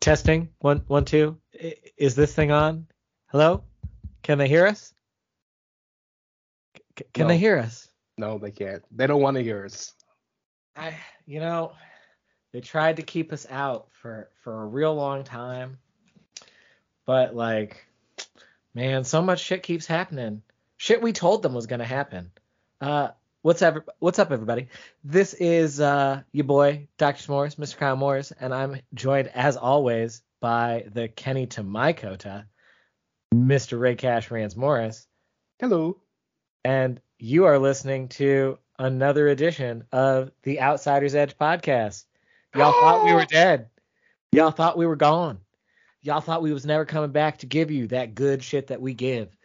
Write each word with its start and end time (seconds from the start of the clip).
Testing 0.00 0.48
one 0.60 0.84
one 0.86 1.04
two. 1.04 1.38
Is 1.96 2.14
this 2.14 2.32
thing 2.34 2.50
on? 2.52 2.86
Hello? 3.26 3.64
Can 4.22 4.38
they 4.38 4.48
hear 4.48 4.66
us? 4.66 4.94
C- 6.98 7.04
can 7.12 7.24
No. 7.24 7.28
they 7.28 7.38
hear 7.38 7.58
us? 7.58 7.88
No, 8.16 8.38
they 8.38 8.50
can't. 8.50 8.82
They 8.96 9.06
don't 9.06 9.20
want 9.22 9.36
to 9.36 9.42
hear 9.42 9.64
us. 9.64 9.92
I 10.76 10.94
you 11.26 11.40
know 11.40 11.72
they 12.52 12.60
tried 12.60 12.96
to 12.96 13.02
keep 13.02 13.32
us 13.32 13.46
out 13.50 13.88
for 14.00 14.30
for 14.42 14.62
a 14.62 14.66
real 14.66 14.94
long 14.94 15.24
time, 15.24 15.78
but 17.04 17.34
like 17.34 17.84
man, 18.74 19.02
so 19.02 19.20
much 19.20 19.40
shit 19.40 19.64
keeps 19.64 19.86
happening. 19.86 20.42
Shit 20.76 21.02
we 21.02 21.12
told 21.12 21.42
them 21.42 21.54
was 21.54 21.66
gonna 21.66 21.84
happen. 21.84 22.30
Uh, 22.80 23.08
what's 23.42 23.62
ever 23.62 23.84
what's 23.98 24.18
up 24.18 24.30
everybody? 24.30 24.68
This 25.04 25.34
is 25.34 25.80
uh 25.80 26.22
your 26.32 26.44
boy 26.44 26.88
Dr. 26.98 27.30
Morris, 27.30 27.56
Mr. 27.56 27.76
Kyle 27.76 27.96
Morris, 27.96 28.32
and 28.32 28.54
I'm 28.54 28.80
joined 28.94 29.28
as 29.28 29.56
always 29.56 30.22
by 30.40 30.86
the 30.92 31.08
Kenny 31.08 31.46
to 31.48 31.62
my 31.62 31.92
Kota, 31.92 32.46
Mr. 33.34 33.78
Ray 33.78 33.94
Cash 33.96 34.30
Rance 34.30 34.56
Morris, 34.56 35.06
Hello. 35.58 36.00
and 36.64 37.00
you 37.18 37.44
are 37.46 37.58
listening 37.58 38.08
to 38.08 38.58
another 38.78 39.28
edition 39.28 39.84
of 39.92 40.30
the 40.44 40.60
Outsiders 40.60 41.14
Edge 41.14 41.36
podcast. 41.36 42.04
Y'all 42.54 42.72
thought 42.72 43.04
we 43.04 43.12
were 43.12 43.24
dead. 43.28 43.68
Y'all 44.32 44.52
thought 44.52 44.78
we 44.78 44.86
were 44.86 44.96
gone. 44.96 45.38
Y'all 46.02 46.20
thought 46.20 46.42
we 46.42 46.52
was 46.52 46.64
never 46.64 46.84
coming 46.84 47.10
back 47.10 47.38
to 47.38 47.46
give 47.46 47.72
you 47.72 47.88
that 47.88 48.14
good 48.14 48.42
shit 48.42 48.68
that 48.68 48.80
we 48.80 48.94
give. 48.94 49.36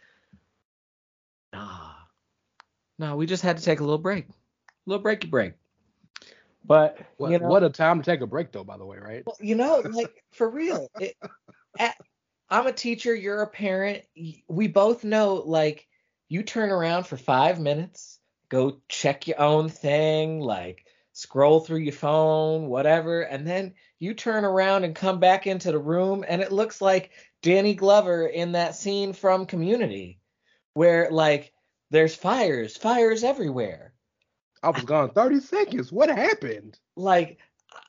Nah. 1.52 1.83
No, 2.98 3.16
we 3.16 3.26
just 3.26 3.42
had 3.42 3.58
to 3.58 3.62
take 3.62 3.80
a 3.80 3.84
little 3.84 3.98
break. 3.98 4.28
A 4.28 4.32
little 4.86 5.04
breaky 5.04 5.28
break. 5.28 5.54
But 6.64 6.98
What, 7.16 7.30
you 7.30 7.38
know, 7.38 7.48
what 7.48 7.62
a 7.62 7.70
time 7.70 8.00
to 8.00 8.10
take 8.10 8.20
a 8.20 8.26
break, 8.26 8.52
though. 8.52 8.64
By 8.64 8.78
the 8.78 8.86
way, 8.86 8.98
right? 8.98 9.22
well, 9.26 9.36
you 9.40 9.54
know, 9.54 9.82
like 9.90 10.24
for 10.32 10.48
real. 10.48 10.88
It, 10.98 11.16
at, 11.78 11.96
I'm 12.48 12.66
a 12.66 12.72
teacher. 12.72 13.14
You're 13.14 13.42
a 13.42 13.46
parent. 13.46 14.02
We 14.48 14.68
both 14.68 15.04
know, 15.04 15.34
like, 15.34 15.86
you 16.28 16.42
turn 16.42 16.70
around 16.70 17.06
for 17.06 17.16
five 17.16 17.60
minutes, 17.60 18.18
go 18.48 18.80
check 18.88 19.26
your 19.26 19.40
own 19.40 19.68
thing, 19.68 20.40
like 20.40 20.86
scroll 21.12 21.60
through 21.60 21.78
your 21.78 21.92
phone, 21.92 22.66
whatever, 22.66 23.22
and 23.22 23.46
then 23.46 23.74
you 23.98 24.14
turn 24.14 24.44
around 24.44 24.84
and 24.84 24.94
come 24.94 25.20
back 25.20 25.46
into 25.46 25.70
the 25.70 25.78
room, 25.78 26.24
and 26.26 26.42
it 26.42 26.52
looks 26.52 26.80
like 26.80 27.12
Danny 27.40 27.74
Glover 27.74 28.26
in 28.26 28.52
that 28.52 28.74
scene 28.74 29.12
from 29.12 29.46
Community, 29.46 30.18
where 30.74 31.10
like 31.10 31.52
there's 31.94 32.14
fires, 32.14 32.76
fires 32.76 33.24
everywhere 33.24 33.94
I 34.62 34.70
was 34.70 34.84
gone 34.84 35.10
30 35.10 35.40
seconds. 35.40 35.92
What 35.92 36.08
happened? 36.08 36.78
like 36.96 37.38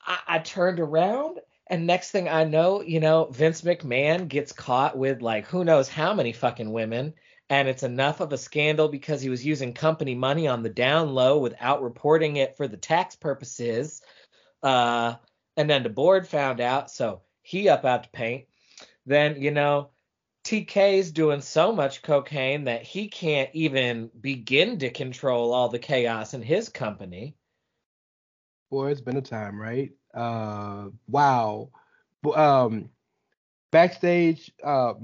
I, 0.06 0.18
I 0.28 0.38
turned 0.38 0.80
around 0.80 1.40
and 1.68 1.86
next 1.86 2.10
thing 2.10 2.28
I 2.28 2.44
know, 2.44 2.82
you 2.82 3.00
know, 3.00 3.24
Vince 3.24 3.62
McMahon 3.62 4.28
gets 4.28 4.52
caught 4.52 4.96
with 4.96 5.22
like 5.22 5.46
who 5.46 5.64
knows 5.64 5.88
how 5.88 6.14
many 6.14 6.32
fucking 6.32 6.70
women 6.70 7.14
and 7.48 7.68
it's 7.68 7.82
enough 7.82 8.20
of 8.20 8.32
a 8.32 8.38
scandal 8.38 8.88
because 8.88 9.22
he 9.22 9.28
was 9.28 9.46
using 9.46 9.72
company 9.72 10.14
money 10.14 10.48
on 10.48 10.62
the 10.62 10.68
down 10.68 11.14
low 11.14 11.38
without 11.38 11.82
reporting 11.82 12.36
it 12.36 12.56
for 12.56 12.68
the 12.68 12.76
tax 12.76 13.16
purposes. 13.16 14.02
Uh 14.62 15.14
and 15.56 15.70
then 15.70 15.82
the 15.82 15.88
board 15.88 16.28
found 16.28 16.60
out, 16.60 16.90
so 16.90 17.22
he 17.42 17.68
up 17.68 17.84
out 17.84 18.04
to 18.04 18.10
paint. 18.10 18.44
Then, 19.06 19.40
you 19.40 19.52
know, 19.52 19.90
TK's 20.46 21.10
doing 21.10 21.40
so 21.40 21.72
much 21.72 22.02
cocaine 22.02 22.64
that 22.64 22.82
he 22.82 23.08
can't 23.08 23.50
even 23.52 24.08
begin 24.20 24.78
to 24.78 24.90
control 24.90 25.52
all 25.52 25.68
the 25.68 25.80
chaos 25.80 26.34
in 26.34 26.42
his 26.42 26.68
company. 26.68 27.34
Boy, 28.70 28.92
it's 28.92 29.00
been 29.00 29.16
a 29.16 29.22
time, 29.22 29.60
right? 29.60 29.90
Uh, 30.14 30.90
wow. 31.08 31.70
Um, 32.32 32.90
backstage, 33.72 34.52
uh, 34.62 34.94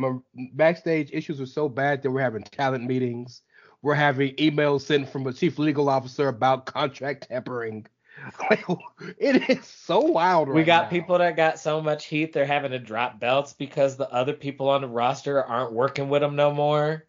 backstage 0.54 1.10
issues 1.12 1.40
were 1.40 1.46
so 1.46 1.68
bad 1.68 2.02
that 2.02 2.12
we're 2.12 2.20
having 2.20 2.44
talent 2.44 2.84
meetings. 2.84 3.42
We're 3.82 3.94
having 3.94 4.36
emails 4.36 4.82
sent 4.82 5.08
from 5.08 5.26
a 5.26 5.32
chief 5.32 5.58
legal 5.58 5.88
officer 5.88 6.28
about 6.28 6.66
contract 6.66 7.26
tampering. 7.28 7.86
Like, 8.50 8.64
it 9.18 9.50
is 9.50 9.66
so 9.66 10.00
wild 10.00 10.48
right 10.48 10.54
we 10.56 10.64
got 10.64 10.84
now. 10.84 10.90
people 10.90 11.18
that 11.18 11.36
got 11.36 11.58
so 11.58 11.80
much 11.80 12.06
heat 12.06 12.32
they're 12.32 12.44
having 12.44 12.70
to 12.72 12.78
drop 12.78 13.18
belts 13.18 13.52
because 13.52 13.96
the 13.96 14.10
other 14.12 14.32
people 14.32 14.68
on 14.68 14.82
the 14.82 14.88
roster 14.88 15.42
aren't 15.42 15.72
working 15.72 16.08
with 16.08 16.22
them 16.22 16.36
no 16.36 16.52
more. 16.52 17.06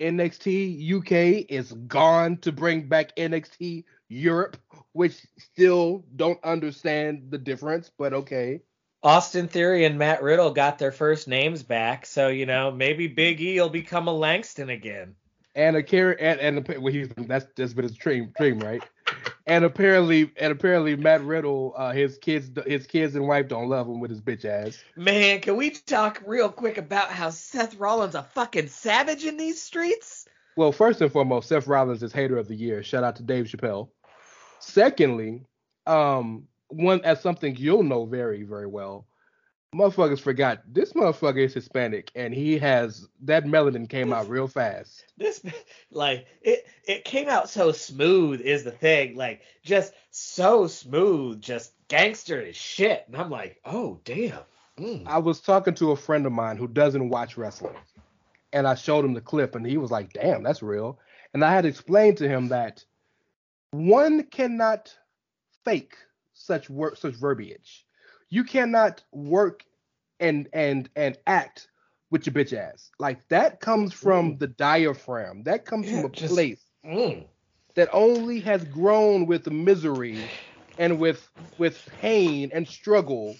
NXT 0.00 0.92
UK 0.92 1.46
is 1.48 1.72
gone 1.72 2.38
to 2.38 2.52
bring 2.52 2.88
back 2.88 3.14
NXT 3.16 3.84
Europe, 4.08 4.56
which 4.92 5.26
still 5.38 6.04
don't 6.16 6.42
understand 6.44 7.26
the 7.30 7.38
difference, 7.38 7.90
but 7.96 8.12
okay. 8.12 8.62
Austin 9.02 9.48
Theory 9.48 9.84
and 9.84 9.98
Matt 9.98 10.22
Riddle 10.22 10.50
got 10.50 10.78
their 10.78 10.92
first 10.92 11.28
names 11.28 11.62
back, 11.62 12.06
so 12.06 12.28
you 12.28 12.46
know 12.46 12.70
maybe 12.70 13.06
Big 13.06 13.40
E 13.40 13.60
will 13.60 13.68
become 13.68 14.08
a 14.08 14.12
Langston 14.12 14.70
again. 14.70 15.14
And 15.54 15.76
a 15.76 15.82
car- 15.82 16.16
and 16.18 16.40
and 16.40 16.68
a, 16.68 16.80
well, 16.80 16.92
he's 16.92 17.08
that's 17.16 17.46
just 17.56 17.76
been 17.76 17.84
his 17.84 17.96
dream, 17.96 18.32
dream, 18.36 18.58
right? 18.58 18.82
And 19.46 19.64
apparently, 19.64 20.32
and 20.38 20.52
apparently, 20.52 20.96
Matt 20.96 21.22
Riddle, 21.22 21.74
uh, 21.76 21.92
his 21.92 22.16
kids, 22.16 22.50
his 22.66 22.86
kids 22.86 23.14
and 23.14 23.28
wife 23.28 23.48
don't 23.48 23.68
love 23.68 23.86
him 23.86 24.00
with 24.00 24.10
his 24.10 24.20
bitch 24.20 24.46
ass. 24.46 24.82
Man, 24.96 25.40
can 25.40 25.56
we 25.56 25.70
talk 25.70 26.22
real 26.26 26.48
quick 26.48 26.78
about 26.78 27.10
how 27.10 27.28
Seth 27.28 27.74
Rollins 27.76 28.14
a 28.14 28.22
fucking 28.22 28.68
savage 28.68 29.24
in 29.24 29.36
these 29.36 29.60
streets? 29.60 30.26
Well, 30.56 30.72
first 30.72 31.02
and 31.02 31.12
foremost, 31.12 31.48
Seth 31.48 31.66
Rollins 31.66 32.02
is 32.02 32.12
hater 32.12 32.38
of 32.38 32.48
the 32.48 32.54
year. 32.54 32.82
Shout 32.82 33.04
out 33.04 33.16
to 33.16 33.22
Dave 33.22 33.46
Chappelle. 33.46 33.90
Secondly, 34.60 35.42
um, 35.86 36.44
one 36.68 37.04
as 37.04 37.20
something 37.20 37.54
you'll 37.56 37.82
know 37.82 38.06
very, 38.06 38.44
very 38.44 38.66
well. 38.66 39.06
Motherfuckers 39.74 40.20
forgot 40.20 40.62
this 40.72 40.92
motherfucker 40.92 41.44
is 41.44 41.52
Hispanic 41.52 42.12
and 42.14 42.32
he 42.32 42.58
has 42.58 43.08
that 43.22 43.44
melanin 43.44 43.88
came 43.88 44.12
out 44.12 44.28
real 44.28 44.46
fast. 44.46 45.04
This 45.18 45.44
like 45.90 46.26
it 46.42 46.66
it 46.84 47.04
came 47.04 47.28
out 47.28 47.50
so 47.50 47.72
smooth 47.72 48.40
is 48.40 48.62
the 48.62 48.70
thing, 48.70 49.16
like 49.16 49.42
just 49.64 49.92
so 50.10 50.68
smooth, 50.68 51.40
just 51.40 51.72
gangster 51.88 52.40
as 52.40 52.54
shit. 52.54 53.04
And 53.08 53.16
I'm 53.16 53.30
like, 53.30 53.60
oh 53.64 53.98
damn. 54.04 54.38
Mm. 54.78 55.06
I 55.06 55.18
was 55.18 55.40
talking 55.40 55.74
to 55.74 55.92
a 55.92 55.96
friend 55.96 56.26
of 56.26 56.32
mine 56.32 56.56
who 56.56 56.66
doesn't 56.66 57.08
watch 57.08 57.36
wrestling, 57.36 57.76
and 58.52 58.66
I 58.66 58.74
showed 58.74 59.04
him 59.04 59.14
the 59.14 59.20
clip, 59.20 59.54
and 59.54 59.64
he 59.64 59.76
was 59.76 59.90
like, 59.90 60.12
"Damn, 60.12 60.42
that's 60.42 60.62
real." 60.62 60.98
And 61.32 61.44
I 61.44 61.52
had 61.52 61.64
explained 61.64 62.18
to 62.18 62.28
him 62.28 62.48
that 62.48 62.84
one 63.70 64.24
cannot 64.24 64.96
fake 65.64 65.96
such 66.32 66.68
work, 66.68 66.96
such 66.96 67.14
verbiage. 67.14 67.86
You 68.30 68.44
cannot 68.44 69.02
work 69.12 69.64
and 70.20 70.48
and 70.52 70.88
and 70.96 71.18
act 71.26 71.68
with 72.10 72.26
your 72.26 72.34
bitch 72.34 72.52
ass. 72.56 72.90
Like 72.98 73.26
that 73.28 73.60
comes 73.60 73.92
from 73.92 74.38
the 74.38 74.46
diaphragm. 74.46 75.42
That 75.44 75.64
comes 75.64 75.88
Yeah, 75.90 76.02
from 76.02 76.10
a 76.10 76.14
just- 76.14 76.32
place 76.34 76.60
Mm. 76.84 77.26
that 77.74 77.88
only 77.92 78.40
has 78.40 78.62
grown 78.64 79.26
with 79.26 79.50
misery 79.50 80.18
and 80.78 80.98
with 80.98 81.28
with 81.58 81.88
pain 82.00 82.50
and 82.52 82.66
struggle 82.68 83.36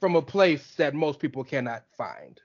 from 0.00 0.16
a 0.16 0.22
place 0.22 0.74
that 0.76 0.94
most 0.94 1.18
people 1.18 1.44
cannot 1.44 1.84
find. 1.96 2.40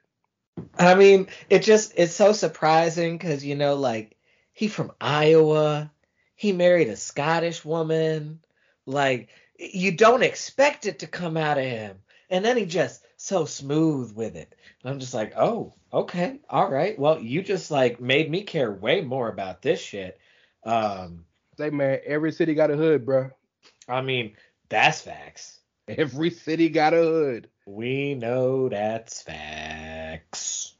I 0.78 0.96
mean, 0.96 1.28
it 1.50 1.60
just 1.64 1.94
it's 1.98 2.14
so 2.16 2.32
surprising 2.34 3.18
because 3.18 3.44
you 3.44 3.56
know, 3.56 3.76
like 3.76 4.16
he 4.54 4.68
from 4.68 4.92
Iowa, 5.02 5.92
he 6.36 6.52
married 6.54 6.88
a 6.90 6.96
Scottish 6.96 7.64
woman. 7.66 8.40
Like 8.86 9.30
you 9.60 9.92
don't 9.92 10.24
expect 10.24 10.86
it 10.86 11.00
to 11.00 11.08
come 11.08 11.38
out 11.38 11.58
of 11.58 11.66
him, 11.66 11.98
and 12.30 12.44
then 12.44 12.58
he 12.58 12.66
just 12.66 13.04
so 13.18 13.46
smooth 13.46 14.14
with 14.14 14.36
it. 14.36 14.56
And 14.84 14.92
I'm 14.92 15.00
just 15.00 15.14
like, 15.14 15.34
oh, 15.38 15.74
okay, 15.92 16.40
all 16.50 16.72
right. 16.72 16.98
Well, 16.98 17.20
you 17.20 17.42
just 17.42 17.70
like 17.70 18.00
made 18.00 18.32
me 18.32 18.44
care 18.44 18.72
way 18.72 19.02
more 19.02 19.30
about 19.30 19.62
this 19.62 19.82
shit. 19.82 20.18
Um, 20.64 21.26
Say 21.60 21.72
man, 21.72 22.00
every 22.06 22.32
city 22.32 22.54
got 22.54 22.72
a 22.72 22.78
hood, 22.78 23.06
bro. 23.06 23.32
I 23.86 24.00
mean, 24.02 24.38
that's 24.70 25.02
facts. 25.02 25.60
Every 25.90 26.30
city 26.30 26.70
got 26.70 26.94
a 26.94 26.98
hood. 26.98 27.50
We 27.66 28.16
know 28.16 28.70
that's 28.70 29.22
facts. 29.22 30.74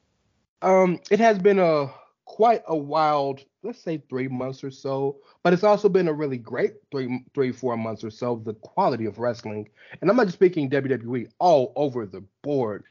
Um, 0.62 1.02
it 1.12 1.20
has 1.20 1.38
been 1.38 1.60
a 1.60 1.92
quite 2.40 2.64
a 2.70 2.78
wild, 2.78 3.44
let's 3.64 3.84
say 3.84 4.02
three 4.10 4.30
months 4.30 4.64
or 4.64 4.72
so, 4.72 5.18
but 5.44 5.52
it's 5.52 5.66
also 5.66 5.90
been 5.90 6.08
a 6.08 6.14
really 6.14 6.38
great 6.38 6.76
three, 6.90 7.26
three, 7.34 7.52
four 7.52 7.76
months 7.76 8.02
or 8.02 8.10
so. 8.10 8.42
The 8.46 8.54
quality 8.54 9.08
of 9.08 9.20
wrestling, 9.20 9.68
and 10.00 10.10
I'm 10.10 10.16
not 10.16 10.28
just 10.28 10.38
speaking 10.38 10.70
WWE, 10.70 11.30
all 11.40 11.74
over 11.76 12.06
the 12.06 12.24
board, 12.42 12.86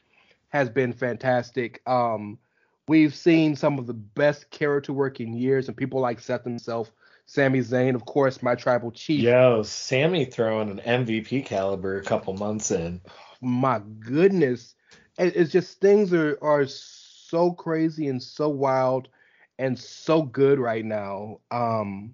has 0.49 0.69
been 0.69 0.93
fantastic. 0.93 1.81
Um, 1.87 2.37
we've 2.87 3.15
seen 3.15 3.55
some 3.55 3.79
of 3.79 3.87
the 3.87 3.95
best 3.95 4.51
character 4.51 4.93
work 4.93 5.19
in 5.19 5.33
years, 5.33 5.67
and 5.67 5.75
people 5.75 5.99
like 5.99 6.19
Seth 6.19 6.43
himself, 6.43 6.91
Sami 7.25 7.61
Zayn, 7.61 7.95
of 7.95 8.05
course, 8.05 8.43
my 8.43 8.53
tribal 8.53 8.91
chief. 8.91 9.21
Yo, 9.21 9.63
Sami 9.63 10.25
throwing 10.25 10.69
an 10.69 11.07
MVP 11.07 11.43
caliber 11.43 11.97
a 11.97 12.03
couple 12.03 12.35
months 12.35 12.69
in. 12.69 13.01
my 13.41 13.81
goodness 13.99 14.75
it's 15.17 15.51
just 15.51 15.81
things 15.81 16.13
are 16.13 16.37
are 16.41 16.65
so 16.67 17.51
crazy 17.51 18.07
and 18.07 18.21
so 18.21 18.47
wild 18.47 19.09
and 19.59 19.77
so 19.77 20.23
good 20.23 20.57
right 20.57 20.83
now 20.83 21.39
um 21.51 22.13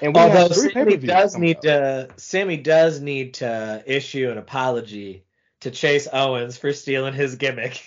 and 0.00 0.14
we 0.14 0.20
Although 0.20 0.48
Sami 0.48 0.96
does 0.96 1.36
need 1.36 1.58
up. 1.58 1.62
to, 1.62 2.08
Sami 2.16 2.56
does 2.56 3.00
need 3.00 3.34
to 3.34 3.82
issue 3.86 4.28
an 4.30 4.38
apology 4.38 5.24
to 5.60 5.70
Chase 5.70 6.08
Owens 6.12 6.56
for 6.58 6.72
stealing 6.72 7.14
his 7.14 7.36
gimmick. 7.36 7.80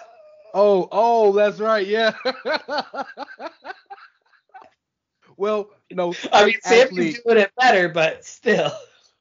oh 0.54 0.88
oh 0.90 1.32
that's 1.32 1.60
right 1.60 1.86
yeah 1.86 2.12
well 5.36 5.70
you 5.88 5.96
know 5.96 6.12
I 6.32 6.46
mean, 6.46 6.56
Sami's 6.60 7.22
doing 7.22 7.38
it 7.38 7.52
better, 7.56 7.88
but 7.88 8.24
still, 8.24 8.72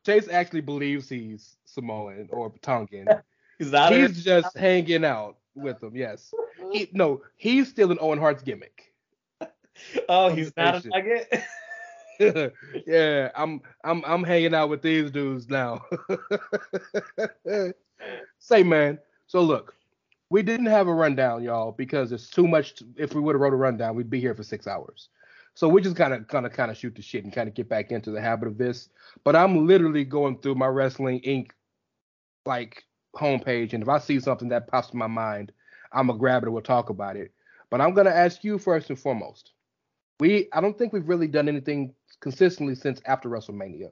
Chase 0.05 0.27
actually 0.27 0.61
believes 0.61 1.07
he's 1.07 1.55
Samoan 1.65 2.29
or 2.31 2.51
Tongan. 2.61 3.07
he's 3.59 3.71
not. 3.71 3.93
he's 3.93 4.23
just 4.23 4.57
hanging 4.57 5.05
out 5.05 5.37
with 5.53 5.79
them. 5.79 5.95
Yes. 5.95 6.33
He, 6.71 6.89
no, 6.93 7.21
he's 7.37 7.69
still 7.69 7.91
an 7.91 7.99
Owen 8.01 8.19
Hart's 8.19 8.41
gimmick. 8.41 8.88
oh, 10.09 10.29
he's 10.29 10.55
not 10.55 10.85
a 10.85 10.89
nugget. 10.89 11.43
yeah, 12.85 13.29
I'm 13.35 13.61
I'm 13.83 14.03
I'm 14.05 14.23
hanging 14.23 14.53
out 14.53 14.69
with 14.69 14.81
these 14.81 15.09
dudes 15.11 15.49
now. 15.49 15.85
Say 18.39 18.63
man, 18.63 18.99
so 19.27 19.41
look, 19.41 19.75
we 20.29 20.41
didn't 20.43 20.67
have 20.67 20.87
a 20.87 20.93
rundown, 20.93 21.43
y'all, 21.43 21.71
because 21.71 22.11
it's 22.11 22.29
too 22.29 22.47
much. 22.47 22.75
To, 22.75 22.85
if 22.97 23.13
we 23.13 23.21
would 23.21 23.35
have 23.35 23.41
wrote 23.41 23.53
a 23.53 23.57
rundown, 23.57 23.95
we'd 23.95 24.09
be 24.09 24.19
here 24.19 24.35
for 24.35 24.43
six 24.43 24.67
hours. 24.67 25.09
So 25.55 25.67
we 25.67 25.81
just 25.81 25.95
kind 25.95 26.13
of 26.13 26.27
kind 26.27 26.45
of 26.45 26.53
kind 26.53 26.71
of 26.71 26.77
shoot 26.77 26.95
the 26.95 27.01
shit 27.01 27.23
and 27.23 27.33
kind 27.33 27.47
of 27.47 27.55
get 27.55 27.69
back 27.69 27.91
into 27.91 28.11
the 28.11 28.21
habit 28.21 28.47
of 28.47 28.57
this. 28.57 28.89
But 29.23 29.35
I'm 29.35 29.65
literally 29.65 30.05
going 30.05 30.39
through 30.39 30.55
my 30.55 30.67
Wrestling 30.67 31.21
Inc. 31.21 31.51
like 32.45 32.83
homepage, 33.15 33.73
and 33.73 33.81
if 33.81 33.89
I 33.89 33.97
see 33.99 34.19
something 34.19 34.49
that 34.49 34.67
pops 34.67 34.91
in 34.91 34.99
my 34.99 35.07
mind, 35.07 35.51
I'm 35.91 36.07
gonna 36.07 36.19
grab 36.19 36.43
it 36.43 36.47
and 36.47 36.53
we'll 36.53 36.63
talk 36.63 36.89
about 36.89 37.15
it. 37.15 37.31
But 37.69 37.81
I'm 37.81 37.93
gonna 37.93 38.09
ask 38.09 38.43
you 38.43 38.57
first 38.57 38.89
and 38.89 38.99
foremost. 38.99 39.53
We 40.19 40.49
I 40.51 40.61
don't 40.61 40.77
think 40.77 40.93
we've 40.93 41.07
really 41.07 41.27
done 41.27 41.47
anything 41.47 41.93
consistently 42.19 42.75
since 42.75 43.01
after 43.05 43.29
WrestleMania. 43.29 43.91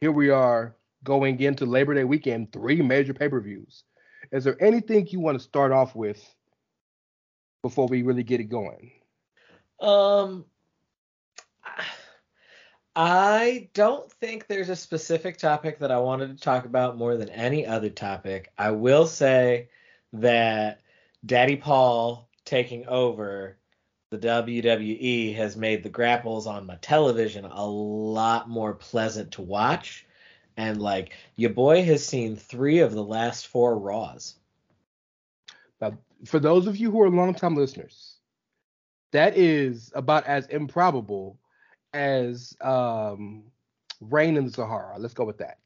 Here 0.00 0.12
we 0.12 0.30
are 0.30 0.74
going 1.04 1.40
into 1.40 1.66
Labor 1.66 1.94
Day 1.94 2.04
weekend, 2.04 2.52
three 2.52 2.82
major 2.82 3.14
pay-per-views. 3.14 3.84
Is 4.32 4.44
there 4.44 4.60
anything 4.62 5.06
you 5.08 5.20
want 5.20 5.38
to 5.38 5.44
start 5.44 5.72
off 5.72 5.94
with 5.94 6.22
before 7.62 7.86
we 7.86 8.02
really 8.02 8.22
get 8.22 8.40
it 8.40 8.44
going? 8.44 8.92
Um, 9.80 10.44
I 12.96 13.68
don't 13.74 14.10
think 14.14 14.48
there's 14.48 14.70
a 14.70 14.76
specific 14.76 15.38
topic 15.38 15.78
that 15.78 15.92
I 15.92 15.98
wanted 15.98 16.36
to 16.36 16.42
talk 16.42 16.64
about 16.64 16.98
more 16.98 17.16
than 17.16 17.28
any 17.28 17.64
other 17.64 17.90
topic. 17.90 18.52
I 18.58 18.72
will 18.72 19.06
say 19.06 19.68
that 20.14 20.80
Daddy 21.24 21.56
Paul 21.56 22.28
taking 22.44 22.86
over 22.88 23.57
the 24.10 24.18
WWE 24.18 25.34
has 25.36 25.56
made 25.56 25.82
the 25.82 25.88
grapples 25.88 26.46
on 26.46 26.66
my 26.66 26.76
television 26.76 27.44
a 27.44 27.66
lot 27.66 28.48
more 28.48 28.74
pleasant 28.74 29.32
to 29.32 29.42
watch. 29.42 30.06
And 30.56 30.80
like 30.80 31.12
your 31.36 31.50
boy 31.50 31.84
has 31.84 32.04
seen 32.04 32.36
three 32.36 32.80
of 32.80 32.92
the 32.92 33.04
last 33.04 33.46
four 33.48 33.78
Raws. 33.78 34.36
Now, 35.80 35.98
for 36.24 36.38
those 36.40 36.66
of 36.66 36.76
you 36.76 36.90
who 36.90 37.02
are 37.02 37.10
longtime 37.10 37.54
listeners, 37.54 38.16
that 39.12 39.36
is 39.36 39.92
about 39.94 40.26
as 40.26 40.46
improbable 40.46 41.38
as 41.92 42.56
um, 42.60 43.44
rain 44.00 44.36
in 44.36 44.46
the 44.46 44.52
Sahara. 44.52 44.98
Let's 44.98 45.14
go 45.14 45.24
with 45.24 45.38
that. 45.38 45.58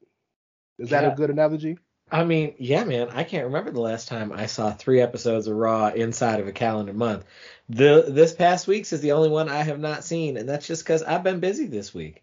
Is 0.79 0.91
that 0.91 1.05
Yeah. 1.05 1.13
a 1.13 1.17
good 1.17 1.31
analogy? 1.31 1.79
I 2.13 2.25
mean, 2.25 2.55
yeah, 2.59 2.85
man, 2.85 3.09
I 3.11 3.25
can't 3.25 3.47
remember 3.47 3.71
the 3.71 3.81
last 3.81 4.07
time 4.07 4.33
I 4.33 4.45
saw 4.45 4.71
three 4.71 5.01
episodes 5.01 5.47
of 5.47 5.57
Raw 5.57 5.89
inside 5.89 6.41
of 6.41 6.47
a 6.47 6.53
calendar 6.53 6.93
month. 6.93 7.25
The 7.71 8.05
this 8.07 8.35
past 8.35 8.69
week's 8.69 8.93
is 8.93 9.01
the 9.01 9.13
only 9.13 9.31
one 9.31 9.49
I 9.49 9.63
have 9.63 9.81
not 9.81 10.05
seen, 10.05 10.37
and 10.37 10.47
that's 10.47 10.67
just 10.67 10.85
because 10.85 11.03
I've 11.03 11.23
been 11.23 11.41
busy 11.41 11.67
this 11.67 11.95
week. 11.95 12.23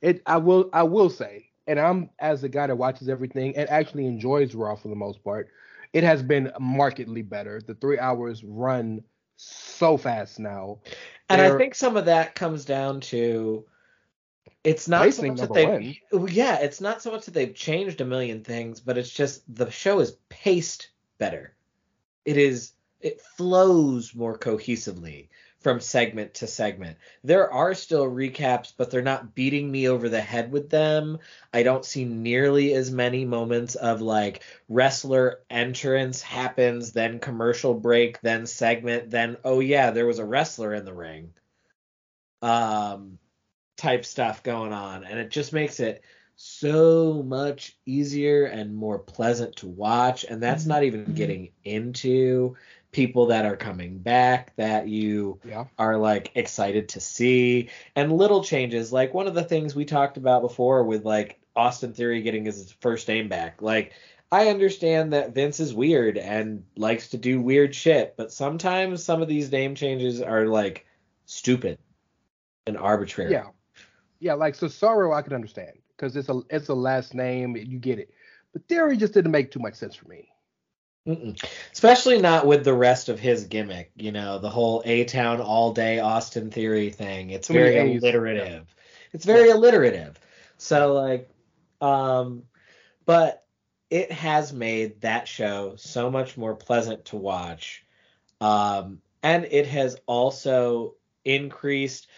It 0.00 0.22
I 0.24 0.36
will 0.36 0.70
I 0.72 0.84
will 0.84 1.10
say, 1.10 1.50
and 1.66 1.80
I'm 1.80 2.10
as 2.20 2.44
a 2.44 2.48
guy 2.48 2.68
that 2.68 2.76
watches 2.76 3.08
everything 3.08 3.56
and 3.56 3.68
actually 3.68 4.06
enjoys 4.06 4.54
Raw 4.54 4.76
for 4.76 4.86
the 4.86 4.94
most 4.94 5.24
part, 5.24 5.48
it 5.92 6.04
has 6.04 6.22
been 6.22 6.52
markedly 6.60 7.22
better. 7.22 7.60
The 7.60 7.74
three 7.74 7.98
hours 7.98 8.44
run 8.44 9.02
so 9.36 9.96
fast 9.96 10.38
now. 10.38 10.78
And 11.28 11.40
I 11.42 11.48
They're- 11.48 11.58
think 11.58 11.74
some 11.74 11.96
of 11.96 12.04
that 12.04 12.36
comes 12.36 12.64
down 12.64 13.00
to 13.00 13.64
it's 14.64 14.88
not 14.88 15.12
so 15.12 15.22
much 15.22 15.40
that 15.40 15.52
they've 15.52 15.96
well, 16.12 16.28
yeah, 16.28 16.58
it's 16.60 16.80
not 16.80 17.02
so 17.02 17.12
much 17.12 17.24
that 17.26 17.34
they've 17.34 17.54
changed 17.54 18.00
a 18.00 18.04
million 18.04 18.42
things, 18.42 18.80
but 18.80 18.98
it's 18.98 19.10
just 19.10 19.42
the 19.54 19.70
show 19.70 20.00
is 20.00 20.16
paced 20.28 20.90
better. 21.18 21.54
It 22.24 22.36
is 22.36 22.72
it 23.00 23.20
flows 23.20 24.14
more 24.14 24.36
cohesively 24.36 25.28
from 25.60 25.80
segment 25.80 26.34
to 26.34 26.46
segment. 26.46 26.96
There 27.24 27.50
are 27.52 27.74
still 27.74 28.04
recaps, 28.04 28.72
but 28.76 28.90
they're 28.90 29.02
not 29.02 29.34
beating 29.34 29.70
me 29.70 29.88
over 29.88 30.08
the 30.08 30.20
head 30.20 30.52
with 30.52 30.70
them. 30.70 31.18
I 31.52 31.62
don't 31.62 31.84
see 31.84 32.04
nearly 32.04 32.74
as 32.74 32.90
many 32.90 33.24
moments 33.24 33.74
of 33.74 34.00
like 34.00 34.42
wrestler 34.68 35.40
entrance 35.50 36.22
happens, 36.22 36.92
then 36.92 37.18
commercial 37.18 37.74
break, 37.74 38.20
then 38.20 38.46
segment, 38.46 39.10
then 39.10 39.36
oh 39.44 39.60
yeah, 39.60 39.90
there 39.90 40.06
was 40.06 40.18
a 40.18 40.24
wrestler 40.24 40.74
in 40.74 40.84
the 40.84 40.94
ring. 40.94 41.32
Um 42.42 43.18
type 43.78 44.04
stuff 44.04 44.42
going 44.42 44.72
on 44.72 45.04
and 45.04 45.18
it 45.18 45.30
just 45.30 45.52
makes 45.52 45.80
it 45.80 46.02
so 46.34 47.22
much 47.24 47.76
easier 47.86 48.44
and 48.44 48.74
more 48.74 48.98
pleasant 48.98 49.56
to 49.56 49.68
watch 49.68 50.24
and 50.24 50.42
that's 50.42 50.62
mm-hmm. 50.62 50.70
not 50.70 50.82
even 50.82 51.02
mm-hmm. 51.04 51.14
getting 51.14 51.50
into 51.64 52.56
people 52.90 53.26
that 53.26 53.44
are 53.46 53.56
coming 53.56 53.98
back 53.98 54.54
that 54.56 54.88
you 54.88 55.40
Yeah. 55.44 55.66
are 55.78 55.96
like 55.96 56.32
excited 56.34 56.90
to 56.90 57.00
see 57.00 57.70
and 57.94 58.12
little 58.12 58.42
changes 58.42 58.92
like 58.92 59.14
one 59.14 59.28
of 59.28 59.34
the 59.34 59.44
things 59.44 59.76
we 59.76 59.84
talked 59.84 60.16
about 60.16 60.42
before 60.42 60.82
with 60.82 61.04
like 61.04 61.40
Austin 61.54 61.92
Theory 61.92 62.22
getting 62.22 62.44
his 62.44 62.72
first 62.80 63.06
name 63.06 63.28
back 63.28 63.62
like 63.62 63.92
I 64.30 64.48
understand 64.48 65.12
that 65.12 65.34
Vince 65.34 65.60
is 65.60 65.72
weird 65.72 66.18
and 66.18 66.64
likes 66.76 67.10
to 67.10 67.16
do 67.16 67.40
weird 67.40 67.74
shit 67.76 68.14
but 68.16 68.32
sometimes 68.32 69.04
some 69.04 69.22
of 69.22 69.28
these 69.28 69.52
name 69.52 69.76
changes 69.76 70.20
are 70.20 70.46
like 70.46 70.84
stupid 71.26 71.78
and 72.66 72.76
arbitrary 72.76 73.32
Yeah. 73.32 73.48
Yeah, 74.20 74.34
like 74.34 74.56
Cesaro 74.56 75.14
I 75.14 75.22
can 75.22 75.32
understand 75.32 75.78
because 75.96 76.16
it's 76.16 76.28
a 76.28 76.40
it's 76.50 76.68
a 76.68 76.74
last 76.74 77.14
name, 77.14 77.56
you 77.56 77.78
get 77.78 77.98
it. 77.98 78.10
But 78.52 78.66
Theory 78.68 78.96
just 78.96 79.14
didn't 79.14 79.30
make 79.30 79.50
too 79.50 79.60
much 79.60 79.74
sense 79.74 79.94
for 79.94 80.08
me. 80.08 80.28
Mm-mm. 81.06 81.42
Especially 81.72 82.20
not 82.20 82.46
with 82.46 82.64
the 82.64 82.74
rest 82.74 83.08
of 83.08 83.18
his 83.18 83.44
gimmick, 83.44 83.90
you 83.96 84.12
know, 84.12 84.38
the 84.38 84.50
whole 84.50 84.82
A 84.84 85.04
Town 85.04 85.40
all 85.40 85.72
day 85.72 86.00
Austin 86.00 86.50
Theory 86.50 86.90
thing. 86.90 87.30
It's 87.30 87.48
very 87.48 87.76
A's. 87.76 88.02
alliterative. 88.02 88.74
It's 89.12 89.24
very 89.24 89.48
alliterative. 89.50 90.20
So 90.58 90.92
like, 90.92 91.30
um, 91.80 92.42
but 93.06 93.46
it 93.88 94.12
has 94.12 94.52
made 94.52 95.00
that 95.00 95.26
show 95.26 95.76
so 95.76 96.10
much 96.10 96.36
more 96.36 96.54
pleasant 96.54 97.06
to 97.06 97.16
watch. 97.16 97.84
Um, 98.40 99.00
and 99.22 99.46
it 99.50 99.66
has 99.66 99.96
also 100.06 100.94
increased 101.24 102.08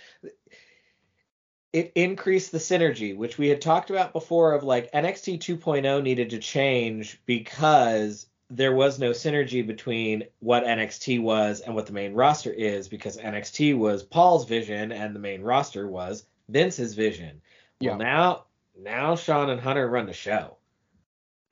it 1.73 1.93
increased 1.95 2.53
the 2.53 2.59
synergy, 2.59 3.17
which 3.17 3.39
we 3.39 3.49
had 3.49 3.61
talked 3.61 3.91
about 3.91 4.13
before 4.13 4.55
of 4.55 4.65
like 4.65 4.91
NXT 4.93 5.39
2.0 5.39 6.03
needed 6.03 6.31
to 6.31 6.39
change 6.39 7.21
because 7.27 8.27
there 8.49 8.75
was 8.75 8.99
no 8.99 9.11
synergy 9.11 9.65
between 9.65 10.25
what 10.41 10.65
NXT 10.65 11.23
was 11.23 11.61
and 11.61 11.75
what 11.75 11.87
the 11.87 11.93
main 11.93 12.13
roster 12.13 12.53
is 12.53 12.89
because 12.89 13.17
NXT 13.17 13.79
was 13.79 14.03
Paul's 14.03 14.49
vision 14.49 14.91
and 14.91 15.15
the 15.15 15.21
main 15.21 15.43
roster 15.43 15.87
was 15.87 16.25
Vince's 16.49 16.95
vision. 16.95 17.41
Well, 17.81 17.93
yeah. 17.93 17.97
now 17.97 18.45
now 18.77 19.15
Shawn 19.15 19.51
and 19.51 19.61
Hunter 19.61 19.89
run 19.89 20.07
the 20.07 20.13
show. 20.13 20.57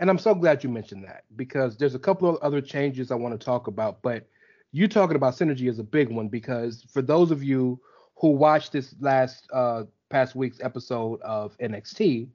And 0.01 0.11
I'm 0.11 0.19
so 0.19 0.35
glad 0.35 0.65
you 0.65 0.71
mentioned 0.71 1.05
that 1.05 1.25
because 1.37 1.77
there's 1.77 1.95
a 1.95 1.99
couple 1.99 2.29
of 2.29 2.37
other 2.43 2.61
changes 2.61 3.11
I 3.13 3.17
want 3.17 3.39
to 3.39 3.45
talk 3.45 3.69
about, 3.69 4.03
but 4.03 4.27
you 4.73 4.89
talking 4.89 5.17
about 5.17 5.35
synergy 5.35 5.69
is 5.69 5.79
a 5.79 5.85
big 5.85 6.11
one 6.11 6.29
because 6.29 6.85
for 6.93 7.03
those 7.03 7.31
of 7.31 7.43
you 7.45 7.81
who 8.17 8.31
watched 8.31 8.73
this 8.73 8.95
last 9.01 9.49
uh 9.53 9.85
past 10.09 10.35
week's 10.35 10.61
episode 10.61 11.21
of 11.23 11.57
NXT, 11.59 12.29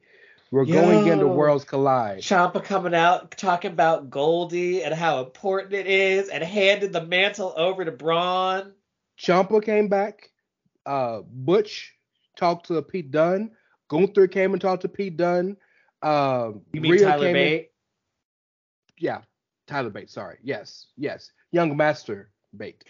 we're 0.52 0.66
Yo, 0.66 0.82
going 0.82 1.08
into 1.08 1.28
Worlds 1.28 1.64
Collide. 1.64 2.20
Ciampa 2.20 2.64
coming 2.64 2.94
out 2.94 3.32
talking 3.38 3.72
about 3.72 4.10
Goldie 4.12 4.84
and 4.84 4.94
how 4.94 5.24
important 5.24 5.74
it 5.74 5.88
is 5.88 6.30
and 6.30 6.44
handed 6.44 6.94
the 6.94 7.04
mantle 7.04 7.54
over 7.58 7.84
to 7.84 7.92
Bron. 7.92 8.74
Ciampa 9.20 9.64
came 9.64 9.88
back. 9.88 10.30
Uh, 10.86 11.22
Butch 11.28 11.94
talked 12.36 12.68
to 12.68 12.82
Pete 12.84 13.10
Dunne. 13.10 13.52
Gunther 13.90 14.28
came 14.28 14.54
and 14.54 14.62
talked 14.62 14.84
to 14.84 14.90
Pete 14.90 15.18
Dunne. 15.18 15.58
Uh, 16.02 16.52
you 16.72 16.82
mean 16.82 16.92
Rhea 16.92 17.06
Tyler 17.06 17.34
Bate? 17.34 17.60
In, 17.62 17.66
yeah, 18.98 19.22
Tyler 19.68 19.90
Bate. 19.90 20.10
Sorry. 20.10 20.38
Yes, 20.44 20.88
yes. 20.98 21.32
Young 21.52 21.76
Master 21.76 22.30
Bate. 22.56 22.84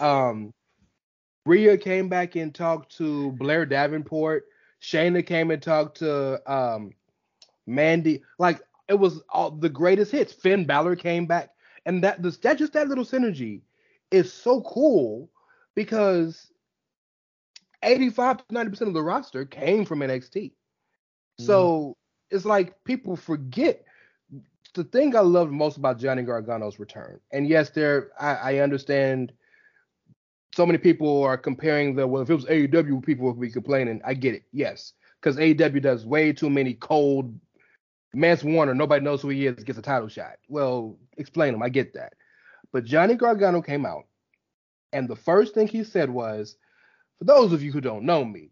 Um, 0.00 0.52
Rhea 1.46 1.76
came 1.78 2.08
back 2.08 2.36
and 2.36 2.54
talked 2.54 2.96
to 2.98 3.32
Blair 3.32 3.66
Davenport. 3.66 4.44
Shayna 4.82 5.26
came 5.26 5.50
and 5.50 5.62
talked 5.62 5.98
to 5.98 6.40
um, 6.52 6.92
Mandy. 7.66 8.22
Like 8.38 8.60
it 8.88 8.94
was 8.94 9.22
all 9.28 9.50
the 9.50 9.68
greatest 9.68 10.12
hits. 10.12 10.32
Finn 10.32 10.64
Balor 10.66 10.96
came 10.96 11.26
back, 11.26 11.50
and 11.86 12.02
that 12.04 12.22
that 12.42 12.58
just 12.58 12.72
that 12.74 12.88
little 12.88 13.04
synergy 13.04 13.62
is 14.10 14.32
so 14.32 14.62
cool 14.62 15.30
because 15.74 16.50
85 17.82 18.38
to 18.38 18.44
90 18.50 18.70
percent 18.70 18.88
of 18.88 18.94
the 18.94 19.02
roster 19.02 19.44
came 19.44 19.84
from 19.84 20.00
NXT. 20.00 20.52
So 21.38 21.80
mm. 21.80 21.94
it's 22.36 22.44
like 22.44 22.82
people 22.84 23.16
forget 23.16 23.84
the 24.74 24.84
thing 24.84 25.16
I 25.16 25.20
loved 25.20 25.52
most 25.52 25.76
about 25.76 25.98
Johnny 25.98 26.22
Gargano's 26.22 26.78
return. 26.78 27.20
And 27.32 27.48
yes, 27.48 27.70
there 27.70 28.10
I, 28.20 28.34
I 28.34 28.58
understand 28.58 29.32
so 30.54 30.66
many 30.66 30.78
people 30.78 31.22
are 31.22 31.38
comparing 31.38 31.94
the 31.94 32.06
well, 32.06 32.22
if 32.22 32.30
it 32.30 32.34
was 32.34 32.44
AEW, 32.46 33.04
people 33.04 33.26
would 33.26 33.40
be 33.40 33.50
complaining. 33.50 34.00
I 34.04 34.14
get 34.14 34.34
it, 34.34 34.44
yes, 34.52 34.94
because 35.20 35.36
AEW 35.36 35.80
does 35.80 36.04
way 36.04 36.32
too 36.32 36.50
many 36.50 36.74
cold. 36.74 37.38
Mance 38.12 38.42
Warner, 38.42 38.74
nobody 38.74 39.04
knows 39.04 39.22
who 39.22 39.28
he 39.28 39.46
is, 39.46 39.62
gets 39.62 39.78
a 39.78 39.82
title 39.82 40.08
shot. 40.08 40.38
Well, 40.48 40.98
explain 41.16 41.54
him. 41.54 41.62
I 41.62 41.68
get 41.68 41.94
that, 41.94 42.14
but 42.72 42.84
Johnny 42.84 43.14
Gargano 43.14 43.62
came 43.62 43.86
out, 43.86 44.06
and 44.92 45.08
the 45.08 45.16
first 45.16 45.54
thing 45.54 45.68
he 45.68 45.84
said 45.84 46.10
was, 46.10 46.56
"For 47.18 47.24
those 47.24 47.52
of 47.52 47.62
you 47.62 47.70
who 47.70 47.80
don't 47.80 48.04
know 48.04 48.24
me," 48.24 48.50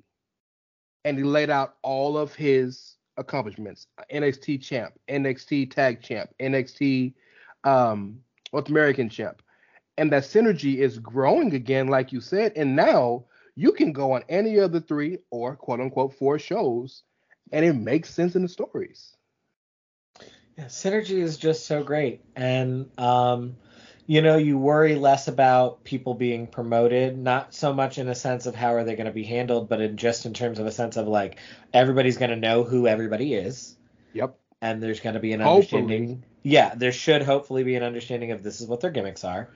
and 1.05 1.19
he 1.19 1.25
laid 1.25 1.50
out 1.50 1.76
all 1.83 2.17
of 2.17 2.33
his 2.35 2.97
accomplishments: 3.17 3.88
NXT 4.12 4.62
champ, 4.62 4.95
NXT 5.09 5.73
tag 5.73 6.00
champ, 6.00 6.31
NXT 6.38 7.14
um, 7.64 8.21
North 8.52 8.69
American 8.69 9.09
champ 9.09 9.43
and 9.99 10.12
that 10.12 10.23
synergy 10.23 10.76
is 10.76 10.99
growing 10.99 11.52
again, 11.55 11.88
like 11.88 12.12
you 12.12 12.21
said. 12.21 12.52
And 12.57 12.76
now 12.76 13.25
you 13.55 13.73
can 13.73 13.93
go 13.93 14.12
on 14.12 14.23
any 14.28 14.57
of 14.59 14.73
the 14.73 14.81
three 14.81 15.19
or 15.31 15.57
quote 15.57 15.81
unquote 15.81 16.14
four 16.14 16.38
shows, 16.38 17.02
and 17.52 17.64
it 17.64 17.75
makes 17.75 18.14
sense 18.14 18.37
in 18.37 18.43
the 18.43 18.49
stories. 18.49 19.14
Yeah, 20.57 20.67
synergy 20.67 21.19
is 21.19 21.37
just 21.37 21.67
so 21.67 21.83
great, 21.83 22.23
and 22.35 22.88
um, 22.99 23.57
you 24.07 24.23
know, 24.23 24.37
you 24.37 24.57
worry 24.57 24.95
less 24.95 25.28
about 25.28 25.85
people 25.85 26.14
being 26.14 26.47
promoted, 26.47 27.19
not 27.19 27.52
so 27.52 27.73
much 27.75 27.99
in 27.99 28.09
a 28.09 28.14
sense 28.14 28.47
of 28.47 28.55
how 28.55 28.75
are 28.75 28.85
they 28.85 28.97
going 28.97 29.07
to 29.07 29.12
be 29.12 29.25
handled, 29.25 29.69
but 29.69 29.81
in 29.81 29.97
just 29.97 30.25
in 30.25 30.33
terms 30.33 30.59
of 30.59 30.67
a 30.67 30.73
sense 30.73 30.97
of 30.97 31.07
like 31.07 31.38
everybody's 31.75 32.17
going 32.17 32.31
to 32.31 32.37
know 32.37 32.64
who 32.64 32.87
everybody 32.87 33.35
is. 33.35 33.76
Yep. 34.14 34.38
And 34.61 34.83
there's 34.83 35.00
going 35.00 35.14
to 35.14 35.21
be 35.21 35.33
an 35.33 35.40
hopefully. 35.40 35.83
understanding. 35.83 36.25
Yeah, 36.43 36.75
there 36.75 36.90
should 36.90 37.23
hopefully 37.23 37.62
be 37.64 37.76
an 37.76 37.83
understanding 37.83 38.33
of 38.33 38.43
this 38.43 38.61
is 38.61 38.67
what 38.67 38.81
their 38.81 38.90
gimmicks 38.90 39.25
are 39.25 39.50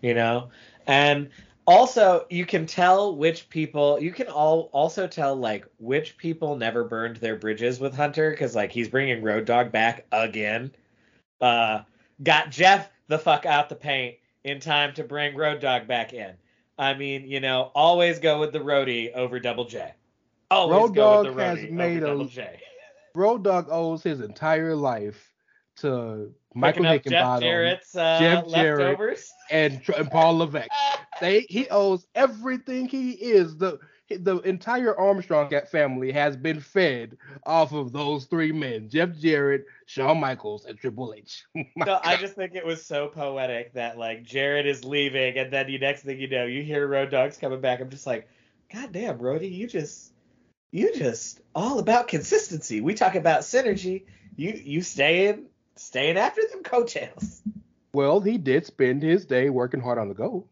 you 0.00 0.14
know? 0.14 0.50
And 0.86 1.30
also 1.66 2.26
you 2.30 2.46
can 2.46 2.64
tell 2.64 3.14
which 3.14 3.48
people 3.50 4.00
you 4.00 4.10
can 4.10 4.26
all 4.28 4.70
also 4.72 5.06
tell 5.06 5.36
like 5.36 5.66
which 5.78 6.16
people 6.16 6.56
never 6.56 6.82
burned 6.82 7.16
their 7.16 7.36
bridges 7.36 7.78
with 7.78 7.94
Hunter 7.94 8.34
cuz 8.34 8.54
like 8.54 8.72
he's 8.72 8.88
bringing 8.88 9.22
Road 9.22 9.44
Dog 9.44 9.70
back 9.70 10.06
again. 10.10 10.72
Uh 11.40 11.82
got 12.22 12.50
Jeff 12.50 12.88
the 13.08 13.18
fuck 13.18 13.44
out 13.44 13.68
the 13.68 13.74
paint 13.74 14.16
in 14.44 14.60
time 14.60 14.94
to 14.94 15.04
bring 15.04 15.36
Road 15.36 15.60
Dog 15.60 15.86
back 15.86 16.12
in. 16.12 16.34
I 16.78 16.94
mean, 16.94 17.26
you 17.26 17.40
know, 17.40 17.70
always 17.74 18.18
go 18.18 18.38
with 18.40 18.52
the 18.52 18.60
roadie 18.60 19.12
over 19.12 19.40
Double 19.40 19.64
J. 19.64 19.92
Always 20.50 20.80
Road 20.80 20.94
go 20.94 20.94
Dog 20.94 21.26
with 21.26 21.36
the 21.36 21.42
roadie 21.42 21.60
has 21.60 21.70
made 21.70 22.02
over 22.02 22.06
a, 22.06 22.08
Double 22.08 22.24
J. 22.26 22.60
Road 23.14 23.44
Dog 23.44 23.66
owes 23.68 24.02
his 24.02 24.20
entire 24.20 24.74
life 24.74 25.34
to 25.76 26.32
Michael 26.54 26.84
Hickenbottom, 26.84 27.10
Jeff 27.10 27.40
Jarrett's 27.40 27.94
uh, 27.94 28.18
Jeff 28.18 28.48
Jarrett, 28.48 28.78
leftovers 28.78 29.32
and, 29.50 29.80
and 29.96 30.10
Paul 30.10 30.38
Levesque. 30.38 30.70
They 31.20 31.46
he 31.48 31.68
owes 31.68 32.06
everything 32.14 32.88
he 32.88 33.12
is. 33.12 33.56
The 33.56 33.78
the 34.08 34.38
entire 34.38 34.98
Armstrong 34.98 35.50
cat 35.50 35.70
family 35.70 36.12
has 36.12 36.36
been 36.36 36.60
fed 36.60 37.18
off 37.44 37.72
of 37.72 37.92
those 37.92 38.24
three 38.24 38.52
men: 38.52 38.88
Jeff 38.88 39.16
Jarrett, 39.18 39.66
Shawn 39.86 40.18
Michaels, 40.18 40.64
and 40.64 40.78
Triple 40.78 41.14
H. 41.16 41.44
so 41.84 42.00
I 42.02 42.16
just 42.16 42.34
think 42.34 42.54
it 42.54 42.64
was 42.64 42.84
so 42.84 43.08
poetic 43.08 43.74
that 43.74 43.98
like 43.98 44.22
Jarrett 44.22 44.66
is 44.66 44.84
leaving, 44.84 45.36
and 45.36 45.52
then 45.52 45.66
the 45.66 45.78
next 45.78 46.02
thing 46.02 46.18
you 46.18 46.28
know, 46.28 46.46
you 46.46 46.62
hear 46.62 46.86
Road 46.86 47.10
Dogs 47.10 47.36
coming 47.36 47.60
back. 47.60 47.80
I'm 47.80 47.90
just 47.90 48.06
like, 48.06 48.28
God 48.72 48.92
damn, 48.92 49.18
Brody, 49.18 49.48
you 49.48 49.66
just 49.66 50.12
you 50.70 50.94
just 50.94 51.40
all 51.54 51.78
about 51.78 52.08
consistency. 52.08 52.80
We 52.80 52.94
talk 52.94 53.14
about 53.14 53.40
synergy. 53.40 54.04
You 54.36 54.52
you 54.52 54.82
staying 54.82 55.46
staying 55.78 56.16
after 56.16 56.42
them 56.50 56.62
coattails. 56.62 57.42
Well, 57.92 58.20
he 58.20 58.38
did 58.38 58.66
spend 58.66 59.02
his 59.02 59.24
day 59.24 59.50
working 59.50 59.80
hard 59.80 59.98
on 59.98 60.08
the 60.08 60.14
go. 60.14 60.46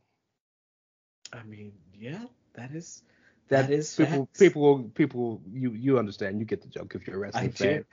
I 1.32 1.42
mean, 1.42 1.72
yeah, 1.94 2.24
that 2.54 2.72
is 2.72 3.02
that, 3.48 3.68
that 3.68 3.72
is 3.72 3.94
people 3.94 4.26
facts. 4.26 4.38
people 4.38 4.82
people 4.94 5.42
you 5.52 5.72
you 5.72 5.98
understand. 5.98 6.40
You 6.40 6.46
get 6.46 6.62
the 6.62 6.68
joke 6.68 6.94
if 6.94 7.06
you're 7.06 7.16
a 7.16 7.18
wrestling 7.18 7.44
I 7.44 7.50
fan. 7.50 7.84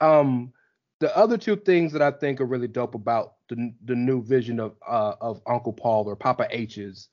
Do. 0.00 0.06
Um 0.06 0.52
the 0.98 1.14
other 1.14 1.36
two 1.36 1.56
things 1.56 1.92
that 1.92 2.02
I 2.02 2.10
think 2.10 2.40
are 2.40 2.46
really 2.46 2.68
dope 2.68 2.94
about 2.94 3.34
the 3.48 3.74
the 3.84 3.94
new 3.94 4.22
vision 4.22 4.60
of 4.60 4.76
uh 4.86 5.14
of 5.20 5.42
Uncle 5.46 5.72
Paul 5.72 6.08
or 6.08 6.16
Papa 6.16 6.46
H's 6.50 7.08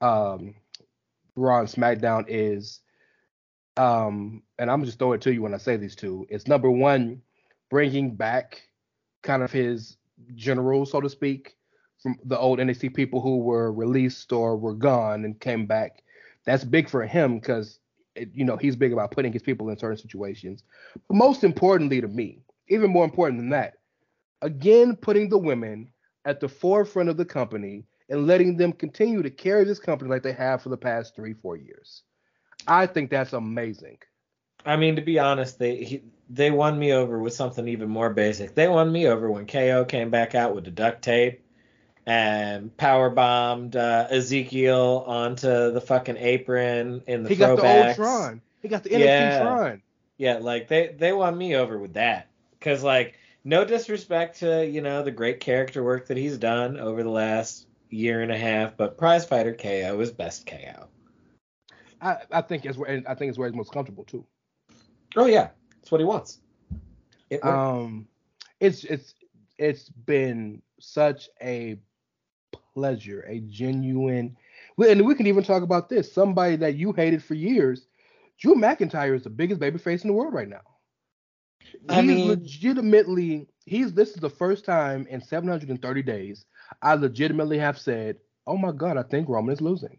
um 0.00 0.54
Raw 1.36 1.60
and 1.60 1.68
SmackDown 1.68 2.26
is 2.28 2.80
um 3.76 4.42
and 4.58 4.70
I'm 4.70 4.84
just 4.84 4.98
throwing 4.98 5.16
it 5.16 5.22
to 5.22 5.32
you 5.32 5.42
when 5.42 5.54
I 5.54 5.58
say 5.58 5.76
these 5.76 5.96
two. 5.96 6.26
It's 6.28 6.46
number 6.46 6.70
one, 6.70 7.22
bringing 7.70 8.14
back 8.14 8.62
kind 9.24 9.42
of 9.42 9.50
his 9.50 9.96
general, 10.36 10.86
so 10.86 11.00
to 11.00 11.08
speak, 11.08 11.56
from 12.00 12.16
the 12.24 12.38
old 12.38 12.60
NXT 12.60 12.94
people 12.94 13.20
who 13.20 13.38
were 13.38 13.72
released 13.72 14.32
or 14.32 14.56
were 14.56 14.74
gone 14.74 15.24
and 15.24 15.40
came 15.40 15.66
back. 15.66 16.04
That's 16.44 16.62
big 16.62 16.88
for 16.88 17.04
him 17.04 17.38
because 17.38 17.80
you 18.32 18.44
know 18.44 18.56
he's 18.56 18.76
big 18.76 18.92
about 18.92 19.10
putting 19.10 19.32
his 19.32 19.42
people 19.42 19.70
in 19.70 19.78
certain 19.78 19.98
situations. 19.98 20.62
But 21.08 21.16
most 21.16 21.42
importantly 21.42 22.00
to 22.00 22.08
me, 22.08 22.42
even 22.68 22.90
more 22.90 23.04
important 23.04 23.40
than 23.40 23.50
that, 23.50 23.78
again 24.42 24.94
putting 24.94 25.28
the 25.28 25.38
women 25.38 25.90
at 26.24 26.40
the 26.40 26.48
forefront 26.48 27.08
of 27.08 27.16
the 27.16 27.24
company 27.24 27.84
and 28.08 28.26
letting 28.26 28.56
them 28.56 28.72
continue 28.72 29.22
to 29.22 29.30
carry 29.30 29.64
this 29.64 29.78
company 29.78 30.10
like 30.10 30.22
they 30.22 30.32
have 30.32 30.62
for 30.62 30.68
the 30.68 30.76
past 30.76 31.16
three, 31.16 31.32
four 31.32 31.56
years. 31.56 32.02
I 32.66 32.86
think 32.86 33.10
that's 33.10 33.32
amazing. 33.32 33.98
I 34.66 34.76
mean, 34.76 34.96
to 34.96 35.02
be 35.02 35.18
honest, 35.18 35.58
they 35.58 35.76
he, 35.76 36.02
they 36.30 36.50
won 36.50 36.78
me 36.78 36.92
over 36.92 37.18
with 37.18 37.34
something 37.34 37.68
even 37.68 37.88
more 37.88 38.10
basic. 38.10 38.54
They 38.54 38.68
won 38.68 38.90
me 38.90 39.06
over 39.06 39.30
when 39.30 39.46
KO 39.46 39.84
came 39.84 40.10
back 40.10 40.34
out 40.34 40.54
with 40.54 40.64
the 40.64 40.70
duct 40.70 41.02
tape 41.02 41.44
and 42.06 42.76
power 42.76 43.10
bombed 43.10 43.76
uh, 43.76 44.06
Ezekiel 44.10 45.04
onto 45.06 45.72
the 45.72 45.80
fucking 45.80 46.16
apron 46.16 47.02
in 47.06 47.22
the 47.22 47.30
he 47.30 47.36
throwbacks. 47.36 47.38
got 47.38 47.62
the 47.62 47.86
old 47.86 47.96
Tron. 47.96 48.42
He 48.62 48.68
got 48.68 48.82
the 48.82 48.90
NXT 48.90 48.98
yeah. 48.98 49.42
Tron. 49.42 49.82
Yeah, 50.16 50.38
like 50.38 50.68
they 50.68 50.94
they 50.96 51.12
won 51.12 51.36
me 51.36 51.56
over 51.56 51.78
with 51.78 51.94
that 51.94 52.28
because 52.58 52.82
like 52.82 53.18
no 53.42 53.64
disrespect 53.64 54.40
to 54.40 54.66
you 54.66 54.80
know 54.80 55.02
the 55.02 55.10
great 55.10 55.40
character 55.40 55.82
work 55.82 56.06
that 56.06 56.16
he's 56.16 56.38
done 56.38 56.78
over 56.78 57.02
the 57.02 57.10
last 57.10 57.66
year 57.90 58.22
and 58.22 58.30
a 58.30 58.38
half, 58.38 58.76
but 58.76 58.96
Prize 58.96 59.24
Fighter 59.24 59.54
KO 59.54 59.98
is 60.00 60.10
best 60.10 60.46
KO. 60.46 60.88
I, 62.00 62.18
I 62.30 62.42
think 62.42 62.64
it's 62.64 62.76
where 62.76 63.02
I 63.08 63.14
think 63.14 63.30
it's 63.30 63.38
where 63.38 63.48
he's 63.48 63.56
most 63.56 63.72
comfortable 63.72 64.04
too. 64.04 64.24
Oh 65.16 65.26
yeah, 65.26 65.50
that's 65.84 65.92
what 65.92 66.00
he 66.00 66.06
wants. 66.06 66.40
um, 67.42 68.08
it's 68.60 68.84
it's 68.84 69.14
it's 69.58 69.88
been 69.90 70.62
such 70.80 71.28
a 71.42 71.78
pleasure, 72.74 73.24
a 73.28 73.40
genuine. 73.40 74.36
And 74.78 75.06
we 75.06 75.14
can 75.14 75.26
even 75.26 75.44
talk 75.44 75.62
about 75.62 75.88
this. 75.88 76.12
Somebody 76.12 76.56
that 76.56 76.76
you 76.76 76.92
hated 76.92 77.22
for 77.22 77.34
years, 77.34 77.88
Drew 78.38 78.54
McIntyre 78.54 79.14
is 79.14 79.24
the 79.24 79.30
biggest 79.30 79.60
babyface 79.60 80.02
in 80.02 80.08
the 80.08 80.14
world 80.14 80.34
right 80.34 80.48
now. 80.48 80.62
I 81.88 82.00
he's 82.00 82.02
mean- 82.02 82.26
legitimately 82.26 83.48
he's 83.66 83.92
this 83.94 84.10
is 84.10 84.16
the 84.20 84.30
first 84.30 84.64
time 84.64 85.06
in 85.08 85.20
730 85.20 86.02
days 86.02 86.46
I 86.82 86.94
legitimately 86.94 87.58
have 87.58 87.78
said, 87.78 88.18
"Oh 88.46 88.56
my 88.56 88.72
god, 88.72 88.96
I 88.96 89.02
think 89.02 89.28
Roman 89.28 89.52
is 89.54 89.60
losing." 89.60 89.98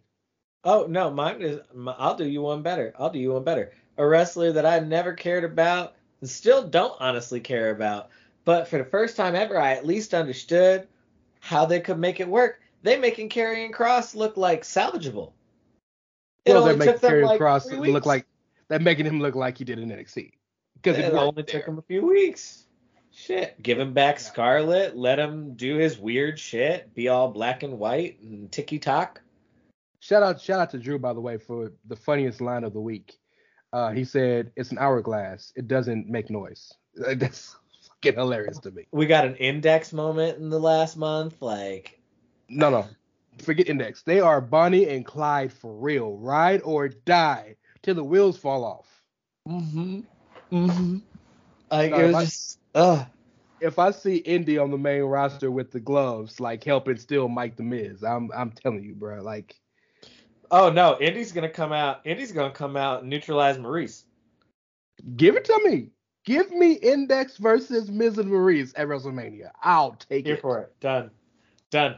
Oh 0.64 0.86
no, 0.88 1.10
mine 1.12 1.42
is. 1.42 1.60
My, 1.74 1.94
I'll 1.98 2.16
do 2.16 2.26
you 2.26 2.42
one 2.42 2.62
better. 2.64 2.94
I'll 2.98 3.10
do 3.10 3.20
you 3.20 3.34
one 3.34 3.44
better. 3.44 3.72
A 3.98 4.06
wrestler 4.06 4.52
that 4.52 4.66
I 4.66 4.80
never 4.80 5.14
cared 5.14 5.44
about 5.44 5.96
and 6.22 6.30
still 6.30 6.68
don't 6.68 6.96
honestly 7.00 7.40
care 7.40 7.72
about, 7.72 8.10
but 8.44 8.68
for 8.68 8.78
the 8.78 8.86
first 8.86 9.16
time 9.16 9.36
ever, 9.36 9.60
I 9.60 9.74
at 9.74 9.86
least 9.86 10.14
understood 10.14 10.88
how 11.40 11.66
they 11.66 11.80
could 11.80 12.00
make 12.00 12.20
it 12.20 12.28
work. 12.28 12.62
They 12.84 12.98
making 12.98 13.30
Karrion 13.30 13.74
Cross 13.74 14.16
look 14.16 14.38
like 14.38 14.64
salvageable. 14.64 15.32
It 16.46 16.54
well, 16.54 16.66
they're 16.66 16.78
making 16.78 16.94
took 16.94 17.02
them 17.02 17.12
Karrion 17.12 17.26
like 17.26 17.40
Cross 17.40 17.72
look 17.72 18.06
like 18.06 18.26
they're 18.68 18.80
making 18.80 19.06
him 19.06 19.20
look 19.20 19.36
like 19.36 19.58
he 19.58 19.64
did 19.64 19.80
in 19.80 19.90
NXT 19.90 20.32
because 20.76 20.98
it 20.98 21.06
it, 21.06 21.14
only 21.14 21.34
worked 21.36 21.50
took 21.50 21.66
him 21.66 21.78
a 21.78 21.82
few 21.82 22.06
weeks. 22.06 22.66
Shit, 23.12 23.62
give 23.64 23.80
him 23.80 23.94
back 23.94 24.20
Scarlett, 24.20 24.98
let 24.98 25.18
him 25.18 25.54
do 25.56 25.78
his 25.78 25.98
weird 25.98 26.38
shit, 26.38 26.94
be 26.94 27.08
all 27.08 27.30
black 27.30 27.64
and 27.64 27.80
white 27.80 28.20
and 28.22 28.52
ticky 28.52 28.78
tock. 28.78 29.22
Shout 30.00 30.22
out, 30.22 30.42
shout 30.42 30.60
out 30.60 30.70
to 30.72 30.78
Drew 30.78 31.00
by 31.00 31.14
the 31.14 31.22
way 31.22 31.38
for 31.38 31.72
the 31.88 31.96
funniest 31.96 32.42
line 32.42 32.64
of 32.64 32.74
the 32.74 32.82
week. 32.82 33.18
Uh, 33.76 33.92
he 33.92 34.06
said, 34.06 34.54
"It's 34.56 34.72
an 34.72 34.78
hourglass. 34.78 35.52
It 35.58 35.68
doesn't 35.68 36.08
make 36.08 36.30
noise." 36.30 36.74
Like, 36.98 37.20
That's 37.20 37.58
fucking 37.90 38.18
hilarious 38.18 38.58
to 38.60 38.72
me. 38.72 38.88
We 38.94 39.06
got 39.06 39.26
an 39.26 39.36
index 39.36 39.92
moment 39.92 40.38
in 40.38 40.50
the 40.50 40.62
last 40.62 40.96
month, 40.96 41.42
like 41.42 42.00
No, 42.48 42.70
no, 42.70 42.88
forget 43.40 43.68
index. 43.68 44.02
They 44.02 44.22
are 44.22 44.40
Bonnie 44.40 44.88
and 44.88 45.06
Clyde 45.06 45.52
for 45.52 45.76
real. 45.76 46.16
Ride 46.16 46.62
or 46.64 46.88
die 46.88 47.58
till 47.82 47.96
the 47.96 48.04
wheels 48.06 48.38
fall 48.38 48.64
off. 48.64 48.88
Mm-hmm. 49.46 50.00
Mm-hmm. 50.54 50.98
Like 51.70 51.92
No, 51.92 51.98
it 51.98 52.14
was 52.14 52.24
just 52.24 52.60
ugh. 52.76 53.06
If 53.60 53.78
I 53.78 53.92
see 53.92 54.16
Indi 54.16 54.58
on 54.58 54.72
the 54.72 54.78
main 54.78 55.02
roster 55.02 55.52
with 55.52 55.72
the 55.72 55.82
gloves, 55.82 56.40
like 56.40 56.64
helping 56.64 56.96
still 56.96 57.28
Mike 57.28 57.58
the 57.58 57.64
Miz, 57.64 58.06
I'm 58.06 58.32
I'm 58.34 58.52
telling 58.52 58.84
you, 58.86 58.96
bro. 58.96 59.22
Like, 59.22 59.60
Oh 60.58 60.72
no, 60.72 60.98
Indi's 61.02 61.34
gonna 61.34 61.50
come 61.50 61.74
out. 61.74 62.00
Indi's 62.06 62.32
gonna 62.32 62.50
come 62.50 62.78
out 62.78 63.02
and 63.02 63.10
neutralize 63.10 63.58
Maryse. 63.58 64.04
give 65.18 65.36
it 65.36 65.44
to 65.44 65.62
me. 65.66 65.90
Give 66.24 66.50
me 66.50 66.76
Index 66.76 67.36
versus 67.36 67.92
Miz 67.92 68.18
and 68.18 68.32
Maryse 68.32 68.72
at 68.78 68.88
WrestleMania. 68.88 69.52
I'll 69.62 69.92
take 69.96 70.26
Here 70.26 70.36
it. 70.36 70.42
for 70.42 70.62
it. 70.62 70.80
Done. 70.80 71.12
Done. 71.72 71.98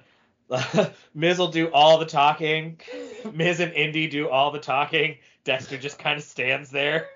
Miz 1.13 1.37
will 1.37 1.51
do 1.51 1.67
all 1.67 1.99
the 1.99 2.05
talking. 2.07 2.81
Miz 3.31 3.59
and 3.59 3.71
Indi 3.73 4.07
do 4.07 4.27
all 4.27 4.49
the 4.49 4.59
talking. 4.59 5.17
Dexter 5.43 5.77
just 5.77 5.99
kind 5.99 6.17
of 6.17 6.23
stands 6.23 6.71
there. 6.71 7.09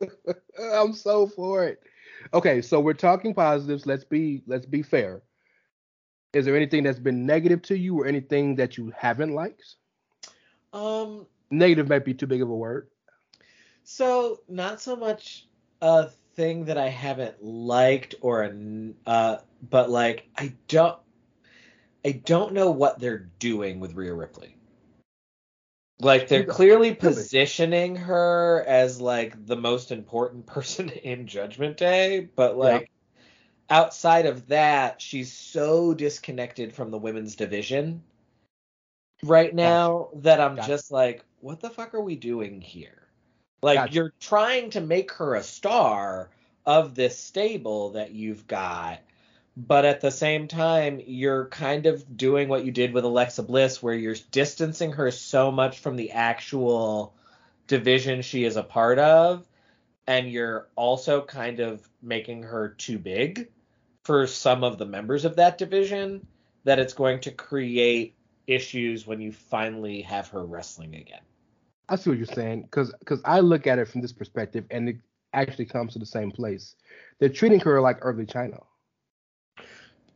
I'm 0.60 0.92
so 0.94 1.28
for 1.28 1.64
it. 1.64 1.80
Okay, 2.34 2.60
so 2.60 2.80
we're 2.80 2.92
talking 2.92 3.34
positives. 3.34 3.86
Let's 3.86 4.04
be 4.04 4.42
let's 4.48 4.66
be 4.66 4.82
fair. 4.82 5.22
Is 6.32 6.44
there 6.44 6.56
anything 6.56 6.82
that's 6.82 6.98
been 6.98 7.24
negative 7.24 7.62
to 7.62 7.78
you 7.78 8.00
or 8.00 8.06
anything 8.06 8.56
that 8.56 8.76
you 8.76 8.92
haven't 8.96 9.32
liked? 9.32 9.76
Um. 10.72 11.26
Negative 11.50 11.88
might 11.88 12.04
be 12.04 12.14
too 12.14 12.26
big 12.26 12.42
of 12.42 12.50
a 12.50 12.54
word. 12.54 12.88
So 13.84 14.40
not 14.48 14.82
so 14.82 14.96
much 14.96 15.46
a 15.80 16.08
thing 16.34 16.66
that 16.66 16.76
I 16.76 16.88
haven't 16.88 17.42
liked 17.42 18.16
or 18.20 18.42
a, 18.42 18.52
uh, 19.06 19.38
but 19.70 19.88
like 19.88 20.28
I 20.36 20.54
don't, 20.68 20.98
I 22.04 22.12
don't 22.12 22.52
know 22.52 22.70
what 22.70 22.98
they're 22.98 23.30
doing 23.38 23.80
with 23.80 23.94
Rhea 23.94 24.12
Ripley. 24.12 24.56
Like 26.00 26.28
they're 26.28 26.44
clearly 26.44 26.94
positioning 26.94 27.96
her 27.96 28.64
as 28.68 29.00
like 29.00 29.46
the 29.46 29.56
most 29.56 29.90
important 29.90 30.46
person 30.54 30.90
in 30.90 31.26
Judgment 31.26 31.76
Day, 31.76 32.28
but 32.36 32.56
like 32.56 32.90
outside 33.70 34.26
of 34.26 34.48
that, 34.48 35.00
she's 35.00 35.32
so 35.32 35.94
disconnected 35.94 36.74
from 36.74 36.90
the 36.90 36.98
women's 36.98 37.36
division 37.36 38.02
right 39.22 39.54
now 39.54 40.08
that 40.16 40.40
I'm 40.40 40.56
Gotcha. 40.56 40.68
just 40.68 40.92
like, 40.92 41.24
what 41.40 41.60
the 41.60 41.70
fuck 41.70 41.94
are 41.94 42.00
we 42.00 42.16
doing 42.16 42.60
here? 42.60 43.08
Like 43.62 43.76
Gotcha. 43.76 43.94
you're 43.94 44.14
trying 44.20 44.70
to 44.70 44.80
make 44.80 45.12
her 45.12 45.34
a 45.34 45.42
star 45.42 46.30
of 46.64 46.94
this 46.94 47.18
stable 47.18 47.90
that 47.90 48.12
you've 48.12 48.46
got, 48.46 49.00
but 49.56 49.84
at 49.84 50.00
the 50.00 50.10
same 50.10 50.46
time, 50.46 51.00
you're 51.04 51.46
kind 51.46 51.86
of 51.86 52.16
doing 52.16 52.48
what 52.48 52.64
you 52.64 52.70
did 52.70 52.92
with 52.92 53.04
Alexa 53.04 53.42
Bliss, 53.42 53.82
where 53.82 53.94
you're 53.94 54.14
distancing 54.30 54.92
her 54.92 55.10
so 55.10 55.50
much 55.50 55.80
from 55.80 55.96
the 55.96 56.12
actual 56.12 57.14
division 57.66 58.22
she 58.22 58.44
is 58.44 58.56
a 58.56 58.62
part 58.62 58.98
of, 58.98 59.46
and 60.06 60.30
you're 60.30 60.68
also 60.76 61.20
kind 61.22 61.60
of 61.60 61.86
making 62.00 62.44
her 62.44 62.68
too 62.68 62.98
big 62.98 63.48
for 64.04 64.26
some 64.26 64.62
of 64.62 64.78
the 64.78 64.86
members 64.86 65.24
of 65.24 65.36
that 65.36 65.58
division 65.58 66.26
that 66.64 66.78
it's 66.78 66.94
going 66.94 67.20
to 67.20 67.30
create 67.30 68.14
issues 68.48 69.06
when 69.06 69.20
you 69.20 69.30
finally 69.30 70.02
have 70.02 70.28
her 70.28 70.44
wrestling 70.44 70.94
again. 70.96 71.20
I 71.88 71.96
see 71.96 72.10
what 72.10 72.18
you're 72.18 72.26
saying 72.26 72.62
because 72.62 72.92
because 72.98 73.20
I 73.24 73.40
look 73.40 73.66
at 73.66 73.78
it 73.78 73.88
from 73.88 74.00
this 74.00 74.12
perspective 74.12 74.64
and 74.70 74.88
it 74.88 74.96
actually 75.32 75.66
comes 75.66 75.92
to 75.92 75.98
the 75.98 76.06
same 76.06 76.30
place. 76.30 76.74
They're 77.18 77.28
treating 77.28 77.60
her 77.60 77.80
like 77.80 77.98
early 78.02 78.26
Chyna. 78.26 78.62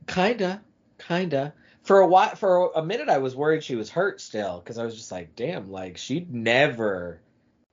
Kinda, 0.06 0.60
kinda. 0.98 1.54
For 1.82 2.00
a 2.00 2.06
while, 2.06 2.34
for 2.34 2.72
a 2.74 2.84
minute, 2.84 3.08
I 3.08 3.18
was 3.18 3.34
worried 3.34 3.64
she 3.64 3.76
was 3.76 3.90
hurt 3.90 4.20
still 4.20 4.60
because 4.60 4.78
I 4.78 4.84
was 4.84 4.96
just 4.96 5.12
like, 5.12 5.34
damn, 5.36 5.70
like 5.70 5.96
she 5.96 6.26
never 6.28 7.20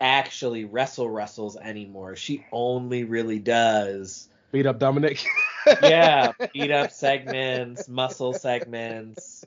actually 0.02 0.65
wrestle 0.65 1.10
wrestles 1.10 1.58
anymore. 1.58 2.15
She 2.15 2.45
only 2.52 3.04
really 3.04 3.39
does, 3.39 4.30
Beat 4.52 4.65
up 4.65 4.80
Dominic. 4.80 5.24
yeah, 5.82 6.34
beat 6.54 6.72
up 6.72 6.91
segments, 6.91 7.88
muscle 7.88 8.34
segments. 8.34 9.45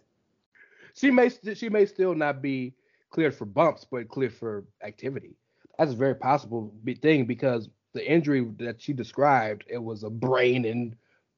She 0.94 1.11
may 1.11 1.31
she 1.55 1.68
may 1.68 1.87
still 1.87 2.14
not 2.14 2.42
be 2.42 2.74
cleared 3.11 3.35
for 3.35 3.44
bumps, 3.44 3.87
but 3.90 4.09
cleared 4.09 4.35
for 4.35 4.64
activity. 4.83 5.37
That's 5.78 5.92
a 5.92 5.96
very 5.96 6.14
possible 6.14 6.74
thing 7.00 7.26
because 7.26 7.68
the 7.94 8.11
injury 8.11 8.46
that 8.59 8.81
she 8.81 8.92
described, 8.92 9.64
it 9.68 9.83
was 9.83 10.02
a 10.02 10.11
brain 10.11 10.64
and 10.64 10.96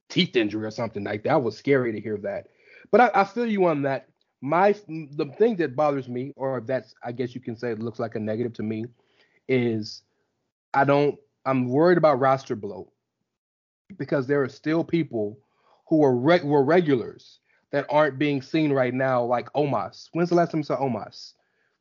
teeth 0.09 0.35
injury 0.35 0.65
or 0.65 0.71
something 0.71 1.03
like 1.03 1.23
that. 1.23 1.41
was 1.41 1.57
scary 1.57 1.91
to 1.91 1.99
hear 1.99 2.17
that. 2.17 2.47
But 2.91 3.01
I, 3.01 3.21
I 3.21 3.23
feel 3.23 3.45
you 3.45 3.65
on 3.65 3.81
that. 3.83 4.07
My 4.41 4.73
the 4.97 5.31
thing 5.37 5.55
that 5.57 5.75
bothers 5.75 6.07
me, 6.07 6.31
or 6.35 6.61
that's 6.61 6.93
I 7.03 7.11
guess 7.11 7.33
you 7.33 7.41
can 7.41 7.55
say 7.55 7.71
it 7.71 7.79
looks 7.79 7.99
like 7.99 8.15
a 8.15 8.19
negative 8.19 8.53
to 8.53 8.63
me, 8.63 8.85
is 9.47 10.03
I 10.73 10.83
don't 10.83 11.17
I'm 11.45 11.69
worried 11.69 11.97
about 11.97 12.19
roster 12.19 12.55
bloat 12.55 12.91
because 13.97 14.27
there 14.27 14.43
are 14.43 14.49
still 14.49 14.83
people 14.83 15.39
who 15.87 16.03
are 16.03 16.15
reg- 16.15 16.43
were 16.43 16.63
regulars 16.63 17.39
that 17.75 17.85
aren't 17.89 18.17
being 18.17 18.41
seen 18.41 18.71
right 18.71 18.93
now, 18.93 19.21
like 19.21 19.51
Omos. 19.51 20.07
When's 20.13 20.29
the 20.29 20.35
last 20.35 20.51
time 20.51 20.61
you 20.61 20.63
saw 20.63 20.77
Omos? 20.77 21.33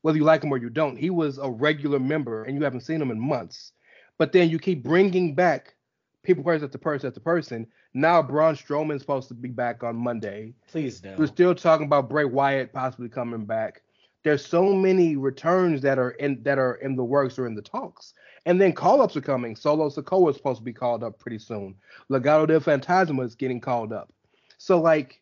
Whether 0.03 0.19
you 0.19 0.25
like 0.25 0.43
him 0.43 0.51
or 0.51 0.57
you 0.57 0.69
don't, 0.69 0.97
he 0.97 1.09
was 1.09 1.39
a 1.39 1.49
regular 1.49 2.01
member 2.01 2.43
and 2.43 2.59
you 2.59 2.65
haven't 2.65 2.81
seen 2.81 3.01
him 3.01 3.13
in 3.13 3.21
months. 3.21 3.71
But 4.19 4.33
then 4.33 4.51
you 4.51 4.59
keep 4.59 4.83
bringing 4.83 5.37
back 5.37 5.77
people 6.25 6.43
person 6.43 6.65
after 6.65 6.79
person 6.79 7.07
after 7.07 7.21
person. 7.21 7.69
Now 7.95 8.21
Braun 8.23 8.57
Strowman's 8.57 9.03
supposed 9.03 9.29
to 9.29 9.35
be 9.35 9.51
back 9.51 9.85
on 9.85 9.95
Monday. 9.95 10.55
Please 10.67 11.01
no. 11.01 11.15
We're 11.17 11.29
still 11.29 11.55
talking 11.55 11.87
about 11.87 12.11
Bray 12.11 12.25
Wyatt 12.25 12.73
possibly 12.73 13.09
coming 13.09 13.45
back. 13.45 13.83
There's 14.25 14.45
so 14.45 14.73
many 14.73 15.15
returns 15.15 15.81
that 15.83 16.01
are 16.01 16.11
in 16.11 16.43
that 16.43 16.59
are 16.59 16.75
in 16.75 16.97
the 16.97 17.05
works 17.05 17.39
or 17.39 17.47
in 17.47 17.55
the 17.55 17.63
talks. 17.63 18.15
And 18.47 18.61
then 18.61 18.73
call-ups 18.73 19.17
are 19.17 19.21
coming. 19.21 19.55
Solo 19.55 19.89
Sikoa 19.91 20.31
is 20.31 20.37
supposed 20.37 20.59
to 20.59 20.65
be 20.65 20.73
called 20.73 21.05
up 21.05 21.21
pretty 21.21 21.39
soon. 21.39 21.77
Legado 22.11 22.49
del 22.49 22.59
Fantasma 22.59 23.25
is 23.25 23.37
getting 23.37 23.61
called 23.61 23.93
up. 23.93 24.13
So 24.59 24.81
like 24.81 25.21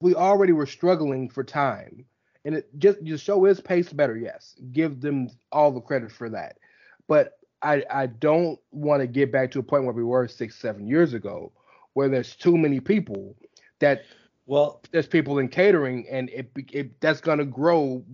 we 0.00 0.14
already 0.14 0.52
were 0.52 0.66
struggling 0.66 1.28
for 1.28 1.44
time. 1.44 2.04
And 2.44 2.54
it 2.54 2.78
just 2.78 3.04
the 3.04 3.18
show 3.18 3.44
is 3.44 3.60
paced 3.60 3.96
better, 3.96 4.16
yes. 4.16 4.56
Give 4.72 5.00
them 5.00 5.28
all 5.52 5.70
the 5.72 5.80
credit 5.80 6.10
for 6.10 6.30
that. 6.30 6.56
But 7.06 7.38
I 7.62 7.84
I 7.90 8.06
don't 8.06 8.58
want 8.70 9.02
to 9.02 9.06
get 9.06 9.30
back 9.30 9.50
to 9.52 9.58
a 9.58 9.62
point 9.62 9.84
where 9.84 9.92
we 9.92 10.04
were 10.04 10.26
six, 10.26 10.56
seven 10.56 10.86
years 10.86 11.12
ago, 11.12 11.52
where 11.92 12.08
there's 12.08 12.34
too 12.34 12.56
many 12.56 12.80
people 12.80 13.36
that 13.80 14.04
Well, 14.46 14.80
there's 14.90 15.06
people 15.06 15.38
in 15.38 15.48
catering, 15.48 16.06
and 16.10 16.30
it, 16.30 16.50
it 16.72 17.00
that's 17.00 17.20
gonna 17.20 17.44
grow 17.44 18.04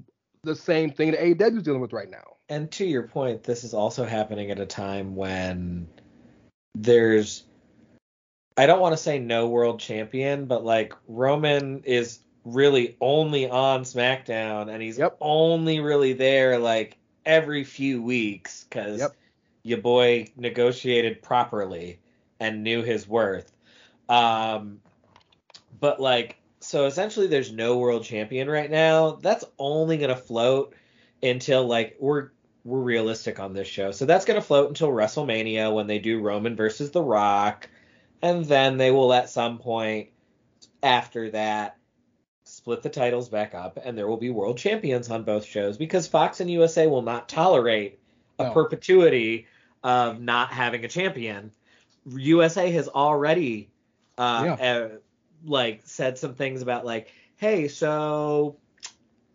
the 0.43 0.57
same 0.57 0.91
thing 0.91 1.13
that 1.13 1.21
AEW 1.21 1.59
is 1.59 1.63
dealing 1.63 1.81
with 1.81 1.93
right 1.93 2.11
now. 2.11 2.37
and 2.49 2.71
to 2.73 2.85
your 2.85 3.03
point, 3.09 3.43
this 3.43 3.65
is 3.65 3.75
also 3.75 4.05
happening 4.05 4.51
at 4.51 4.61
a 4.61 4.67
time 4.67 5.17
when 5.17 5.89
there's 6.75 7.45
I 8.57 8.67
don't 8.67 8.81
want 8.81 8.95
to 8.95 9.03
say 9.03 9.19
no 9.19 9.49
world 9.49 9.81
champion, 9.81 10.47
but 10.47 10.65
like 10.65 10.95
Roman 11.07 11.83
is 11.85 12.21
really 12.45 12.97
only 13.01 13.51
on 13.51 13.83
SmackDown 13.83 14.73
and 14.73 14.83
he's 14.83 14.99
Yep. 14.99 15.17
only 15.21 15.81
really 15.81 16.13
there 16.13 16.59
like 16.59 16.97
every 17.25 17.65
few 17.65 18.01
weeks 18.03 18.65
cuz 18.71 19.01
Yep. 19.01 19.17
your 19.65 19.79
boy 19.79 20.27
negotiated 20.37 21.23
properly 21.23 21.99
and 22.41 22.63
knew 22.63 22.83
his 22.83 23.09
worth. 23.09 23.53
Um, 24.09 24.81
but 25.81 26.01
like, 26.01 26.37
so 26.61 26.87
essentially, 26.87 27.27
there's 27.27 27.53
no 27.53 27.77
world 27.79 28.05
champion 28.05 28.49
right 28.49 28.71
now. 28.71 29.13
That's 29.23 29.45
only 29.59 29.99
gonna 29.99 30.17
float 30.17 30.75
until 31.23 31.67
like 31.67 31.97
we're 32.01 32.31
we're 32.65 32.81
realistic 32.81 33.39
on 33.39 33.53
this 33.53 33.69
show. 33.69 33.91
So 33.93 34.07
that's 34.07 34.25
gonna 34.25 34.41
float 34.41 34.69
until 34.69 34.89
WrestleMania 34.89 35.73
when 35.75 35.87
they 35.87 35.99
do 35.99 36.21
Roman 36.21 36.57
versus 36.57 36.91
The 36.91 37.03
Rock, 37.03 37.69
and 38.23 38.45
then 38.45 38.77
they 38.77 38.91
will 38.91 39.13
at 39.13 39.31
some 39.31 39.59
point 39.59 40.09
after 40.83 41.31
that 41.31 41.77
split 42.45 42.83
the 42.83 42.89
titles 42.89 43.29
back 43.29 43.55
up, 43.55 43.79
and 43.83 43.99
there 43.99 44.07
will 44.07 44.17
be 44.17 44.31
world 44.31 44.59
champions 44.59 45.11
on 45.11 45.25
both 45.25 45.45
shows 45.45 45.77
because 45.77 46.07
Fox 46.07 46.41
and 46.41 46.51
USA 46.51 46.87
will 46.87 47.03
not 47.03 47.29
tolerate 47.29 47.99
a 48.39 48.45
No. 48.45 48.53
perpetuity 48.53 49.47
of 49.83 50.21
not 50.21 50.51
having 50.51 50.85
a 50.85 50.89
champion. 50.89 51.51
USA 52.07 52.71
has 52.71 52.89
already 52.89 53.71
uh, 54.19 54.57
uh, 54.61 54.89
like 55.45 55.83
said 55.85 56.19
some 56.19 56.35
things 56.35 56.63
about 56.63 56.85
like, 56.85 57.11
hey, 57.37 57.69
so 57.69 58.57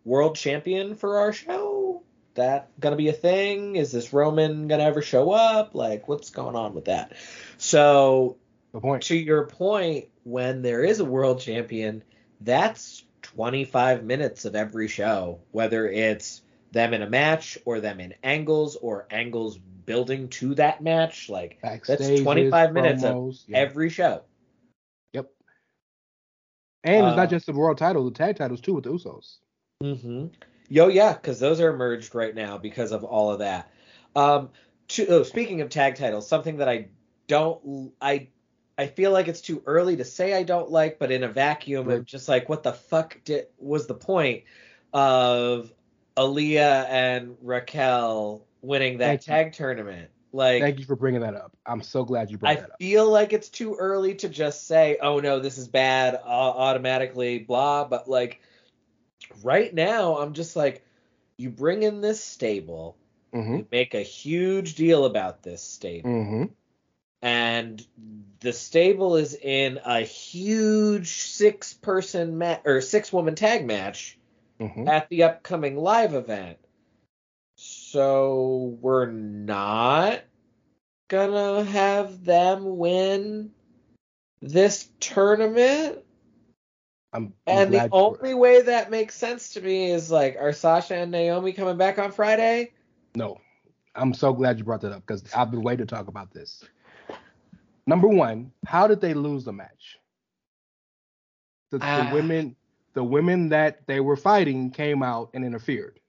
world 0.04 0.36
champion 0.36 0.94
for 0.94 1.18
our 1.18 1.32
show? 1.32 2.02
That 2.34 2.70
gonna 2.80 2.96
be 2.96 3.08
a 3.08 3.12
thing? 3.12 3.76
Is 3.76 3.92
this 3.92 4.12
Roman 4.12 4.68
gonna 4.68 4.84
ever 4.84 5.02
show 5.02 5.30
up? 5.30 5.74
Like, 5.74 6.08
what's 6.08 6.30
going 6.30 6.56
on 6.56 6.74
with 6.74 6.86
that? 6.86 7.12
So 7.58 8.38
The 8.72 8.80
point. 8.80 9.02
to 9.04 9.16
your 9.16 9.46
point, 9.46 10.06
when 10.24 10.62
there 10.62 10.82
is 10.82 11.00
a 11.00 11.04
world 11.04 11.40
champion, 11.40 12.02
that's 12.40 13.04
25 13.22 14.04
minutes 14.04 14.44
of 14.44 14.54
every 14.54 14.88
show, 14.88 15.40
whether 15.50 15.88
it's 15.88 16.42
them 16.72 16.94
in 16.94 17.02
a 17.02 17.08
match 17.08 17.58
or 17.64 17.80
them 17.80 18.00
in 18.00 18.14
angles 18.22 18.76
or 18.76 19.06
angles 19.10 19.58
building 19.58 20.28
to 20.28 20.54
that 20.54 20.82
match. 20.82 21.28
Like 21.28 21.58
Backstages, 21.62 22.22
25 22.22 22.72
minutes 22.72 23.04
of 23.04 23.36
yeah. 23.46 23.58
every 23.58 23.90
show. 23.90 24.22
Yep. 25.12 25.30
And 26.84 27.06
it's 27.06 27.12
Uh, 27.12 27.16
not 27.16 27.30
just 27.30 27.46
the 27.46 27.52
world 27.52 27.78
title, 27.78 28.04
the 28.04 28.10
tag 28.10 28.36
titles 28.36 28.60
too 28.60 28.74
with 28.74 28.84
the 28.84 28.90
Usos. 28.90 29.38
Mm-hmm. 29.82 30.26
Yo, 30.68 30.88
yeah, 30.88 31.12
because 31.12 31.38
those 31.38 31.60
are 31.60 31.76
merged 31.76 32.14
right 32.14 32.34
now 32.34 32.56
because 32.56 32.92
of 32.92 33.04
all 33.04 33.30
of 33.30 33.40
that. 33.40 33.70
Um, 34.16 34.50
to, 34.88 35.06
oh, 35.08 35.22
speaking 35.22 35.60
of 35.60 35.68
tag 35.68 35.96
titles, 35.96 36.26
something 36.26 36.58
that 36.58 36.68
I 36.68 36.88
don't, 37.26 37.92
I, 38.00 38.28
I 38.78 38.86
feel 38.86 39.10
like 39.12 39.28
it's 39.28 39.40
too 39.40 39.62
early 39.66 39.96
to 39.96 40.04
say 40.04 40.32
I 40.32 40.42
don't 40.42 40.70
like, 40.70 40.98
but 40.98 41.10
in 41.10 41.24
a 41.24 41.28
vacuum, 41.28 41.88
Right. 41.88 41.96
I'm 41.96 42.04
just 42.04 42.28
like, 42.28 42.48
what 42.48 42.62
the 42.62 42.72
fuck 42.72 43.18
did 43.24 43.46
was 43.58 43.86
the 43.86 43.94
point 43.94 44.44
of 44.92 45.72
Aliyah 46.16 46.86
and 46.88 47.36
Raquel 47.42 48.46
winning 48.62 48.98
that 48.98 49.06
Thank 49.06 49.26
you. 49.26 49.32
tag 49.32 49.52
tournament? 49.52 50.10
Like, 50.32 50.60
Thank 50.60 50.78
you 50.78 50.84
for 50.86 50.96
bringing 50.96 51.20
that 51.20 51.34
up. 51.34 51.56
I'm 51.66 51.82
so 51.82 52.04
glad 52.04 52.30
you 52.30 52.38
brought 52.38 52.52
I 52.52 52.54
that 52.56 52.64
up. 52.64 52.76
I 52.80 52.82
feel 52.82 53.10
like 53.10 53.32
it's 53.32 53.50
too 53.50 53.74
early 53.78 54.14
to 54.16 54.28
just 54.28 54.66
say, 54.66 54.96
"Oh 55.00 55.20
no, 55.20 55.38
this 55.40 55.58
is 55.58 55.68
bad," 55.68 56.14
uh, 56.14 56.18
automatically, 56.26 57.38
blah. 57.38 57.84
But 57.84 58.08
like, 58.08 58.40
right 59.42 59.72
now, 59.72 60.18
I'm 60.18 60.32
just 60.32 60.56
like, 60.56 60.84
you 61.36 61.50
bring 61.50 61.82
in 61.82 62.00
this 62.00 62.22
stable, 62.22 62.96
Mm-hmm. 63.34 63.56
you 63.58 63.66
make 63.70 63.94
a 63.94 64.02
huge 64.02 64.74
deal 64.74 65.04
about 65.04 65.42
this 65.42 65.62
stable, 65.62 66.10
Mm-hmm. 66.10 66.44
And 67.22 67.84
the 68.40 68.52
stable 68.52 69.16
is 69.16 69.34
in 69.34 69.78
a 69.84 70.00
huge 70.00 71.22
six-person 71.22 72.36
ma- 72.36 72.58
or 72.64 72.80
six-woman 72.80 73.36
tag 73.36 73.66
match 73.66 74.18
Mm-hmm. 74.60 74.86
at 74.86 75.08
the 75.08 75.24
upcoming 75.24 75.76
live 75.76 76.14
event. 76.14 76.56
So 77.56 78.76
we're 78.80 79.10
not 79.10 80.22
gonna 81.08 81.64
have 81.64 82.24
them 82.24 82.76
win 82.78 83.50
this 84.40 84.88
tournament. 85.00 85.98
I'm, 87.12 87.24
I'm 87.24 87.32
And 87.46 87.72
the 87.72 87.88
only 87.90 88.34
way 88.34 88.62
that 88.62 88.90
makes 88.90 89.16
sense 89.16 89.54
to 89.54 89.60
me 89.60 89.90
is 89.90 90.10
like, 90.12 90.36
are 90.38 90.52
Sasha 90.52 90.94
and 90.94 91.10
Naomi 91.10 91.52
coming 91.52 91.76
back 91.76 91.98
on 91.98 92.12
Friday? 92.12 92.70
No, 93.16 93.40
I'm 93.96 94.14
so 94.14 94.32
glad 94.32 94.58
you 94.58 94.64
brought 94.64 94.82
that 94.82 94.92
up 94.92 95.04
because 95.04 95.24
I've 95.34 95.50
been 95.50 95.62
waiting 95.62 95.86
to 95.86 95.94
talk 95.94 96.06
about 96.06 96.30
this. 96.32 96.64
Number 97.92 98.08
one, 98.08 98.50
how 98.66 98.86
did 98.86 99.02
they 99.02 99.12
lose 99.12 99.44
the 99.44 99.52
match? 99.52 99.98
The, 101.70 101.76
the 101.76 101.84
Ah. 101.84 102.10
women, 102.10 102.56
the 102.94 103.04
women 103.04 103.50
that 103.50 103.86
they 103.86 104.00
were 104.00 104.16
fighting 104.16 104.70
came 104.70 105.02
out 105.02 105.28
and 105.34 105.44
interfered. 105.44 106.00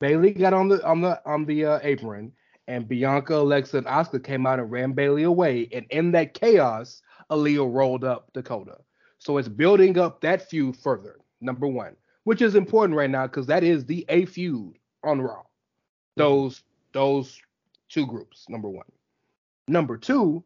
Bayley 0.00 0.32
got 0.32 0.54
on 0.54 0.66
the 0.70 0.84
on 0.84 1.00
the 1.02 1.22
on 1.24 1.44
the 1.44 1.66
uh, 1.66 1.78
apron, 1.84 2.32
and 2.66 2.88
Bianca, 2.88 3.36
Alexa, 3.36 3.78
and 3.78 3.86
Asuka 3.86 4.24
came 4.24 4.44
out 4.44 4.58
and 4.58 4.72
ran 4.72 4.90
Bayley 4.90 5.22
away. 5.22 5.68
And 5.72 5.86
in 5.90 6.10
that 6.10 6.34
chaos, 6.34 7.00
Aliyah 7.30 7.72
rolled 7.72 8.02
up 8.02 8.32
Dakota. 8.32 8.78
So 9.18 9.38
it's 9.38 9.46
building 9.46 9.96
up 9.98 10.20
that 10.22 10.50
feud 10.50 10.76
further. 10.76 11.20
Number 11.40 11.68
one, 11.68 11.94
which 12.24 12.42
is 12.42 12.56
important 12.56 12.96
right 12.96 13.08
now 13.08 13.28
because 13.28 13.46
that 13.46 13.62
is 13.62 13.86
the 13.86 14.04
a 14.08 14.24
feud 14.24 14.74
on 15.04 15.20
Raw. 15.20 15.44
Those 16.16 16.64
those 16.92 17.40
two 17.88 18.04
groups. 18.04 18.46
Number 18.48 18.68
one. 18.68 18.90
Number 19.70 19.96
two. 19.96 20.42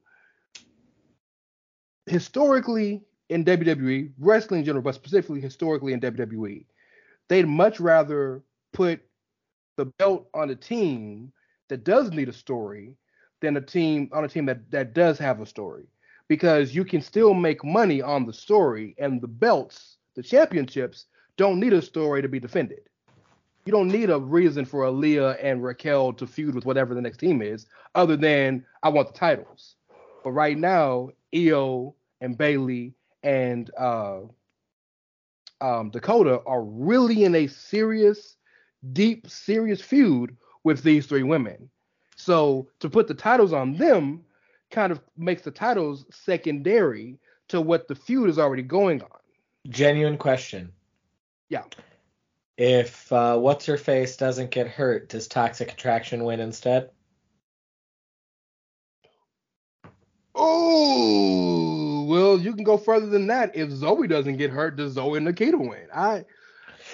Historically 2.07 3.03
in 3.31 3.43
WWE, 3.45 4.13
wrestling 4.19 4.61
in 4.61 4.67
general, 4.67 4.83
but 4.83 4.95
specifically 4.95 5.41
historically 5.41 5.95
in 5.95 6.01
WWE, 6.01 6.67
they'd 7.29 7.49
much 7.49 7.81
rather 7.81 8.43
put 8.75 9.01
the 9.79 9.87
belt 9.87 10.29
on 10.35 10.51
a 10.51 10.55
team 10.55 11.33
that 11.71 11.85
does 11.85 12.11
need 12.11 12.29
a 12.29 12.35
story 12.35 12.97
than 13.41 13.57
a 13.57 13.61
team 13.63 14.11
on 14.13 14.25
a 14.25 14.29
team 14.29 14.45
that, 14.45 14.71
that 14.71 14.93
does 14.93 15.19
have 15.19 15.41
a 15.41 15.47
story. 15.47 15.87
Because 16.29 16.75
you 16.75 16.85
can 16.85 17.01
still 17.01 17.33
make 17.33 17.65
money 17.65 18.03
on 18.03 18.27
the 18.27 18.33
story, 18.33 18.95
and 18.99 19.23
the 19.23 19.29
belts, 19.29 19.97
the 20.17 20.23
championships, 20.23 21.07
don't 21.39 21.61
need 21.61 21.73
a 21.73 21.83
story 21.83 22.21
to 22.21 22.29
be 22.29 22.41
defended. 22.41 22.89
You 23.65 23.73
don't 23.73 23.89
need 23.89 24.11
a 24.11 24.19
reason 24.19 24.65
for 24.65 24.83
Aliyah 24.83 25.39
and 25.43 25.63
Raquel 25.63 26.13
to 26.15 26.27
feud 26.27 26.55
with 26.55 26.67
whatever 26.67 26.95
the 26.95 27.01
next 27.01 27.19
team 27.19 27.41
is, 27.41 27.67
other 27.95 28.17
than 28.17 28.65
I 28.83 28.91
want 28.91 29.09
the 29.13 29.19
titles. 29.19 29.77
But 30.23 30.33
right 30.33 30.59
now, 30.59 31.11
Io 31.35 31.95
and 32.21 32.37
Bayley 32.37 32.95
and 33.23 33.71
uh, 33.79 34.21
um, 35.61 35.91
Dakota 35.91 36.41
are 36.47 36.63
really 36.63 37.25
in 37.25 37.35
a 37.35 37.47
serious, 37.47 38.37
deep, 38.93 39.29
serious 39.29 39.81
feud 39.81 40.37
with 40.63 40.83
these 40.83 41.07
three 41.07 41.23
women. 41.23 41.71
So 42.17 42.69
to 42.81 42.91
put 42.91 43.09
the 43.09 43.15
titles 43.15 43.53
on 43.53 43.77
them 43.77 44.25
kind 44.71 44.93
of 44.93 45.01
makes 45.17 45.43
the 45.43 45.51
titles 45.51 46.05
secondary 46.11 47.19
to 47.49 47.61
what 47.61 47.89
the 47.89 47.95
feud 47.95 48.29
is 48.29 48.39
already 48.39 48.63
going 48.63 49.03
on. 49.03 49.09
Genuine 49.69 50.19
question. 50.19 50.73
Yeah. 51.49 51.63
If 52.57 53.13
uh, 53.13 53.37
what's 53.39 53.67
her 53.67 53.77
face 53.77 54.17
doesn't 54.17 54.51
get 54.51 54.69
hurt, 54.69 55.09
does 55.09 55.27
Toxic 55.27 55.73
Attraction 55.73 56.25
win 56.25 56.41
instead? 56.41 56.91
Oh, 60.35 62.05
well, 62.09 62.39
you 62.39 62.55
can 62.55 62.65
go 62.65 62.77
further 62.77 63.07
than 63.07 63.29
that. 63.29 63.57
If 63.57 63.71
Zoe 63.71 64.09
doesn't 64.09 64.37
get 64.37 64.51
hurt, 64.51 64.77
does 64.77 64.93
Zoe 64.93 65.17
and 65.17 65.25
Nikita 65.27 65.57
win? 65.57 65.87
I, 65.95 66.25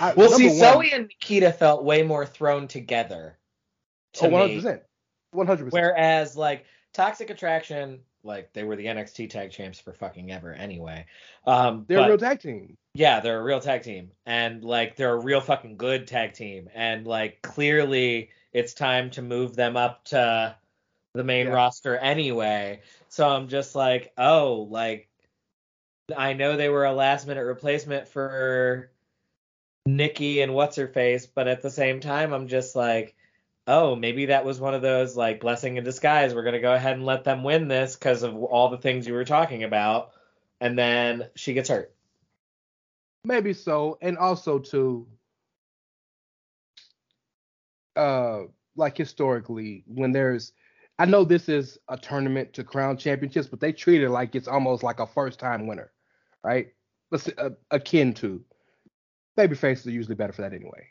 I 0.01 0.15
Well, 0.15 0.31
see, 0.31 0.49
one- 0.49 0.57
Zoe 0.57 0.93
and 0.93 1.09
Nikita 1.09 1.53
felt 1.53 1.85
way 1.85 2.03
more 2.03 2.27
thrown 2.27 2.69
together. 2.69 3.39
To 4.15 4.27
oh, 4.27 4.31
100%. 4.31 4.81
100%. 5.35 5.71
Whereas 5.71 6.37
like 6.37 6.65
Toxic 6.93 7.31
Attraction, 7.31 8.01
like 8.23 8.53
they 8.53 8.65
were 8.65 8.77
the 8.77 8.87
NXT 8.87 9.31
tag 9.31 9.51
champs 9.51 9.81
for 9.81 9.93
fucking 9.93 10.31
ever 10.31 10.53
anyway. 10.53 11.07
Um, 11.47 11.85
They're 11.89 11.99
but- 11.99 12.07
a 12.07 12.09
real 12.11 12.19
tag 12.19 12.41
team. 12.41 12.77
yeah, 12.95 13.21
they're 13.21 13.41
a 13.41 13.43
real 13.43 13.61
tag 13.61 13.83
team, 13.83 14.11
and 14.27 14.65
like 14.65 14.97
they're 14.97 15.15
a 15.15 15.21
real 15.21 15.41
fucking 15.41 15.77
good 15.77 16.07
tag 16.07 16.35
team, 16.35 16.69
and 16.75 17.07
like 17.07 17.41
clearly 17.43 18.31
it's 18.53 18.75
time 18.75 19.11
to 19.11 19.23
move 19.23 19.55
them 19.57 19.77
up 19.77 20.05
to 20.07 20.55
the 21.15 21.25
main 21.25 21.47
Yeah. 21.47 21.53
roster 21.53 21.97
anyway. 21.97 22.81
So 23.09 23.29
I'm 23.29 23.49
just 23.49 23.75
like, 23.75 24.13
oh, 24.19 24.67
like 24.71 25.09
I 26.17 26.33
know 26.33 26.57
they 26.57 26.69
were 26.69 26.85
a 26.85 26.93
last 26.93 27.27
minute 27.27 27.45
replacement 27.45 28.09
for 28.09 28.91
Nikki 29.87 30.41
and 30.43 30.55
what's 30.55 30.77
her 30.77 30.89
face, 30.89 31.27
but 31.27 31.49
at 31.49 31.63
the 31.63 31.71
same 31.71 32.01
time, 32.01 32.33
I'm 32.33 32.49
just 32.49 32.77
like, 32.77 33.15
oh, 33.67 33.95
maybe 33.95 34.27
that 34.27 34.45
was 34.45 34.61
one 34.61 34.75
of 34.75 34.83
those 34.83 35.17
like 35.17 35.41
blessing 35.41 35.77
in 35.77 35.85
disguise. 35.85 36.35
We're 36.35 36.45
gonna 36.45 36.61
go 36.61 36.75
ahead 36.75 36.95
and 36.97 37.07
let 37.07 37.25
them 37.25 37.45
win 37.45 37.69
this 37.69 37.97
because 37.97 38.23
of 38.23 38.35
all 38.37 38.69
the 38.69 38.79
things 38.79 39.07
you 39.07 39.15
were 39.15 39.25
talking 39.25 39.65
about, 39.65 40.13
and 40.61 40.79
then 40.79 41.29
she 41.37 41.55
gets 41.55 41.69
hurt. 41.69 41.95
Maybe 43.25 43.53
so, 43.53 43.99
and 44.01 44.17
also 44.17 44.59
too, 44.59 45.07
uh, 47.97 48.43
like 48.77 48.97
historically, 48.97 49.85
when 49.87 50.13
there's, 50.13 50.53
I 50.99 51.05
know 51.05 51.25
this 51.25 51.49
is 51.49 51.79
a 51.89 51.99
tournament 51.99 52.55
to 52.55 52.65
crown 52.65 52.97
championships, 52.97 53.49
but 53.49 53.61
they 53.61 53.73
treat 53.73 54.03
it 54.03 54.11
like 54.11 54.35
it's 54.35 54.49
almost 54.49 54.83
like 54.83 55.01
a 55.01 55.07
first-time 55.07 55.67
winner, 55.67 55.93
right? 56.43 56.69
Let's 57.11 57.29
uh, 57.37 57.51
akin 57.71 58.15
to. 58.15 58.43
Baby 59.37 59.55
faces 59.55 59.87
are 59.87 59.91
usually 59.93 60.15
better 60.15 60.33
for 60.33 60.43
that 60.43 60.55
anyway. 60.55 60.87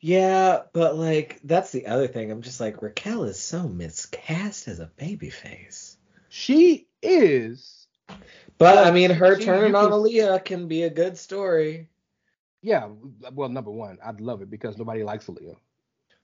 Yeah, 0.00 0.62
but 0.72 0.96
like 0.96 1.40
that's 1.44 1.72
the 1.72 1.86
other 1.86 2.08
thing. 2.08 2.30
I'm 2.30 2.42
just 2.42 2.60
like 2.60 2.80
Raquel 2.82 3.24
is 3.24 3.38
so 3.38 3.68
miscast 3.68 4.66
as 4.68 4.80
a 4.80 4.90
babyface. 4.98 5.96
She 6.30 6.88
is. 7.02 7.86
But 8.56 8.78
I 8.78 8.90
mean, 8.90 9.10
her 9.10 9.38
She- 9.38 9.44
turning 9.44 9.74
on 9.74 9.90
can- 9.90 9.92
Aliyah 9.92 10.44
can 10.44 10.68
be 10.68 10.84
a 10.84 10.90
good 10.90 11.18
story. 11.18 11.88
Yeah, 12.62 12.88
well, 13.32 13.48
number 13.48 13.70
one, 13.70 13.98
I'd 14.04 14.20
love 14.20 14.42
it 14.42 14.50
because 14.50 14.76
nobody 14.76 15.02
likes 15.02 15.26
Aliyah. 15.26 15.56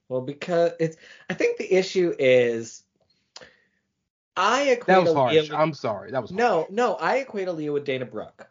Well, 0.09 0.21
because 0.21 0.73
it's. 0.81 0.97
I 1.29 1.35
think 1.35 1.59
the 1.59 1.73
issue 1.75 2.15
is. 2.19 2.83
I 4.39 4.65
equate 4.71 4.87
That 4.87 5.03
was 5.03 5.11
Aliyah 5.11 5.15
harsh. 5.15 5.35
with- 5.51 5.53
I'm 5.53 5.73
sorry. 5.75 6.11
That 6.11 6.21
was 6.23 6.31
harsh. 6.31 6.39
No, 6.39 6.67
no, 6.71 6.95
I 6.95 7.17
equate 7.19 7.49
Aliyah 7.49 7.73
with 7.73 7.85
Dana 7.85 8.05
Brooke. 8.07 8.49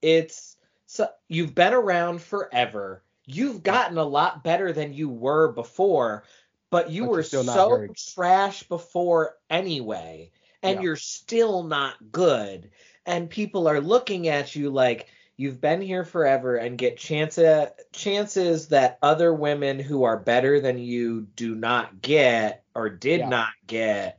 It's 0.00 0.56
so 0.86 1.08
you've 1.28 1.54
been 1.54 1.74
around 1.74 2.20
forever. 2.22 3.02
You've 3.26 3.62
gotten 3.62 3.98
a 3.98 4.04
lot 4.04 4.42
better 4.44 4.72
than 4.72 4.92
you 4.92 5.08
were 5.08 5.52
before, 5.52 6.24
but 6.70 6.90
you 6.90 7.02
But 7.02 7.10
were 7.10 7.22
still 7.22 7.44
so 7.44 7.68
very- 7.76 7.90
trash 7.94 8.62
before 8.64 9.36
anyway, 9.50 10.30
and 10.62 10.76
Yeah. 10.76 10.82
you're 10.82 10.96
still 10.96 11.62
not 11.62 12.12
good. 12.12 12.70
And 13.06 13.28
people 13.30 13.68
are 13.68 13.80
looking 13.80 14.28
at 14.28 14.54
you 14.56 14.70
like 14.70 15.08
you've 15.36 15.60
been 15.60 15.80
here 15.80 16.04
forever 16.04 16.56
and 16.56 16.78
get 16.78 16.96
chance 16.96 17.38
uh, 17.38 17.70
chances 17.92 18.68
that 18.68 18.98
other 19.02 19.32
women 19.34 19.78
who 19.78 20.04
are 20.04 20.18
better 20.18 20.60
than 20.60 20.78
you 20.78 21.22
do 21.36 21.54
not 21.54 22.00
get 22.02 22.62
or 22.74 22.88
did 22.88 23.20
Yeah. 23.20 23.28
not 23.28 23.48
get 23.66 24.18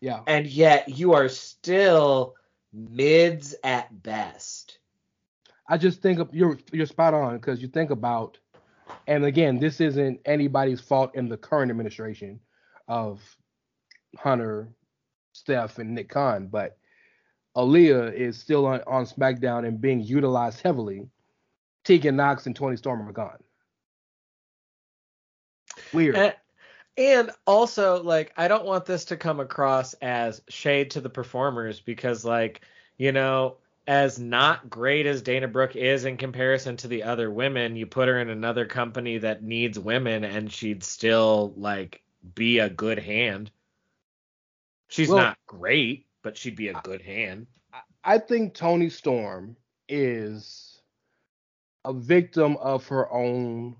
Yeah. 0.00 0.22
and 0.26 0.46
yet 0.46 0.88
you 0.88 1.12
are 1.12 1.28
still 1.28 2.34
mids 2.72 3.54
at 3.62 4.02
best. 4.02 4.78
I 5.68 5.78
just 5.78 6.02
think 6.02 6.18
of, 6.18 6.34
you're 6.34 6.58
you're 6.72 6.86
spot 6.86 7.14
on 7.14 7.36
because 7.36 7.62
you 7.62 7.68
think 7.68 7.90
about, 7.90 8.38
and 9.06 9.24
again, 9.24 9.58
this 9.58 9.80
isn't 9.80 10.20
anybody's 10.24 10.80
fault 10.80 11.14
in 11.14 11.28
the 11.28 11.36
current 11.36 11.70
administration 11.70 12.40
of 12.88 13.20
Hunter, 14.18 14.68
Steph, 15.32 15.78
and 15.78 15.94
Nick 15.94 16.08
Khan, 16.08 16.48
but 16.48 16.78
Aliyah 17.56 18.12
is 18.12 18.38
still 18.38 18.66
on, 18.66 18.80
on 18.86 19.06
SmackDown 19.06 19.66
and 19.66 19.80
being 19.80 20.00
utilized 20.00 20.60
heavily. 20.60 21.08
Tegan 21.84 22.16
Knox 22.16 22.46
and 22.46 22.56
Toni 22.56 22.76
Storm 22.76 23.08
are 23.08 23.12
gone. 23.12 23.38
Weird. 25.92 26.16
And, 26.16 26.34
and 26.96 27.30
also, 27.46 28.02
like, 28.02 28.32
I 28.36 28.48
don't 28.48 28.64
want 28.64 28.86
this 28.86 29.04
to 29.06 29.16
come 29.16 29.40
across 29.40 29.94
as 29.94 30.40
shade 30.48 30.92
to 30.92 31.00
the 31.00 31.10
performers 31.10 31.80
because, 31.80 32.24
like, 32.24 32.62
you 32.96 33.12
know, 33.12 33.58
as 33.86 34.18
not 34.18 34.70
great 34.70 35.06
as 35.06 35.22
Dana 35.22 35.48
Brooke 35.48 35.76
is 35.76 36.04
in 36.04 36.16
comparison 36.16 36.76
to 36.78 36.88
the 36.88 37.02
other 37.02 37.30
women, 37.30 37.76
you 37.76 37.86
put 37.86 38.08
her 38.08 38.18
in 38.18 38.30
another 38.30 38.66
company 38.66 39.18
that 39.18 39.42
needs 39.42 39.78
women 39.78 40.24
and 40.24 40.50
she'd 40.50 40.82
still, 40.82 41.52
like, 41.56 42.02
be 42.34 42.58
a 42.60 42.70
good 42.70 42.98
hand. 42.98 43.50
She's 44.88 45.08
Well- 45.08 45.18
not 45.18 45.38
great, 45.46 46.06
but 46.22 46.36
she'd 46.36 46.56
be 46.56 46.68
a 46.68 46.80
good 46.82 47.02
hand. 47.02 47.46
I 48.02 48.18
think 48.18 48.54
Toni 48.54 48.88
Storm 48.90 49.56
is 49.88 50.80
a 51.84 51.92
victim 51.92 52.56
of 52.56 52.86
her 52.88 53.10
own 53.10 53.76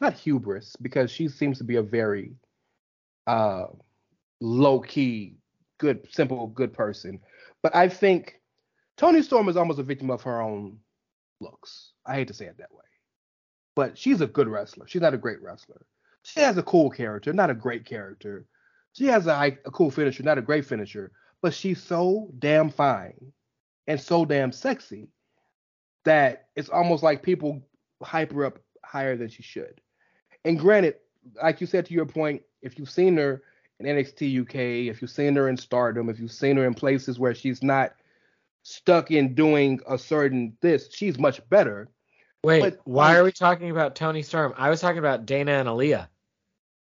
not 0.00 0.14
hubris 0.14 0.76
because 0.76 1.10
she 1.10 1.28
seems 1.28 1.58
to 1.58 1.64
be 1.64 1.76
a 1.76 1.82
very 1.82 2.36
uh 3.26 3.66
low 4.40 4.80
key 4.80 5.36
good 5.78 6.06
simple 6.10 6.48
good 6.48 6.72
person 6.72 7.20
but 7.62 7.74
I 7.74 7.88
think 7.88 8.40
Toni 8.96 9.22
Storm 9.22 9.48
is 9.48 9.56
almost 9.56 9.78
a 9.78 9.84
victim 9.84 10.10
of 10.10 10.22
her 10.22 10.40
own 10.40 10.78
looks. 11.40 11.92
I 12.06 12.14
hate 12.14 12.28
to 12.28 12.34
say 12.34 12.46
it 12.46 12.58
that 12.58 12.72
way. 12.72 12.84
But 13.74 13.96
she's 13.96 14.20
a 14.20 14.26
good 14.26 14.48
wrestler. 14.48 14.88
She's 14.88 15.02
not 15.02 15.14
a 15.14 15.18
great 15.18 15.40
wrestler. 15.42 15.86
She 16.22 16.40
has 16.40 16.58
a 16.58 16.62
cool 16.62 16.90
character, 16.90 17.32
not 17.32 17.50
a 17.50 17.54
great 17.54 17.84
character. 17.84 18.44
She 18.92 19.06
has 19.06 19.26
a, 19.26 19.56
a 19.64 19.70
cool 19.70 19.90
finisher, 19.90 20.22
not 20.24 20.38
a 20.38 20.42
great 20.42 20.64
finisher, 20.64 21.12
but 21.40 21.54
she's 21.54 21.80
so 21.80 22.28
damn 22.38 22.70
fine 22.70 23.32
and 23.86 24.00
so 24.00 24.24
damn 24.24 24.50
sexy 24.50 25.08
that 26.04 26.48
it's 26.56 26.68
almost 26.68 27.02
like 27.02 27.22
people 27.22 27.62
hype 28.02 28.32
her 28.32 28.46
up 28.46 28.58
higher 28.84 29.16
than 29.16 29.28
she 29.28 29.42
should. 29.42 29.80
And 30.44 30.58
granted, 30.58 30.96
like 31.40 31.60
you 31.60 31.66
said 31.66 31.86
to 31.86 31.94
your 31.94 32.06
point, 32.06 32.42
if 32.62 32.78
you've 32.78 32.90
seen 32.90 33.16
her 33.16 33.42
in 33.80 33.86
NXT 33.86 34.40
UK, 34.42 34.54
if 34.90 35.00
you've 35.00 35.10
seen 35.10 35.36
her 35.36 35.48
in 35.48 35.56
Stardom, 35.56 36.08
if 36.08 36.18
you've 36.18 36.32
seen 36.32 36.56
her 36.56 36.66
in 36.66 36.74
places 36.74 37.18
where 37.18 37.34
she's 37.34 37.62
not 37.62 37.92
stuck 38.62 39.10
in 39.10 39.34
doing 39.34 39.80
a 39.88 39.96
certain 39.98 40.56
this, 40.60 40.92
she's 40.92 41.18
much 41.18 41.46
better. 41.48 41.88
Wait, 42.44 42.60
But, 42.60 42.78
why 42.84 43.08
like- 43.08 43.16
are 43.18 43.24
we 43.24 43.32
talking 43.32 43.70
about 43.70 43.94
Toni 43.94 44.22
Storm? 44.22 44.54
I 44.56 44.70
was 44.70 44.80
talking 44.80 44.98
about 44.98 45.26
Dana 45.26 45.52
and 45.52 45.68
Aliyah. 45.68 46.08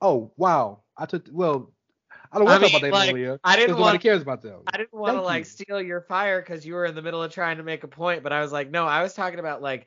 Oh 0.00 0.32
wow, 0.36 0.80
I 0.96 1.06
took 1.06 1.26
well. 1.30 1.72
I 2.32 2.38
don't 2.38 2.46
want 2.46 2.62
to 2.62 2.70
talk 2.70 2.80
about 2.80 2.92
like, 2.92 3.08
that 3.08 3.16
Aliyah 3.16 3.38
I 3.42 3.56
didn't 3.56 3.78
want- 3.78 4.00
cares 4.00 4.22
about 4.22 4.40
them. 4.42 4.62
I 4.68 4.76
didn't 4.76 4.94
want 4.94 5.16
to 5.16 5.22
like 5.22 5.40
you. 5.40 5.44
steal 5.44 5.82
your 5.82 6.00
fire 6.00 6.40
because 6.40 6.64
you 6.64 6.74
were 6.74 6.84
in 6.86 6.94
the 6.94 7.02
middle 7.02 7.22
of 7.22 7.32
trying 7.32 7.56
to 7.56 7.62
make 7.64 7.82
a 7.84 7.88
point, 7.88 8.22
but 8.22 8.32
I 8.32 8.40
was 8.40 8.52
like, 8.52 8.70
no, 8.70 8.86
I 8.86 9.02
was 9.02 9.14
talking 9.14 9.40
about 9.40 9.62
like, 9.62 9.86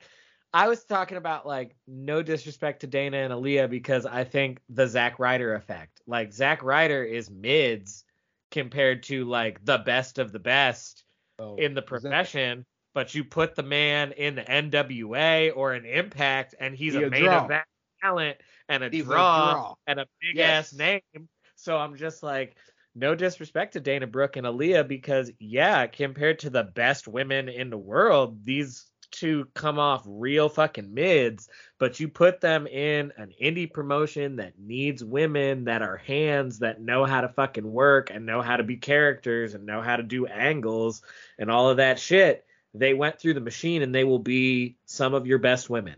I 0.54 0.68
was 0.68 0.84
talking 0.84 1.16
about 1.16 1.46
like, 1.46 1.74
no 1.88 2.22
disrespect 2.22 2.80
to 2.82 2.86
Dana 2.86 3.16
and 3.18 3.32
Aliyah 3.32 3.68
because 3.68 4.06
I 4.06 4.22
think 4.22 4.60
the 4.68 4.86
Zack 4.86 5.18
Ryder 5.18 5.54
effect. 5.54 6.00
Like 6.06 6.32
Zack 6.32 6.62
Ryder 6.62 7.02
is 7.02 7.28
mids 7.28 8.04
compared 8.52 9.02
to 9.04 9.24
like 9.24 9.64
the 9.64 9.78
best 9.78 10.20
of 10.20 10.30
the 10.30 10.38
best 10.38 11.04
Oh, 11.40 11.56
in 11.56 11.74
the 11.74 11.82
profession, 11.82 12.64
but 12.94 13.12
you 13.16 13.24
put 13.24 13.56
the 13.56 13.64
man 13.64 14.12
in 14.12 14.36
the 14.36 14.42
NWA 14.48 15.50
or 15.50 15.72
an 15.72 15.84
Impact, 15.84 16.54
and 16.60 16.72
he's 16.76 16.94
He 16.94 17.02
a 17.02 17.06
a 17.06 17.10
main 17.10 17.24
draw. 17.24 17.44
event 17.44 17.64
talent 18.00 18.36
and 18.68 18.84
a 18.84 18.90
He's 18.90 19.02
a 19.02 19.06
draw, 19.06 19.54
draw. 19.54 19.74
and 19.88 19.98
a 19.98 20.06
big 20.20 20.36
Yes. 20.36 20.72
ass 20.72 20.78
name. 20.78 21.28
So 21.56 21.76
I'm 21.76 21.96
just 21.96 22.22
like, 22.22 22.56
no 22.94 23.16
disrespect 23.16 23.72
to 23.72 23.80
Dana 23.80 24.06
Brooke 24.06 24.36
and 24.36 24.46
Aliyah 24.46 24.86
because 24.86 25.32
yeah, 25.40 25.88
compared 25.88 26.38
to 26.40 26.50
the 26.50 26.62
best 26.62 27.08
women 27.08 27.48
in 27.48 27.70
the 27.70 27.78
world, 27.78 28.44
these 28.44 28.88
two 29.14 29.46
come 29.54 29.78
off 29.78 30.02
real 30.06 30.48
fucking 30.48 30.92
mids, 30.92 31.48
but 31.78 32.00
you 32.00 32.08
put 32.08 32.40
them 32.40 32.66
in 32.66 33.12
an 33.16 33.32
indie 33.42 33.72
promotion 33.72 34.36
that 34.36 34.58
needs 34.58 35.02
women 35.04 35.64
that 35.64 35.82
are 35.82 35.96
hands 35.96 36.58
that 36.58 36.80
know 36.80 37.04
how 37.04 37.20
to 37.20 37.28
fucking 37.28 37.70
work 37.70 38.10
and 38.10 38.26
know 38.26 38.42
how 38.42 38.56
to 38.56 38.62
be 38.62 38.76
characters 38.76 39.54
and 39.54 39.64
know 39.64 39.80
how 39.80 39.96
to 39.96 40.02
do 40.02 40.26
angles 40.26 41.02
and 41.38 41.50
all 41.50 41.70
of 41.70 41.78
that 41.78 41.98
shit. 41.98 42.44
They 42.74 42.92
went 42.92 43.18
through 43.20 43.34
the 43.34 43.40
machine 43.40 43.82
and 43.82 43.94
they 43.94 44.04
will 44.04 44.18
be 44.18 44.76
some 44.84 45.14
of 45.14 45.26
your 45.26 45.38
best 45.38 45.70
women. 45.70 45.96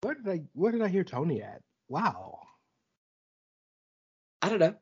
Where 0.00 0.14
did 0.14 0.28
I 0.28 0.42
where 0.52 0.72
did 0.72 0.82
I 0.82 0.88
hear 0.88 1.04
Toni 1.04 1.42
at? 1.42 1.62
Wow. 1.88 2.40
I 4.42 4.48
don't 4.48 4.58
know. 4.58 4.74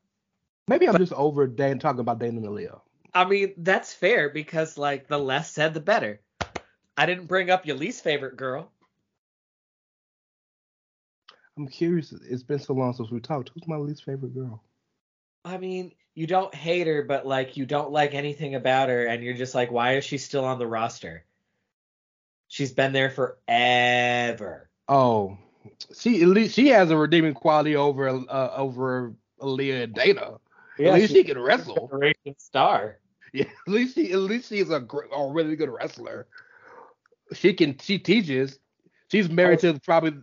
Maybe 0.69 0.89
I'm 0.89 0.99
just 0.99 1.13
over 1.13 1.47
Dan 1.47 1.79
talking 1.79 2.01
about 2.01 2.19
Dana 2.19 2.39
and 2.39 2.47
Aliyah. 2.47 2.81
I 3.15 3.25
mean, 3.25 3.55
that's 3.57 3.95
fair 3.95 4.29
because 4.29 4.77
like 4.77 5.09
the 5.09 5.19
less 5.19 5.51
said 5.51 5.75
the 5.75 5.81
better. 5.81 6.21
I 6.97 7.07
didn't 7.07 7.27
bring 7.27 7.51
up 7.51 7.67
your 7.67 7.77
least 7.77 8.03
favorite 8.03 8.37
girl. 8.37 8.71
I'm 11.57 11.69
curious. 11.69 12.13
It's 12.13 12.43
been 12.43 12.59
so 12.59 12.75
long 12.75 12.93
since 12.93 13.11
we 13.11 13.21
talked. 13.21 13.51
Who's 13.55 13.67
my 13.67 13.77
least 13.77 14.05
favorite 14.05 14.35
girl? 14.35 14.63
I 15.45 15.59
mean, 15.59 15.93
you 16.15 16.27
don't 16.27 16.55
hate 16.55 16.87
her, 16.87 17.03
but 17.03 17.27
like 17.27 17.57
you 17.57 17.67
don't 17.67 17.93
like 17.93 18.15
anything 18.15 18.55
about 18.55 18.89
her, 18.89 19.07
and 19.07 19.23
you're 19.23 19.35
just 19.35 19.55
like, 19.55 19.71
why 19.71 19.97
is 19.97 20.05
she 20.05 20.19
still 20.19 20.45
on 20.45 20.59
the 20.59 20.67
roster? 20.67 21.25
She's 22.49 22.73
been 22.73 22.93
there 22.93 23.11
forever. 23.11 24.69
Oh, 24.89 25.39
she 25.97 26.23
at 26.23 26.29
least 26.29 26.55
she 26.55 26.69
has 26.69 26.91
a 26.91 26.97
redeeming 26.97 27.35
quality 27.35 27.77
over 27.77 28.09
uh, 28.09 28.51
over 28.57 29.15
Aliyah 29.41 29.85
and 29.85 29.95
Dana. 29.95 30.39
at 30.79 30.95
least 30.95 31.13
she 31.13 31.25
can 31.25 31.39
wrestle. 31.39 31.91
Star. 32.39 32.99
Yeah, 33.33 33.45
at 33.67 33.73
least 33.73 33.95
she 33.95 34.13
at 34.13 34.19
least 34.19 34.49
she's 34.49 34.71
a 34.71 34.87
a 35.15 35.33
really 35.33 35.57
good 35.57 35.71
wrestler. 35.71 36.27
She 37.33 37.55
can 37.55 37.79
she 37.79 37.99
teaches. 37.99 38.59
She's 39.11 39.29
married 39.29 39.61
to 39.61 39.79
probably 39.81 40.21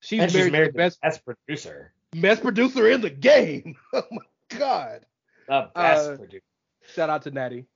she's 0.00 0.18
married, 0.18 0.30
she's 0.32 0.44
to 0.44 0.50
the 0.50 0.72
best 0.72 1.00
best 1.00 1.24
producer. 1.24 1.92
best 2.12 2.42
producer 2.42 2.88
in 2.90 3.00
the 3.00 3.10
game. 3.10 3.76
Oh 3.92 4.02
my 4.10 4.22
god! 4.58 5.06
The 5.48 5.70
best 5.74 6.08
Uh, 6.10 6.16
producer. 6.16 6.44
Shout 6.94 7.10
out 7.10 7.22
to 7.22 7.30
Natty. 7.30 7.66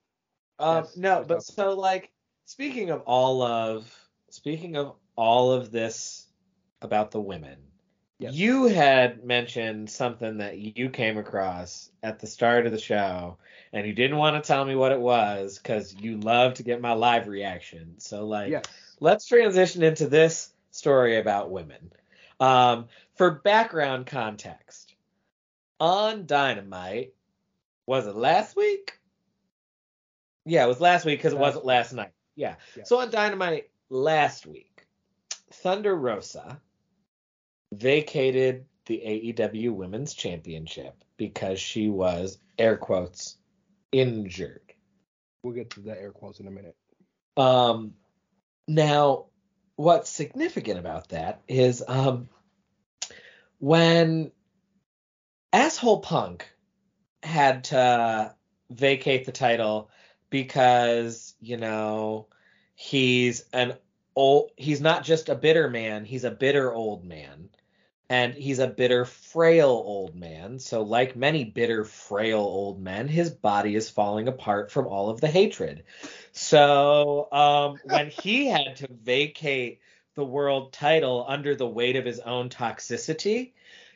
Um, 0.59 0.85
Yes, 0.85 0.97
no, 0.97 1.25
but 1.27 1.43
so 1.43 1.75
like 1.75 2.11
speaking 2.45 2.91
of 2.91 3.03
all 3.07 3.43
of 3.43 3.93
speaking 4.31 4.77
of 4.77 4.95
all 5.17 5.53
of 5.53 5.71
this 5.73 6.27
about 6.83 7.11
the 7.11 7.21
women, 7.21 7.59
Yes. 8.21 8.35
you 8.35 8.65
had 8.67 9.25
mentioned 9.25 9.89
something 9.89 10.39
that 10.39 10.59
you 10.59 10.91
came 10.91 11.17
across 11.17 11.91
at 12.03 12.19
the 12.19 12.27
start 12.27 12.67
of 12.67 12.73
the 12.73 12.79
show, 12.79 13.39
and 13.73 13.87
you 13.87 13.95
didn't 13.95 14.19
want 14.19 14.43
to 14.43 14.47
tell 14.47 14.65
me 14.65 14.75
what 14.75 14.93
it 14.93 15.01
was 15.01 15.59
because 15.59 15.95
you 15.95 16.19
love 16.19 16.55
to 16.55 16.63
get 16.63 16.83
my 16.83 16.93
live 16.93 17.29
reaction. 17.29 17.95
So 17.99 18.27
like, 18.27 18.51
Yes. 18.51 18.65
let's 19.01 19.27
transition 19.27 19.83
into 19.83 20.07
this 20.07 20.53
story 20.71 21.19
about 21.19 21.51
women. 21.51 21.93
Um, 22.39 22.89
for 23.15 23.31
background 23.31 24.07
context, 24.07 24.95
on 25.79 26.27
Dynamite, 26.27 27.15
was 27.87 28.07
it 28.07 28.15
last 28.17 28.55
week? 28.55 28.99
Yeah, 30.45 30.65
it 30.65 30.69
was 30.69 30.81
last 30.81 31.05
week 31.07 31.19
because 31.19 31.33
it 31.33 31.39
wasn't 31.39 31.65
last 31.65 31.93
night. 31.93 32.13
Yeah. 32.37 32.57
Yeah. 32.77 32.85
So 32.85 33.01
on 33.01 33.11
Dynamite 33.11 33.71
last 33.89 34.47
week, 34.47 34.87
Thunder 35.53 35.95
Rosa 35.95 36.61
vacated 37.73 38.67
the 38.87 39.35
AEW 39.37 39.73
Women's 39.73 40.15
Championship 40.15 41.05
because 41.17 41.61
she 41.61 41.89
was 41.89 42.39
air 42.59 42.77
quotes 42.77 43.37
injured. 43.93 44.73
We'll 45.43 45.55
get 45.55 45.71
to 45.71 45.81
that 45.81 45.99
air 45.99 46.13
quotes 46.13 46.41
in 46.41 46.47
a 46.47 46.51
minute. 46.51 46.77
Um, 47.37 47.95
now, 48.67 49.27
what's 49.77 50.11
significant 50.11 50.79
about 50.79 51.09
that 51.11 51.43
is 51.49 51.83
um, 51.87 52.29
when 53.59 54.33
asshole 55.53 56.01
punk 56.01 56.49
had 57.23 57.65
to 57.65 58.35
vacate 58.71 59.25
the 59.27 59.33
title 59.33 59.91
because 60.31 61.35
you 61.41 61.57
know 61.57 62.29
he's 62.75 63.45
an 63.53 63.75
old 64.15 64.51
he's 64.57 64.81
not 64.81 65.03
just 65.05 65.29
a 65.29 65.35
bitter 65.35 65.69
man 65.69 66.05
he's 66.05 66.25
a 66.25 66.31
bitter 66.31 66.73
old 66.73 67.05
man 67.05 67.49
and 68.11 68.35
he's 68.35 68.59
a 68.59 68.67
bitter 68.67 69.07
frail 69.07 69.69
old 69.69 70.15
man 70.15 70.59
so 70.59 70.83
like 70.83 71.17
many 71.17 71.45
bitter 71.45 71.85
frail 71.85 72.41
old 72.41 72.81
men 72.81 73.09
his 73.09 73.31
body 73.31 73.75
is 73.75 73.89
falling 73.89 74.29
apart 74.29 74.71
from 74.71 74.87
all 74.87 75.09
of 75.09 75.21
the 75.23 75.29
hatred 75.29 75.85
so 76.33 77.33
um, 77.33 77.79
when 77.85 78.11
he 78.11 78.47
had 78.51 78.77
to 78.77 78.89
vacate 79.03 79.81
the 80.17 80.25
world 80.25 80.73
title 80.73 81.25
under 81.29 81.55
the 81.55 81.67
weight 81.67 81.97
of 81.97 82.05
his 82.05 82.21
own 82.21 82.51
toxicity 82.51 83.53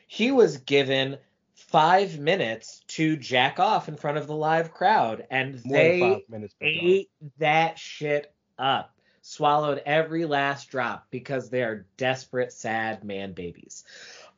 he 0.07 0.31
was 0.31 0.57
given 0.57 1.17
five 1.55 2.19
minutes 2.19 2.81
to 2.87 3.17
jack 3.17 3.59
off 3.59 3.89
in 3.89 3.95
front 3.95 4.17
of 4.17 4.27
the 4.27 4.35
live 4.35 4.71
crowd, 4.71 5.25
and 5.29 5.63
More 5.65 5.77
they 5.77 5.99
five 5.99 6.21
minutes. 6.29 6.55
ate 6.61 7.09
that 7.39 7.79
shit 7.79 8.33
up, 8.57 8.94
swallowed 9.27 9.81
every 9.87 10.25
last 10.25 10.69
drop 10.69 11.07
because 11.09 11.49
they 11.49 11.63
are 11.63 11.87
desperate, 11.97 12.53
sad 12.53 13.03
man 13.03 13.33
babies. 13.33 13.83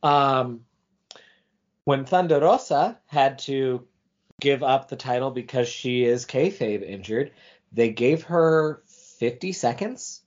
Um, 0.02 0.62
when 1.84 2.06
Thunder 2.06 2.40
Rosa 2.40 2.98
had 3.06 3.40
to 3.40 3.86
give 4.40 4.64
up 4.64 4.88
the 4.88 4.96
title 4.96 5.30
because 5.30 5.68
she 5.68 6.06
is 6.06 6.26
kayfabe 6.26 6.88
injured, 6.88 7.32
they 7.74 7.90
gave 7.90 8.24
her 8.24 8.82
50 9.20 9.52
seconds. 9.52 10.22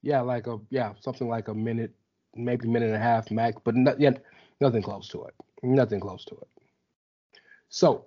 Yeah, 0.00 0.22
like 0.22 0.46
a 0.46 0.58
yeah, 0.70 0.94
something 1.00 1.28
like 1.28 1.48
a 1.48 1.54
minute, 1.54 1.94
maybe 2.34 2.68
minute 2.68 2.86
and 2.86 2.96
a 2.96 2.98
half 2.98 3.30
max, 3.30 3.60
but 3.62 3.76
not 3.76 4.00
yet 4.00 4.24
nothing 4.62 4.82
close 4.82 5.08
to 5.08 5.24
it. 5.24 5.34
Nothing 5.62 6.00
close 6.00 6.24
to 6.24 6.36
it. 6.36 6.48
So, 7.68 8.06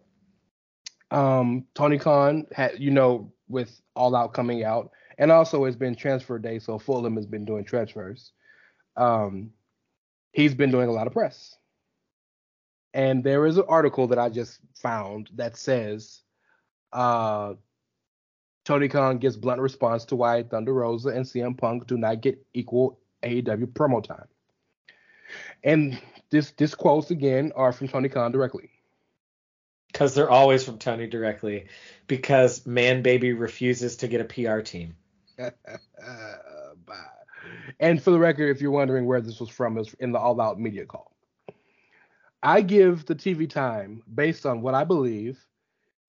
um, 1.16 1.66
Tony 1.76 1.98
Khan 1.98 2.46
had 2.52 2.78
you 2.78 2.92
know 2.92 3.32
with 3.48 3.82
All 3.96 4.16
Out 4.16 4.34
coming 4.34 4.66
out, 4.66 4.92
and 5.18 5.32
also 5.32 5.64
it's 5.64 5.78
been 5.78 5.96
transfer 5.96 6.38
day, 6.38 6.60
so 6.60 6.78
Fulham 6.78 7.16
has 7.16 7.26
been 7.26 7.46
doing 7.46 7.64
transfers. 7.64 8.34
Um, 8.98 9.52
he's 10.34 10.54
been 10.54 10.72
doing 10.72 10.90
a 10.90 10.92
lot 10.92 11.08
of 11.08 11.14
press, 11.14 11.58
and 12.94 13.24
there 13.24 13.46
is 13.46 13.58
an 13.58 13.64
article 13.70 14.08
that 14.08 14.20
I 14.20 14.28
just 14.28 14.60
found 14.76 15.30
that 15.36 15.56
says, 15.56 16.22
uh, 16.92 17.54
Tony 18.66 18.90
Khan 18.90 19.18
gives 19.18 19.38
blunt 19.38 19.62
response 19.62 20.04
to 20.06 20.18
why 20.18 20.44
Thunder 20.44 20.74
Rosa 20.74 21.10
and 21.10 21.26
CM 21.26 21.58
Punk 21.58 21.88
do 21.88 21.98
not 21.98 22.20
get 22.20 22.46
equal 22.54 23.00
AEW 23.24 23.68
promo 23.68 24.04
time. 24.04 24.28
And 25.64 25.98
this 26.30 26.52
this 26.52 26.76
quotes 26.76 27.10
again 27.10 27.54
are 27.56 27.72
from 27.72 27.88
Tony 27.88 28.10
Khan 28.10 28.34
directly. 28.34 28.70
Because 29.96 30.14
they're 30.14 30.30
always 30.30 30.66
from 30.66 30.78
Tony 30.78 31.08
directly. 31.08 31.68
Because 32.08 32.66
Man 32.66 33.02
Baby 33.02 33.32
refuses 33.32 33.96
to 33.98 34.10
get 34.10 34.20
a 34.20 34.26
PR 34.26 34.60
team. 34.60 34.98
And 37.80 38.02
for 38.02 38.12
the 38.12 38.20
record, 38.20 38.56
if 38.56 38.62
you're 38.62 38.72
wondering 38.72 39.06
where 39.06 39.22
this 39.22 39.40
was 39.40 39.50
from, 39.50 39.78
it's 39.78 39.94
in 39.96 40.12
the 40.12 40.20
All 40.20 40.40
Out 40.42 40.60
media 40.60 40.86
call. 40.86 41.16
I 42.44 42.62
give 42.62 43.06
the 43.06 43.16
TV 43.16 43.50
time 43.50 44.04
based 44.14 44.46
on 44.46 44.62
what 44.62 44.74
I 44.74 44.84
believe 44.84 45.40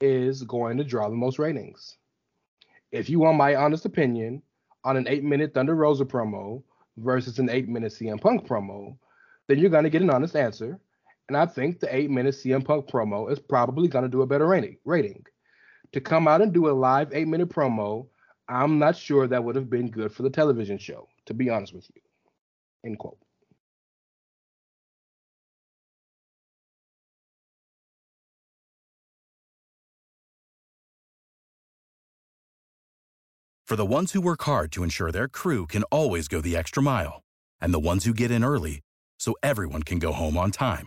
is 0.00 0.42
going 0.42 0.78
to 0.78 0.84
draw 0.84 1.08
the 1.08 1.16
most 1.16 1.38
ratings. 1.38 1.96
If 2.92 3.08
you 3.08 3.18
want 3.18 3.36
my 3.36 3.54
honest 3.54 3.84
opinion 3.84 4.42
on 4.84 4.96
an 4.96 5.08
eight 5.08 5.24
minute 5.24 5.54
Thunder 5.54 5.74
Rosa 5.74 6.04
promo 6.04 6.62
versus 6.98 7.38
an 7.38 7.50
eight 7.50 7.68
minute 7.68 7.92
CM 7.92 8.20
Punk 8.20 8.46
promo, 8.46 8.96
then 9.46 9.58
you're 9.58 9.70
going 9.70 9.84
to 9.84 9.90
get 9.90 10.02
an 10.02 10.10
honest 10.10 10.36
answer. 10.36 10.78
And 11.28 11.36
I 11.36 11.46
think 11.46 11.80
the 11.80 11.94
eight 11.94 12.10
minute 12.10 12.34
CM 12.34 12.64
Punk 12.64 12.86
promo 12.88 13.30
is 13.30 13.38
probably 13.38 13.88
going 13.88 14.04
to 14.04 14.08
do 14.10 14.22
a 14.22 14.26
better 14.26 14.46
rating. 14.46 14.76
rating. 14.84 15.24
To 15.92 16.00
come 16.00 16.28
out 16.28 16.42
and 16.42 16.52
do 16.52 16.68
a 16.68 16.72
live 16.72 17.12
eight 17.12 17.28
minute 17.28 17.48
promo, 17.48 18.08
I'm 18.48 18.78
not 18.78 18.96
sure 18.96 19.26
that 19.26 19.42
would 19.42 19.56
have 19.56 19.70
been 19.70 19.90
good 19.90 20.12
for 20.12 20.22
the 20.22 20.30
television 20.30 20.78
show, 20.78 21.08
to 21.26 21.34
be 21.34 21.50
honest 21.50 21.74
with 21.74 21.88
you. 21.94 22.02
End 22.84 22.98
quote. 22.98 23.18
For 33.66 33.74
the 33.74 33.84
ones 33.84 34.12
who 34.12 34.20
work 34.20 34.44
hard 34.44 34.70
to 34.72 34.84
ensure 34.84 35.10
their 35.10 35.26
crew 35.26 35.66
can 35.66 35.82
always 35.84 36.28
go 36.28 36.40
the 36.40 36.56
extra 36.56 36.80
mile, 36.80 37.22
and 37.60 37.74
the 37.74 37.80
ones 37.80 38.04
who 38.04 38.14
get 38.14 38.30
in 38.30 38.44
early 38.44 38.80
so 39.18 39.34
everyone 39.42 39.82
can 39.82 39.98
go 39.98 40.12
home 40.12 40.38
on 40.38 40.52
time, 40.52 40.86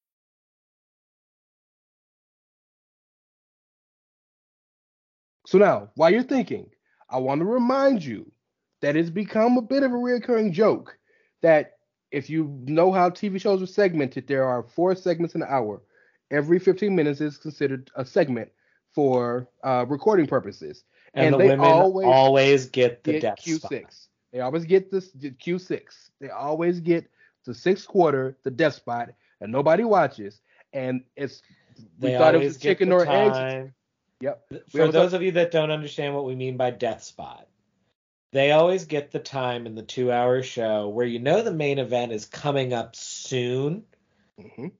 So 5.51 5.57
now, 5.57 5.89
while 5.95 6.09
you're 6.09 6.23
thinking, 6.23 6.69
I 7.09 7.17
want 7.17 7.39
to 7.41 7.45
remind 7.45 8.05
you 8.05 8.31
that 8.79 8.95
it's 8.95 9.09
become 9.09 9.57
a 9.57 9.61
bit 9.61 9.83
of 9.83 9.91
a 9.91 9.97
recurring 9.97 10.53
joke 10.53 10.97
that 11.41 11.73
if 12.09 12.29
you 12.29 12.57
know 12.67 12.93
how 12.93 13.09
TV 13.09 13.37
shows 13.41 13.61
are 13.61 13.65
segmented, 13.65 14.27
there 14.27 14.45
are 14.45 14.63
four 14.63 14.95
segments 14.95 15.35
in 15.35 15.41
an 15.41 15.49
hour. 15.51 15.81
Every 16.31 16.57
15 16.57 16.95
minutes 16.95 17.19
is 17.19 17.37
considered 17.37 17.91
a 17.95 18.05
segment 18.05 18.49
for 18.95 19.49
uh, 19.61 19.85
recording 19.89 20.25
purposes. 20.25 20.85
And, 21.15 21.25
And 21.25 21.33
the 21.33 21.39
they 21.39 21.47
women 21.49 21.65
always 21.65 22.05
always, 22.05 22.69
get 22.69 23.03
the 23.03 23.11
get 23.11 23.21
death 23.21 23.39
Q6. 23.41 23.59
spot. 23.59 23.93
They 24.31 24.39
always 24.39 24.63
get 24.63 24.89
this 24.89 25.11
Q6. 25.17 25.81
They 26.21 26.29
always 26.29 26.79
get 26.79 27.09
the 27.43 27.53
sixth 27.53 27.89
quarter, 27.89 28.37
the 28.43 28.51
death 28.51 28.75
spot, 28.75 29.09
and 29.41 29.51
nobody 29.51 29.83
watches. 29.83 30.39
And 30.71 31.03
it's 31.17 31.41
we 31.99 32.11
They 32.11 32.17
thought 32.17 32.35
it 32.35 32.41
was 32.41 32.57
chicken 32.57 32.93
or 32.93 33.05
eggs. 33.05 33.73
Yep. 34.21 34.45
We 34.51 34.59
For 34.69 34.91
those 34.91 35.13
of 35.13 35.21
you 35.21 35.31
that 35.33 35.51
don't 35.51 35.71
understand 35.71 36.15
what 36.15 36.25
we 36.25 36.35
mean 36.35 36.57
by 36.57 36.71
death 36.71 37.03
spot, 37.03 37.47
they 38.31 38.51
always 38.51 38.85
get 38.85 39.11
the 39.11 39.19
time 39.19 39.65
in 39.65 39.75
the 39.75 39.83
two 39.83 40.11
hour 40.11 40.41
show 40.43 40.87
where 40.89 41.05
you 41.05 41.19
know 41.19 41.41
the 41.41 41.53
main 41.53 41.79
event 41.79 42.11
is 42.11 42.25
coming 42.25 42.73
up 42.73 42.95
soon, 42.95 43.83
Mhm. 44.39 44.71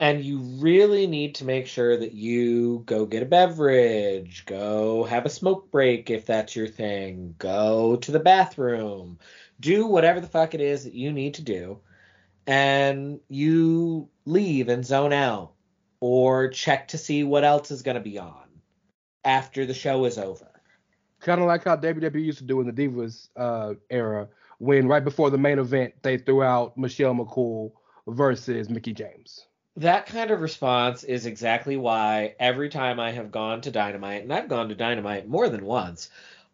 and 0.00 0.24
you 0.24 0.38
really 0.38 1.06
need 1.06 1.36
to 1.36 1.44
make 1.44 1.66
sure 1.66 1.96
that 1.96 2.12
you 2.12 2.82
go 2.86 3.06
get 3.06 3.22
a 3.22 3.26
beverage, 3.26 4.44
go 4.46 5.04
have 5.04 5.26
a 5.26 5.30
smoke 5.30 5.70
break 5.70 6.10
if 6.10 6.26
that's 6.26 6.56
your 6.56 6.68
thing, 6.68 7.34
go 7.38 7.96
to 7.96 8.12
the 8.12 8.20
bathroom, 8.20 9.18
do 9.60 9.86
whatever 9.86 10.20
the 10.20 10.26
fuck 10.26 10.54
it 10.54 10.60
is 10.60 10.84
that 10.84 10.94
you 10.94 11.12
need 11.12 11.34
to 11.34 11.42
do, 11.42 11.80
and 12.46 13.20
you 13.28 14.08
leave 14.24 14.68
and 14.68 14.84
zone 14.84 15.12
out 15.12 15.52
or 16.00 16.48
check 16.48 16.88
to 16.88 16.98
see 16.98 17.24
what 17.24 17.44
else 17.44 17.70
is 17.70 17.82
going 17.82 17.94
to 17.94 18.00
be 18.00 18.18
on 18.18 18.45
after 19.26 19.66
the 19.66 19.74
show 19.74 20.04
is 20.06 20.16
over. 20.16 20.46
kind 21.20 21.40
of 21.40 21.46
like 21.46 21.64
how 21.64 21.76
WWE 21.76 22.24
used 22.24 22.38
to 22.38 22.44
do 22.44 22.60
in 22.60 22.66
the 22.66 22.72
Divas 22.72 23.28
uh, 23.36 23.74
era, 23.90 24.28
when 24.58 24.86
right 24.86 25.04
before 25.04 25.30
the 25.30 25.38
main 25.38 25.58
event 25.58 25.92
they 26.02 26.16
threw 26.16 26.42
out 26.42 26.78
Michelle 26.78 27.14
McCool 27.14 27.72
versus 28.06 28.70
Mickie 28.70 28.94
James. 28.94 29.46
That 29.76 30.06
kind 30.06 30.30
of 30.30 30.40
response 30.40 31.04
is 31.04 31.26
exactly 31.26 31.76
why 31.76 32.36
every 32.40 32.70
time 32.70 32.98
I 32.98 33.10
have 33.10 33.30
gone 33.30 33.60
to 33.62 33.70
Dynamite, 33.70 34.22
and 34.22 34.32
I've 34.32 34.48
gone 34.48 34.70
to 34.70 34.74
Dynamite 34.74 35.28
more 35.28 35.50
than 35.50 35.66
once, 35.66 36.08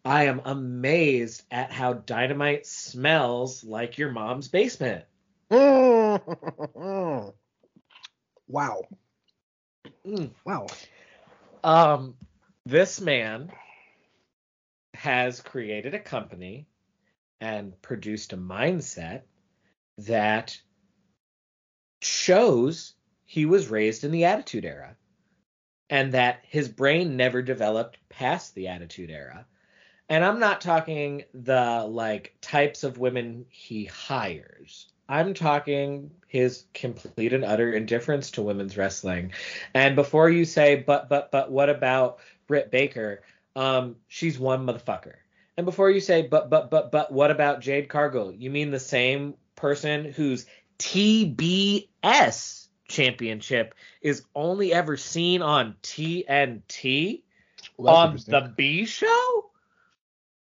I 0.04 0.24
am 0.24 0.40
amazed 0.44 1.44
at 1.50 1.70
how 1.70 1.92
dynamite 1.92 2.66
smells 2.66 3.62
like 3.62 3.98
your 3.98 4.10
mom's 4.10 4.48
basement. 4.48 5.04
wow. 5.50 7.32
Mm. 10.04 10.30
Wow. 10.44 10.66
Um, 11.62 12.16
this 12.66 13.00
man 13.00 13.50
has 14.94 15.40
created 15.40 15.94
a 15.94 15.98
company 15.98 16.66
and 17.40 17.80
produced 17.82 18.32
a 18.32 18.36
mindset 18.36 19.22
that 19.98 20.56
shows 22.00 22.94
he 23.24 23.46
was 23.46 23.68
raised 23.68 24.04
in 24.04 24.10
the 24.10 24.24
Attitude 24.24 24.64
Era 24.64 24.96
and 25.90 26.12
that 26.12 26.40
his 26.44 26.68
brain 26.68 27.16
never 27.16 27.42
developed 27.42 27.98
past 28.08 28.54
the 28.54 28.68
Attitude 28.68 29.10
Era. 29.10 29.46
And 30.08 30.24
I'm 30.24 30.38
not 30.38 30.60
talking 30.60 31.24
the 31.32 31.86
like 31.88 32.34
types 32.40 32.84
of 32.84 32.98
women 32.98 33.46
he 33.48 33.86
hires. 33.86 34.86
I'm 35.08 35.34
talking 35.34 36.10
his 36.26 36.64
complete 36.74 37.32
and 37.32 37.44
utter 37.44 37.72
indifference 37.72 38.30
to 38.32 38.42
women's 38.42 38.76
wrestling. 38.76 39.32
And 39.74 39.96
before 39.96 40.30
you 40.30 40.44
say, 40.44 40.76
but 40.76 41.08
but 41.08 41.30
but 41.30 41.50
what 41.50 41.68
about 41.68 42.18
Britt 42.52 42.70
Baker? 42.70 43.22
Um, 43.56 43.96
she's 44.08 44.38
one 44.38 44.66
motherfucker. 44.66 45.14
And 45.56 45.64
before 45.64 45.90
you 45.90 46.00
say, 46.00 46.20
but 46.20 46.50
but 46.50 46.70
but 46.70 46.92
but 46.92 47.10
what 47.10 47.30
about 47.30 47.62
Jade 47.62 47.88
Cargill? 47.88 48.30
You 48.30 48.50
mean 48.50 48.70
the 48.70 48.78
same 48.78 49.36
person 49.56 50.04
whose 50.04 50.44
TBS 50.78 52.68
championship 52.88 53.74
is 54.02 54.26
only 54.34 54.70
ever 54.70 54.98
seen 54.98 55.40
on 55.40 55.76
TNT 55.82 57.22
Well, 57.78 57.96
on 57.96 58.16
the. 58.16 58.52
B 58.54 58.84
show? 58.84 59.50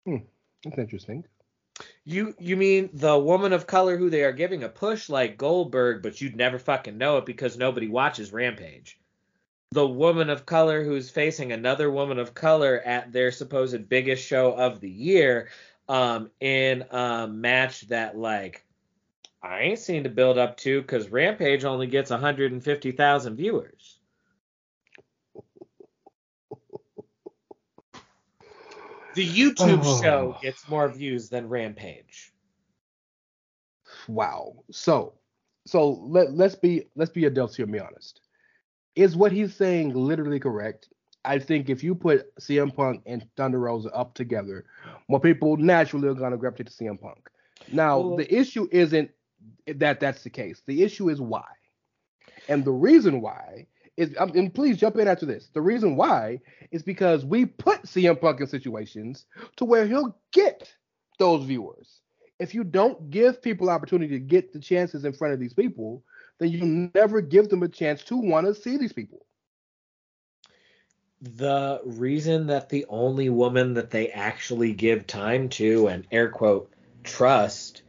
That's 0.04 0.78
interesting. 0.78 1.22
You 2.04 2.34
you 2.40 2.56
mean 2.56 2.90
the 2.94 3.16
woman 3.16 3.52
of 3.52 3.68
color 3.68 3.96
who 3.96 4.10
they 4.10 4.24
are 4.24 4.32
giving 4.32 4.64
a 4.64 4.68
push 4.68 5.08
like 5.08 5.38
Goldberg, 5.38 6.02
but 6.02 6.20
you'd 6.20 6.34
never 6.34 6.58
fucking 6.58 6.98
know 6.98 7.18
it 7.18 7.26
because 7.26 7.56
nobody 7.56 7.86
watches 7.86 8.32
Rampage. 8.32 8.98
The 9.72 9.86
woman 9.88 10.28
of 10.28 10.44
color 10.44 10.84
who's 10.84 11.08
facing 11.08 11.52
another 11.52 11.90
woman 11.90 12.18
of 12.18 12.34
color 12.34 12.80
at 12.84 13.10
their 13.10 13.32
supposed 13.32 13.88
biggest 13.88 14.22
show 14.22 14.52
of 14.52 14.80
the 14.80 14.90
year, 14.90 15.48
um, 15.88 16.30
in 16.40 16.84
a 16.90 17.26
match 17.26 17.82
that 17.88 18.16
like 18.16 18.64
I 19.42 19.60
ain't 19.62 19.78
seen 19.78 20.04
to 20.04 20.10
build 20.10 20.36
up 20.36 20.58
to 20.58 20.82
because 20.82 21.08
Rampage 21.08 21.64
only 21.64 21.86
gets 21.86 22.10
150,000 22.10 23.36
viewers. 23.36 23.98
The 29.14 29.26
YouTube 29.26 29.82
Oh. 29.84 30.02
show 30.02 30.36
gets 30.42 30.68
more 30.68 30.88
views 30.88 31.28
than 31.28 31.48
Rampage. 31.48 32.32
Wow. 34.06 34.64
So, 34.70 35.14
so 35.66 35.90
let 35.90 36.32
let's 36.32 36.54
be 36.54 36.88
let's 36.94 37.10
be 37.10 37.24
adults 37.24 37.56
here 37.56 37.64
and 37.64 37.72
be 37.72 37.80
honest. 37.80 38.20
Is 38.94 39.16
what 39.16 39.32
he's 39.32 39.54
saying 39.54 39.94
literally 39.94 40.38
correct? 40.38 40.88
I 41.24 41.38
think 41.38 41.70
if 41.70 41.84
you 41.84 41.94
put 41.94 42.34
CM 42.36 42.74
Punk 42.74 43.02
and 43.06 43.26
Thunder 43.36 43.60
Rosa 43.60 43.90
up 43.92 44.14
together, 44.14 44.64
more 45.08 45.20
people 45.20 45.56
naturally 45.56 46.08
are 46.08 46.14
gonna 46.14 46.36
gravitate 46.36 46.66
to 46.66 46.72
CM 46.72 47.00
Punk. 47.00 47.30
Now, 47.70 48.00
Well- 48.00 48.16
the 48.16 48.34
issue 48.34 48.68
isn't 48.70 49.10
that 49.66 50.00
that's 50.00 50.22
the 50.22 50.30
case. 50.30 50.62
The 50.66 50.82
issue 50.82 51.08
is 51.08 51.20
why, 51.20 51.46
and 52.48 52.64
the 52.64 52.72
reason 52.72 53.20
why 53.20 53.66
is 53.96 54.14
um, 54.18 54.32
and 54.34 54.52
please 54.52 54.78
jump 54.78 54.96
in 54.96 55.06
after 55.06 55.26
this. 55.26 55.48
The 55.52 55.60
reason 55.60 55.96
why 55.96 56.40
is 56.70 56.82
because 56.82 57.24
we 57.24 57.46
put 57.46 57.82
CM 57.86 58.20
Punk 58.20 58.40
in 58.40 58.46
situations 58.46 59.26
to 59.56 59.64
where 59.64 59.86
he'll 59.86 60.16
get 60.32 60.74
those 61.18 61.44
viewers 61.44 62.02
if 62.42 62.54
you 62.54 62.64
don't 62.64 63.08
give 63.08 63.40
people 63.40 63.70
opportunity 63.70 64.18
to 64.18 64.18
get 64.18 64.52
the 64.52 64.58
chances 64.58 65.04
in 65.04 65.12
front 65.12 65.32
of 65.32 65.38
these 65.38 65.54
people, 65.54 66.02
then 66.42 66.50
you 66.50 66.90
never 66.94 67.20
give 67.20 67.48
them 67.48 67.62
a 67.62 67.68
chance 67.68 68.02
to 68.04 68.16
want 68.16 68.46
to 68.46 68.54
see 68.54 68.76
these 68.76 68.92
people. 68.92 69.24
the 71.22 71.80
reason 71.84 72.48
that 72.48 72.68
the 72.68 72.84
only 72.88 73.30
woman 73.30 73.74
that 73.74 73.90
they 73.90 74.08
actually 74.10 74.72
give 74.72 75.06
time 75.06 75.48
to 75.48 75.86
and 75.86 76.04
air 76.10 76.28
quote 76.28 76.72
trust 77.04 77.82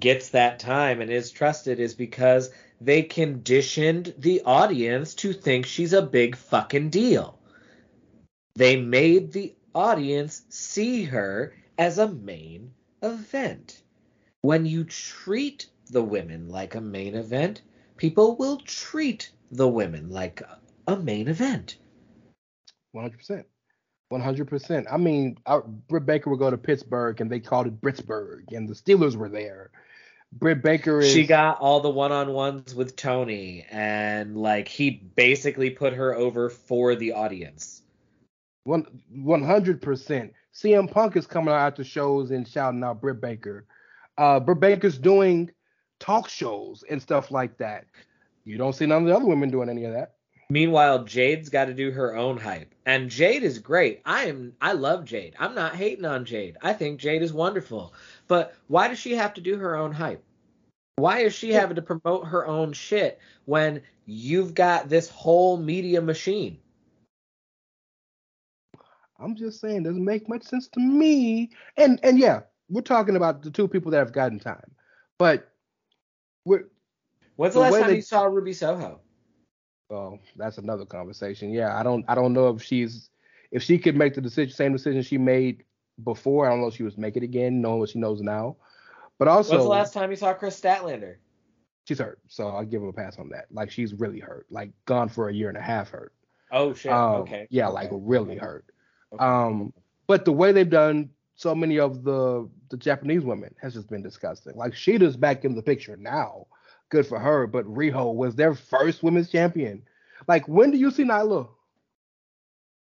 gets 0.00 0.30
that 0.30 0.58
time 0.58 1.00
and 1.00 1.10
is 1.10 1.30
trusted 1.30 1.78
is 1.78 1.94
because 1.94 2.50
they 2.80 3.02
conditioned 3.02 4.12
the 4.18 4.42
audience 4.44 5.14
to 5.14 5.32
think 5.32 5.64
she's 5.64 5.92
a 5.92 6.02
big 6.02 6.34
fucking 6.34 6.90
deal. 6.90 7.38
They 8.56 8.76
made 8.76 9.32
the 9.32 9.54
audience 9.72 10.42
see 10.48 11.04
her 11.04 11.54
as 11.78 11.98
a 11.98 12.08
main 12.08 12.72
event. 13.02 13.82
When 14.42 14.66
you 14.66 14.82
treat 14.82 15.68
the 15.90 16.02
women 16.02 16.48
like 16.48 16.74
a 16.74 16.80
main 16.80 17.14
event, 17.14 17.62
people 17.96 18.36
will 18.36 18.58
treat 18.58 19.30
the 19.50 19.68
women 19.68 20.10
like 20.10 20.42
a 20.86 20.96
main 20.96 21.28
event. 21.28 21.76
100%. 22.94 23.44
100%. 24.12 24.86
I 24.90 24.96
mean, 24.96 25.38
our, 25.46 25.62
Britt 25.62 26.06
Baker 26.06 26.30
would 26.30 26.38
go 26.38 26.50
to 26.50 26.58
Pittsburgh 26.58 27.20
and 27.20 27.30
they 27.30 27.40
called 27.40 27.66
it 27.66 27.80
Britsburg, 27.80 28.52
and 28.52 28.68
the 28.68 28.74
Steelers 28.74 29.16
were 29.16 29.28
there. 29.28 29.70
Britt 30.32 30.62
Baker 30.62 31.00
is. 31.00 31.12
She 31.12 31.26
got 31.26 31.60
all 31.60 31.80
the 31.80 31.90
one-on-ones 31.90 32.74
with 32.74 32.96
Tony, 32.96 33.64
and 33.70 34.36
like 34.36 34.66
he 34.66 34.90
basically 34.90 35.70
put 35.70 35.92
her 35.92 36.14
over 36.14 36.50
for 36.50 36.96
the 36.96 37.12
audience. 37.12 37.82
One 38.64 38.84
one 39.10 39.44
hundred 39.44 39.80
percent. 39.80 40.32
CM 40.52 40.90
Punk 40.90 41.16
is 41.16 41.26
coming 41.26 41.54
out 41.54 41.60
after 41.60 41.84
shows 41.84 42.30
and 42.30 42.48
shouting 42.48 42.82
out 42.82 43.00
Britt 43.00 43.20
Baker. 43.20 43.66
Uh, 44.18 44.40
Britt 44.40 44.60
Baker's 44.60 44.98
doing 44.98 45.50
talk 46.00 46.28
shows 46.28 46.84
and 46.88 47.00
stuff 47.00 47.30
like 47.30 47.56
that. 47.58 47.86
You 48.44 48.58
don't 48.58 48.74
see 48.74 48.86
none 48.86 49.02
of 49.02 49.08
the 49.08 49.16
other 49.16 49.26
women 49.26 49.50
doing 49.50 49.68
any 49.68 49.84
of 49.84 49.92
that. 49.92 50.14
Meanwhile, 50.50 51.04
Jade's 51.04 51.48
got 51.48 51.66
to 51.66 51.74
do 51.74 51.90
her 51.90 52.14
own 52.14 52.36
hype, 52.36 52.74
and 52.84 53.08
Jade 53.08 53.42
is 53.42 53.58
great. 53.58 54.02
I 54.04 54.26
am, 54.26 54.52
I 54.60 54.72
love 54.72 55.06
Jade. 55.06 55.34
I'm 55.38 55.54
not 55.54 55.74
hating 55.74 56.04
on 56.04 56.26
Jade. 56.26 56.58
I 56.62 56.74
think 56.74 57.00
Jade 57.00 57.22
is 57.22 57.32
wonderful. 57.32 57.94
But 58.28 58.54
why 58.68 58.88
does 58.88 58.98
she 58.98 59.12
have 59.12 59.32
to 59.34 59.40
do 59.40 59.56
her 59.56 59.74
own 59.74 59.92
hype? 59.92 60.22
Why 60.96 61.20
is 61.20 61.34
she 61.34 61.52
having 61.52 61.76
to 61.76 61.82
promote 61.82 62.26
her 62.26 62.46
own 62.46 62.72
shit 62.72 63.18
when 63.46 63.82
you've 64.06 64.54
got 64.54 64.88
this 64.88 65.08
whole 65.08 65.56
media 65.56 66.00
machine? 66.00 66.58
I'm 69.18 69.34
just 69.34 69.60
saying, 69.60 69.84
doesn't 69.84 70.04
make 70.04 70.28
much 70.28 70.42
sense 70.42 70.68
to 70.68 70.80
me. 70.80 71.50
And 71.76 71.98
and 72.02 72.18
yeah, 72.18 72.40
we're 72.68 72.82
talking 72.82 73.16
about 73.16 73.42
the 73.42 73.50
two 73.50 73.66
people 73.66 73.90
that 73.92 73.98
have 73.98 74.12
gotten 74.12 74.38
time, 74.38 74.70
but 75.18 75.53
When's 76.44 77.54
the, 77.54 77.60
The 77.60 77.60
last 77.60 77.80
time 77.80 77.90
they- 77.90 77.96
you 77.96 78.02
saw 78.02 78.24
Ruby 78.24 78.52
Soho? 78.52 79.00
well, 79.90 80.18
that's 80.36 80.58
another 80.58 80.84
conversation. 80.86 81.50
Yeah, 81.50 81.76
I 81.78 81.82
don't 81.82 82.04
I 82.08 82.14
don't 82.14 82.32
know 82.32 82.48
if 82.48 82.62
she's 82.62 83.10
if 83.50 83.62
she 83.62 83.78
could 83.78 83.96
make 83.96 84.14
the 84.14 84.20
decision, 84.20 84.54
same 84.54 84.72
decision 84.72 85.02
she 85.02 85.18
made 85.18 85.64
before. 86.04 86.46
I 86.46 86.50
don't 86.50 86.60
know 86.60 86.68
if 86.68 86.76
she 86.76 86.82
was 86.82 86.96
make 86.96 87.16
it 87.16 87.22
again, 87.22 87.60
knowing 87.60 87.80
what 87.80 87.90
she 87.90 87.98
knows 87.98 88.20
now. 88.20 88.56
But 89.18 89.28
also, 89.28 89.52
When's 89.52 89.64
the 89.64 89.68
last 89.70 89.92
time 89.94 90.10
you 90.10 90.16
saw 90.16 90.32
Kris 90.34 90.60
Statlander? 90.60 91.16
she's 91.86 91.98
hurt, 91.98 92.18
so 92.28 92.48
I'll 92.48 92.64
give 92.64 92.80
her 92.82 92.88
a 92.88 92.92
pass 92.92 93.18
on 93.18 93.28
that. 93.30 93.46
Like 93.50 93.70
she's 93.70 93.92
really 93.94 94.18
hurt, 94.20 94.46
like 94.50 94.70
gone 94.86 95.08
for 95.08 95.28
a 95.28 95.34
year 95.34 95.48
and 95.48 95.58
a 95.58 95.62
half 95.62 95.90
hurt. 95.90 96.12
Oh 96.50 96.72
shit. 96.72 96.92
Um, 96.92 97.22
okay. 97.22 97.46
Yeah, 97.50 97.66
Okay. 97.68 97.74
like 97.74 97.90
really 97.92 98.36
hurt. 98.36 98.64
Okay. 99.12 99.22
Um, 99.24 99.72
but 100.06 100.24
the 100.24 100.32
way 100.32 100.50
they've 100.52 100.68
done 100.68 101.10
so 101.36 101.54
many 101.54 101.78
of 101.78 102.04
the 102.04 102.48
the 102.74 102.78
Japanese 102.78 103.22
women 103.22 103.54
has 103.62 103.74
just 103.74 103.88
been 103.88 104.02
disgusting. 104.02 104.56
Like 104.56 104.74
Shida's 104.74 105.16
back 105.16 105.44
in 105.44 105.54
the 105.54 105.62
picture 105.62 105.96
now. 105.96 106.48
Good 106.88 107.06
for 107.06 107.20
her. 107.20 107.46
But 107.46 107.64
Riho 107.66 108.12
was 108.12 108.34
their 108.34 108.56
first 108.56 109.04
women's 109.04 109.30
champion. 109.30 109.82
Like 110.26 110.48
when 110.48 110.72
do 110.72 110.76
you 110.76 110.90
see 110.90 111.04
Nyla? 111.04 111.48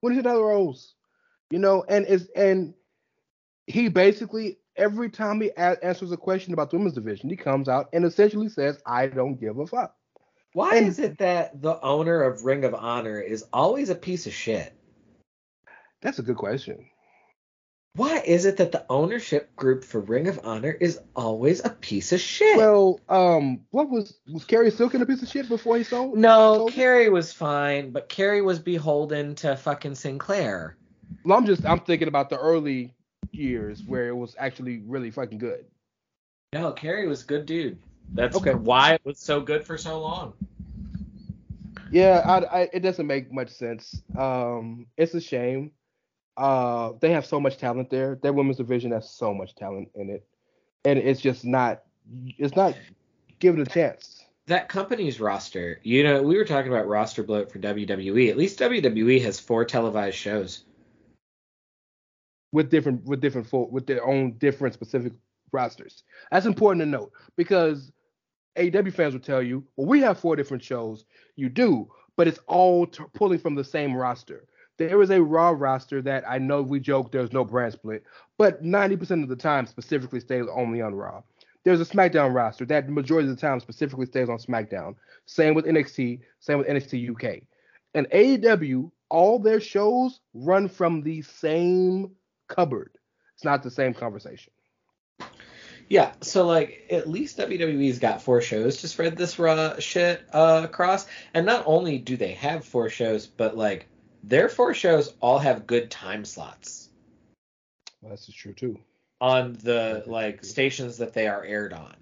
When 0.01 0.13
do 0.13 0.17
you 0.17 0.21
see 0.21 0.29
Nyla 0.29 0.47
Rose? 0.47 0.93
You 1.49 1.57
know, 1.57 1.83
and 1.89 2.05
is 2.05 2.29
and 2.35 2.75
he 3.65 3.89
basically 3.89 4.59
every 4.75 5.09
time 5.09 5.41
he 5.41 5.49
a- 5.57 5.83
answers 5.83 6.11
a 6.11 6.17
question 6.17 6.53
about 6.53 6.69
the 6.69 6.77
women's 6.77 6.93
division, 6.93 7.27
he 7.27 7.35
comes 7.35 7.67
out 7.67 7.89
and 7.91 8.05
essentially 8.05 8.49
says, 8.49 8.79
"I 8.85 9.07
don't 9.07 9.39
give 9.39 9.57
a 9.57 9.65
fuck." 9.65 9.95
Why 10.53 10.75
and- 10.77 10.87
is 10.87 10.99
it 10.99 11.17
that 11.17 11.59
the 11.59 11.81
owner 11.81 12.21
of 12.21 12.45
Ring 12.45 12.65
of 12.65 12.75
Honor 12.75 13.19
is 13.19 13.45
always 13.51 13.89
a 13.89 13.95
piece 13.95 14.27
of 14.27 14.33
shit? 14.33 14.73
That's 16.01 16.19
a 16.19 16.23
good 16.23 16.37
question. 16.37 16.87
Why 17.95 18.19
is 18.19 18.45
it 18.45 18.57
that 18.57 18.71
the 18.71 18.85
ownership 18.89 19.53
group 19.57 19.83
for 19.83 19.99
Ring 19.99 20.27
of 20.27 20.39
Honor 20.45 20.71
is 20.71 20.99
always 21.13 21.63
a 21.65 21.69
piece 21.69 22.13
of 22.13 22.21
shit? 22.21 22.55
Well, 22.55 23.01
um, 23.09 23.65
what 23.71 23.89
was 23.89 24.17
was 24.31 24.45
Cary 24.45 24.71
Silkin 24.71 25.01
a 25.01 25.05
piece 25.05 25.21
of 25.21 25.27
shit 25.27 25.49
before 25.49 25.77
he 25.77 25.83
sold? 25.83 26.17
no, 26.17 26.55
sold 26.57 26.77
it? 26.77 27.11
Was 27.11 27.33
fine, 27.33 27.91
but 27.91 28.07
Cary 28.07 28.41
was 28.41 28.59
beholden 28.59 29.35
to 29.35 29.57
fucking 29.57 29.95
Sinclair. 29.95 30.77
Well, 31.25 31.37
I'm 31.37 31.45
just 31.45 31.65
I'm 31.65 31.79
thinking 31.81 32.07
about 32.07 32.29
the 32.29 32.37
early 32.37 32.93
years 33.33 33.83
where 33.85 34.07
it 34.07 34.15
was 34.15 34.35
actually 34.39 34.77
really 34.85 35.11
fucking 35.11 35.37
good. 35.37 35.65
No, 36.53 36.71
Cary 36.71 37.07
was 37.07 37.23
good 37.23 37.45
dude. 37.45 37.77
That's 38.13 38.37
Okay. 38.37 38.53
why 38.53 38.93
it 38.93 39.01
was 39.03 39.19
so 39.19 39.41
good 39.41 39.65
for 39.65 39.77
so 39.77 39.99
long. 39.99 40.33
Yeah, 41.91 42.23
I, 42.25 42.61
I, 42.61 42.69
it 42.71 42.79
doesn't 42.79 43.05
make 43.07 43.33
much 43.33 43.49
sense. 43.49 44.01
Um, 44.17 44.87
it's 44.95 45.13
a 45.13 45.19
shame. 45.21 45.71
Uh, 46.37 46.93
they 47.01 47.11
have 47.11 47.25
so 47.25 47.39
much 47.39 47.57
talent 47.57 47.89
there. 47.89 48.17
Their 48.21 48.33
women's 48.33 48.57
division 48.57 48.91
has 48.91 49.09
so 49.11 49.33
much 49.33 49.55
talent 49.55 49.89
in 49.95 50.09
it, 50.09 50.25
and 50.85 50.97
it's 50.99 51.21
just 51.21 51.45
not. 51.45 51.83
It's 52.37 52.55
not 52.55 52.75
given 53.39 53.61
a 53.61 53.65
chance. 53.65 54.25
That 54.47 54.69
company's 54.69 55.19
roster, 55.19 55.79
you 55.83 56.03
know, 56.03 56.21
we 56.23 56.35
were 56.37 56.45
talking 56.45 56.71
about 56.71 56.87
roster 56.87 57.23
bloat 57.23 57.51
for 57.51 57.59
WWE. 57.59 58.29
At 58.29 58.37
least 58.37 58.59
WWE 58.59 59.21
has 59.23 59.39
four 59.39 59.63
televised 59.65 60.17
shows. 60.17 60.63
with 62.51 62.69
different 62.69 63.05
with 63.05 63.21
different 63.21 63.47
full 63.47 63.69
with 63.71 63.87
their 63.87 64.05
own 64.05 64.33
different 64.39 64.73
specific 64.73 65.13
rosters. 65.51 66.03
That's 66.31 66.45
important 66.45 66.81
to 66.81 66.85
note 66.85 67.11
because 67.37 67.91
AEW 68.57 68.93
fans 68.93 69.13
will 69.13 69.21
tell 69.21 69.41
you, 69.41 69.65
well, 69.77 69.87
we 69.87 70.01
have 70.01 70.19
four 70.19 70.35
different 70.35 70.63
shows. 70.63 71.05
You 71.35 71.49
do, 71.49 71.89
but 72.17 72.27
it's 72.27 72.39
all 72.47 72.87
t- 72.87 73.03
pulling 73.13 73.39
from 73.39 73.55
the 73.55 73.63
same 73.63 73.95
roster. 73.95 74.45
There 74.77 75.01
is 75.01 75.11
a 75.11 75.21
Raw 75.21 75.53
roster 75.55 76.01
that 76.01 76.23
I 76.27 76.37
know 76.37 76.61
we 76.61 76.79
joke 76.79 77.11
there's 77.11 77.33
no 77.33 77.43
brand 77.43 77.73
split, 77.73 78.03
but 78.37 78.63
90% 78.63 79.23
of 79.23 79.29
the 79.29 79.35
time 79.35 79.67
specifically 79.67 80.19
stays 80.19 80.45
only 80.53 80.81
on 80.81 80.95
Raw. 80.95 81.21
There's 81.63 81.81
a 81.81 81.85
SmackDown 81.85 82.33
roster 82.33 82.65
that 82.65 82.89
majority 82.89 83.29
of 83.29 83.35
the 83.35 83.41
time 83.41 83.59
specifically 83.59 84.07
stays 84.07 84.29
on 84.29 84.37
SmackDown. 84.37 84.95
Same 85.25 85.53
with 85.53 85.65
NXT, 85.65 86.21
same 86.39 86.57
with 86.57 86.67
NXT 86.67 87.11
UK. 87.11 87.43
And 87.93 88.09
AEW, 88.09 88.91
all 89.09 89.37
their 89.37 89.59
shows 89.59 90.21
run 90.33 90.67
from 90.67 91.03
the 91.03 91.21
same 91.21 92.11
cupboard. 92.47 92.97
It's 93.35 93.43
not 93.43 93.61
the 93.61 93.71
same 93.71 93.93
conversation. 93.93 94.51
Yeah, 95.89 96.13
so 96.21 96.47
like 96.47 96.87
at 96.89 97.09
least 97.09 97.37
WWE's 97.37 97.99
got 97.99 98.21
four 98.21 98.39
shows 98.39 98.77
to 98.77 98.87
spread 98.87 99.17
this 99.17 99.37
raw 99.37 99.77
shit 99.77 100.23
uh, 100.31 100.61
across, 100.63 101.05
and 101.33 101.45
not 101.45 101.63
only 101.65 101.97
do 101.97 102.15
they 102.15 102.31
have 102.31 102.63
four 102.63 102.89
shows, 102.89 103.27
but 103.27 103.57
like 103.57 103.87
their 104.23 104.49
four 104.49 104.73
shows 104.73 105.13
all 105.19 105.39
have 105.39 105.67
good 105.67 105.89
time 105.91 106.23
slots 106.25 106.89
Well, 108.01 108.09
that's 108.11 108.31
true 108.33 108.53
too. 108.53 108.79
on 109.19 109.57
the 109.63 110.03
like 110.07 110.43
stations 110.43 110.97
that 110.97 111.13
they 111.13 111.27
are 111.27 111.43
aired 111.43 111.73
on, 111.73 111.95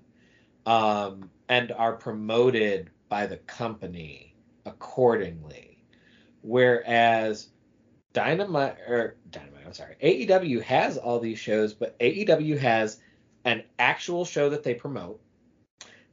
um, 0.65 1.29
and 1.47 1.71
are 1.71 1.93
promoted 1.93 2.89
by 3.09 3.25
the 3.25 3.37
company 3.37 4.35
accordingly. 4.65 5.83
Whereas 6.41 7.49
Dynamite 8.13 8.77
or 8.87 9.17
Dynamite, 9.31 9.65
I'm 9.65 9.73
sorry, 9.73 9.95
AEW 10.01 10.61
has 10.63 10.97
all 10.97 11.19
these 11.19 11.39
shows, 11.39 11.73
but 11.73 11.97
AEW 11.99 12.57
has 12.59 12.99
an 13.45 13.63
actual 13.77 14.25
show 14.25 14.49
that 14.49 14.63
they 14.63 14.73
promote. 14.73 15.19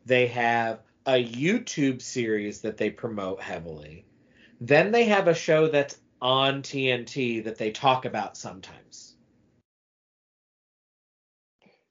They 0.04 0.26
have 0.28 0.80
a 1.06 1.24
YouTube 1.24 2.00
series 2.00 2.60
that 2.62 2.76
they 2.76 2.90
promote 2.90 3.40
heavily. 3.42 4.05
Then 4.60 4.92
they 4.92 5.04
have 5.04 5.28
a 5.28 5.34
show 5.34 5.68
that's 5.68 5.98
on 6.20 6.62
TNT 6.62 7.44
that 7.44 7.58
they 7.58 7.70
talk 7.70 8.04
about 8.04 8.36
sometimes. 8.36 9.14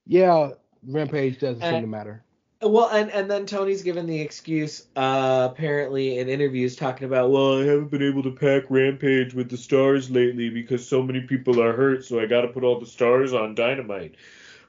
Yeah, 0.08 0.52
Rampage 0.88 1.40
doesn't 1.40 1.62
seem 1.62 1.82
to 1.82 1.88
matter. 1.88 2.24
Well, 2.62 2.90
and 2.90 3.12
and 3.12 3.30
then 3.30 3.46
Tony's 3.46 3.84
given 3.84 4.08
the 4.08 4.20
excuse, 4.22 4.88
uh, 4.96 5.50
apparently 5.52 6.20
in 6.20 6.30
interviews, 6.30 6.76
talking 6.76 7.06
about, 7.06 7.30
well, 7.30 7.60
I 7.60 7.66
haven't 7.66 7.92
been 7.92 8.02
able 8.02 8.24
to 8.24 8.32
pack 8.32 8.64
Rampage 8.70 9.34
with 9.34 9.50
the 9.50 9.58
stars 9.58 10.10
lately 10.10 10.50
because 10.50 10.88
so 10.88 11.04
many 11.04 11.22
people 11.22 11.62
are 11.62 11.74
hurt, 11.74 12.06
so 12.06 12.20
I 12.20 12.26
got 12.26 12.42
to 12.42 12.48
put 12.48 12.64
all 12.64 12.80
the 12.80 12.86
stars 12.86 13.34
on 13.34 13.56
Dynamite. 13.56 14.16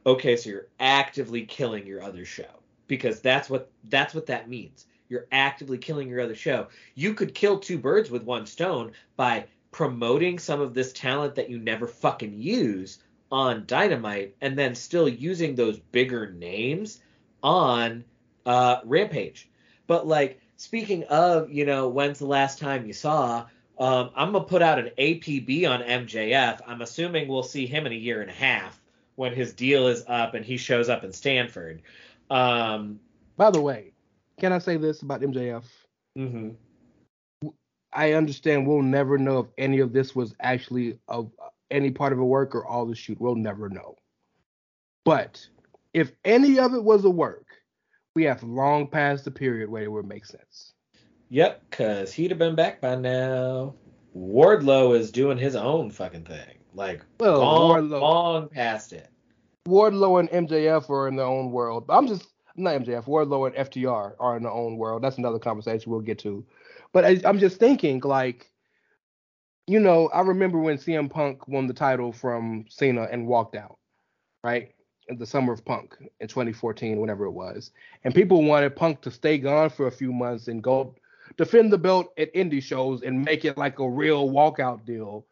Okay, 0.05 0.37
so 0.37 0.51
you're 0.51 0.67
actively 0.79 1.47
killing 1.47 1.87
your 1.87 2.03
other 2.03 2.25
show 2.25 2.45
because 2.87 3.21
that's 3.21 3.49
what 3.49 3.71
that's 3.85 4.15
what 4.15 4.27
that 4.27 4.49
means. 4.49 4.87
You're 5.09 5.27
actively 5.33 5.79
killing 5.79 6.09
your 6.09 6.21
other 6.21 6.35
show. 6.35 6.69
You 6.95 7.15
could 7.15 7.35
kill 7.35 7.59
two 7.59 7.79
birds 7.79 8.11
with 8.11 8.25
one 8.25 8.47
stone 8.47 8.93
by 9.17 9.47
promoting 9.71 10.39
some 10.39 10.61
of 10.61 10.75
this 10.75 10.93
talent 10.93 11.35
that 11.35 11.51
you 11.51 11.59
never 11.59 11.87
fucking 11.87 12.41
use 12.41 12.99
on 13.31 13.65
Dynamite 13.67 14.35
and 14.41 14.59
then 14.59 14.75
still 14.75 15.09
using 15.09 15.55
those 15.55 15.79
bigger 15.79 16.31
names 16.33 17.01
on 17.43 18.05
uh, 18.45 18.81
Rampage. 18.85 19.49
But 19.87 20.07
like 20.07 20.41
speaking 20.57 21.05
of, 21.05 21.51
you 21.51 21.65
know, 21.67 21.89
when's 21.89 22.19
the 22.19 22.27
last 22.27 22.59
time 22.59 22.87
you 22.87 22.93
saw? 22.93 23.47
Um, 23.79 24.11
I'm 24.17 24.33
gonna 24.33 24.45
put 24.45 24.63
out 24.63 24.79
an 24.79 24.91
APB 24.99 25.69
on 25.69 25.83
MJF. 25.83 26.61
I'm 26.67 26.81
assuming 26.81 27.29
we'll 27.29 27.43
see 27.43 27.67
him 27.67 27.87
in 27.87 27.93
a 27.93 27.97
year 27.97 28.23
and 28.23 28.31
a 28.31 28.35
half 28.35 28.81
when 29.17 29.35
his 29.35 29.53
deal 29.53 29.89
is 29.89 30.05
up 30.09 30.35
and 30.35 30.45
he 30.45 30.57
shows 30.57 30.89
up 30.89 31.05
in 31.05 31.13
Stamford. 31.13 31.83
Um, 32.31 33.01
By 33.37 33.51
the 33.51 33.61
way, 33.61 33.93
can 34.39 34.53
I 34.53 34.59
say 34.59 34.77
this 34.77 35.03
about 35.03 35.21
MJF? 35.23 35.65
mhm. 36.19 36.57
I 37.93 38.13
understand 38.13 38.67
we'll 38.67 38.83
never 38.83 39.17
know 39.17 39.39
if 39.39 39.47
any 39.57 39.79
of 39.81 39.93
this 39.93 40.15
was 40.15 40.35
actually 40.41 40.99
of 41.09 41.31
any 41.71 41.91
part 41.91 42.13
of 42.13 42.19
a 42.19 42.25
work 42.25 42.55
or 42.55 42.67
all 42.67 42.85
the 42.85 42.95
shoot. 42.95 43.19
We'll 43.21 43.37
never 43.37 43.69
know. 43.71 43.97
But 45.05 45.47
if 45.95 46.13
any 46.25 46.59
of 46.59 46.75
it 46.75 46.83
was 46.85 47.05
a 47.07 47.11
work, 47.11 47.47
we 48.15 48.25
have 48.25 48.43
long 48.43 48.87
past 48.87 49.25
the 49.25 49.31
period 49.31 49.71
where 49.71 49.83
it 49.85 49.91
would 49.91 50.07
make 50.07 50.27
sense. 50.27 50.75
Yep, 51.31 51.63
because 51.71 52.13
he'd 52.13 52.31
have 52.31 52.39
been 52.39 52.55
back 52.55 52.81
by 52.81 52.97
now. 52.97 53.75
Wardlow 54.15 54.97
is 54.97 55.11
doing 55.11 55.39
his 55.39 55.57
own 55.57 55.91
fucking 55.91 56.25
thing. 56.25 56.59
Like, 56.75 57.03
Well, 57.19 57.39
long, 57.41 57.71
Wardlow- 57.89 58.01
long 58.01 58.49
past 58.49 58.93
it. 58.93 59.09
Wardlow 59.67 60.21
and 60.21 60.31
MJF 60.49 60.91
are 60.91 61.09
in 61.09 61.17
their 61.17 61.27
own 61.27 61.51
world. 61.51 61.85
I'm 61.89 62.07
just 62.07 62.29
not 62.57 62.83
MJF. 62.83 63.05
Wardlow 63.05 63.47
and 63.47 63.57
FTR 63.57 64.15
are 64.19 64.37
in 64.37 64.43
their 64.43 64.53
own 64.53 64.77
world. 64.77 65.03
That's 65.03 65.19
another 65.19 65.39
conversation 65.39 65.91
we'll 65.91 66.01
get 66.01 66.19
to. 66.21 66.45
But 66.93 67.05
I, 67.05 67.21
I'm 67.25 67.39
just 67.39 67.59
thinking, 67.59 68.01
like, 68.01 68.51
you 69.67 69.81
know, 69.81 70.09
I 70.09 70.21
remember 70.21 70.59
when 70.59 70.79
CM 70.79 71.11
Punk 71.11 71.49
won 71.49 71.67
the 71.67 71.75
title 71.75 72.13
from 72.13 72.67
Cena 72.69 73.09
and 73.11 73.27
walked 73.27 73.57
out, 73.57 73.79
right? 74.45 74.73
In 75.09 75.19
the 75.19 75.27
summer 75.27 75.53
of 75.53 75.65
Punk 75.65 75.97
in 76.21 76.29
2014, 76.29 77.01
whenever 77.01 77.25
it 77.27 77.33
was, 77.33 77.71
and 78.05 78.15
people 78.15 78.43
wanted 78.43 78.77
Punk 78.77 79.01
to 79.03 79.11
stay 79.11 79.39
gone 79.39 79.71
for 79.71 79.87
a 79.87 79.93
few 79.93 80.13
months 80.13 80.49
and 80.49 80.63
go 80.63 80.95
defend 81.37 81.73
the 81.73 81.79
belt 81.79 82.13
at 82.19 82.33
indie 82.35 82.63
shows 82.63 83.03
and 83.03 83.25
make 83.25 83.45
it 83.45 83.57
like 83.57 83.79
a 83.79 83.89
real 83.89 84.31
walkout 84.31 84.85
deal. 84.85 85.27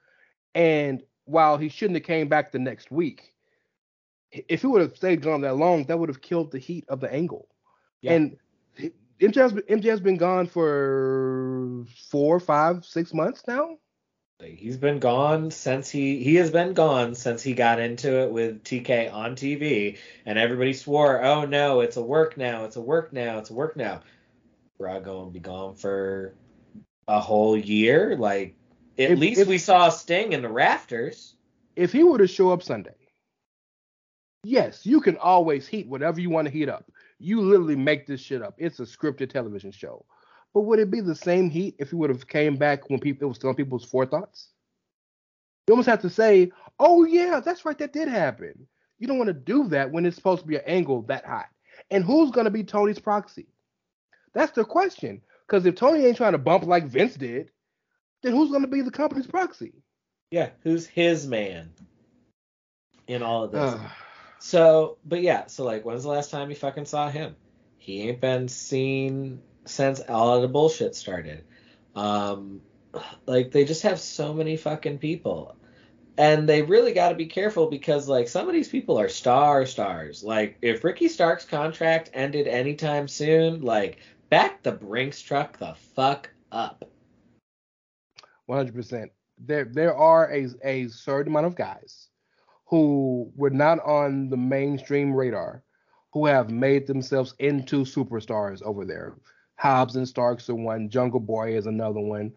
And 0.54 1.02
while 1.24 1.56
he 1.56 1.68
shouldn't 1.68 1.96
have 1.96 2.06
came 2.06 2.28
back 2.28 2.52
the 2.52 2.58
next 2.58 2.90
week, 2.90 3.33
if 4.48 4.60
he 4.62 4.66
would 4.66 4.80
have 4.82 4.96
stayed 4.96 5.22
gone 5.22 5.42
that 5.42 5.56
long, 5.56 5.84
that 5.84 5.98
would 5.98 6.08
have 6.08 6.20
killed 6.20 6.50
the 6.50 6.58
heat 6.58 6.84
of 6.88 7.00
the 7.00 7.12
angle. 7.12 7.48
Yeah. 8.00 8.12
And 8.12 8.36
MJF's, 9.20 9.52
been- 9.52 9.80
MJF's 9.80 10.00
been 10.00 10.16
gone 10.16 10.46
for 10.46 11.84
four, 12.10 12.40
five, 12.40 12.84
six 12.84 13.14
months 13.14 13.42
now. 13.46 13.78
He's 14.42 14.76
been 14.76 14.98
gone 14.98 15.52
since 15.52 15.88
he 15.88 16.22
he 16.22 16.34
has 16.34 16.50
been 16.50 16.74
gone 16.74 17.14
since 17.14 17.42
he 17.42 17.54
got 17.54 17.78
into 17.78 18.24
it 18.24 18.30
with 18.32 18.62
TK 18.64 19.10
on 19.10 19.36
TV, 19.36 19.96
and 20.26 20.38
everybody 20.38 20.72
swore, 20.74 21.22
"Oh 21.22 21.46
no, 21.46 21.80
it's 21.80 21.96
a 21.96 22.02
work 22.02 22.36
now, 22.36 22.64
it's 22.64 22.76
a 22.76 22.80
work 22.80 23.12
now, 23.12 23.38
it's 23.38 23.50
a 23.50 23.54
work 23.54 23.76
now." 23.76 24.00
Raw 24.78 24.98
going 24.98 25.28
to 25.28 25.32
be 25.32 25.38
gone 25.38 25.76
for 25.76 26.34
a 27.06 27.20
whole 27.20 27.56
year. 27.56 28.16
Like 28.18 28.56
at 28.98 29.12
If- 29.12 29.18
least 29.18 29.40
if- 29.42 29.48
we 29.48 29.56
saw 29.56 29.88
Sting 29.88 30.32
in 30.32 30.42
the 30.42 30.48
rafters. 30.48 31.36
If 31.76 31.92
he 31.92 32.02
were 32.02 32.18
to 32.18 32.26
show 32.26 32.50
up 32.50 32.62
Sunday, 32.62 32.96
yes, 34.44 34.84
you 34.84 35.00
can 35.00 35.16
always 35.16 35.66
heat 35.66 35.88
whatever 35.88 36.20
you 36.20 36.30
want 36.30 36.46
to 36.46 36.52
heat 36.52 36.68
up. 36.68 36.90
You 37.18 37.40
literally 37.40 37.76
make 37.76 38.06
this 38.06 38.20
shit 38.20 38.42
up. 38.42 38.54
It's 38.58 38.80
a 38.80 38.84
scripted 38.84 39.30
television 39.30 39.70
show. 39.70 40.04
But 40.52 40.62
would 40.62 40.78
it 40.78 40.90
be 40.90 41.00
the 41.00 41.14
same 41.14 41.50
heat 41.50 41.74
if 41.78 41.90
he 41.90 41.96
would 41.96 42.10
have 42.10 42.28
came 42.28 42.56
back 42.56 42.88
when 42.88 43.00
people 43.00 43.26
it 43.26 43.28
was 43.28 43.36
still 43.36 43.50
on 43.50 43.56
people's 43.56 43.84
forethoughts? 43.84 44.50
You 45.66 45.72
almost 45.72 45.88
have 45.88 46.02
to 46.02 46.10
say, 46.10 46.52
"Oh 46.78 47.04
yeah, 47.04 47.40
that's 47.40 47.64
right, 47.64 47.78
that 47.78 47.92
did 47.92 48.08
happen." 48.08 48.66
You 48.98 49.08
don't 49.08 49.18
want 49.18 49.28
to 49.28 49.34
do 49.34 49.68
that 49.68 49.90
when 49.90 50.06
it's 50.06 50.16
supposed 50.16 50.42
to 50.42 50.46
be 50.46 50.56
an 50.56 50.62
angle 50.66 51.02
that 51.02 51.24
hot. 51.24 51.48
And 51.90 52.04
who's 52.04 52.30
gonna 52.30 52.50
be 52.50 52.62
Tony's 52.62 53.00
proxy? 53.00 53.48
That's 54.32 54.52
the 54.52 54.64
question. 54.64 55.22
Because 55.46 55.66
if 55.66 55.74
Tony 55.74 56.04
ain't 56.04 56.16
trying 56.16 56.32
to 56.32 56.38
bump 56.38 56.64
like 56.64 56.84
Vince 56.86 57.14
did, 57.14 57.50
then 58.22 58.32
who's 58.32 58.50
gonna 58.50 58.68
be 58.68 58.82
the 58.82 58.90
company's 58.90 59.26
proxy? 59.26 59.72
Yeah, 60.30 60.50
who's 60.62 60.86
his 60.86 61.26
man 61.26 61.70
in 63.06 63.22
all 63.22 63.44
of 63.44 63.52
this? 63.52 63.74
So, 64.44 64.98
but 65.06 65.22
yeah, 65.22 65.46
so 65.46 65.64
like, 65.64 65.86
when's 65.86 66.02
the 66.02 66.10
last 66.10 66.30
time 66.30 66.50
you 66.50 66.54
fucking 66.54 66.84
saw 66.84 67.08
him? 67.08 67.34
He 67.78 68.02
ain't 68.02 68.20
been 68.20 68.46
seen 68.48 69.40
since 69.64 70.00
all 70.00 70.36
of 70.36 70.42
the 70.42 70.48
bullshit 70.48 70.94
started. 70.94 71.44
Um, 71.96 72.60
like 73.24 73.52
they 73.52 73.64
just 73.64 73.84
have 73.84 73.98
so 73.98 74.34
many 74.34 74.58
fucking 74.58 74.98
people, 74.98 75.56
and 76.18 76.46
they 76.46 76.60
really 76.60 76.92
got 76.92 77.08
to 77.08 77.14
be 77.14 77.24
careful 77.24 77.70
because 77.70 78.06
like 78.06 78.28
some 78.28 78.46
of 78.46 78.52
these 78.52 78.68
people 78.68 79.00
are 79.00 79.08
star 79.08 79.64
stars. 79.64 80.22
Like 80.22 80.58
if 80.60 80.84
Ricky 80.84 81.08
Stark's 81.08 81.46
contract 81.46 82.10
ended 82.12 82.46
anytime 82.46 83.08
soon, 83.08 83.62
like 83.62 83.96
back 84.28 84.62
the 84.62 84.72
Brinks 84.72 85.22
truck 85.22 85.56
the 85.56 85.74
fuck 85.96 86.28
up. 86.52 86.84
One 88.44 88.58
hundred 88.58 88.74
percent. 88.74 89.10
There 89.38 89.64
there 89.64 89.94
are 89.94 90.30
a 90.30 90.48
a 90.62 90.88
certain 90.88 91.32
amount 91.32 91.46
of 91.46 91.56
guys 91.56 92.10
who 92.66 93.30
were 93.36 93.50
not 93.50 93.78
on 93.84 94.30
the 94.30 94.36
mainstream 94.36 95.12
radar 95.14 95.62
who 96.12 96.26
have 96.26 96.50
made 96.50 96.86
themselves 96.86 97.34
into 97.38 97.84
superstars 97.84 98.62
over 98.62 98.84
there. 98.84 99.14
Hobbs 99.56 99.96
and 99.96 100.06
Starks 100.08 100.48
are 100.48 100.54
one, 100.54 100.88
Jungle 100.88 101.20
Boy 101.20 101.56
is 101.56 101.66
another 101.66 102.00
one. 102.00 102.32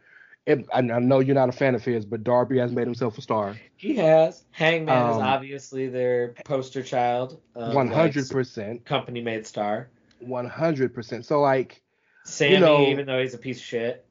It, 0.45 0.65
I, 0.73 0.80
I 0.80 0.99
know 0.99 1.19
you're 1.19 1.36
not 1.36 1.49
a 1.49 1.53
fan 1.53 1.75
of 1.75 1.84
his, 1.84 2.05
but 2.05 2.23
Darby 2.23 2.57
has 2.59 2.71
made 2.71 2.86
himself 2.88 3.17
a 3.17 3.21
star. 3.21 3.57
He 3.75 3.95
has. 3.97 4.45
Hangman 4.51 5.09
is 5.11 5.17
Um, 5.17 5.21
obviously 5.21 5.89
their 5.89 6.30
poster 6.45 6.82
child. 6.82 7.39
One 7.53 7.89
hundred 7.91 8.30
percent, 8.30 8.86
company 8.86 9.21
made 9.21 9.45
star. 9.45 9.89
one 10.19 10.47
hundred 10.47 10.93
percent. 10.93 11.25
So 11.25 11.41
like, 11.41 11.82
Sammy, 12.23 12.59
know- 12.59 12.88
even 12.88 13.05
though 13.05 13.21
he's 13.21 13.34
a 13.34 13.38
piece 13.38 13.57
of 13.57 13.65
shit. 13.65 14.06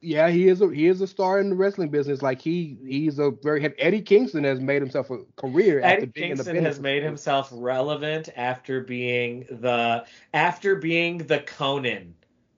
Yeah, 0.00 0.28
he 0.28 0.48
is 0.48 0.60
a 0.60 0.68
he 0.68 0.86
is 0.86 1.00
a 1.00 1.06
star 1.06 1.40
in 1.40 1.48
the 1.48 1.56
wrestling 1.56 1.88
business. 1.88 2.20
Like 2.20 2.40
he 2.40 2.76
he's 2.86 3.18
a 3.18 3.30
very 3.42 3.64
Eddie 3.78 4.02
Kingston 4.02 4.44
has 4.44 4.60
made 4.60 4.82
himself 4.82 5.10
a 5.10 5.20
career 5.36 5.80
after 5.80 6.02
Eddie 6.02 6.06
being 6.06 6.28
Kingston 6.28 6.56
has 6.56 6.78
made 6.78 7.02
himself 7.02 7.48
relevant 7.52 8.28
after 8.36 8.82
being 8.82 9.46
the 9.50 10.04
after 10.34 10.76
being 10.76 11.18
the 11.18 11.38
Konnan 11.38 12.12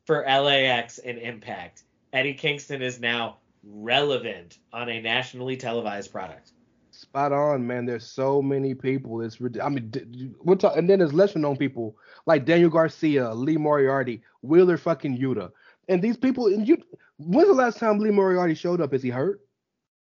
for 0.06 0.24
LAX 0.24 0.98
and 0.98 1.18
Impact. 1.18 1.84
Eddie 2.12 2.34
Kingston 2.34 2.82
is 2.82 2.98
now 3.00 3.36
relevant 3.62 4.58
on 4.72 4.88
a 4.88 5.00
nationally 5.00 5.56
televised 5.56 6.10
product. 6.12 6.52
Spot 6.92 7.30
on, 7.30 7.66
man. 7.66 7.84
There's 7.84 8.06
so 8.06 8.40
many 8.40 8.74
people. 8.74 9.20
It's 9.20 9.38
I 9.62 9.68
mean, 9.68 10.34
we're 10.42 10.54
talking, 10.54 10.78
and 10.78 10.88
then 10.88 11.00
there's 11.00 11.12
lesser 11.12 11.38
known 11.38 11.56
people 11.56 11.96
like 12.24 12.46
Daniel 12.46 12.70
Garcia, 12.70 13.34
Lee 13.34 13.58
Moriarty, 13.58 14.22
Wheeler 14.40 14.78
fucking 14.78 15.18
Yuta, 15.18 15.52
and 15.88 16.02
these 16.02 16.16
people. 16.16 16.46
And 16.46 16.66
you, 16.66 16.78
when's 17.18 17.48
the 17.48 17.54
last 17.54 17.78
time 17.78 17.98
Lee 17.98 18.10
Moriarty 18.10 18.54
showed 18.54 18.80
up? 18.80 18.94
Is 18.94 19.02
he 19.02 19.10
hurt? 19.10 19.40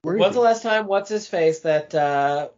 Where 0.03 0.17
When's 0.17 0.33
he? 0.33 0.39
the 0.39 0.45
last 0.45 0.63
time 0.63 0.87
what's 0.87 1.09
his 1.09 1.27
face 1.27 1.59
that 1.59 1.93
uh, 1.93 2.49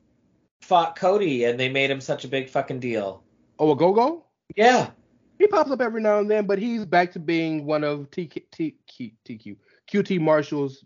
fought 0.61 0.95
Cody 0.95 1.43
and 1.43 1.59
they 1.59 1.69
made 1.69 1.89
him 1.91 2.01
such 2.01 2.23
a 2.23 2.27
big 2.27 2.49
fucking 2.49 2.79
deal? 2.79 3.23
Oh, 3.59 3.75
Ogogo. 3.75 4.23
Yeah. 4.55 4.91
He 5.39 5.47
pops 5.47 5.71
up 5.71 5.81
every 5.81 6.01
now 6.01 6.19
and 6.19 6.29
then, 6.29 6.45
but 6.45 6.59
he's 6.59 6.85
back 6.85 7.11
to 7.13 7.19
being 7.19 7.65
one 7.65 7.83
of 7.83 8.09
TK, 8.11 8.43
T, 8.51 8.75
Q, 8.87 9.11
TQ, 9.25 9.57
QT 9.91 10.19
Marshall's 10.21 10.85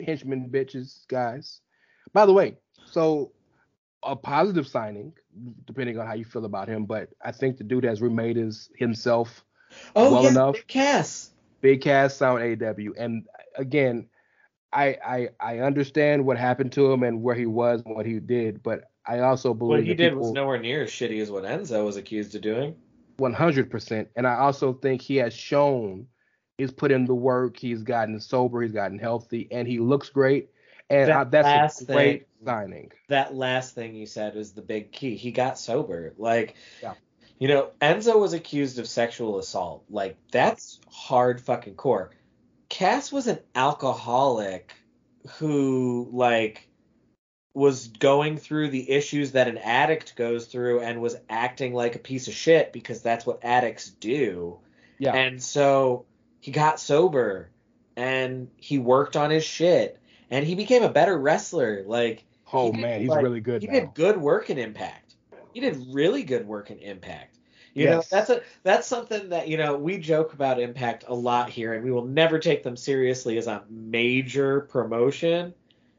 henchmen, 0.00 0.48
bitches, 0.48 1.06
guys. 1.08 1.60
By 2.12 2.24
the 2.24 2.32
way, 2.32 2.56
so 2.86 3.32
a 4.02 4.16
positive 4.16 4.66
signing, 4.66 5.12
depending 5.66 5.98
on 5.98 6.06
how 6.06 6.14
you 6.14 6.24
feel 6.24 6.44
about 6.44 6.68
him, 6.68 6.86
but 6.86 7.10
I 7.22 7.32
think 7.32 7.58
the 7.58 7.64
dude 7.64 7.84
has 7.84 8.00
remade 8.00 8.36
his 8.36 8.70
himself 8.76 9.44
Oh 9.96 10.12
Well 10.12 10.22
yeah, 10.24 10.30
enough. 10.30 10.54
Nick 10.54 10.66
Cass. 10.66 11.30
Big 11.60 11.80
Cass 11.80 12.14
sound 12.16 12.62
AW. 12.62 12.92
And 12.96 13.26
again, 13.56 14.08
I, 14.72 14.96
I 15.04 15.28
I 15.40 15.58
understand 15.60 16.24
what 16.26 16.36
happened 16.36 16.72
to 16.72 16.92
him 16.92 17.02
and 17.02 17.22
where 17.22 17.34
he 17.34 17.46
was 17.46 17.82
and 17.84 17.96
what 17.96 18.06
he 18.06 18.20
did, 18.20 18.62
but 18.62 18.90
I 19.06 19.20
also 19.20 19.54
believe 19.54 19.78
What 19.80 19.86
he 19.86 19.94
did 19.94 20.10
people, 20.10 20.20
was 20.24 20.32
nowhere 20.32 20.58
near 20.60 20.82
as 20.82 20.90
shitty 20.90 21.20
as 21.22 21.30
what 21.30 21.44
Enzo 21.44 21.84
was 21.86 21.96
accused 21.96 22.34
of 22.34 22.42
doing. 22.42 22.76
100%. 23.18 24.06
And 24.16 24.26
I 24.26 24.36
also 24.36 24.72
think 24.74 25.02
he 25.02 25.16
has 25.16 25.32
shown 25.34 26.06
he's 26.58 26.70
put 26.70 26.92
in 26.92 27.04
the 27.06 27.14
work. 27.14 27.56
He's 27.56 27.82
gotten 27.82 28.20
sober. 28.20 28.62
He's 28.62 28.72
gotten 28.72 28.98
healthy, 28.98 29.48
and 29.50 29.66
he 29.66 29.78
looks 29.78 30.08
great. 30.10 30.50
And 30.90 31.08
That 31.08 31.16
I, 31.16 31.24
that's 31.24 31.46
last 31.46 31.82
a 31.82 31.84
great 31.86 32.20
thing- 32.20 32.46
signing. 32.46 32.92
that 33.08 33.34
last 33.34 33.74
thing 33.74 33.94
you 33.94 34.06
said 34.06 34.34
was 34.34 34.52
the 34.52 34.62
big 34.62 34.92
key. 34.92 35.16
He 35.16 35.32
got 35.32 35.58
sober. 35.58 36.14
Like, 36.16 36.54
Yeah. 36.82 36.94
You 37.38 37.48
know, 37.48 37.70
Enzo 37.80 38.18
was 38.18 38.32
accused 38.32 38.78
of 38.78 38.88
sexual 38.88 39.38
assault. 39.38 39.84
Like, 39.88 40.16
that's 40.30 40.80
hard 40.90 41.40
fucking 41.40 41.74
core. 41.74 42.10
Cass 42.68 43.12
was 43.12 43.26
an 43.26 43.38
alcoholic 43.54 44.72
who, 45.38 46.08
like, 46.12 46.68
was 47.54 47.88
going 47.88 48.36
through 48.36 48.70
the 48.70 48.90
issues 48.90 49.32
that 49.32 49.48
an 49.48 49.58
addict 49.58 50.16
goes 50.16 50.46
through 50.46 50.80
and 50.80 51.00
was 51.00 51.16
acting 51.28 51.74
like 51.74 51.96
a 51.96 51.98
piece 51.98 52.28
of 52.28 52.34
shit 52.34 52.72
because 52.72 53.02
that's 53.02 53.26
what 53.26 53.44
addicts 53.44 53.90
do. 53.90 54.58
Yeah. 54.98 55.14
And 55.14 55.42
so 55.42 56.06
he 56.40 56.52
got 56.52 56.78
sober 56.78 57.50
and 57.96 58.48
he 58.56 58.78
worked 58.78 59.16
on 59.16 59.30
his 59.30 59.44
shit 59.44 59.98
and 60.30 60.46
he 60.46 60.54
became 60.54 60.82
a 60.84 60.88
better 60.88 61.18
wrestler. 61.18 61.82
Like, 61.84 62.24
oh 62.52 62.70
did, 62.70 62.80
man, 62.80 63.00
he's 63.00 63.08
like, 63.08 63.22
really 63.22 63.40
good 63.40 63.62
he 63.62 63.68
now. 63.68 63.74
did 63.74 63.94
good 63.94 64.16
work 64.18 64.50
in 64.50 64.58
Impact. 64.58 65.07
He 65.54 65.60
did 65.60 65.76
really 65.92 66.22
good 66.22 66.46
work 66.46 66.70
in 66.70 66.78
Impact. 66.78 67.38
You 67.74 67.86
know, 67.86 68.02
that's 68.10 68.28
a 68.28 68.42
that's 68.64 68.88
something 68.88 69.28
that 69.28 69.46
you 69.46 69.56
know 69.56 69.76
we 69.76 69.98
joke 69.98 70.32
about 70.32 70.60
Impact 70.60 71.04
a 71.06 71.14
lot 71.14 71.48
here, 71.48 71.74
and 71.74 71.84
we 71.84 71.92
will 71.92 72.04
never 72.04 72.38
take 72.38 72.62
them 72.62 72.76
seriously 72.76 73.38
as 73.38 73.46
a 73.46 73.62
major 73.68 74.62
promotion. 74.62 75.54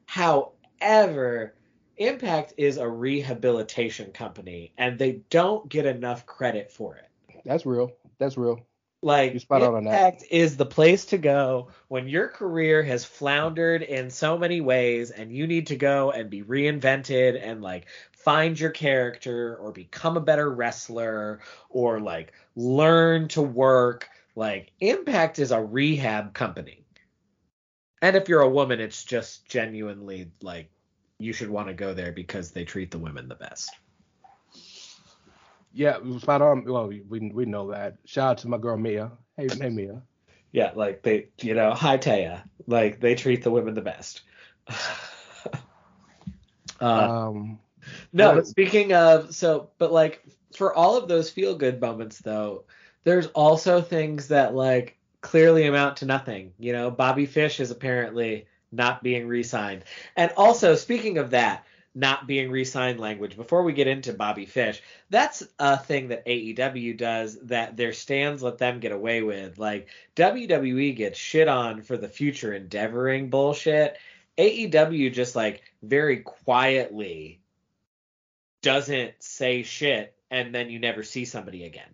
However, 0.06 1.54
Impact 1.98 2.54
is 2.58 2.78
a 2.78 2.88
rehabilitation 2.88 4.12
company, 4.12 4.74
and 4.78 4.98
they 4.98 5.22
don't 5.30 5.70
get 5.70 5.86
enough 5.86 6.26
credit 6.26 6.72
for 6.72 6.96
it. 6.96 7.42
That's 7.46 7.66
real. 7.66 7.92
That's 8.18 8.38
real. 8.38 8.66
Like 9.02 9.40
spot 9.40 9.62
on 9.62 9.76
on 9.76 9.84
that. 9.86 9.92
Impact 9.92 10.26
is 10.30 10.58
the 10.58 10.66
place 10.66 11.06
to 11.06 11.18
go 11.18 11.70
when 11.88 12.10
your 12.10 12.28
career 12.28 12.84
has 12.84 13.06
floundered 13.06 13.82
in 13.82 14.10
so 14.10 14.38
many 14.38 14.60
ways 14.60 15.12
and 15.12 15.32
you 15.32 15.48
need 15.48 15.68
to 15.68 15.78
go 15.78 16.12
and 16.12 16.30
be 16.30 16.44
reinvented 16.44 17.40
and 17.42 17.62
like 17.62 17.86
find 18.24 18.60
your 18.60 18.70
character 18.70 19.56
or 19.58 19.72
become 19.72 20.18
a 20.18 20.22
better 20.22 20.52
wrestler 20.52 21.40
or 21.70 22.00
like 22.00 22.34
learn 22.56 23.28
to 23.30 23.42
work. 23.42 24.10
Like 24.36 24.72
Impact 24.80 25.40
is 25.40 25.52
a 25.52 25.64
rehab 25.64 26.34
company. 26.34 26.86
And 28.02 28.16
if 28.16 28.30
you're 28.30 28.42
a 28.42 28.50
woman, 28.50 28.80
it's 28.80 29.04
just 29.04 29.46
genuinely 29.48 30.32
like 30.42 30.70
you 31.18 31.34
should 31.34 31.50
want 31.50 31.68
to 31.68 31.74
go 31.74 31.94
there 31.94 32.12
because 32.12 32.52
they 32.52 32.64
treat 32.64 32.92
the 32.92 33.00
women 33.00 33.28
the 33.28 33.36
best. 33.36 33.72
Yeah, 35.74 35.98
spot 36.20 36.42
on. 36.42 36.66
Well, 36.66 36.88
we 36.88 37.30
we 37.34 37.46
know 37.46 37.72
that. 37.72 37.98
Shout 38.06 38.32
out 38.32 38.38
to 38.40 38.48
my 38.48 38.58
girl 38.58 38.78
Mia. 38.78 39.12
Hey, 39.38 39.48
hey 39.50 39.70
Mia. 39.70 40.02
Yeah, 40.52 40.72
like 40.76 41.04
they, 41.04 41.28
you 41.42 41.54
know, 41.54 41.74
hi 41.74 41.98
Taya. 41.98 42.42
Like 42.68 43.00
they 43.00 43.16
treat 43.16 43.44
the 43.44 43.52
women 43.52 43.76
the 43.76 43.82
best. 43.82 44.22
uh, 46.82 47.28
Um, 47.28 47.60
no, 48.14 48.36
but 48.36 48.48
speaking 48.48 48.94
of, 48.94 49.34
so, 49.34 49.70
but 49.78 49.92
like 49.92 50.24
for 50.56 50.74
all 50.74 50.98
of 50.98 51.08
those 51.08 51.30
feel 51.30 51.56
good 51.56 51.80
moments, 51.82 52.20
though, 52.20 52.66
there's 53.04 53.28
also 53.28 53.82
things 53.82 54.28
that 54.30 54.56
like 54.56 54.98
clearly 55.22 55.66
amount 55.66 55.98
to 55.98 56.06
nothing. 56.06 56.54
You 56.60 56.74
know, 56.74 56.92
Bobby 56.92 57.26
Fish 57.26 57.60
is 57.60 57.72
apparently 57.72 58.48
not 58.72 59.04
being 59.04 59.28
re-signed, 59.28 59.84
and 60.16 60.32
also 60.38 60.76
speaking 60.76 61.18
of 61.18 61.32
that, 61.32 61.66
not 61.96 62.28
being 62.28 62.52
re-signed 62.52 63.00
language. 63.00 63.36
Before 63.36 63.64
we 63.64 63.74
get 63.74 63.88
into 63.88 64.14
Bobby 64.14 64.46
Fish, 64.46 64.82
that's 65.10 65.44
a 65.58 65.78
thing 65.78 66.10
that 66.10 66.26
AEW 66.26 66.98
does 66.98 67.40
that 67.42 67.76
their 67.76 67.94
stands 67.94 68.44
let 68.44 68.58
them 68.58 68.80
get 68.80 68.92
away 68.92 69.22
with. 69.24 69.58
Like 69.58 69.88
WWE 70.16 70.96
gets 70.96 71.18
shit 71.18 71.48
on 71.48 71.82
for 71.82 71.98
the 71.98 72.08
future 72.08 72.54
endeavoring 72.54 73.30
bullshit. 73.30 73.98
AEW 74.38 75.12
just 75.12 75.36
like 75.36 75.64
very 75.82 76.18
quietly 76.18 77.39
doesn't 78.62 79.14
say 79.20 79.64
shit 79.64 80.16
and 80.32 80.54
then 80.54 80.70
you 80.70 80.80
never 80.80 81.04
see 81.04 81.26
somebody 81.26 81.66
again. 81.66 81.90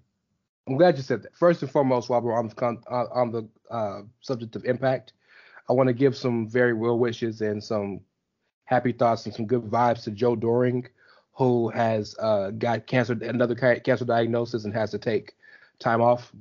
I'm 0.67 0.77
glad 0.77 0.97
you 0.97 1.03
said 1.03 1.23
that. 1.23 1.35
First 1.35 1.61
and 1.61 1.71
foremost, 1.71 2.09
while 2.09 2.21
we're 2.21 2.37
on 2.37 2.47
the 2.47 2.55
con- 2.55 2.83
uh, 2.89 3.05
on 3.13 3.31
the 3.31 3.47
uh, 3.69 4.01
subject 4.21 4.55
of 4.55 4.65
impact, 4.65 5.13
I 5.69 5.73
want 5.73 5.87
to 5.87 5.93
give 5.93 6.17
some 6.17 6.49
very 6.49 6.73
well 6.73 6.97
wishes 6.97 7.41
and 7.41 7.63
some 7.63 8.01
happy 8.65 8.91
thoughts 8.91 9.25
and 9.25 9.35
some 9.35 9.45
good 9.45 9.61
vibes 9.61 10.03
to 10.03 10.11
Joe 10.11 10.35
Doering, 10.35 10.87
who 11.33 11.69
has 11.69 12.15
uh, 12.19 12.49
got 12.51 12.87
cancer, 12.87 13.13
another 13.13 13.53
ca- 13.53 13.79
cancer 13.79 14.05
diagnosis, 14.05 14.65
and 14.65 14.73
has 14.73 14.89
to 14.91 14.97
take 14.97 15.35
time 15.77 16.01
off. 16.01 16.33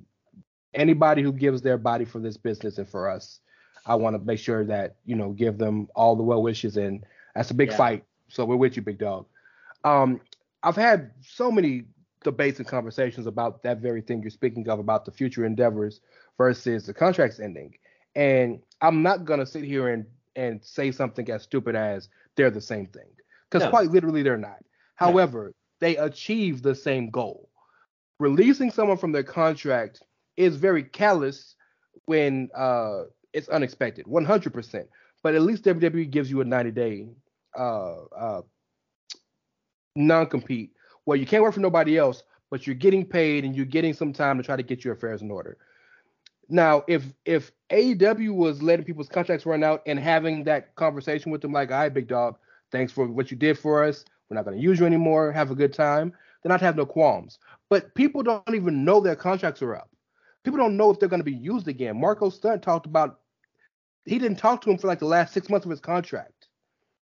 Anybody 0.72 1.22
who 1.22 1.30
gives 1.30 1.60
their 1.60 1.76
body 1.78 2.06
for 2.06 2.18
this 2.18 2.38
business 2.38 2.78
and 2.78 2.88
for 2.88 3.08
us, 3.10 3.40
I 3.84 3.94
want 3.94 4.16
to 4.16 4.24
make 4.24 4.38
sure 4.38 4.64
that 4.64 4.96
you 5.04 5.16
know 5.16 5.30
give 5.32 5.58
them 5.58 5.88
all 5.94 6.16
the 6.16 6.22
well 6.22 6.42
wishes, 6.42 6.78
and 6.78 7.04
that's 7.34 7.50
a 7.50 7.54
big 7.54 7.70
Yeah. 7.70 7.76
fight. 7.76 8.04
So 8.28 8.46
we're 8.46 8.56
with 8.56 8.74
you, 8.76 8.82
big 8.82 8.98
dog. 8.98 9.26
Um, 9.84 10.20
I've 10.62 10.76
had 10.76 11.10
so 11.22 11.50
many 11.50 11.84
debates 12.22 12.58
and 12.58 12.66
conversations 12.66 13.26
about 13.26 13.62
that 13.62 13.78
very 13.78 14.00
thing 14.00 14.22
you're 14.22 14.30
speaking 14.30 14.68
of 14.68 14.78
about 14.78 15.04
the 15.04 15.12
future 15.12 15.44
endeavors 15.44 16.00
versus 16.38 16.86
the 16.86 16.94
contracts 16.94 17.38
ending. 17.38 17.74
And 18.16 18.60
I'm 18.80 19.02
not 19.02 19.24
gonna 19.24 19.46
sit 19.46 19.64
here 19.64 19.88
and 19.88 20.06
and 20.36 20.64
say 20.64 20.90
something 20.90 21.30
as 21.30 21.42
stupid 21.42 21.76
as 21.76 22.08
they're 22.34 22.50
the 22.50 22.60
same 22.60 22.86
thing 22.86 23.08
because 23.48 23.64
No. 23.64 23.70
quite 23.70 23.90
literally 23.90 24.22
they're 24.22 24.36
not. 24.38 24.64
However, 24.96 25.52
they 25.80 25.96
achieve 25.96 26.62
the 26.62 26.74
same 26.74 27.10
goal. 27.10 27.48
Releasing 28.18 28.70
someone 28.70 28.96
from 28.96 29.12
their 29.12 29.22
contract 29.22 30.02
is 30.36 30.56
very 30.56 30.82
callous 30.82 31.56
when 32.06 32.48
uh, 32.54 33.04
it's 33.32 33.48
unexpected, 33.48 34.06
100%. 34.06 34.86
But 35.22 35.34
at 35.34 35.42
least 35.42 35.64
WWE 35.64 36.10
gives 36.10 36.30
you 36.30 36.40
a 36.40 36.44
90 36.44 36.70
day 36.70 37.08
uh, 37.56 38.04
uh, 38.04 38.42
non 39.96 40.26
compete 40.26 40.72
where 41.04 41.18
you 41.18 41.26
can't 41.26 41.42
work 41.42 41.54
for 41.54 41.60
nobody 41.60 41.98
else, 41.98 42.22
but 42.50 42.66
you're 42.66 42.74
getting 42.74 43.04
paid 43.04 43.44
and 43.44 43.54
you're 43.54 43.66
getting 43.66 43.92
some 43.92 44.12
time 44.12 44.36
to 44.36 44.42
try 44.42 44.56
to 44.56 44.62
get 44.62 44.84
your 44.84 44.94
affairs 44.94 45.22
in 45.22 45.30
order. 45.30 45.56
Now, 46.48 46.84
if 46.86 47.04
if 47.24 47.52
AEW 47.70 48.34
was 48.34 48.62
letting 48.62 48.84
people's 48.84 49.08
contracts 49.08 49.46
run 49.46 49.64
out 49.64 49.82
and 49.86 49.98
having 49.98 50.44
that 50.44 50.74
conversation 50.74 51.32
with 51.32 51.40
them, 51.40 51.52
like, 51.52 51.70
all 51.70 51.78
right, 51.78 51.92
big 51.92 52.06
dog, 52.06 52.36
thanks 52.70 52.92
for 52.92 53.06
what 53.06 53.30
you 53.30 53.36
did 53.36 53.58
for 53.58 53.84
us. 53.84 54.04
We're 54.28 54.36
not 54.36 54.44
going 54.44 54.56
to 54.56 54.62
use 54.62 54.78
you 54.78 54.86
anymore. 54.86 55.32
Have 55.32 55.50
a 55.50 55.54
good 55.54 55.72
time. 55.72 56.12
Then 56.42 56.52
I'd 56.52 56.60
have 56.60 56.76
no 56.76 56.86
qualms. 56.86 57.38
But 57.70 57.94
people 57.94 58.22
don't 58.22 58.54
even 58.54 58.84
know 58.84 59.00
their 59.00 59.16
contracts 59.16 59.62
are 59.62 59.74
up. 59.74 59.90
People 60.44 60.58
don't 60.58 60.76
know 60.76 60.90
if 60.90 60.98
they're 60.98 61.08
going 61.08 61.20
to 61.20 61.24
be 61.24 61.32
used 61.32 61.68
again. 61.68 61.98
Marco 61.98 62.28
Stunt 62.28 62.62
talked 62.62 62.86
about 62.86 63.20
he 64.04 64.18
didn't 64.18 64.38
talk 64.38 64.60
to 64.62 64.70
him 64.70 64.76
for 64.76 64.86
like 64.86 64.98
the 64.98 65.06
last 65.06 65.32
six 65.32 65.48
months 65.48 65.64
of 65.64 65.70
his 65.70 65.80
contract. 65.80 66.48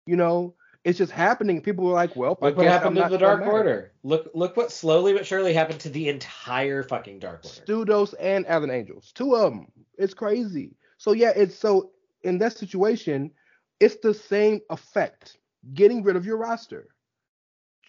You 0.05 0.15
know, 0.15 0.55
it's 0.85 0.99
just 0.99 1.11
happening. 1.11 1.61
People 1.61 1.83
were 1.83 1.93
like, 1.93 2.15
"Well, 2.15 2.37
look 2.39 2.55
what 2.55 2.65
happened 2.67 2.95
to 2.95 3.09
the 3.09 3.17
Dark 3.17 3.41
Order. 3.41 3.91
Look, 4.03 4.29
look 4.35 4.55
what 4.55 4.71
slowly 4.71 5.13
but 5.13 5.25
surely 5.25 5.51
happened 5.51 5.79
to 5.81 5.89
the 5.89 6.07
entire 6.09 6.83
fucking 6.83 7.19
Dark 7.19 7.43
Order. 7.43 7.57
Studos 7.65 8.13
and 8.19 8.45
Alan 8.45 8.69
Angels, 8.69 9.11
two 9.11 9.35
of 9.35 9.51
them. 9.51 9.71
It's 9.97 10.13
crazy. 10.13 10.77
So 10.97 11.13
yeah, 11.13 11.33
it's 11.35 11.57
so 11.57 11.89
in 12.23 12.37
that 12.37 12.55
situation, 12.55 13.31
it's 13.79 13.95
the 13.97 14.13
same 14.13 14.61
effect. 14.69 15.37
Getting 15.73 16.03
rid 16.03 16.15
of 16.15 16.25
your 16.25 16.37
roster 16.37 16.87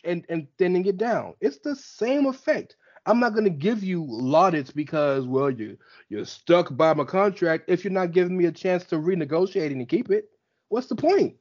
and 0.03 0.25
and 0.31 0.49
thinning 0.57 0.87
it 0.87 0.97
down. 0.97 1.35
It's 1.41 1.59
the 1.59 1.77
same 1.77 2.25
effect. 2.25 2.77
I'm 3.05 3.21
not 3.21 3.35
gonna 3.35 3.51
give 3.51 3.85
you 3.85 4.05
laudits 4.05 4.75
because 4.75 5.27
well 5.27 5.51
you 5.51 5.77
you're 6.09 6.25
stuck 6.25 6.75
by 6.75 6.95
my 6.95 7.05
contract 7.05 7.65
if 7.69 7.85
you're 7.85 7.93
not 7.93 8.13
giving 8.13 8.39
me 8.39 8.47
a 8.47 8.53
chance 8.53 8.85
to 8.87 8.97
renegotiate 8.97 9.71
and 9.71 9.87
keep 9.87 10.11
it. 10.11 10.31
What's 10.71 10.87
the 10.87 10.97
point? 10.97 11.37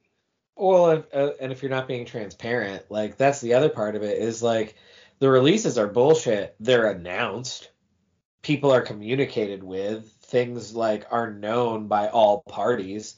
Well, 0.56 0.90
and, 0.90 1.04
uh, 1.12 1.32
and 1.38 1.52
if 1.52 1.62
you're 1.62 1.70
not 1.70 1.86
being 1.86 2.06
transparent, 2.06 2.90
like 2.90 3.18
that's 3.18 3.40
the 3.42 3.54
other 3.54 3.68
part 3.68 3.94
of 3.94 4.02
it 4.02 4.18
is 4.18 4.42
like 4.42 4.74
the 5.18 5.28
releases 5.28 5.76
are 5.76 5.86
bullshit. 5.86 6.56
They're 6.58 6.90
announced. 6.90 7.70
People 8.42 8.72
are 8.72 8.80
communicated 8.80 9.62
with. 9.62 10.10
Things 10.22 10.74
like 10.74 11.06
are 11.10 11.30
known 11.30 11.88
by 11.88 12.08
all 12.08 12.42
parties. 12.48 13.16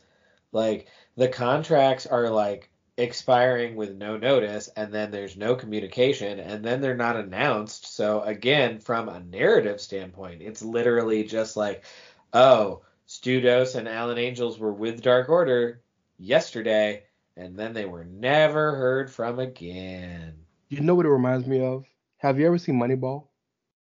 Like 0.50 0.88
the 1.16 1.28
contracts 1.28 2.06
are 2.06 2.28
like 2.28 2.70
expiring 2.96 3.76
with 3.76 3.94
no 3.94 4.16
notice 4.16 4.68
and 4.76 4.92
then 4.92 5.12
there's 5.12 5.36
no 5.36 5.54
communication 5.54 6.40
and 6.40 6.64
then 6.64 6.80
they're 6.80 6.96
not 6.96 7.16
announced. 7.16 7.94
So 7.94 8.22
again, 8.22 8.80
from 8.80 9.08
a 9.08 9.20
narrative 9.20 9.80
standpoint, 9.80 10.42
it's 10.42 10.62
literally 10.62 11.22
just 11.22 11.56
like, 11.56 11.84
oh, 12.32 12.82
Stu 13.06 13.40
Dose 13.40 13.76
and 13.76 13.88
Alan 13.88 14.18
Angels 14.18 14.58
were 14.58 14.72
with 14.72 15.02
Dark 15.02 15.28
Order 15.28 15.80
yesterday 16.18 17.04
and 17.38 17.56
then 17.56 17.72
they 17.72 17.84
were 17.84 18.04
never 18.04 18.74
heard 18.74 19.10
from 19.10 19.38
again. 19.38 20.34
You 20.68 20.80
know 20.80 20.94
what 20.96 21.06
it 21.06 21.10
reminds 21.10 21.46
me 21.46 21.64
of? 21.64 21.84
Have 22.18 22.38
you 22.38 22.46
ever 22.46 22.58
seen 22.58 22.74
Moneyball? 22.74 23.28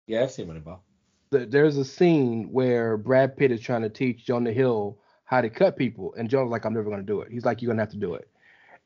Yeah, 0.06 0.22
I've 0.22 0.30
seen 0.30 0.46
Moneyball. 0.46 0.78
There's 1.30 1.76
a 1.76 1.84
scene 1.84 2.48
where 2.52 2.96
Brad 2.96 3.36
Pitt 3.36 3.50
is 3.50 3.60
trying 3.60 3.82
to 3.82 3.88
teach 3.88 4.24
Jonah 4.24 4.52
Hill 4.52 4.98
how 5.24 5.40
to 5.40 5.50
cut 5.50 5.76
people, 5.76 6.14
and 6.14 6.30
Jonah's 6.30 6.50
like, 6.50 6.64
"I'm 6.64 6.74
never 6.74 6.88
going 6.88 7.04
to 7.04 7.06
do 7.06 7.20
it." 7.20 7.30
He's 7.30 7.44
like, 7.44 7.60
"You're 7.60 7.68
going 7.68 7.76
to 7.76 7.82
have 7.82 7.92
to 7.92 7.98
do 7.98 8.14
it." 8.14 8.28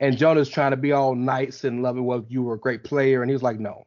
And 0.00 0.16
Jonah's 0.16 0.48
trying 0.48 0.72
to 0.72 0.76
be 0.76 0.92
all 0.92 1.14
nice 1.14 1.64
and 1.64 1.82
loving. 1.82 2.04
Well, 2.04 2.24
you 2.28 2.42
were 2.42 2.54
a 2.54 2.58
great 2.58 2.84
player, 2.84 3.22
and 3.22 3.30
he's 3.30 3.42
like, 3.42 3.60
"No, 3.60 3.84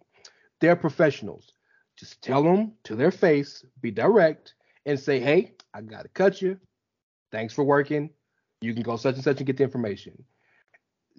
they're 0.60 0.76
professionals. 0.76 1.54
Just 1.98 2.22
tell 2.22 2.44
them 2.44 2.74
to 2.84 2.96
their 2.96 3.12
face, 3.12 3.66
be 3.82 3.92
direct, 3.92 4.54
and 4.86 5.00
say, 5.00 5.20
"Hey, 5.20 5.54
I 5.74 5.82
got 5.82 6.04
to 6.04 6.10
cut 6.10 6.42
you. 6.42 6.60
Thanks 7.32 7.54
for 7.54 7.64
working. 7.64 8.12
You 8.62 8.74
can 8.74 8.84
go 8.84 8.96
such 8.96 9.16
and 9.16 9.24
such 9.24 9.38
and 9.38 9.46
get 9.46 9.58
the 9.58 9.64
information." 9.64 10.24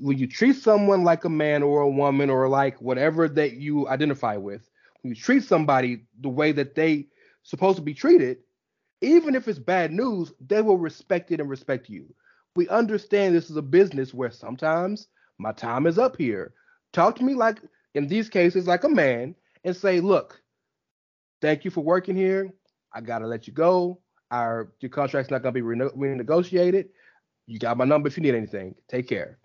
When 0.01 0.19
you 0.19 0.27
treat 0.27 0.57
someone 0.57 1.05
like 1.05 1.25
a 1.25 1.29
man 1.29 1.63
or 1.63 1.81
a 1.81 1.91
woman 1.91 2.31
or 2.31 2.49
like 2.49 2.81
whatever 2.81 3.29
that 3.29 3.55
you 3.55 3.89
identify 3.89 4.37
with, 4.37 4.69
when 5.03 5.15
you 5.15 5.21
treat 5.21 5.43
somebody 5.45 6.05
the 6.21 6.29
way 6.29 6.53
that 6.53 6.75
they 6.75 7.07
supposed 7.43 7.77
to 7.77 7.83
be 7.83 7.95
treated, 7.95 8.39
even 9.01 9.35
if 9.35 9.49
it's 9.49 9.59
bad 9.59 9.93
news, 9.93 10.33
they 10.41 10.63
will 10.63 10.79
respect 10.79 11.31
it 11.31 11.41
and 11.41 11.49
respect 11.49 11.89
you. 11.89 12.07
We 12.57 12.69
understand 12.69 13.35
this 13.35 13.51
is 13.51 13.57
a 13.57 13.63
business 13.63 14.13
where 14.13 14.31
sometimes 14.31 15.09
my 15.39 15.53
time 15.53 15.87
is 15.87 15.99
up 15.99 16.17
here. 16.17 16.53
Talk 16.93 17.17
to 17.17 17.25
me 17.25 17.35
like 17.35 17.61
in 17.95 18.09
these 18.09 18.29
cases 18.29 18.67
like 18.67 18.85
a 18.85 18.89
man 18.89 19.35
and 19.65 19.77
say, 19.77 20.01
look, 20.01 20.41
thank 21.41 21.65
you 21.65 21.71
for 21.71 21.83
working 21.83 22.17
here. 22.17 22.53
I 22.93 23.01
gotta 23.01 23.27
let 23.27 23.47
you 23.47 23.53
go. 23.53 24.01
Our 24.31 24.73
your 24.81 24.91
contract's 24.91 25.31
not 25.31 25.43
gonna 25.43 25.53
be 25.53 25.63
rene- 25.63 25.91
renegotiated. 25.97 26.89
You 27.47 27.59
got 27.59 27.77
my 27.77 27.85
number 27.85 28.09
if 28.09 28.17
you 28.17 28.23
need 28.23 28.35
anything. 28.35 28.75
Take 28.89 29.09
care 29.09 29.39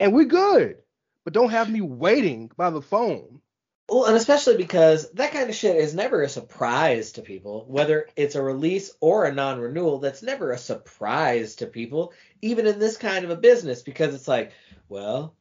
and 0.00 0.12
we're 0.12 0.24
good. 0.24 0.78
But 1.24 1.34
don't 1.34 1.50
have 1.50 1.70
me 1.70 1.82
waiting 1.82 2.50
by 2.56 2.70
the 2.70 2.82
phone. 2.82 3.40
Well, 3.88 4.06
and 4.06 4.16
especially 4.16 4.56
because 4.56 5.10
that 5.12 5.32
kind 5.32 5.50
of 5.50 5.54
shit 5.54 5.76
is 5.76 5.94
never 5.94 6.22
a 6.22 6.28
surprise 6.28 7.12
to 7.12 7.22
people, 7.22 7.66
whether 7.68 8.06
it's 8.16 8.36
a 8.36 8.42
release 8.42 8.92
or 9.00 9.26
a 9.26 9.34
non 9.34 9.60
renewal, 9.60 9.98
that's 9.98 10.22
never 10.22 10.52
a 10.52 10.58
surprise 10.58 11.56
to 11.56 11.66
people, 11.66 12.12
even 12.40 12.66
in 12.66 12.78
this 12.78 12.96
kind 12.96 13.24
of 13.24 13.30
a 13.30 13.36
business, 13.36 13.82
because 13.82 14.14
it's 14.14 14.28
like, 14.28 14.52
well, 14.88 15.34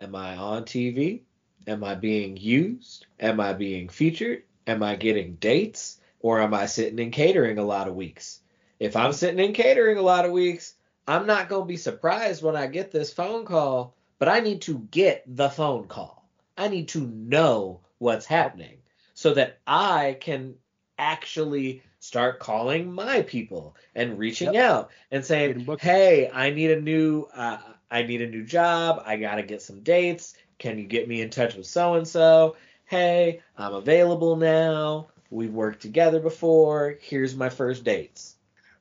am 0.00 0.14
I 0.14 0.36
on 0.36 0.64
TV? 0.64 1.22
Am 1.66 1.82
I 1.82 1.94
being 1.94 2.36
used? 2.36 3.06
Am 3.18 3.40
I 3.40 3.54
being 3.54 3.88
featured? 3.88 4.42
Am 4.66 4.82
I 4.82 4.94
getting 4.96 5.36
dates? 5.36 5.98
Or 6.20 6.40
am 6.40 6.54
I 6.54 6.66
sitting 6.66 6.98
in 6.98 7.10
catering 7.10 7.58
a 7.58 7.64
lot 7.64 7.88
of 7.88 7.96
weeks? 7.96 8.40
If 8.78 8.96
I'm 8.96 9.12
sitting 9.12 9.44
in 9.44 9.54
catering 9.54 9.96
a 9.96 10.02
lot 10.02 10.24
of 10.26 10.32
weeks, 10.32 10.74
I'm 11.06 11.26
not 11.26 11.48
going 11.48 11.62
to 11.62 11.68
be 11.68 11.76
surprised 11.76 12.42
when 12.42 12.56
I 12.56 12.66
get 12.68 12.92
this 12.92 13.12
phone 13.12 13.44
call, 13.44 13.94
but 14.18 14.28
I 14.28 14.40
need 14.40 14.62
to 14.62 14.78
get 14.90 15.24
the 15.26 15.48
phone 15.48 15.88
call. 15.88 16.28
I 16.56 16.68
need 16.68 16.88
to 16.88 17.00
know 17.00 17.80
what's 17.98 18.26
happening 18.26 18.78
so 19.14 19.34
that 19.34 19.58
I 19.66 20.16
can 20.20 20.54
actually 20.98 21.82
start 21.98 22.38
calling 22.38 22.92
my 22.92 23.22
people 23.22 23.76
and 23.94 24.18
reaching 24.18 24.54
yep. 24.54 24.64
out 24.64 24.90
and 25.10 25.24
saying, 25.24 25.66
"Hey, 25.80 26.30
I 26.32 26.50
need 26.50 26.70
a 26.70 26.80
new 26.80 27.28
uh, 27.34 27.58
I 27.90 28.02
need 28.02 28.22
a 28.22 28.28
new 28.28 28.44
job. 28.44 29.02
I 29.04 29.16
got 29.16 29.36
to 29.36 29.42
get 29.42 29.62
some 29.62 29.80
dates. 29.80 30.34
Can 30.58 30.78
you 30.78 30.84
get 30.84 31.08
me 31.08 31.20
in 31.20 31.30
touch 31.30 31.56
with 31.56 31.66
so 31.66 31.94
and 31.94 32.06
so? 32.06 32.56
Hey, 32.84 33.40
I'm 33.56 33.74
available 33.74 34.36
now. 34.36 35.08
We've 35.30 35.52
worked 35.52 35.82
together 35.82 36.20
before. 36.20 36.96
Here's 37.00 37.34
my 37.34 37.48
first 37.48 37.84
dates." 37.84 38.36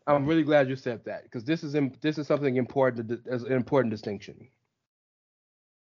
I'm 0.08 0.26
really 0.26 0.44
glad 0.44 0.68
you 0.70 0.76
said 0.76 1.06
that 1.06 1.24
because 1.24 1.44
this 1.44 1.64
is 1.64 1.76
this 2.02 2.18
is 2.18 2.28
something 2.28 2.58
important 2.58 3.28
as 3.28 3.44
an 3.44 3.54
important 3.54 3.92
distinction. 3.92 4.48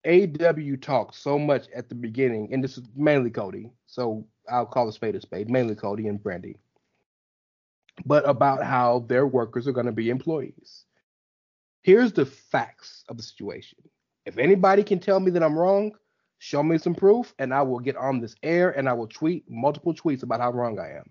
AW 0.06 0.76
talked 0.80 1.14
so 1.14 1.38
much 1.38 1.66
at 1.74 1.88
the 1.88 1.94
beginning, 1.94 2.52
and 2.52 2.62
this 2.62 2.76
is 2.76 2.84
mainly 2.94 3.30
Cody, 3.30 3.70
so 3.86 4.26
I'll 4.50 4.66
call 4.66 4.88
a 4.88 4.92
spade 4.92 5.16
a 5.16 5.20
spade, 5.20 5.50
mainly 5.50 5.74
Cody 5.74 6.08
and 6.08 6.22
Brandi, 6.22 6.56
but 8.04 8.28
about 8.28 8.62
how 8.62 9.00
their 9.08 9.26
workers 9.26 9.66
are 9.66 9.72
going 9.72 9.86
to 9.86 9.92
be 9.92 10.10
employees. 10.10 10.84
Here's 11.82 12.12
the 12.12 12.26
facts 12.26 13.04
of 13.08 13.16
the 13.16 13.22
situation. 13.22 13.78
If 14.26 14.38
anybody 14.38 14.82
can 14.82 15.00
tell 15.00 15.20
me 15.20 15.30
that 15.32 15.42
I'm 15.42 15.58
wrong, 15.58 15.92
show 16.38 16.62
me 16.62 16.78
some 16.78 16.94
proof, 16.94 17.34
and 17.38 17.52
I 17.52 17.62
will 17.62 17.80
get 17.80 17.96
on 17.96 18.20
this 18.20 18.34
air 18.42 18.70
and 18.70 18.88
I 18.88 18.92
will 18.92 19.06
tweet 19.06 19.44
multiple 19.50 19.94
tweets 19.94 20.22
about 20.22 20.40
how 20.40 20.52
wrong 20.52 20.78
I 20.78 20.92
am. 20.98 21.10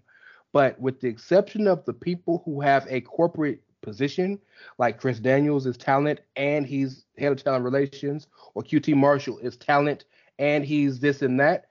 But 0.54 0.80
with 0.80 1.02
the 1.02 1.10
exception 1.10 1.68
of 1.68 1.84
the 1.84 1.94
people 1.94 2.44
who 2.46 2.62
have 2.62 2.88
a 2.90 3.02
corporate 3.02 3.62
position, 3.82 4.40
like 4.78 5.00
Chris 5.00 5.20
Daniels 5.20 5.66
is 5.66 5.76
talent 5.76 6.22
and 6.38 6.66
he's 6.66 7.06
head 7.18 7.34
of 7.34 7.44
talent 7.44 7.66
relations, 7.66 8.28
or 8.54 8.64
QT 8.64 8.96
Marshall 8.96 9.40
is 9.40 9.58
talent 9.58 10.06
and 10.40 10.64
he's 10.64 11.00
this 11.00 11.22
and 11.22 11.40
that, 11.40 11.66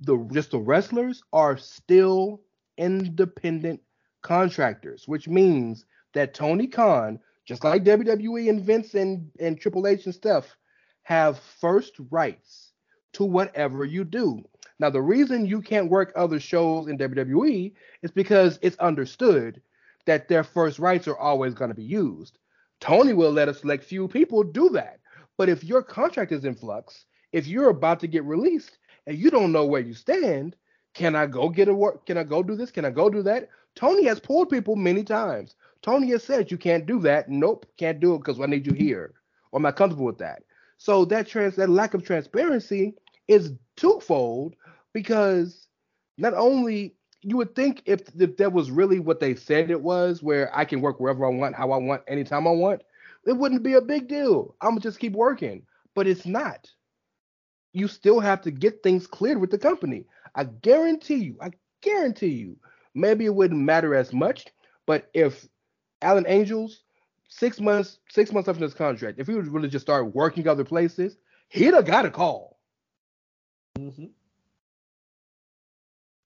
the 0.00 0.18
just 0.32 0.50
the 0.50 0.58
wrestlers 0.58 1.22
are 1.32 1.56
still 1.56 2.42
independent 2.76 3.80
contractors, 4.22 5.08
which 5.08 5.28
means 5.28 5.86
that 6.12 6.34
Tony 6.34 6.66
Khan, 6.66 7.18
just 7.44 7.64
like 7.64 7.84
WWE 7.84 8.50
and 8.50 8.62
Vince 8.62 8.94
and, 8.94 9.30
and 9.38 9.58
Triple 9.58 9.86
H 9.86 10.04
and 10.04 10.14
stuff, 10.14 10.56
have 11.04 11.38
first 11.38 11.94
rights 12.10 12.72
to 13.12 13.24
whatever 13.24 13.84
you 13.84 14.04
do. 14.04 14.44
Now, 14.78 14.90
the 14.90 15.02
reason 15.02 15.46
you 15.46 15.62
can't 15.62 15.90
work 15.90 16.12
other 16.14 16.38
shows 16.38 16.88
in 16.88 16.98
WWE 16.98 17.72
is 18.02 18.10
because 18.10 18.58
it's 18.60 18.76
understood 18.78 19.62
that 20.04 20.28
their 20.28 20.44
first 20.44 20.78
rights 20.78 21.08
are 21.08 21.16
always 21.16 21.54
going 21.54 21.70
to 21.70 21.74
be 21.74 21.82
used. 21.82 22.38
Tony 22.80 23.14
will 23.14 23.32
let 23.32 23.48
a 23.48 23.54
select 23.54 23.84
few 23.84 24.06
people 24.06 24.42
do 24.42 24.68
that. 24.70 25.00
But 25.38 25.48
if 25.48 25.64
your 25.64 25.82
contract 25.82 26.32
is 26.32 26.44
in 26.44 26.54
flux, 26.54 27.06
if 27.32 27.46
you're 27.46 27.70
about 27.70 28.00
to 28.00 28.06
get 28.06 28.24
released 28.24 28.78
and 29.06 29.16
you 29.16 29.30
don't 29.30 29.52
know 29.52 29.66
where 29.66 29.80
you 29.80 29.94
stand, 29.94 30.56
can 30.94 31.14
I 31.14 31.26
go 31.26 31.48
get 31.48 31.68
a 31.68 31.74
work? 31.74 32.06
Can 32.06 32.16
I 32.16 32.24
go 32.24 32.42
do 32.42 32.54
this? 32.54 32.70
Can 32.70 32.84
I 32.84 32.90
go 32.90 33.10
do 33.10 33.22
that? 33.22 33.48
Tony 33.74 34.04
has 34.04 34.20
pulled 34.20 34.48
people 34.48 34.76
many 34.76 35.04
times. 35.04 35.56
Tony 35.82 36.10
has 36.10 36.22
said 36.24 36.50
you 36.50 36.56
can't 36.56 36.86
do 36.86 36.98
that. 37.00 37.28
Nope, 37.28 37.66
can't 37.76 38.00
do 38.00 38.14
it 38.14 38.18
because 38.18 38.40
I 38.40 38.46
need 38.46 38.66
you 38.66 38.72
here. 38.72 39.14
Or 39.52 39.58
I'm 39.58 39.62
not 39.62 39.76
comfortable 39.76 40.06
with 40.06 40.18
that. 40.18 40.42
So 40.78 41.04
that 41.06 41.26
trans 41.26 41.56
that 41.56 41.70
lack 41.70 41.94
of 41.94 42.04
transparency 42.04 42.94
is 43.28 43.52
twofold 43.76 44.56
because 44.96 45.68
not 46.16 46.32
only 46.32 46.96
you 47.20 47.36
would 47.36 47.54
think 47.54 47.82
if 47.84 48.00
if 48.18 48.38
that 48.38 48.54
was 48.54 48.70
really 48.70 48.98
what 48.98 49.20
they 49.20 49.34
said 49.34 49.70
it 49.70 49.82
was, 49.82 50.22
where 50.22 50.50
I 50.56 50.64
can 50.64 50.80
work 50.80 50.98
wherever 50.98 51.26
I 51.26 51.28
want, 51.28 51.54
how 51.54 51.70
I 51.72 51.76
want, 51.76 52.00
anytime 52.08 52.46
I 52.46 52.52
want, 52.52 52.80
it 53.26 53.34
wouldn't 53.34 53.62
be 53.62 53.74
a 53.74 53.82
big 53.82 54.08
deal. 54.08 54.54
I'm 54.62 54.70
gonna 54.70 54.80
just 54.80 54.98
keep 54.98 55.12
working. 55.12 55.66
But 55.94 56.06
it's 56.06 56.24
not. 56.24 56.70
You 57.74 57.88
still 57.88 58.20
have 58.20 58.40
to 58.40 58.50
get 58.50 58.82
things 58.82 59.06
cleared 59.06 59.38
with 59.38 59.50
the 59.50 59.58
company. 59.58 60.06
I 60.34 60.44
guarantee 60.44 61.16
you, 61.16 61.36
I 61.42 61.50
guarantee 61.82 62.28
you, 62.28 62.56
maybe 62.94 63.26
it 63.26 63.34
wouldn't 63.34 63.60
matter 63.60 63.94
as 63.94 64.14
much, 64.14 64.46
but 64.86 65.10
if 65.12 65.46
Alan 66.00 66.24
Angels, 66.26 66.84
six 67.28 67.60
months, 67.60 67.98
six 68.08 68.32
months 68.32 68.48
after 68.48 68.60
this 68.60 68.72
contract, 68.72 69.18
if 69.20 69.26
he 69.26 69.34
would 69.34 69.48
really 69.48 69.68
just 69.68 69.84
start 69.84 70.14
working 70.14 70.48
other 70.48 70.64
places, 70.64 71.18
he'd 71.50 71.74
have 71.74 71.84
got 71.84 72.06
a 72.06 72.10
call. 72.10 72.58
Mm-hmm. 73.78 74.06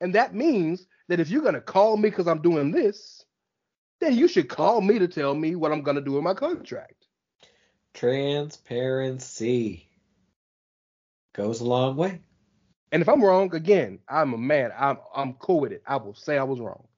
And 0.01 0.15
that 0.15 0.35
means 0.35 0.87
that 1.09 1.21
if 1.21 1.29
you're 1.31 1.43
going 1.43 1.55
to 1.55 1.61
call 1.61 1.97
me 1.97 2.09
because 2.11 2.27
I'm 2.29 2.43
doing 2.43 2.71
this, 2.71 3.25
then 4.01 4.15
you 4.17 4.29
should 4.29 4.49
call 4.49 4.81
me 4.81 4.99
to 4.99 5.07
tell 5.09 5.35
me 5.35 5.55
what 5.57 5.73
I'm 5.73 5.83
gonna 5.83 6.01
do 6.01 6.13
with 6.13 6.23
my 6.23 6.33
contract. 6.33 7.07
Transparency 7.93 9.89
goes 11.35 11.61
a 11.61 11.65
long 11.65 11.97
way. 11.97 12.21
And 12.93 13.03
if 13.03 13.09
I'm 13.09 13.23
wrong, 13.23 13.55
again, 13.55 13.99
I'm 14.09 14.33
a 14.33 14.39
man. 14.39 14.73
I'm 14.77 14.99
I'm 15.15 15.35
cool 15.35 15.61
with 15.61 15.73
it. 15.73 15.83
I 15.87 15.97
will 15.97 16.15
say 16.15 16.39
I 16.39 16.45
was 16.45 16.61
wrong. 16.61 16.89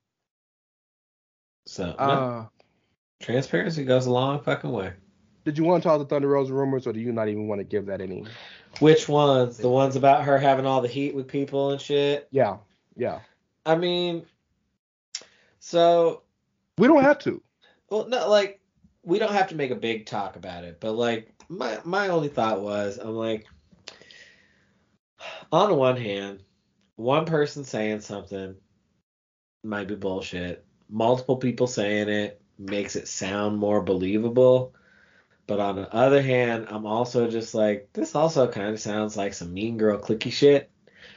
So 1.67 1.87
no, 1.87 1.95
Uh, 1.99 2.47
transparency 3.21 3.85
goes 3.85 4.07
a 4.07 4.13
long 4.13 4.41
fucking 4.41 4.71
way. 4.71 4.93
did 5.45 5.59
you 5.59 5.65
want 5.65 5.83
to 5.83 5.89
talk 5.89 5.99
the 5.99 6.05
Thunder 6.07 6.29
Rosa 6.29 6.55
rumors, 6.55 6.87
or 6.87 6.93
do 6.93 7.01
you 7.01 7.11
not 7.13 7.29
even 7.29 7.49
want 7.49 7.59
to 7.59 7.65
give 7.65 7.87
that 7.87 8.01
any? 8.01 8.25
Which 8.79 9.09
ones? 9.09 9.59
The 9.59 9.69
ones 9.69 9.97
about 9.97 10.25
her 10.25 10.39
having 10.39 10.67
all 10.67 10.81
the 10.81 10.89
heat 10.89 11.15
with 11.17 11.27
people 11.27 11.73
and 11.73 11.81
shit. 11.81 12.29
Yeah, 12.31 12.59
yeah. 12.97 13.21
I 13.65 13.77
mean, 13.77 14.27
so 15.61 16.23
We 16.79 16.89
don't 16.89 17.03
have 17.03 17.19
to. 17.21 17.43
well, 17.91 18.09
no, 18.09 18.29
like 18.29 18.61
we 19.05 19.19
don't 19.19 19.33
have 19.33 19.49
to 19.49 19.55
make 19.57 19.71
a 19.71 19.77
big 19.77 20.07
talk 20.07 20.37
about 20.37 20.65
it, 20.65 20.79
but 20.81 20.93
like 20.93 21.33
my 21.49 21.79
my 21.85 22.09
only 22.09 22.29
thought 22.29 22.61
was, 22.63 22.99
I'm 22.99 23.15
like, 23.15 23.47
on 25.51 25.69
the 25.71 25.75
one 25.75 25.97
hand, 25.97 26.43
one 26.97 27.27
person 27.27 27.65
saying 27.65 28.01
something 28.01 28.57
might 29.63 29.89
be 29.89 29.95
bullshit. 29.95 30.65
Multiple 30.89 31.37
people 31.37 31.67
saying 31.67 32.09
it 32.09 32.41
makes 32.59 32.97
it 32.97 33.09
sound 33.09 33.59
more 33.59 33.83
believable. 33.83 34.75
But 35.47 35.61
on 35.61 35.77
the 35.77 35.93
other 35.95 36.23
hand, 36.23 36.67
I'm 36.71 36.87
also 36.87 37.29
just 37.29 37.55
like, 37.55 37.89
this 37.93 38.15
also 38.15 38.49
kind 38.49 38.69
of 38.71 38.81
sounds 38.81 39.17
like 39.17 39.35
some 39.35 39.53
mean 39.53 39.77
girl 39.77 39.99
clicky 39.99 40.33
shit. 40.33 40.71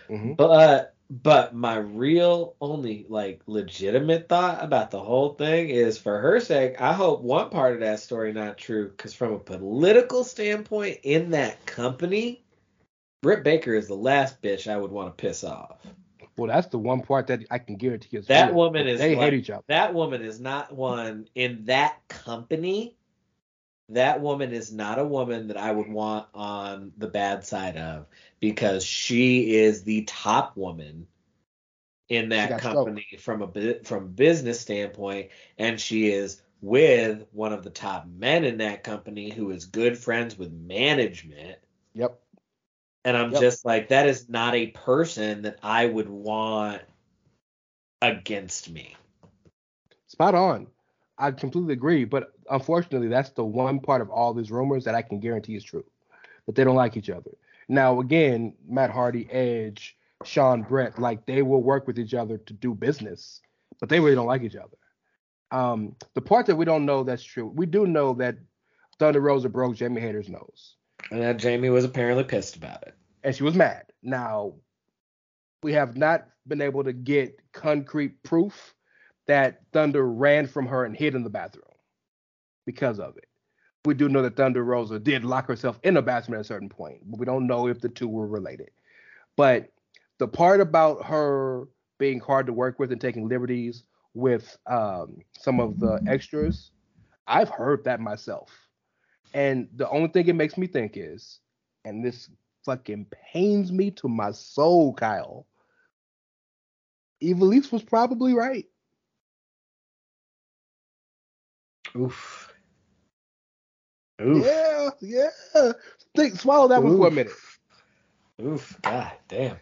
hmm 0.08 0.34
But 0.34 0.95
but 1.10 1.54
my 1.56 1.76
real 1.78 2.56
only 2.62 3.06
like 3.10 3.42
legitimate 3.48 4.28
thought 4.28 4.64
about 4.64 4.92
the 4.92 5.00
whole 5.00 5.34
thing 5.36 5.70
is 5.70 5.98
for 5.98 6.20
her 6.20 6.40
sake, 6.40 6.80
I 6.82 6.94
hope 6.94 7.22
one 7.22 7.50
part 7.50 7.74
of 7.74 7.80
that 7.82 8.00
story 8.00 8.34
not 8.34 8.58
true 8.58 8.90
because 8.90 9.14
from 9.14 9.34
a 9.34 9.40
political 9.40 10.24
standpoint 10.24 11.00
in 11.04 11.32
that 11.32 11.66
company, 11.66 12.44
Britt 13.22 13.44
Baker 13.44 13.74
is 13.74 13.88
the 13.88 13.96
last 13.96 14.42
bitch 14.42 14.72
I 14.72 14.78
would 14.78 14.92
want 14.92 15.16
to 15.16 15.22
piss 15.22 15.44
off. 15.44 15.78
Well, 16.38 16.48
that's 16.52 16.68
the 16.68 16.78
one 16.78 17.02
part 17.02 17.28
that 17.28 17.46
I 17.50 17.60
can 17.60 17.76
guarantee 17.78 18.18
is 18.18 18.28
That 18.28 18.48
real. 18.48 18.56
woman 18.56 18.88
is 18.88 19.00
They 19.00 19.16
like- 19.16 19.32
hate 19.32 19.34
each 19.40 19.50
other. 19.50 19.64
That 19.68 19.94
woman 19.94 20.22
is 20.22 20.40
not 20.40 20.74
one 20.76 21.28
in 21.36 21.64
that 21.66 22.00
company. 22.10 22.95
That 23.90 24.22
woman 24.22 24.52
is 24.52 24.74
not 24.74 25.00
a 25.00 25.06
woman 25.06 25.48
that 25.48 25.58
I 25.58 25.72
would 25.72 25.88
want 25.88 26.28
on 26.34 26.92
the 26.98 27.08
bad 27.08 27.46
side 27.46 27.78
of 27.78 28.08
because 28.40 28.84
she 28.84 29.56
is 29.56 29.84
the 29.84 30.04
top 30.06 30.58
woman 30.58 31.08
in 32.10 32.30
that 32.30 32.60
company 32.60 33.06
from 33.20 33.42
a 33.42 33.84
from 33.84 34.12
business 34.12 34.60
standpoint 34.60 35.30
and 35.58 35.80
she 35.80 36.12
is 36.12 36.42
with 36.62 37.26
one 37.32 37.54
of 37.54 37.64
the 37.64 37.70
top 37.70 38.06
men 38.08 38.44
in 38.44 38.58
that 38.58 38.84
company 38.84 39.30
who 39.30 39.52
is 39.52 39.66
good 39.66 39.98
friends 39.98 40.38
with 40.38 40.52
management 40.52 41.58
Yep. 41.94 42.20
and 43.06 43.18
I'm 43.18 43.32
Yep. 43.32 43.42
just 43.42 43.66
like 43.66 43.90
that 43.90 44.08
is 44.08 44.30
not 44.30 44.56
a 44.56 44.68
person 44.68 45.44
that 45.44 45.60
I 45.64 45.86
would 45.86 46.10
want 46.10 46.82
against 48.02 48.70
me. 48.70 48.96
Spot 50.08 50.36
on. 50.36 50.68
I 51.18 51.32
completely 51.32 51.74
agree, 51.74 52.04
but 52.04 52.34
unfortunately, 52.50 53.08
that's 53.08 53.30
the 53.32 53.46
one 53.46 53.80
part 53.80 54.02
of 54.02 54.10
all 54.10 54.34
these 54.34 54.52
rumors 54.52 54.84
that 54.84 54.96
I 54.96 55.02
can 55.02 55.20
guarantee 55.20 55.56
is 55.56 55.64
true. 55.64 55.86
That 56.46 56.56
they 56.56 56.64
don't 56.64 56.76
like 56.76 56.98
each 56.98 57.10
other. 57.10 57.32
Now, 57.70 58.00
again, 58.00 58.54
Matt 58.68 58.92
Hardy, 58.92 59.28
Edge, 59.32 59.98
Sean 60.24 60.62
Brett, 60.64 61.00
like 61.00 61.26
they 61.26 61.42
will 61.42 61.64
work 61.64 61.88
with 61.88 61.98
each 61.98 62.14
other 62.14 62.38
to 62.38 62.54
do 62.54 62.74
business, 62.76 63.42
but 63.80 63.90
they 63.90 64.00
really 64.00 64.16
don't 64.16 64.28
like 64.28 64.44
each 64.44 64.56
other. 64.56 64.78
Um, 65.52 65.96
the 66.14 66.22
part 66.22 66.46
that 66.48 66.56
we 66.56 66.66
don't 66.66 66.86
know 66.86 67.04
that's 67.04 67.24
true, 67.24 67.48
we 67.48 67.66
do 67.66 67.88
know 67.88 68.14
that 68.16 68.36
Thunder 69.00 69.22
Rosa 69.22 69.50
broke 69.50 69.76
Jamie 69.76 70.02
Hayter's 70.02 70.30
nose, 70.30 70.76
And 71.12 71.22
that 71.22 71.38
Jamie 71.38 71.70
was 71.70 71.84
apparently 71.86 72.24
pissed 72.24 72.56
about 72.56 72.84
it. 72.84 72.94
and 73.24 73.36
she 73.36 73.44
was 73.44 73.56
mad. 73.56 73.86
Now, 74.04 74.54
we 75.64 75.74
have 75.74 75.98
not 75.98 76.28
been 76.48 76.62
able 76.62 76.84
to 76.84 76.94
get 76.94 77.40
concrete 77.54 78.22
proof 78.24 78.76
that 79.28 79.62
Thunder 79.74 80.06
ran 80.08 80.48
from 80.48 80.68
her 80.68 80.86
and 80.86 80.96
hid 80.96 81.16
in 81.16 81.24
the 81.24 81.30
bathroom 81.30 81.66
because 82.66 83.00
of 83.00 83.18
it. 83.18 83.28
We 83.86 83.94
do 83.94 84.10
know 84.10 84.22
that 84.24 84.36
Thunder 84.36 84.64
Rosa 84.64 85.00
did 85.00 85.24
lock 85.24 85.48
herself 85.48 85.80
in 85.84 85.98
a 85.98 86.02
bathroom 86.02 86.36
at 86.36 86.42
a 86.42 86.46
certain 86.46 86.70
point, 86.70 87.00
but 87.06 87.20
we 87.20 87.26
don't 87.26 87.48
know 87.48 87.68
if 87.68 87.82
the 87.82 87.90
two 87.90 88.08
were 88.08 88.28
related. 88.28 88.72
But 89.36 89.72
the 90.18 90.28
part 90.28 90.62
about 90.62 91.06
her 91.06 91.68
being 91.98 92.20
hard 92.20 92.48
to 92.48 92.54
work 92.54 92.80
with 92.80 92.92
and 92.92 93.00
taking 93.00 93.28
liberties 93.28 93.84
with 94.14 94.58
um, 94.66 95.18
some 95.38 95.60
of 95.60 95.80
the 95.80 96.02
extras, 96.08 96.72
I've 97.28 97.50
heard 97.50 97.84
that 97.84 98.00
myself. 98.00 98.50
And 99.34 99.68
the 99.76 99.90
only 99.90 100.08
thing 100.08 100.28
it 100.28 100.36
makes 100.36 100.58
me 100.58 100.68
think 100.68 100.94
is, 100.96 101.40
and 101.84 102.04
this 102.04 102.30
fucking 102.66 103.08
pains 103.34 103.72
me 103.72 103.92
to 103.92 104.08
my 104.08 104.32
soul, 104.32 104.94
Kyle. 104.94 105.46
Evilise 107.22 107.72
was 107.72 107.84
probably 107.84 108.34
right. 108.34 108.66
Oof. 111.98 112.54
Oof. 114.22 114.46
Yeah, 114.46 114.90
yeah. 115.02 115.72
Think, 116.16 116.40
swallow 116.40 116.68
that 116.70 116.82
one 116.84 116.98
for 116.98 117.08
a 117.08 117.12
minute. 117.12 117.34
Oof. 118.42 118.80
God 118.82 119.12
damn. 119.28 119.58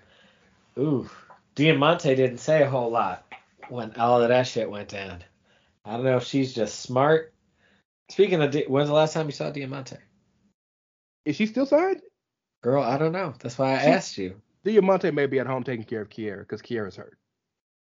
Oof. 0.77 1.29
Diamante 1.55 2.15
didn't 2.15 2.39
say 2.39 2.63
a 2.63 2.69
whole 2.69 2.89
lot 2.89 3.25
when 3.69 3.95
all 3.95 4.21
of 4.21 4.29
that 4.29 4.47
shit 4.47 4.69
went 4.69 4.89
down. 4.89 5.23
I 5.85 5.93
don't 5.93 6.05
know 6.05 6.17
if 6.17 6.23
she's 6.23 6.53
just 6.53 6.79
smart. 6.79 7.33
Speaking 8.09 8.41
of, 8.41 8.51
Di- 8.51 8.65
when's 8.65 8.89
the 8.89 8.95
last 8.95 9.13
time 9.13 9.27
you 9.27 9.31
saw 9.31 9.49
Diamante? 9.49 9.97
Is 11.25 11.35
she 11.35 11.45
still 11.45 11.65
signed? 11.65 12.01
Girl, 12.63 12.83
I 12.83 12.97
don't 12.97 13.11
know. 13.11 13.33
That's 13.39 13.57
why 13.57 13.75
I 13.75 13.79
She- 13.79 13.85
asked 13.87 14.17
you. 14.17 14.41
Diamante 14.63 15.11
may 15.11 15.25
be 15.25 15.39
at 15.39 15.47
home 15.47 15.63
taking 15.63 15.85
care 15.85 16.01
of 16.01 16.09
Kiera 16.09 16.39
because 16.39 16.61
Kiera's 16.61 16.95
hurt. 16.95 17.17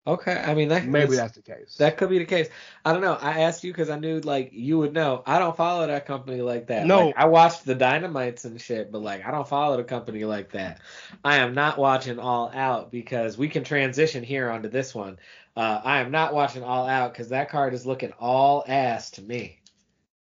Okay, 0.08 0.34
I 0.34 0.56
mean 0.56 0.70
that 0.70 0.86
Maybe 0.86 1.16
that's- 1.16 1.34
the 1.36 1.43
case. 1.43 1.76
That 1.78 1.95
could 1.97 2.10
be 2.10 2.18
the 2.18 2.26
case. 2.26 2.49
I 2.84 2.91
don't 2.91 3.04
know. 3.04 3.20
I 3.22 3.41
asked 3.41 3.64
you 3.64 3.72
because 3.72 3.91
I 3.91 3.99
knew 3.99 4.20
like 4.22 4.49
you 4.52 4.80
would 4.80 4.93
know. 4.93 5.22
I 5.28 5.38
don't 5.38 5.56
follow 5.56 5.86
that 5.86 6.08
company 6.08 6.41
like 6.41 6.68
that. 6.68 6.88
No. 6.88 7.08
Like, 7.08 7.18
I 7.18 7.26
watched 7.26 7.66
the 7.66 7.76
Dynamites 7.76 8.43
and 8.45 8.60
shit, 8.60 8.91
but 8.91 9.04
like 9.04 9.24
I 9.24 9.30
don't 9.30 9.47
follow 9.47 9.78
the 9.78 9.84
company 9.84 10.26
like 10.26 10.52
that. 10.54 10.82
I 11.24 11.38
am 11.38 11.54
not 11.54 11.78
watching 11.78 12.18
All 12.18 12.49
Out 12.52 12.91
because 12.91 13.38
we 13.38 13.47
can 13.47 13.64
transition 13.64 14.24
here 14.24 14.49
onto 14.49 14.70
this 14.70 14.95
one. 14.95 15.20
Uh, 15.56 15.82
I 15.84 15.99
am 15.99 16.10
not 16.10 16.34
watching 16.34 16.64
All 16.64 16.88
Out 16.88 17.14
because 17.14 17.30
that 17.30 17.49
card 17.49 17.76
is 17.76 17.86
looking 17.86 18.12
all 18.14 18.64
ass 18.68 19.12
to 19.12 19.22
me. 19.22 19.60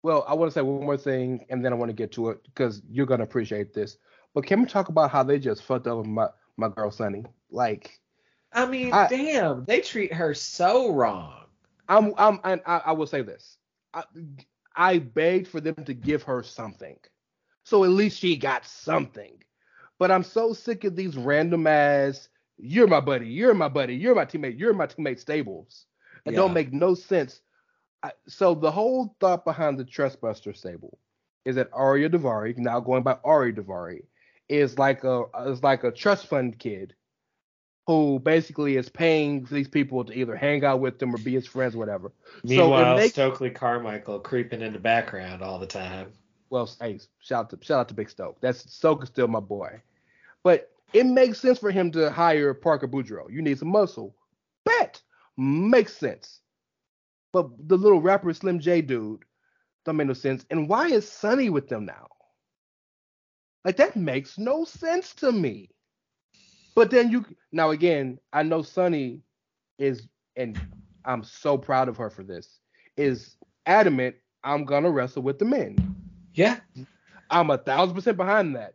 well, 0.02 0.24
I 0.28 0.34
want 0.34 0.50
to 0.50 0.54
say 0.54 0.62
one 0.62 0.84
more 0.84 0.96
thing, 0.98 1.46
and 1.48 1.64
then 1.64 1.72
I 1.72 1.76
want 1.76 1.88
to 1.88 1.94
get 1.94 2.12
to 2.12 2.28
it 2.30 2.42
because 2.44 2.82
you're 2.90 3.06
gonna 3.06 3.24
appreciate 3.24 3.72
this. 3.72 3.96
But 4.34 4.44
can 4.44 4.60
we 4.60 4.66
talk 4.66 4.90
about 4.90 5.10
how 5.10 5.22
they 5.22 5.38
just 5.38 5.62
fucked 5.62 5.86
up 5.86 6.04
my 6.04 6.28
my 6.58 6.68
girl 6.68 6.90
Sonny? 6.90 7.24
Like, 7.50 7.98
I 8.52 8.66
mean, 8.66 8.92
I- 8.92 9.08
damn, 9.08 9.64
they 9.64 9.80
treat 9.80 10.12
her 10.12 10.34
so 10.34 10.92
wrong. 10.92 11.44
I'm 11.88 12.14
I'm 12.16 12.40
and 12.44 12.60
I, 12.66 12.82
I 12.86 12.92
will 12.92 13.06
say 13.06 13.22
this. 13.22 13.56
I, 13.92 14.04
I 14.76 14.98
begged 14.98 15.48
for 15.48 15.60
them 15.60 15.74
to 15.84 15.94
give 15.94 16.22
her 16.24 16.42
something. 16.42 16.96
So 17.64 17.84
at 17.84 17.90
least 17.90 18.18
she 18.20 18.36
got 18.36 18.64
something. 18.64 19.42
But 19.98 20.10
I'm 20.10 20.22
so 20.22 20.52
sick 20.52 20.84
of 20.84 20.96
these 20.96 21.16
random 21.16 21.66
ass, 21.66 22.28
you're 22.58 22.86
my 22.86 23.00
buddy, 23.00 23.26
you're 23.26 23.54
my 23.54 23.68
buddy, 23.68 23.94
you're 23.94 24.14
my 24.14 24.24
teammate, 24.24 24.58
you're 24.58 24.72
my 24.72 24.86
teammate 24.86 25.18
stables. 25.18 25.86
It 26.24 26.32
don't 26.36 26.54
make 26.54 26.72
no 26.72 26.94
sense. 26.94 27.40
I, 28.02 28.12
so 28.26 28.54
the 28.54 28.70
whole 28.70 29.14
thought 29.20 29.44
behind 29.44 29.78
the 29.78 29.84
Trustbuster 29.84 30.56
stable 30.56 30.98
is 31.44 31.56
that 31.56 31.70
Ariya 31.72 32.08
Daivari, 32.10 32.56
now 32.56 32.80
going 32.80 33.02
by 33.02 33.18
Ari 33.24 33.52
Daivari, 33.52 34.04
is 34.48 34.78
like 34.78 35.04
a 35.04 35.24
is 35.46 35.62
like 35.62 35.84
a 35.84 35.90
trust 35.92 36.26
fund 36.28 36.58
kid 36.58 36.94
who 37.90 38.20
basically 38.20 38.76
is 38.76 38.88
paying 38.88 39.44
these 39.50 39.66
people 39.66 40.04
to 40.04 40.12
either 40.16 40.36
hang 40.36 40.64
out 40.64 40.78
with 40.78 41.00
them 41.00 41.12
or 41.12 41.18
be 41.18 41.32
his 41.32 41.48
friends, 41.48 41.74
whatever. 41.74 42.12
Meanwhile, 42.44 42.96
makes- 42.96 43.14
Stokely 43.14 43.50
Carmichael 43.50 44.20
creeping 44.20 44.60
in 44.60 44.72
the 44.72 44.78
background 44.78 45.42
all 45.42 45.58
the 45.58 45.66
time. 45.66 46.12
Well, 46.50 46.70
hey, 46.80 47.00
shout 47.18 47.46
out 47.46 47.50
to 47.50 47.58
shout 47.64 47.80
out 47.80 47.88
to 47.88 47.94
Big 47.94 48.08
Stoke. 48.08 48.40
That's 48.40 48.72
Stoke 48.72 49.02
is 49.02 49.08
still 49.08 49.26
my 49.26 49.40
boy. 49.40 49.82
But 50.44 50.70
it 50.92 51.04
makes 51.04 51.40
sense 51.40 51.58
for 51.58 51.72
him 51.72 51.90
to 51.90 52.12
hire 52.12 52.54
Parker 52.54 52.86
Boudreaux. 52.86 53.28
You 53.28 53.42
need 53.42 53.58
some 53.58 53.68
muscle. 53.68 54.14
Bet 54.64 55.02
makes 55.36 55.96
sense. 55.96 56.42
But 57.32 57.48
the 57.66 57.76
little 57.76 58.00
rapper 58.00 58.32
Slim 58.32 58.60
J 58.60 58.82
dude 58.82 59.24
don't 59.84 59.96
make 59.96 60.06
no 60.06 60.12
sense. 60.12 60.46
And 60.50 60.68
why 60.68 60.88
is 60.88 61.10
Sonny 61.10 61.50
with 61.50 61.68
them 61.68 61.86
now? 61.86 62.06
Like 63.64 63.78
that 63.78 63.96
makes 63.96 64.38
no 64.38 64.64
sense 64.64 65.12
to 65.14 65.32
me. 65.32 65.70
But 66.74 66.90
then 66.90 67.10
you 67.10 67.24
now 67.52 67.70
again, 67.70 68.18
I 68.32 68.42
know 68.42 68.62
Sonny 68.62 69.20
is, 69.78 70.08
and 70.36 70.58
I'm 71.04 71.22
so 71.22 71.58
proud 71.58 71.88
of 71.88 71.96
her 71.96 72.10
for 72.10 72.22
this, 72.22 72.60
is 72.96 73.36
adamant 73.66 74.16
I'm 74.44 74.64
gonna 74.64 74.90
wrestle 74.90 75.22
with 75.22 75.38
the 75.38 75.44
men. 75.44 75.76
Yeah, 76.34 76.60
I'm 77.30 77.50
a 77.50 77.58
thousand 77.58 77.94
percent 77.94 78.16
behind 78.16 78.56
that. 78.56 78.74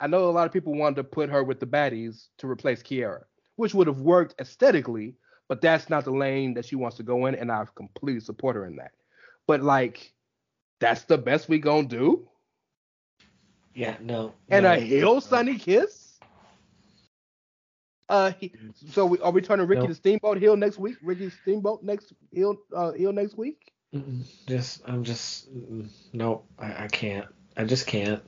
I 0.00 0.06
know 0.06 0.28
a 0.28 0.30
lot 0.30 0.46
of 0.46 0.52
people 0.52 0.74
wanted 0.74 0.96
to 0.96 1.04
put 1.04 1.30
her 1.30 1.42
with 1.42 1.60
the 1.60 1.66
baddies 1.66 2.28
to 2.38 2.46
replace 2.46 2.82
Kiera, 2.82 3.24
which 3.56 3.74
would 3.74 3.86
have 3.86 4.00
worked 4.00 4.40
aesthetically, 4.40 5.14
but 5.48 5.60
that's 5.60 5.88
not 5.88 6.04
the 6.04 6.12
lane 6.12 6.54
that 6.54 6.64
she 6.64 6.76
wants 6.76 6.96
to 6.98 7.02
go 7.02 7.26
in, 7.26 7.34
and 7.34 7.50
I 7.50 7.64
completely 7.74 8.20
support 8.20 8.56
her 8.56 8.66
in 8.66 8.76
that. 8.76 8.92
But 9.46 9.62
like, 9.62 10.12
that's 10.80 11.04
the 11.04 11.18
best 11.18 11.48
we 11.48 11.58
gonna 11.58 11.88
do. 11.88 12.28
Yeah, 13.74 13.96
no. 14.00 14.34
And 14.50 14.64
no, 14.64 14.72
a 14.72 14.76
heel 14.76 15.14
no. 15.14 15.20
Sonny 15.20 15.56
Kiss. 15.56 15.97
Uh, 18.08 18.32
he, 18.38 18.52
so 18.74 19.04
we, 19.06 19.18
are 19.20 19.30
we 19.30 19.40
turning 19.42 19.66
Ricky 19.66 19.82
No. 19.82 19.86
the 19.86 19.94
Steamboat 19.94 20.38
Hill 20.38 20.56
next 20.56 20.78
week? 20.78 20.96
Ricky 21.02 21.30
Steamboat 21.30 21.82
next 21.82 22.12
Hill 22.32 22.56
uh 22.74 22.92
heel 22.92 23.12
next 23.12 23.36
week? 23.36 23.72
Just, 24.46 24.82
I'm 24.86 25.04
just, 25.04 25.54
mm, 25.54 25.88
no, 26.12 26.44
I, 26.58 26.84
I 26.84 26.88
can't. 26.88 27.26
I 27.56 27.64
just 27.64 27.86
can't. 27.86 28.22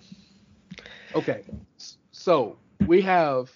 Okay, 1.14 1.42
so 2.12 2.58
we 2.86 3.00
have, 3.02 3.50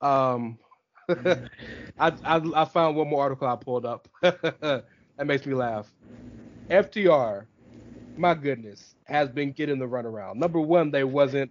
um, 0.00 0.58
I, 1.08 1.46
I 1.98 2.12
I 2.54 2.64
found 2.64 2.96
one 2.96 3.08
more 3.08 3.22
article 3.22 3.46
I 3.46 3.56
pulled 3.56 3.86
up 3.86 4.08
that 4.22 4.84
makes 5.24 5.46
me 5.46 5.54
laugh. 5.54 5.92
FTR, 6.70 7.46
my 8.16 8.34
goodness, 8.34 8.94
has 9.06 9.28
been 9.30 9.52
getting 9.52 9.78
the 9.78 9.86
runaround. 9.86 10.36
Number 10.36 10.60
one, 10.60 10.90
they 10.90 11.04
wasn't, 11.04 11.50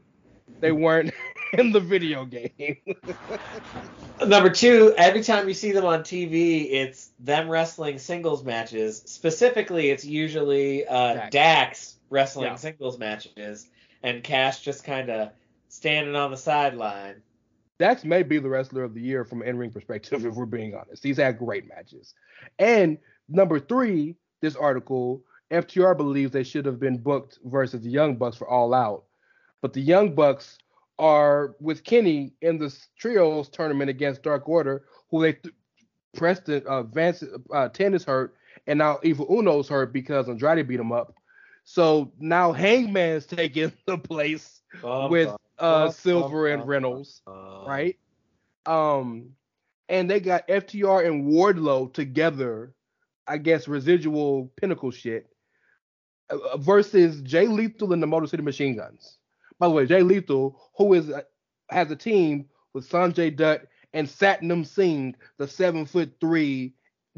they 0.62 0.72
weren't 0.72 1.14
in 1.54 1.72
the 1.72 1.80
video 1.80 2.26
game. 2.26 2.78
Number 4.26 4.50
two, 4.50 4.94
every 4.98 5.24
time 5.24 5.48
you 5.48 5.54
see 5.54 5.72
them 5.72 5.86
on 5.86 6.02
TV, 6.02 6.72
it's 6.72 7.12
them 7.20 7.50
wrestling 7.50 7.98
singles 8.00 8.44
matches. 8.44 9.04
Specifically, 9.06 9.90
it's 9.90 10.06
usually 10.06 10.86
uh, 10.88 11.14
Dax. 11.14 11.30
Dax 11.32 11.96
wrestling 12.10 12.48
Yeah. 12.48 12.56
singles 12.56 12.98
matches, 12.98 13.68
and 14.02 14.24
Cash 14.24 14.62
just 14.62 14.84
kind 14.84 15.10
of 15.10 15.32
standing 15.70 16.16
on 16.16 16.32
the 16.32 16.38
sideline. 16.38 17.22
Dax 17.80 18.04
may 18.06 18.24
be 18.24 18.38
the 18.40 18.50
wrestler 18.50 18.84
of 18.84 18.94
the 18.94 19.02
year 19.02 19.26
from 19.26 19.42
an 19.42 19.48
in-ring 19.48 19.72
perspective, 19.72 20.26
if 20.26 20.36
we're 20.36 20.46
being 20.46 20.76
honest. 20.76 21.04
He's 21.04 21.18
had 21.18 21.38
great 21.38 21.68
matches. 21.68 22.14
And 22.60 22.98
number 23.28 23.60
three, 23.60 24.16
this 24.42 24.56
article, 24.56 25.24
FTR 25.52 25.98
believes 25.98 26.32
they 26.32 26.44
should 26.44 26.66
have 26.66 26.80
been 26.80 26.98
booked 26.98 27.40
versus 27.44 27.82
the 27.82 27.90
Young 27.90 28.16
Bucks 28.16 28.38
for 28.38 28.48
All 28.48 28.74
Out. 28.74 29.04
But 29.62 29.74
the 29.74 29.82
Young 29.82 30.14
Bucks 30.14 30.58
are 31.00 31.56
with 31.60 31.84
Kenny 31.84 32.34
in 32.42 32.58
the 32.58 32.76
trios 32.98 33.50
tournament 33.50 33.90
against 33.90 34.24
Dark 34.24 34.48
Order, 34.48 34.86
who 35.10 35.22
they 35.22 35.34
th- 35.34 35.54
Preston 36.16 36.64
uh, 36.68 36.84
Vance 36.84 37.24
uh, 37.54 37.70
Ten 37.70 37.94
is 37.94 38.04
hurt, 38.04 38.36
and 38.68 38.78
now 38.78 39.00
Evil 39.04 39.28
Uno's 39.28 39.68
hurt 39.68 39.92
because 39.92 40.30
Andrade 40.30 40.68
beat 40.68 40.80
him 40.80 40.92
up. 40.92 41.16
So 41.64 42.12
now 42.20 42.52
Hangman's 42.52 43.26
taking 43.26 43.72
the 43.86 43.98
place 43.98 44.62
with 45.10 45.36
uh, 45.60 45.90
Silver 45.90 46.48
and 46.48 46.68
Reynolds 46.68 47.22
right? 47.66 47.98
Um, 48.66 49.30
and 49.90 50.10
they 50.10 50.20
got 50.20 50.48
FTR 50.48 51.06
and 51.06 51.26
Wardlow 51.26 51.94
together, 51.94 52.74
I 53.28 53.38
guess 53.38 53.68
residual 53.68 54.52
pinnacle 54.56 54.92
shit, 54.92 55.28
uh, 56.30 56.58
versus 56.58 57.22
Jay 57.22 57.48
Lethal 57.48 57.94
and 57.94 58.02
the 58.02 58.08
Motor 58.08 58.28
City 58.28 58.44
Machine 58.44 58.76
Guns. 58.76 59.18
By 59.64 59.70
the 59.70 59.76
way, 59.76 59.86
Jay 59.86 60.02
Lethal, 60.02 60.60
who 60.76 60.94
is 60.94 61.10
uh, 61.10 61.22
has 61.70 61.90
a 61.90 61.96
team 61.96 62.50
with 62.74 62.90
Sanjay 62.90 63.34
Dutt 63.34 63.66
and 63.94 64.06
Satnam 64.06 64.68
Singh, 64.68 65.16
the 65.38 65.48
seven 65.48 65.86
foot 65.86 66.16
three 66.20 66.74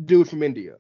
dude 0.06 0.30
from 0.30 0.44
India. 0.44 0.76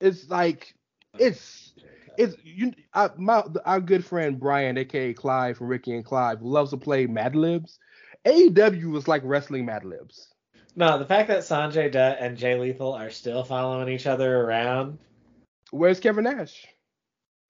It's 0.00 0.30
like 0.30 0.74
it's 1.18 1.74
it's 2.16 2.34
you 2.42 2.72
I, 2.94 3.10
my 3.18 3.42
our 3.66 3.78
good 3.78 4.06
friend 4.06 4.40
Brian, 4.40 4.78
aka 4.78 5.12
Clive 5.12 5.58
from 5.58 5.66
Ricky 5.66 5.92
and 5.94 6.02
Clive, 6.02 6.40
loves 6.40 6.70
to 6.70 6.78
play 6.78 7.04
Mad 7.04 7.36
Libs. 7.36 7.78
AEW 8.24 8.90
was 8.90 9.06
like 9.06 9.20
wrestling 9.26 9.66
Mad 9.66 9.84
Libs. 9.84 10.32
No, 10.74 10.98
the 10.98 11.04
fact 11.04 11.28
that 11.28 11.40
Sanjay 11.40 11.92
Dutt 11.92 12.16
and 12.20 12.38
Jay 12.38 12.58
Lethal 12.58 12.94
are 12.94 13.10
still 13.10 13.44
following 13.44 13.90
each 13.90 14.06
other 14.06 14.40
around, 14.40 14.98
Where's 15.72 16.00
Kevin 16.00 16.24
Nash? 16.24 16.66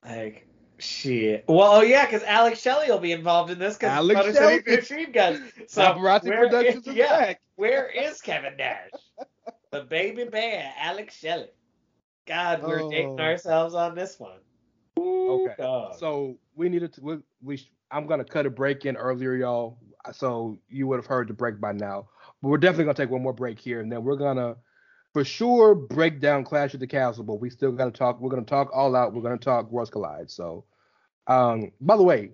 like, 0.03 0.48
shit. 0.79 1.45
Well, 1.47 1.71
oh 1.73 1.81
yeah, 1.81 2.05
because 2.05 2.23
Alex 2.23 2.59
Shelley 2.61 2.87
will 2.89 2.99
be 2.99 3.11
involved 3.11 3.51
in 3.51 3.59
this 3.59 3.75
because 3.77 3.91
Alex 3.91 4.17
Motor 4.17 4.33
City 4.33 4.63
Shelley. 4.65 4.77
Machine 4.77 5.11
Guns. 5.11 5.39
So 5.67 5.81
Paparazzi 5.81 6.23
where 6.29 6.43
is- 6.45 6.49
Productions 6.49 6.87
is 6.87 6.95
yeah, 6.95 7.19
back. 7.19 7.41
where 7.55 7.87
is 7.89 8.21
Kevin 8.21 8.55
Nash? 8.57 8.89
the 9.71 9.81
baby 9.83 10.23
bear, 10.25 10.71
Alex 10.79 11.15
Shelley. 11.15 11.49
God, 12.25 12.63
we're 12.63 12.81
Oh. 12.83 12.89
dating 12.89 13.19
ourselves 13.19 13.73
on 13.75 13.95
this 13.95 14.19
one. 14.19 14.39
Okay. 14.97 15.53
dog. 15.57 15.95
So 15.97 16.37
we 16.55 16.69
needed 16.69 16.93
to. 16.93 17.01
We, 17.01 17.17
we 17.41 17.57
sh- 17.57 17.71
I'm 17.91 18.05
gonna 18.07 18.25
cut 18.25 18.45
a 18.45 18.49
break 18.49 18.85
in 18.85 18.95
earlier, 18.97 19.35
y'all. 19.35 19.77
So 20.13 20.57
you 20.69 20.87
would 20.87 20.97
have 20.97 21.05
heard 21.05 21.27
the 21.27 21.33
break 21.33 21.59
by 21.59 21.71
now. 21.71 22.07
But 22.41 22.49
we're 22.49 22.57
definitely 22.57 22.85
gonna 22.85 22.93
take 22.95 23.09
one 23.09 23.21
more 23.21 23.33
break 23.33 23.59
here, 23.59 23.79
and 23.81 23.91
then 23.91 24.03
we're 24.03 24.15
gonna, 24.15 24.55
for 25.13 25.23
sure, 25.25 25.75
break 25.75 26.19
down 26.19 26.43
Clash 26.43 26.73
of 26.73 26.79
the 26.79 26.87
Castle. 26.87 27.23
But 27.23 27.35
we 27.35 27.49
still 27.49 27.71
gotta 27.71 27.91
talk. 27.91 28.19
We're 28.19 28.29
gonna 28.29 28.43
talk 28.43 28.69
all 28.73 28.95
out. 28.95 29.13
We're 29.13 29.21
gonna 29.21 29.37
talk 29.37 29.71
Worlds 29.71 29.91
Collide. 29.91 30.29
So, 30.29 30.65
um, 31.27 31.71
by 31.81 31.97
the 31.97 32.03
way, 32.03 32.31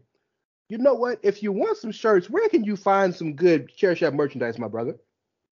you 0.69 0.77
know 0.77 0.95
what? 0.95 1.19
If 1.23 1.43
you 1.43 1.51
want 1.51 1.77
some 1.77 1.91
shirts, 1.91 2.29
where 2.29 2.49
can 2.49 2.63
you 2.63 2.75
find 2.75 3.13
some 3.13 3.33
good 3.33 3.69
chair 3.69 3.95
shot 3.95 4.13
merchandise, 4.13 4.57
my 4.57 4.67
brother? 4.67 4.97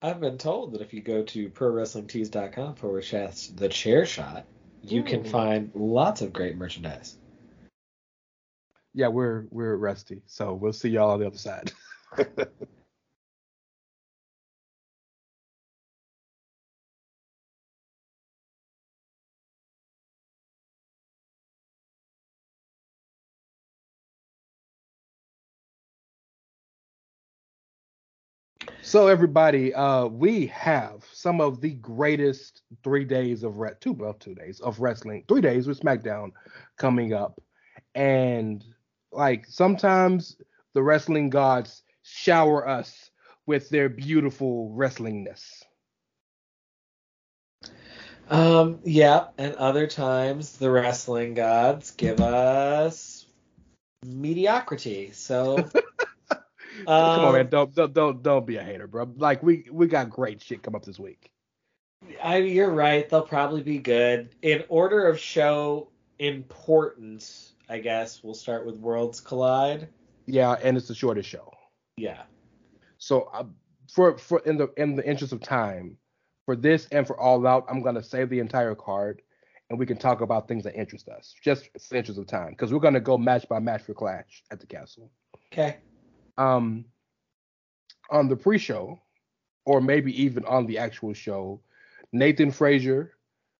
I've 0.02 0.20
been 0.20 0.36
told 0.36 0.72
that 0.72 0.82
if 0.82 0.92
you 0.92 1.00
go 1.00 1.22
to 1.22 1.48
prowrestlingtees.com 1.48 2.74
forward 2.74 3.04
slash 3.04 3.46
the 3.48 3.68
chair 3.68 4.04
shot, 4.04 4.44
you 4.82 5.02
can 5.02 5.24
find 5.24 5.70
lots 5.74 6.20
of 6.20 6.32
great 6.32 6.56
merchandise. 6.56 7.16
Yeah, 8.92 9.08
we're 9.08 9.46
we're 9.50 9.76
rusty. 9.76 10.22
So 10.26 10.52
we'll 10.52 10.74
see 10.74 10.90
y'all 10.90 11.12
on 11.12 11.20
the 11.20 11.26
other 11.26 11.38
side. 11.38 11.72
So 28.94 29.08
everybody, 29.08 29.74
uh, 29.74 30.06
we 30.06 30.46
have 30.46 31.04
some 31.12 31.40
of 31.40 31.60
the 31.60 31.72
greatest 31.72 32.62
three 32.84 33.04
days 33.04 33.42
of 33.42 33.58
re- 33.58 33.72
two 33.80 33.90
well 33.90 34.12
two 34.14 34.36
days 34.36 34.60
of 34.60 34.78
wrestling, 34.78 35.24
three 35.26 35.40
days 35.40 35.66
with 35.66 35.80
SmackDown 35.80 36.30
coming 36.78 37.12
up, 37.12 37.40
and 37.96 38.64
like 39.10 39.46
sometimes 39.48 40.36
the 40.74 40.82
wrestling 40.84 41.28
gods 41.28 41.82
shower 42.04 42.68
us 42.68 43.10
with 43.46 43.68
their 43.68 43.88
beautiful 43.88 44.72
wrestlingness. 44.76 45.64
Um, 48.30 48.78
yeah, 48.84 49.24
and 49.36 49.56
other 49.56 49.88
times 49.88 50.56
the 50.58 50.70
wrestling 50.70 51.34
gods 51.34 51.90
give 51.90 52.20
us 52.20 53.26
mediocrity. 54.04 55.10
So 55.10 55.68
Come 56.86 57.24
on, 57.24 57.32
man, 57.32 57.42
um, 57.42 57.46
don't, 57.48 57.74
don't 57.74 57.92
don't 57.94 58.22
don't 58.22 58.46
be 58.46 58.56
a 58.56 58.62
hater, 58.62 58.86
bro. 58.86 59.10
Like 59.16 59.42
we 59.42 59.66
we 59.70 59.86
got 59.86 60.10
great 60.10 60.42
shit 60.42 60.62
come 60.62 60.74
up 60.74 60.84
this 60.84 60.98
week. 60.98 61.30
I, 62.22 62.38
you're 62.38 62.70
right. 62.70 63.08
They'll 63.08 63.22
probably 63.22 63.62
be 63.62 63.78
good. 63.78 64.30
In 64.42 64.64
order 64.68 65.06
of 65.06 65.18
show 65.18 65.88
importance, 66.18 67.52
I 67.68 67.78
guess 67.78 68.22
we'll 68.22 68.34
start 68.34 68.66
with 68.66 68.76
Worlds 68.76 69.20
Collide. 69.20 69.88
Yeah, 70.26 70.56
and 70.62 70.76
it's 70.76 70.88
the 70.88 70.94
shortest 70.94 71.28
show. 71.28 71.52
Yeah. 71.96 72.22
So 72.98 73.30
uh, 73.32 73.44
for 73.92 74.18
for 74.18 74.40
in 74.40 74.56
the 74.56 74.68
in 74.76 74.96
the 74.96 75.08
interest 75.08 75.32
of 75.32 75.40
time, 75.40 75.96
for 76.46 76.56
this 76.56 76.86
and 76.92 77.06
for 77.06 77.18
All 77.18 77.46
Out, 77.46 77.66
I'm 77.68 77.82
gonna 77.82 78.02
save 78.02 78.30
the 78.30 78.40
entire 78.40 78.74
card, 78.74 79.22
and 79.70 79.78
we 79.78 79.86
can 79.86 79.96
talk 79.96 80.20
about 80.20 80.48
things 80.48 80.64
that 80.64 80.74
interest 80.74 81.08
us, 81.08 81.34
just 81.42 81.70
for 81.72 81.78
the 81.90 81.96
interest 81.96 82.18
of 82.18 82.26
time, 82.26 82.50
because 82.50 82.72
we're 82.72 82.80
gonna 82.80 83.00
go 83.00 83.16
match 83.16 83.48
by 83.48 83.58
match 83.58 83.82
for 83.82 83.94
Clash 83.94 84.42
at 84.50 84.60
the 84.60 84.66
Castle. 84.66 85.10
Okay. 85.52 85.78
Um, 86.38 86.84
on 88.10 88.28
the 88.28 88.36
pre-show, 88.36 89.00
or 89.64 89.80
maybe 89.80 90.22
even 90.22 90.44
on 90.44 90.66
the 90.66 90.78
actual 90.78 91.14
show, 91.14 91.60
Nathan 92.12 92.50
Frazer 92.50 93.14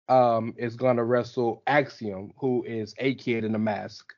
um 0.08 0.54
is 0.58 0.76
gonna 0.76 1.02
wrestle 1.04 1.62
Axiom, 1.66 2.32
who 2.38 2.62
is 2.64 2.94
a 2.98 3.14
kid 3.14 3.44
in 3.44 3.54
a 3.54 3.58
mask. 3.58 4.12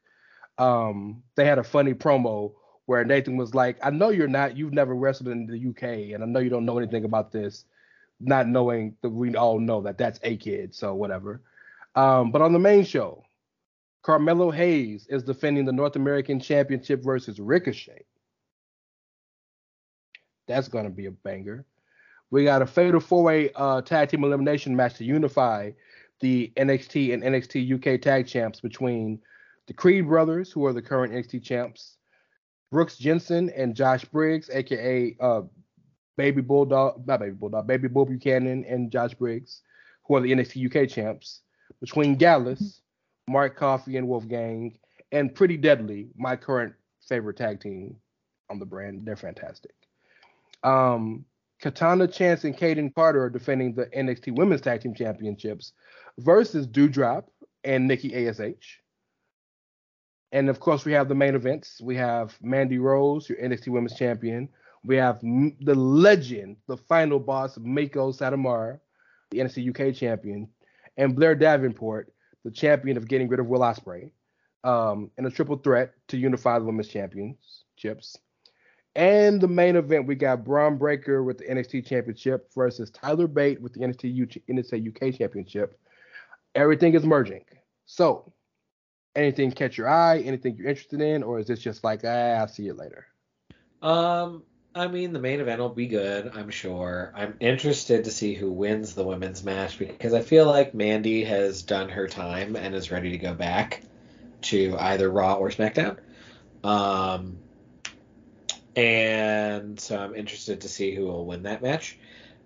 Um, 0.58 1.22
they 1.36 1.44
had 1.44 1.58
a 1.58 1.64
funny 1.64 1.94
promo 1.94 2.54
where 2.86 3.04
Nathan 3.04 3.36
was 3.36 3.54
like, 3.54 3.76
I 3.82 3.90
know 3.90 4.10
you're 4.10 4.28
not, 4.28 4.56
you've 4.56 4.72
never 4.72 4.94
wrestled 4.94 5.28
in 5.28 5.46
the 5.46 5.68
UK, 5.70 6.14
and 6.14 6.22
I 6.22 6.26
know 6.26 6.40
you 6.40 6.50
don't 6.50 6.64
know 6.64 6.78
anything 6.78 7.04
about 7.04 7.32
this, 7.32 7.64
not 8.20 8.48
knowing 8.48 8.96
that 9.02 9.10
we 9.10 9.34
all 9.36 9.58
know 9.58 9.80
that 9.82 9.98
that's 9.98 10.20
a 10.22 10.36
kid, 10.36 10.74
so 10.74 10.94
whatever. 10.94 11.42
Um, 11.94 12.30
but 12.30 12.42
on 12.42 12.52
the 12.52 12.58
main 12.58 12.84
show, 12.84 13.24
Carmelo 14.02 14.50
Hayes 14.50 15.06
is 15.08 15.24
defending 15.24 15.64
the 15.64 15.72
North 15.72 15.96
American 15.96 16.38
Championship 16.38 17.02
versus 17.02 17.40
Ricochet. 17.40 18.04
That's 20.46 20.68
gonna 20.68 20.90
be 20.90 21.06
a 21.06 21.10
banger. 21.10 21.64
We 22.30 22.44
got 22.44 22.62
a 22.62 22.66
fatal 22.66 23.00
four-way 23.00 23.50
uh, 23.54 23.82
tag 23.82 24.08
team 24.08 24.24
elimination 24.24 24.74
match 24.74 24.94
to 24.94 25.04
unify 25.04 25.70
the 26.20 26.52
NXT 26.56 27.14
and 27.14 27.22
NXT 27.22 27.94
UK 27.94 28.00
tag 28.00 28.26
champs 28.26 28.60
between 28.60 29.20
the 29.66 29.74
Creed 29.74 30.06
brothers, 30.06 30.50
who 30.50 30.64
are 30.66 30.72
the 30.72 30.82
current 30.82 31.12
NXT 31.12 31.42
champs, 31.42 31.96
Brooks 32.70 32.96
Jensen 32.96 33.50
and 33.50 33.74
Josh 33.74 34.04
Briggs, 34.04 34.50
aka 34.50 35.16
uh, 35.20 35.42
Baby 36.16 36.40
Bulldog, 36.40 37.06
not 37.06 37.20
Baby 37.20 37.32
Bulldog, 37.32 37.66
Baby 37.66 37.88
Bull 37.88 38.06
Buchanan 38.06 38.64
and 38.64 38.90
Josh 38.90 39.14
Briggs, 39.14 39.62
who 40.04 40.16
are 40.16 40.20
the 40.20 40.32
NXT 40.32 40.84
UK 40.84 40.88
champs, 40.88 41.42
between 41.80 42.16
Gallus, 42.16 42.80
Mark 43.28 43.56
Coffey 43.56 43.96
and 43.96 44.08
Wolfgang, 44.08 44.78
and 45.12 45.34
Pretty 45.34 45.56
Deadly, 45.56 46.08
my 46.16 46.36
current 46.36 46.74
favorite 47.06 47.36
tag 47.36 47.60
team 47.60 47.96
on 48.50 48.58
the 48.58 48.66
brand. 48.66 49.04
They're 49.04 49.16
fantastic. 49.16 49.72
Um, 50.66 51.24
Katana 51.62 52.08
Chance 52.08 52.44
and 52.44 52.56
Kayden 52.56 52.94
Carter 52.94 53.22
are 53.22 53.30
defending 53.30 53.74
the 53.74 53.86
NXT 53.86 54.36
Women's 54.36 54.60
Tag 54.60 54.80
Team 54.80 54.94
Championships 54.94 55.72
versus 56.18 56.66
Doudrop 56.66 57.24
and 57.64 57.86
Nikki 57.86 58.12
ASH. 58.14 58.82
And 60.32 60.50
of 60.50 60.58
course, 60.60 60.84
we 60.84 60.92
have 60.92 61.08
the 61.08 61.14
main 61.14 61.36
events. 61.36 61.80
We 61.80 61.96
have 61.96 62.36
Mandy 62.42 62.78
Rose, 62.78 63.28
your 63.28 63.38
NXT 63.38 63.68
Women's 63.68 63.96
Champion. 63.96 64.48
We 64.84 64.96
have 64.96 65.20
the 65.20 65.74
legend, 65.74 66.56
the 66.66 66.76
final 66.76 67.20
boss, 67.20 67.56
Meiko 67.58 68.14
Satomura, 68.14 68.80
the 69.30 69.38
NXT 69.38 69.70
UK 69.70 69.94
Champion, 69.94 70.48
and 70.96 71.14
Blair 71.14 71.36
Davenport, 71.36 72.12
the 72.44 72.50
champion 72.50 72.96
of 72.96 73.08
getting 73.08 73.28
rid 73.28 73.40
of 73.40 73.46
Will 73.46 73.60
Ospreay, 73.60 74.10
um, 74.64 75.10
in 75.16 75.26
a 75.26 75.30
triple 75.30 75.56
threat 75.56 75.94
to 76.08 76.16
unify 76.16 76.58
the 76.58 76.64
Women's 76.64 76.88
Championships. 76.88 78.18
And 78.96 79.42
the 79.42 79.46
main 79.46 79.76
event, 79.76 80.06
we 80.06 80.14
got 80.14 80.42
Bron 80.42 80.78
Breakker 80.78 81.22
with 81.22 81.36
the 81.36 81.44
NXT 81.44 81.84
Championship 81.84 82.50
versus 82.54 82.90
Tyler 82.90 83.26
Bate 83.26 83.60
with 83.60 83.74
the 83.74 83.80
NXT 83.80 84.88
UK 84.88 85.14
Championship. 85.14 85.78
Everything 86.54 86.94
is 86.94 87.04
merging. 87.04 87.44
So, 87.84 88.32
anything 89.14 89.52
catch 89.52 89.76
your 89.76 89.86
eye? 89.86 90.20
Anything 90.20 90.56
you're 90.56 90.68
interested 90.68 91.02
in, 91.02 91.22
or 91.22 91.38
is 91.38 91.46
this 91.46 91.60
just 91.60 91.84
like, 91.84 92.00
ah, 92.04 92.38
I'll 92.38 92.48
see 92.48 92.62
you 92.62 92.72
later? 92.72 93.06
Um, 93.82 94.44
I 94.74 94.86
mean, 94.88 95.12
the 95.12 95.20
main 95.20 95.40
event 95.40 95.60
will 95.60 95.68
be 95.68 95.88
good, 95.88 96.32
I'm 96.34 96.48
sure. 96.48 97.12
I'm 97.14 97.36
interested 97.38 98.04
to 98.04 98.10
see 98.10 98.32
who 98.32 98.50
wins 98.50 98.94
the 98.94 99.04
women's 99.04 99.44
match 99.44 99.78
because 99.78 100.14
I 100.14 100.22
feel 100.22 100.46
like 100.46 100.72
Mandy 100.72 101.22
has 101.24 101.60
done 101.60 101.90
her 101.90 102.08
time 102.08 102.56
and 102.56 102.74
is 102.74 102.90
ready 102.90 103.10
to 103.10 103.18
go 103.18 103.34
back 103.34 103.82
to 104.42 104.74
either 104.78 105.10
Raw 105.10 105.34
or 105.34 105.50
SmackDown. 105.50 105.98
Um, 106.64 107.40
and 108.76 109.80
so 109.80 109.98
I'm 109.98 110.14
interested 110.14 110.60
to 110.60 110.68
see 110.68 110.94
who 110.94 111.06
will 111.06 111.24
win 111.24 111.42
that 111.44 111.62
match. 111.62 111.98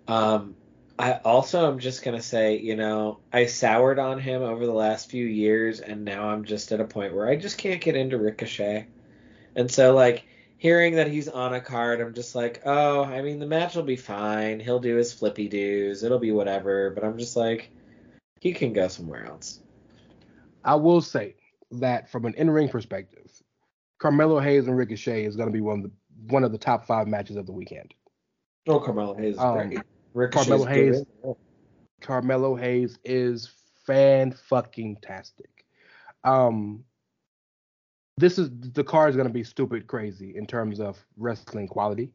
Um, 0.09 0.55
I 0.99 1.15
also 1.25 1.71
am 1.71 1.79
just 1.79 2.03
gonna 2.03 2.23
say, 2.23 2.59
you 2.59 2.77
know, 2.77 3.21
I 3.33 3.47
soured 3.47 3.99
on 3.99 4.19
him 4.21 4.43
over 4.43 4.65
the 4.65 4.73
last 4.73 5.11
few 5.11 5.27
years, 5.27 5.81
and 5.81 6.05
now 6.05 6.29
I'm 6.31 6.45
just 6.45 6.73
at 6.73 6.81
a 6.81 6.85
point 6.85 7.15
where 7.15 7.29
I 7.29 7.37
just 7.37 7.59
can't 7.59 7.81
get 7.81 7.97
into 7.97 8.19
Ricochet. 8.19 8.87
And 9.57 9.71
so, 9.71 9.95
like, 9.95 10.25
hearing 10.59 10.97
that 10.97 11.09
he's 11.09 11.27
on 11.27 11.55
a 11.55 11.61
card, 11.61 12.01
I'm 12.01 12.15
just 12.15 12.35
like, 12.35 12.63
oh, 12.67 13.03
I 13.03 13.23
mean, 13.23 13.39
the 13.39 13.47
match 13.47 13.75
will 13.75 13.83
be 13.83 13.97
fine. 13.97 14.61
He'll 14.61 14.79
do 14.79 14.97
his 14.97 15.13
flippy 15.13 15.49
doos. 15.49 16.03
It'll 16.03 16.19
be 16.19 16.33
whatever. 16.33 16.91
But 16.91 17.03
I'm 17.03 17.19
just 17.19 17.35
like, 17.35 17.71
he 18.41 18.53
can 18.53 18.73
go 18.73 18.89
somewhere 18.89 19.27
else. 19.27 19.61
I 20.63 20.75
will 20.75 21.01
say 21.01 21.35
that 21.73 22.11
from 22.11 22.27
an 22.27 22.35
in-ring 22.35 22.69
perspective, 22.69 23.31
Carmelo 23.99 24.39
Hayes 24.39 24.67
and 24.67 24.77
Ricochet 24.77 25.25
is 25.25 25.37
going 25.37 25.49
to 25.49 25.53
be 25.53 25.63
one 25.63 25.79
of 25.79 25.85
the 25.85 25.93
one 26.29 26.45
of 26.45 26.53
the 26.53 26.59
top 26.59 26.87
five 26.87 27.07
matches 27.07 27.37
of 27.37 27.47
the 27.47 27.53
weekend. 27.53 27.95
Oh, 28.69 28.81
Carmelo 28.81 29.15
Hayes 29.15 29.35
is 29.35 29.41
Um, 29.41 29.69
great. 29.69 29.83
Ricochet's 30.15 30.49
Carmelo 30.49 30.67
good. 30.67 30.75
Hayes, 30.75 31.05
Carmelo 32.01 32.57
Hayes 32.57 32.99
is 33.05 33.51
fan 33.87 34.33
fucking 34.33 34.99
tastic. 35.03 35.65
Um, 36.25 36.85
this 38.17 38.39
is 38.39 38.51
the 38.51 38.85
card 38.85 39.11
is 39.11 39.17
going 39.17 39.29
to 39.29 39.33
be 39.33 39.45
stupid 39.45 39.87
crazy 39.87 40.37
in 40.37 40.47
terms 40.47 40.81
of 40.81 41.03
wrestling 41.17 41.69
quality. 41.69 42.11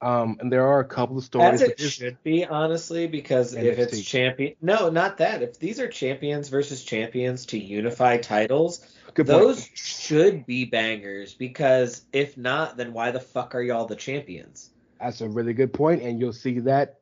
Um, 0.00 0.36
and 0.40 0.52
there 0.52 0.66
are 0.66 0.80
a 0.80 0.84
couple 0.84 1.16
of 1.16 1.22
stories. 1.22 1.62
As 1.62 1.68
it 1.68 1.78
should 1.78 2.20
be, 2.24 2.44
honestly, 2.44 3.06
because 3.06 3.54
if 3.54 3.78
it's 3.78 4.02
champion, 4.02 4.56
no, 4.60 4.90
not 4.90 5.18
that. 5.18 5.42
If 5.42 5.60
these 5.60 5.78
are 5.78 5.86
champions 5.86 6.48
versus 6.48 6.82
champions 6.82 7.46
to 7.46 7.58
unify 7.58 8.16
titles, 8.16 8.84
Good 9.14 9.26
point. 9.26 9.40
those 9.40 9.70
should 9.74 10.46
be 10.46 10.64
bangers. 10.64 11.34
Because 11.34 12.06
if 12.12 12.36
not, 12.36 12.76
then 12.76 12.92
why 12.92 13.10
the 13.10 13.20
fuck 13.20 13.54
are 13.54 13.62
y'all 13.62 13.86
the 13.86 13.96
champions? 13.96 14.70
That's 15.00 15.20
a 15.20 15.28
really 15.28 15.52
good 15.52 15.72
point, 15.72 16.02
and 16.02 16.20
you'll 16.20 16.32
see 16.32 16.60
that 16.60 17.00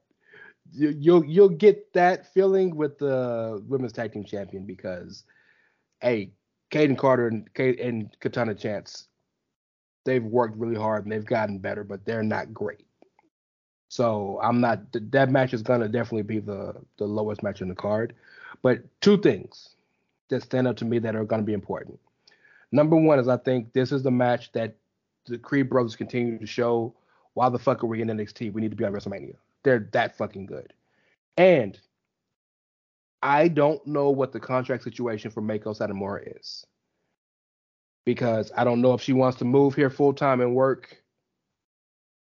you, 0.73 0.95
you'll 0.99 1.25
you'll 1.25 1.49
get 1.49 1.93
that 1.93 2.33
feeling 2.33 2.77
with 2.77 2.99
the 2.99 3.63
women's 3.69 3.93
tag 3.93 4.13
team 4.13 4.25
champion 4.25 4.65
because, 4.65 5.25
hey, 6.01 6.33
Kayden 6.71 6.97
Carter 6.97 7.29
and 7.29 7.53
Kate 7.55 7.81
and 7.81 8.15
Katana 8.21 8.55
Chance, 8.55 9.09
they've 10.05 10.25
worked 10.25 10.57
really 10.57 10.77
hard 10.77 11.05
and 11.05 11.13
they've 11.13 11.25
gotten 11.25 11.59
better, 11.59 11.85
but 11.85 12.05
they're 12.05 12.23
not 12.23 12.55
great. 12.55 12.87
So 13.89 14.39
I'm 14.43 14.61
not 14.61 14.81
that 14.93 15.31
match 15.31 15.53
is 15.53 15.63
gonna 15.63 15.89
definitely 15.89 16.23
be 16.23 16.39
the 16.39 16.75
the 16.97 17.07
lowest 17.07 17.43
match 17.43 17.61
in 17.61 17.69
the 17.69 17.75
card. 17.75 18.15
But 18.63 18.83
two 19.01 19.19
things 19.19 19.75
that 20.31 20.43
stand 20.43 20.67
out 20.67 20.77
to 20.79 20.85
me 20.85 20.99
that 20.99 21.15
are 21.15 21.25
gonna 21.25 21.43
be 21.43 21.53
important. 21.53 21.99
Number 22.73 22.97
one 22.97 23.19
is 23.19 23.29
I 23.29 23.37
think 23.37 23.73
this 23.73 23.93
is 23.93 24.03
the 24.03 24.11
match 24.11 24.53
that 24.53 24.77
the 25.27 25.39
Creed 25.39 25.69
brothers 25.69 25.97
continue 25.97 26.39
to 26.39 26.47
show 26.47 26.95
why 27.35 27.49
the 27.49 27.59
fuck 27.59 27.83
are 27.83 27.87
we 27.87 28.03
in 28.03 28.09
NXT? 28.09 28.53
We 28.53 28.61
need 28.61 28.71
to 28.71 28.77
be 28.77 28.85
on 28.85 28.93
WrestleMania. 28.93 29.37
They're 29.63 29.89
that 29.93 30.17
fucking 30.17 30.47
good. 30.47 30.73
And 31.37 31.79
I 33.23 33.49
don't 33.49 33.85
know 33.87 34.11
what 34.11 34.33
the 34.33 34.41
contract 34.41 34.83
situation 34.83 35.31
for 35.31 35.43
Meiko 35.43 35.77
Satomura 35.77 36.39
is. 36.39 36.67
Because 38.05 38.51
I 38.57 38.65
don't 38.65 38.81
know 38.81 38.95
if 38.95 39.03
she 39.03 39.13
wants 39.13 39.39
to 39.39 39.45
move 39.45 39.75
here 39.75 39.91
full 39.91 40.13
time 40.13 40.41
and 40.41 40.55
work 40.55 41.03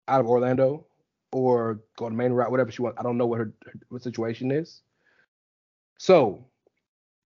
out 0.06 0.20
of 0.20 0.26
Orlando 0.26 0.86
or 1.32 1.80
go 1.96 2.08
to 2.08 2.14
main 2.14 2.32
route, 2.32 2.50
whatever 2.50 2.70
she 2.70 2.82
wants. 2.82 3.00
I 3.00 3.02
don't 3.02 3.16
know 3.16 3.26
what 3.26 3.38
her, 3.38 3.52
her 3.64 3.72
what 3.88 4.02
situation 4.02 4.50
is. 4.50 4.82
So 5.98 6.44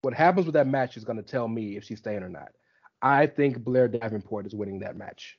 what 0.07 0.13
happens 0.13 0.45
with 0.45 0.53
that 0.53 0.67
match 0.67 0.95
is 0.95 1.03
going 1.03 1.17
to 1.17 1.21
tell 1.21 1.49
me 1.49 1.75
if 1.75 1.83
she's 1.83 1.97
staying 1.97 2.23
or 2.23 2.29
not. 2.29 2.53
I 3.01 3.27
think 3.27 3.59
Blair 3.59 3.89
Davenport 3.89 4.45
is 4.47 4.55
winning 4.55 4.79
that 4.79 4.95
match 4.95 5.37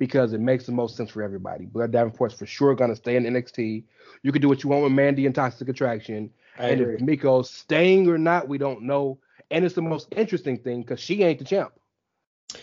because 0.00 0.32
it 0.32 0.40
makes 0.40 0.66
the 0.66 0.72
most 0.72 0.96
sense 0.96 1.08
for 1.08 1.22
everybody. 1.22 1.66
Blair 1.66 1.86
Davenport's 1.86 2.34
for 2.34 2.44
sure 2.44 2.74
going 2.74 2.90
to 2.90 2.96
stay 2.96 3.14
in 3.14 3.22
NXT. 3.22 3.84
You 4.24 4.32
can 4.32 4.42
do 4.42 4.48
what 4.48 4.64
you 4.64 4.70
want 4.70 4.82
with 4.82 4.90
Mandy 4.90 5.24
and 5.24 5.32
Toxic 5.32 5.68
Attraction. 5.68 6.30
I 6.58 6.70
and 6.70 6.80
agree. 6.80 6.94
if 6.96 7.00
Meiko's 7.00 7.48
staying 7.48 8.08
or 8.08 8.18
not, 8.18 8.48
we 8.48 8.58
don't 8.58 8.82
know. 8.82 9.20
And 9.52 9.64
it's 9.64 9.76
the 9.76 9.82
most 9.82 10.08
interesting 10.16 10.58
thing 10.58 10.80
because 10.82 10.98
she 10.98 11.22
ain't 11.22 11.38
the 11.38 11.44
champ. 11.44 11.72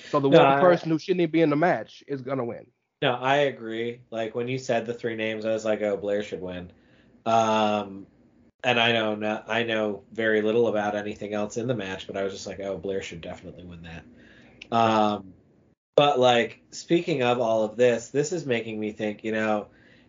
So 0.09 0.19
the 0.19 0.27
No, 0.29 0.39
one 0.39 0.45
I- 0.45 0.59
person 0.59 0.89
who 0.89 0.99
shouldn't 0.99 1.21
even 1.21 1.31
be 1.31 1.41
in 1.41 1.49
the 1.49 1.55
match 1.55 2.03
is 2.05 2.21
gonna 2.21 2.43
win. 2.43 2.67
No, 3.01 3.13
I 3.13 3.37
agree. 3.37 4.01
Like 4.11 4.35
when 4.35 4.49
you 4.49 4.57
said 4.57 4.85
the 4.85 4.93
three 4.93 5.15
names, 5.15 5.45
I 5.45 5.53
was 5.53 5.63
like, 5.63 5.81
oh, 5.83 5.95
Blair 5.95 6.21
should 6.21 6.41
win. 6.41 6.69
Um, 7.25 8.07
and 8.63 8.79
I 8.79 8.91
know 8.91 9.15
not, 9.15 9.45
I 9.47 9.63
know 9.63 10.03
very 10.11 10.41
little 10.41 10.67
about 10.67 10.95
anything 10.95 11.33
else 11.33 11.57
in 11.57 11.67
the 11.67 11.75
match, 11.75 12.07
but 12.07 12.17
I 12.17 12.23
was 12.23 12.33
just 12.33 12.47
like, 12.47 12.59
oh, 12.59 12.77
Blair 12.77 13.01
should 13.01 13.21
definitely 13.21 13.63
win 13.63 13.83
that. 13.83 14.03
Um, 14.75 15.33
but 15.95 16.19
like 16.19 16.61
speaking 16.71 17.23
of 17.23 17.39
all 17.39 17.63
of 17.63 17.75
this, 17.75 18.09
this 18.09 18.31
is 18.31 18.45
making 18.45 18.79
me 18.79 18.91
think. 18.91 19.23
You 19.23 19.31
know, 19.31 19.67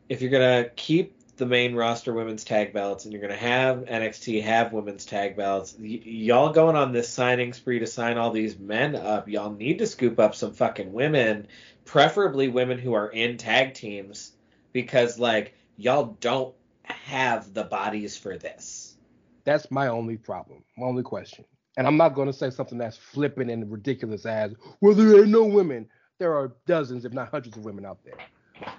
if 0.09 0.23
you're 0.23 0.31
gonna 0.31 0.69
keep 0.77 1.17
the 1.37 1.47
main 1.47 1.75
roster 1.75 2.13
women's 2.13 2.45
tag 2.45 2.73
belts 2.73 3.05
and 3.05 3.13
you're 3.13 3.23
gonna 3.23 3.35
have 3.35 3.79
NXT 3.87 4.43
have 4.43 4.73
women's 4.73 5.05
tag 5.05 5.37
belts, 5.37 5.75
y- 5.79 6.03
y'all 6.05 6.53
going 6.53 6.77
on 6.77 6.93
this 6.93 7.09
signing 7.09 7.53
spree 7.53 7.79
to 7.79 7.87
sign 7.87 8.19
all 8.19 8.31
these 8.31 8.59
men 8.59 8.95
up, 8.95 9.29
y'all 9.29 9.53
need 9.53 9.79
to 9.79 9.87
scoop 9.87 10.19
up 10.19 10.35
some 10.35 10.53
fucking 10.53 10.93
women 10.93 11.47
preferably 11.85 12.49
women 12.49 12.79
who 12.79 12.93
are 12.93 13.09
in 13.09 13.37
tag 13.37 13.75
teams 13.75 14.33
because 14.73 15.19
like 15.19 15.55
y'all 15.77 16.17
don't 16.21 16.55
have 16.93 17.53
the 17.55 17.65
bodies 17.65 18.17
for 18.17 18.37
this. 18.37 18.97
That's 19.45 19.71
my 19.71 19.89
only 19.89 20.17
problem, 20.17 20.65
my 20.77 20.87
only 20.87 21.03
question. 21.03 21.45
And 21.77 21.87
I'm 21.87 21.97
not 21.97 22.15
gonna 22.15 22.33
say 22.33 22.51
something 22.51 22.79
that's 22.79 22.97
flippant 22.97 23.51
and 23.51 23.71
ridiculous 23.71 24.27
as, 24.27 24.55
well, 24.81 24.95
there 24.95 25.21
ain't 25.21 25.29
no 25.29 25.45
women. 25.45 25.89
There 26.19 26.37
are 26.37 26.53
dozens, 26.67 27.05
if 27.05 27.13
not 27.13 27.31
hundreds, 27.31 27.57
of 27.57 27.65
women 27.65 27.87
out 27.87 27.99
there. 28.05 28.19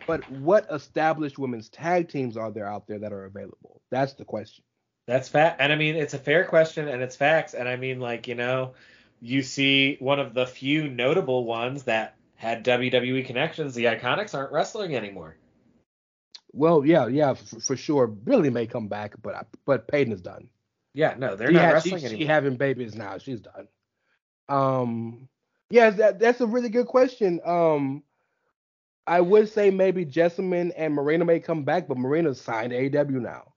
But 0.05 0.29
what 0.31 0.67
established 0.71 1.39
women's 1.39 1.69
tag 1.69 2.09
teams 2.09 2.37
are 2.37 2.51
there 2.51 2.67
out 2.67 2.87
there 2.87 2.99
that 2.99 3.13
are 3.13 3.25
available? 3.25 3.81
That's 3.89 4.13
the 4.13 4.25
question. 4.25 4.63
That's 5.07 5.27
fact 5.27 5.59
and 5.59 5.73
I 5.73 5.75
mean 5.75 5.95
it's 5.95 6.13
a 6.13 6.19
fair 6.19 6.45
question 6.45 6.87
and 6.87 7.01
it's 7.01 7.15
facts 7.15 7.53
and 7.53 7.67
I 7.67 7.75
mean 7.75 7.99
like, 7.99 8.27
you 8.27 8.35
know, 8.35 8.73
you 9.19 9.41
see 9.41 9.97
one 9.99 10.19
of 10.19 10.33
the 10.33 10.45
few 10.45 10.87
notable 10.87 11.45
ones 11.45 11.83
that 11.83 12.15
had 12.35 12.65
WWE 12.65 13.25
connections, 13.25 13.75
the 13.75 13.85
Iconics 13.85 14.33
aren't 14.35 14.51
wrestling 14.51 14.95
anymore. 14.95 15.35
Well, 16.53 16.85
yeah, 16.85 17.07
yeah, 17.07 17.33
for, 17.33 17.59
for 17.59 17.77
sure. 17.77 18.07
Billie 18.07 18.49
may 18.49 18.67
come 18.67 18.87
back, 18.87 19.15
but 19.21 19.35
I, 19.35 19.43
but 19.65 19.87
Peyton 19.87 20.13
is 20.13 20.21
done. 20.21 20.49
Yeah, 20.93 21.15
no, 21.17 21.35
they're 21.35 21.49
she 21.49 21.53
not 21.53 21.65
ha- 21.65 21.71
wrestling 21.73 21.99
she, 21.99 22.05
anymore. 22.05 22.21
She 22.21 22.25
having 22.27 22.55
babies 22.57 22.95
now. 22.95 23.17
She's 23.17 23.41
done. 23.41 23.67
Um, 24.49 25.29
yeah, 25.69 25.89
that 25.91 26.19
that's 26.19 26.41
a 26.41 26.47
really 26.47 26.69
good 26.69 26.87
question. 26.87 27.39
Um, 27.45 28.03
I 29.07 29.21
would 29.21 29.49
say 29.49 29.71
maybe 29.71 30.05
Jessamyn 30.05 30.71
and 30.75 30.93
Marina 30.93 31.25
may 31.25 31.39
come 31.39 31.63
back, 31.63 31.87
but 31.87 31.97
Marina's 31.97 32.39
signed 32.39 32.73
AW 32.73 33.19
now. 33.19 33.53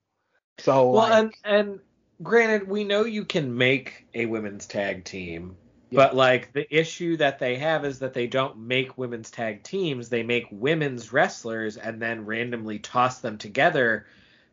So 0.59 0.91
well, 0.91 1.09
like, 1.09 1.13
and 1.13 1.35
and 1.45 1.81
granted, 2.23 2.69
we 2.69 2.85
know 2.85 3.05
you 3.05 3.25
can 3.25 3.57
make 3.57 4.07
a 4.15 4.27
women's 4.27 4.67
tag 4.67 5.05
team 5.05 5.57
But 5.95 6.17
like 6.17 6.53
the 6.53 6.67
issue 6.75 7.17
that 7.19 7.39
they 7.39 7.57
have 7.57 7.85
is 7.85 7.99
that 8.01 8.15
they 8.15 8.27
don't 8.27 8.59
make 8.59 8.99
women's 8.99 9.31
tag 9.31 9.63
teams, 9.63 10.09
they 10.09 10.23
make 10.23 10.47
women's 10.51 11.13
wrestlers 11.13 11.77
and 11.77 12.01
then 12.01 12.25
randomly 12.25 12.79
toss 12.79 13.21
them 13.21 13.39
together 13.39 14.07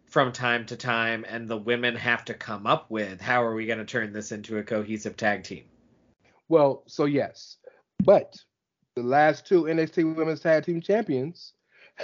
from 0.05 0.31
time 0.31 0.65
to 0.65 0.75
time 0.75 1.25
and 1.27 1.47
the 1.47 1.57
women 1.57 1.95
have 1.95 2.25
to 2.25 2.33
come 2.33 2.67
up 2.67 2.91
with 2.91 3.21
how 3.21 3.43
are 3.43 3.55
we 3.55 3.65
going 3.65 3.79
to 3.79 3.85
turn 3.85 4.11
this 4.11 4.31
into 4.31 4.57
a 4.57 4.63
cohesive 4.63 5.15
tag 5.15 5.43
team. 5.43 5.63
Well, 6.49 6.83
so 6.85 7.05
yes. 7.05 7.57
But 8.03 8.35
the 8.95 9.03
last 9.03 9.47
two 9.47 9.63
NXT 9.63 10.15
Women's 10.15 10.41
Tag 10.41 10.65
Team 10.65 10.81
Champions 10.81 11.53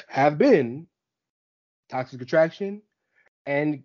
have 0.08 0.38
been 0.38 0.88
Toxic 1.90 2.22
Attraction 2.22 2.82
and 3.46 3.84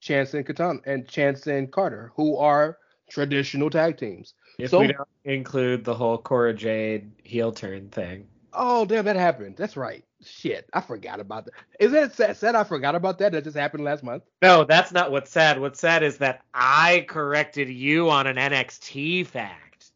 Chance 0.00 0.34
and 0.34 0.46
Katana 0.46 0.78
and 0.86 1.08
Chance 1.08 1.46
and 1.48 1.72
Carter, 1.72 2.12
who 2.14 2.36
are 2.36 2.78
traditional 3.10 3.70
tag 3.70 3.96
teams. 3.96 4.34
If 4.58 4.70
So- 4.70 4.80
we 4.80 4.88
don't 4.88 5.08
include 5.24 5.84
the 5.84 5.94
whole 5.94 6.18
Cora 6.18 6.52
Jade 6.52 7.10
heel 7.22 7.52
turn 7.52 7.88
thing. 7.90 8.26
Oh 8.52 8.84
damn, 8.84 9.04
that 9.04 9.16
happened. 9.16 9.56
That's 9.56 9.76
right. 9.76 10.04
Shit, 10.24 10.68
I 10.72 10.80
forgot 10.80 11.20
about 11.20 11.44
that. 11.44 11.54
Is 11.78 11.92
that 11.92 12.12
sad? 12.12 12.36
sad 12.36 12.56
I 12.56 12.64
forgot 12.64 12.96
about 12.96 13.18
that. 13.18 13.30
That 13.32 13.44
just 13.44 13.56
happened 13.56 13.84
last 13.84 14.02
month. 14.02 14.24
No, 14.42 14.64
that's 14.64 14.90
not 14.90 15.12
what's 15.12 15.30
sad. 15.30 15.60
What's 15.60 15.78
sad 15.78 16.02
is 16.02 16.18
that 16.18 16.42
I 16.52 17.06
corrected 17.08 17.68
you 17.68 18.10
on 18.10 18.26
an 18.26 18.36
NXT 18.36 19.26
fact. 19.26 19.92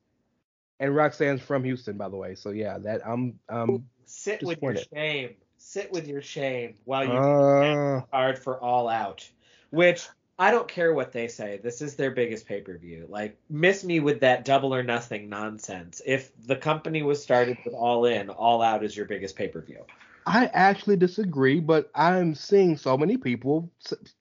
And 0.79 0.95
Roxanne's 0.95 1.43
from 1.43 1.65
Houston, 1.65 1.97
by 1.97 2.09
the 2.09 2.17
way. 2.17 2.37
So 2.37 2.51
yeah, 2.51 2.79
that 2.79 3.01
I'm 3.05 3.39
um 3.49 3.85
Sit 4.05 4.43
with 4.43 4.63
your 4.63 4.77
shame. 4.77 5.31
Sit 5.57 5.91
with 5.91 6.07
your 6.07 6.23
shame 6.23 6.75
while 6.85 7.05
you 7.05 7.13
uh, 7.13 8.03
hard 8.13 8.39
for 8.39 8.61
All 8.61 8.89
Out, 8.89 9.29
which 9.71 10.07
I 10.43 10.51
don't 10.51 10.67
care 10.67 10.93
what 10.93 11.13
they 11.13 11.29
say. 11.29 11.61
This 11.63 11.81
is 11.81 11.95
their 11.95 12.11
biggest 12.11 12.47
pay 12.47 12.63
per 12.63 12.77
view. 12.77 13.07
Like, 13.09 13.39
miss 13.49 13.85
me 13.85 14.01
with 14.01 14.19
that 14.23 14.45
double 14.45 14.75
or 14.75 14.83
nothing 14.83 15.29
nonsense. 15.29 16.03
If 16.05 16.33
the 16.49 16.57
company 16.57 17.05
was 17.05 17.23
started 17.23 17.59
with 17.65 17.75
All 17.75 18.07
In, 18.07 18.29
All 18.29 18.61
Out 18.61 18.83
is 18.83 18.97
your 18.97 19.07
biggest 19.07 19.37
pay 19.37 19.47
per 19.47 19.61
view. 19.61 19.85
I 20.27 20.47
actually 20.47 20.97
disagree, 20.97 21.61
but 21.61 21.93
I'm 21.95 22.35
seeing 22.35 22.77
so 22.77 22.99
many 22.99 23.17
people 23.17 23.71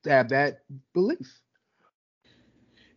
have 0.06 0.30
that 0.30 0.62
belief. 0.94 1.40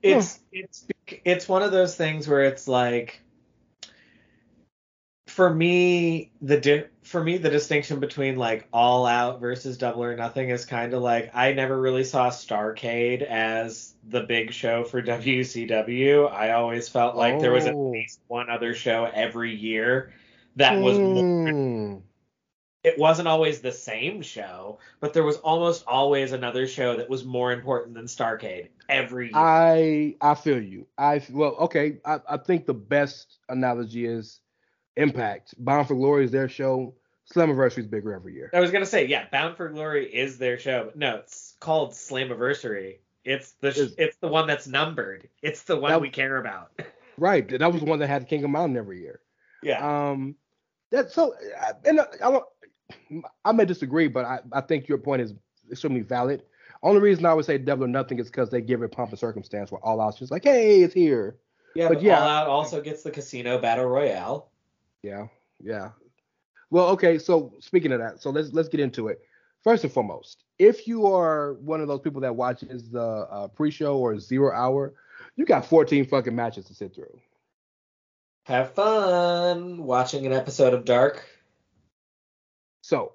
It's 0.03 0.41
it's 0.53 0.85
it's 1.25 1.49
one 1.49 1.63
of 1.63 1.73
those 1.73 1.97
things 1.97 2.29
where 2.29 2.45
it's 2.45 2.69
like 2.69 3.23
for 5.29 5.49
me 5.49 6.31
the 6.43 6.61
di- 6.61 6.85
for 7.05 7.23
me 7.23 7.37
the 7.37 7.51
distinction 7.51 8.01
between 8.01 8.37
like 8.37 8.67
all 8.73 9.07
out 9.07 9.41
versus 9.41 9.77
double 9.79 10.03
or 10.05 10.17
nothing 10.17 10.49
is 10.51 10.65
kind 10.65 10.95
of 10.95 11.03
like 11.03 11.31
I 11.35 11.53
never 11.53 11.79
really 11.81 12.05
saw 12.05 12.31
Starcade 12.31 13.23
as 13.23 13.95
the 14.09 14.23
big 14.23 14.53
show 14.53 14.85
for 14.85 15.03
WCW. 15.49 16.31
I 16.33 16.53
always 16.53 16.89
felt 16.89 17.17
like 17.17 17.41
there 17.41 17.53
was 17.53 17.67
at 17.67 17.75
Oh. 17.75 17.91
least 17.91 18.21
one 18.29 18.51
other 18.51 18.75
show 18.75 19.05
every 19.13 19.55
year 19.55 20.13
that 20.57 20.81
was 20.81 20.99
more 20.99 21.51
Hmm. 21.51 21.97
it 22.85 22.99
wasn't 22.99 23.29
always 23.29 23.61
the 23.61 23.73
same 23.73 24.21
show, 24.23 24.79
but 25.01 25.13
there 25.15 25.25
was 25.25 25.37
almost 25.39 25.85
always 25.87 26.33
another 26.33 26.67
show 26.67 26.97
that 26.97 27.09
was 27.09 27.25
more 27.25 27.53
important 27.53 27.95
than 27.95 28.05
Starcade 28.07 28.69
every 28.89 29.27
year. 29.27 29.33
I 29.37 30.17
I 30.21 30.35
feel 30.35 30.61
you. 30.63 30.87
I 30.99 31.23
well, 31.31 31.57
okay. 31.61 31.99
I, 32.05 32.21
I 32.29 32.37
think 32.39 32.67
the 32.67 32.75
best 32.75 33.39
analogy 33.49 34.07
is 34.07 34.41
Impact. 34.97 35.55
Bound 35.59 35.89
for 35.89 35.95
Glory 35.95 36.25
is 36.25 36.31
their 36.31 36.49
show. 36.49 36.95
Slammiversary 37.33 37.79
is 37.79 37.87
bigger 37.87 38.13
every 38.13 38.35
year. 38.35 38.51
I 38.53 38.61
was 38.61 38.71
gonna 38.71 38.85
say, 38.87 39.07
yeah, 39.07 39.27
Bound 39.33 39.57
for 39.57 39.69
Glory 39.71 40.07
is 40.15 40.37
their 40.39 40.59
show, 40.59 40.85
but 40.87 40.97
no, 40.97 41.17
it's 41.17 41.55
called 41.61 41.93
Slammiversary. 41.93 42.99
It's 43.25 43.53
the 43.61 43.73
sh- 43.73 43.79
Is- 43.79 43.95
it's 43.97 44.17
the 44.19 44.29
one 44.29 44.47
that's 44.47 44.67
numbered. 44.67 45.29
It's 45.43 45.63
the 45.63 45.77
one 45.77 45.91
That- 45.93 46.01
we 46.01 46.11
care 46.11 46.37
about. 46.39 46.71
Right. 47.17 47.49
That 47.49 47.73
was 47.73 47.81
the 47.81 47.87
one 47.89 48.01
that 48.01 48.09
had 48.09 48.27
King 48.29 48.43
of 48.43 48.51
Mountain 48.51 48.77
every 48.77 49.01
year. 49.01 49.21
yeah. 49.63 50.11
Um, 50.11 50.35
that 50.91 51.13
so 51.13 51.33
and 51.85 52.01
I, 52.01 52.05
I 52.21 52.31
don't. 52.33 52.45
I 53.45 53.53
may 53.53 53.65
disagree, 53.67 54.09
but 54.09 54.25
I, 54.25 54.41
I 54.53 54.61
think 54.61 54.89
your 54.89 54.99
point 54.99 55.23
is 55.23 55.33
extremely 55.71 56.01
valid. 56.01 56.43
Only 56.83 57.01
reason 57.01 57.25
I 57.25 57.33
would 57.33 57.45
say 57.45 57.57
Double 57.57 57.85
or 57.85 57.89
nothing 57.89 58.19
is 58.19 58.27
because 58.27 58.51
they 58.51 58.61
give 58.61 58.83
it 58.83 58.91
pomp 58.91 59.11
and 59.11 59.19
circumstance 59.19 59.71
where 59.71 59.81
all 59.85 60.01
out's 60.01 60.19
just 60.19 60.33
like, 60.33 60.43
hey, 60.43 60.83
it's 60.83 60.93
here. 60.93 61.37
yeah, 61.77 61.87
but 61.87 61.95
but, 61.95 62.03
yeah. 62.03 62.21
All 62.21 62.29
Out 62.29 62.47
also 62.49 62.81
gets 62.83 63.05
the 63.05 63.13
Casino 63.13 63.59
Battle 63.61 63.87
Royale. 63.87 64.51
Yeah, 65.05 65.27
yeah. 65.63 65.91
Well, 66.71 66.89
okay. 66.89 67.19
So 67.19 67.53
speaking 67.61 67.93
of 67.93 67.99
that, 68.01 68.23
so 68.23 68.31
let's 68.31 68.55
let's 68.55 68.71
get 68.71 68.81
into 68.81 69.09
it. 69.09 69.21
First 69.63 69.85
and 69.85 69.93
foremost, 69.93 70.45
if 70.59 70.89
you 70.89 71.07
are 71.07 71.55
one 71.55 71.83
of 71.83 71.89
those 71.89 72.01
people 72.01 72.23
that 72.23 72.35
watches 72.35 72.91
the 72.91 73.03
uh, 73.03 73.49
pre-show 73.49 73.99
or 73.99 74.19
zero 74.19 74.51
hour, 74.55 74.95
you 75.37 75.45
got 75.45 75.67
14 75.67 76.07
fucking 76.07 76.35
matches 76.35 76.65
to 76.67 76.75
sit 76.75 76.95
through. 76.95 77.21
Have 78.45 78.73
fun 78.73 79.83
watching 79.83 80.25
an 80.27 80.33
episode 80.33 80.73
of 80.73 80.87
Dark. 80.87 81.27
So, 82.83 83.13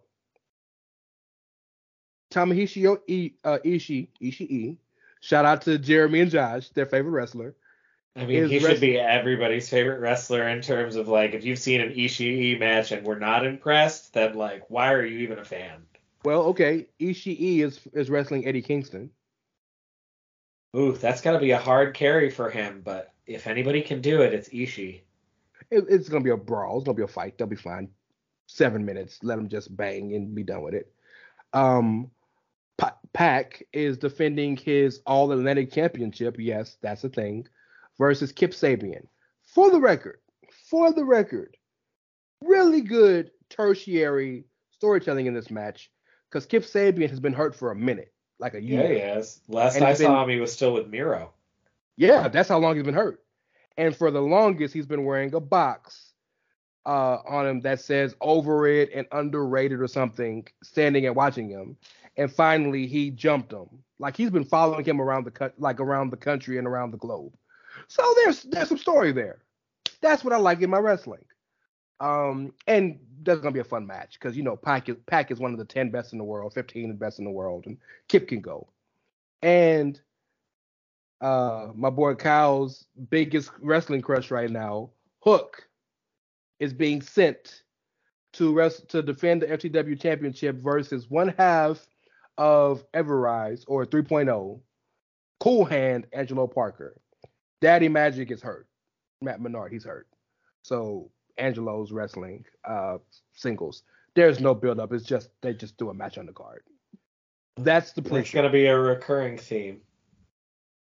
Tamahishi 2.32 3.34
uh, 3.44 3.58
Ishii, 3.66 4.08
Ishii, 4.22 4.78
shout 5.22 5.46
out 5.46 5.64
to 5.64 5.80
Jeremy 5.80 6.22
and 6.22 6.32
Josh, 6.32 6.70
their 6.70 6.86
favorite 6.86 7.12
wrestler. 7.12 7.56
I 8.16 8.26
mean, 8.26 8.50
he 8.50 8.60
should 8.60 8.82
be 8.82 9.00
everybody's 9.00 9.70
favorite 9.70 10.00
wrestler 10.00 10.48
in 10.50 10.62
terms 10.62 10.96
of 10.96 11.08
like, 11.08 11.34
if 11.34 11.46
you've 11.46 11.60
seen 11.60 11.80
an 11.82 11.94
Ishii 11.94 12.60
match 12.60 12.92
and 12.92 13.06
we're 13.06 13.20
not 13.20 13.46
impressed, 13.46 14.14
then 14.14 14.36
like, 14.36 14.70
why 14.70 14.92
are 14.92 15.06
you 15.06 15.20
even 15.20 15.40
a 15.40 15.46
fan? 15.46 15.84
Well, 16.26 16.44
okay, 16.48 16.88
Ishii 17.00 17.60
is 17.60 17.80
is 17.94 18.10
wrestling 18.10 18.46
Eddie 18.46 18.62
Kingston. 18.62 19.12
Ooh, 20.76 20.92
that's 20.92 21.22
gotta 21.22 21.40
be 21.40 21.52
a 21.52 21.58
hard 21.58 21.94
carry 21.96 22.30
for 22.30 22.50
him, 22.50 22.82
but 22.84 23.14
if 23.26 23.48
anybody 23.48 23.82
can 23.82 24.02
do 24.02 24.22
it, 24.22 24.34
it's 24.34 24.50
Ishii. 24.50 25.02
It, 25.72 25.86
it's 25.88 26.10
gonna 26.10 26.24
be 26.24 26.32
a 26.32 26.38
brawl. 26.38 26.78
It's 26.78 26.86
gonna 26.86 26.98
be 26.98 27.04
a 27.04 27.08
fight. 27.08 27.38
They'll 27.38 27.48
be 27.48 27.56
fine. 27.56 27.90
Seven 28.48 28.84
minutes. 28.86 29.20
Let 29.24 29.38
them 29.38 29.50
just 29.50 29.76
bang 29.76 30.14
and 30.14 30.36
be 30.36 30.44
done 30.44 30.62
with 30.62 30.74
it. 30.74 30.92
Um, 31.54 32.12
Pa- 32.78 32.98
Pac 33.14 33.64
is 33.72 33.98
defending 33.98 34.58
his 34.58 35.02
All 35.06 35.32
Atlantic 35.32 35.72
Championship. 35.72 36.36
Yes, 36.40 36.78
that's 36.82 37.04
a 37.04 37.10
thing. 37.10 37.48
Versus 38.00 38.32
Kip 38.32 38.52
Sabian. 38.52 39.06
For 39.44 39.70
the 39.70 39.80
record, 39.80 40.20
for 40.70 40.92
the 40.94 41.06
record, 41.06 41.56
really 42.42 42.82
good 42.82 43.32
tertiary 43.50 44.46
storytelling 44.72 45.26
in 45.26 45.34
this 45.34 45.52
match 45.52 45.92
because 46.30 46.46
Kip 46.46 46.64
Sabian 46.64 47.10
has 47.10 47.20
been 47.20 47.34
hurt 47.34 47.56
for 47.56 47.72
a 47.72 47.76
minute, 47.76 48.14
like 48.40 48.54
a 48.54 48.62
Yeah, 48.62 48.82
year. 48.84 48.88
he 48.94 49.00
is. 49.20 49.42
Last 49.50 49.76
And 49.76 49.84
I 49.86 49.92
it's 49.92 50.00
saw 50.02 50.14
been- 50.24 50.24
him, 50.24 50.30
he 50.36 50.40
was 50.42 50.54
still 50.54 50.74
with 50.74 50.88
Miro. 50.88 51.34
Yeah, 51.98 52.30
that's 52.30 52.48
how 52.48 52.58
long 52.60 52.76
he's 52.76 52.86
been 52.86 52.94
hurt. 52.94 53.22
And 53.78 53.96
for 53.96 54.12
the 54.12 54.22
longest, 54.22 54.74
he's 54.74 54.86
been 54.86 55.04
wearing 55.04 55.34
a 55.34 55.40
box 55.40 56.14
uh, 56.86 57.18
on 57.28 57.46
him 57.46 57.60
that 57.62 57.82
says 57.82 58.16
over 58.22 58.68
it 58.68 58.90
and 58.96 59.06
underrated 59.12 59.82
or 59.82 59.88
something, 59.88 60.48
standing 60.64 61.06
and 61.06 61.16
watching 61.16 61.50
him. 61.50 61.76
And 62.16 62.32
finally, 62.32 62.88
he 62.88 63.12
jumped 63.12 63.52
him. 63.52 63.68
Like 64.00 64.16
he's 64.16 64.30
been 64.30 64.46
following 64.46 64.86
him 64.86 65.02
around 65.02 65.26
the 65.26 65.32
co- 65.32 65.52
like 65.58 65.82
around 65.82 66.10
the 66.12 66.18
country 66.18 66.58
and 66.58 66.66
around 66.68 66.92
the 66.92 66.98
globe. 66.98 67.34
So 67.90 68.14
there's 68.18 68.44
there's 68.44 68.70
some 68.70 68.78
story 68.78 69.12
there. 69.12 69.40
That's 70.02 70.24
what 70.24 70.32
I 70.32 70.38
like 70.38 70.62
in 70.62 70.70
my 70.70 70.78
wrestling. 70.78 71.26
Um, 72.00 72.54
and 72.68 73.00
that's 73.24 73.42
gonna 73.42 73.52
be 73.52 73.60
a 73.60 73.66
fun 73.66 73.86
match 73.86 74.18
because 74.20 74.38
you 74.38 74.44
know 74.44 74.56
Pac 74.56 74.88
is 74.88 74.96
Pac 75.08 75.32
is 75.32 75.40
one 75.40 75.52
of 75.52 75.60
the 75.60 75.66
ten 75.66 75.90
best 75.90 76.14
in 76.14 76.20
the 76.20 76.24
world, 76.24 76.54
fifteen 76.54 76.96
best 76.96 77.20
in 77.20 77.26
the 77.26 77.32
world, 77.32 77.66
and 77.66 77.78
Kip 78.08 78.28
can 78.28 78.40
go. 78.42 78.70
And 79.42 80.00
uh 81.22 81.70
my 81.76 81.90
boy 81.90 82.16
Kyle's 82.16 82.86
biggest 83.10 83.52
wrestling 83.62 84.02
crush 84.02 84.32
right 84.32 84.50
now, 84.50 84.92
Hook, 85.22 85.68
is 86.60 86.74
being 86.74 87.02
sent 87.02 87.64
to 88.34 88.54
rest 88.54 88.88
to 88.90 89.02
defend 89.02 89.42
the 89.42 89.48
FTW 89.48 90.00
championship 90.00 90.58
versus 90.58 91.10
one 91.10 91.34
half 91.38 91.86
of 92.38 92.90
Everrise 92.94 93.66
or 93.68 93.86
3.0, 93.86 94.62
Cool 95.40 95.66
Hand 95.66 96.08
Angelo 96.14 96.48
Parker. 96.48 96.96
Daddy 97.62 97.90
Magic 97.90 98.32
is 98.32 98.42
hurt. 98.42 98.68
Matt 99.22 99.42
Menard, 99.42 99.72
he's 99.72 99.84
hurt. 99.84 100.08
So 100.62 101.12
Angelo's 101.38 101.92
wrestling 101.92 102.46
uh 102.66 102.98
singles. 103.34 103.84
There's 104.16 104.40
no 104.40 104.54
build 104.54 104.80
up. 104.80 104.92
It's 104.94 105.06
just 105.06 105.30
they 105.42 105.54
just 105.54 105.78
do 105.78 105.90
a 105.90 105.94
match 105.94 106.18
on 106.18 106.26
the 106.26 106.34
card. 106.34 106.64
That's 107.58 107.92
the 107.92 108.02
It's 108.16 108.32
gonna 108.32 108.50
be 108.50 108.66
a 108.66 108.78
recurring 108.78 109.38
theme. 109.38 109.82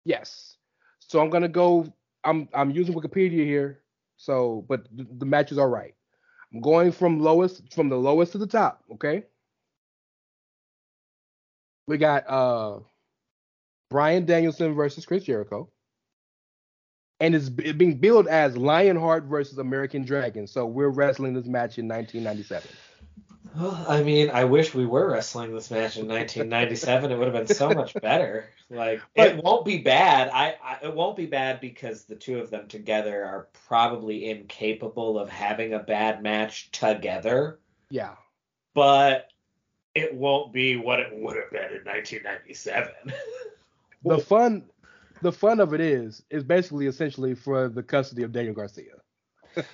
Yes. 0.04 0.56
So 1.00 1.20
I'm 1.20 1.30
gonna 1.30 1.48
go. 1.48 1.92
I'm 2.24 2.48
I'm 2.54 2.70
using 2.70 2.94
Wikipedia 2.94 3.44
here. 3.44 3.80
So, 4.16 4.64
but 4.68 4.86
the, 4.96 5.06
the 5.18 5.26
matches 5.26 5.58
are 5.58 5.68
right. 5.68 5.94
I'm 6.52 6.60
going 6.60 6.92
from 6.92 7.20
lowest 7.20 7.72
from 7.72 7.88
the 7.88 7.96
lowest 7.96 8.32
to 8.32 8.38
the 8.38 8.46
top. 8.46 8.82
Okay. 8.94 9.24
We 11.86 11.98
got 11.98 12.28
uh 12.28 12.80
Bryan 13.90 14.24
Danielson 14.24 14.74
versus 14.74 15.04
Chris 15.04 15.24
Jericho, 15.24 15.68
and 17.24 17.34
it's 17.34 17.48
being 17.48 17.96
billed 17.96 18.26
as 18.26 18.54
Lionheart 18.54 19.24
versus 19.24 19.56
American 19.56 20.04
Dragon. 20.04 20.46
So 20.46 20.66
we're 20.66 20.90
wrestling 20.90 21.32
this 21.32 21.46
match 21.46 21.78
in 21.78 21.88
1997. 21.88 22.68
Well, 23.56 23.86
I 23.88 24.02
mean, 24.02 24.28
I 24.28 24.44
wish 24.44 24.74
we 24.74 24.84
were 24.84 25.10
wrestling 25.10 25.54
this 25.54 25.70
match 25.70 25.96
in 25.96 26.06
1997. 26.06 27.10
it 27.10 27.16
would 27.16 27.34
have 27.34 27.46
been 27.46 27.56
so 27.56 27.70
much 27.70 27.94
better. 28.02 28.50
Like, 28.68 29.00
it 29.14 29.42
won't 29.42 29.64
be 29.64 29.78
bad. 29.78 30.28
I, 30.34 30.56
I 30.62 30.78
it 30.82 30.94
won't 30.94 31.16
be 31.16 31.24
bad 31.24 31.62
because 31.62 32.04
the 32.04 32.14
two 32.14 32.40
of 32.40 32.50
them 32.50 32.68
together 32.68 33.24
are 33.24 33.48
probably 33.66 34.28
incapable 34.28 35.18
of 35.18 35.30
having 35.30 35.72
a 35.72 35.78
bad 35.78 36.22
match 36.22 36.72
together. 36.72 37.58
Yeah. 37.88 38.16
But 38.74 39.30
it 39.94 40.12
won't 40.14 40.52
be 40.52 40.76
what 40.76 41.00
it 41.00 41.08
would 41.12 41.36
have 41.36 41.50
been 41.50 41.72
in 41.72 41.84
1997. 41.84 42.92
the 44.04 44.18
fun, 44.18 44.64
the 45.24 45.32
fun 45.32 45.58
of 45.58 45.72
it 45.72 45.80
is, 45.80 46.22
is 46.28 46.44
basically 46.44 46.86
essentially 46.86 47.34
for 47.34 47.68
the 47.70 47.82
custody 47.82 48.24
of 48.24 48.32
Daniel 48.32 48.54
Garcia. 48.54 48.92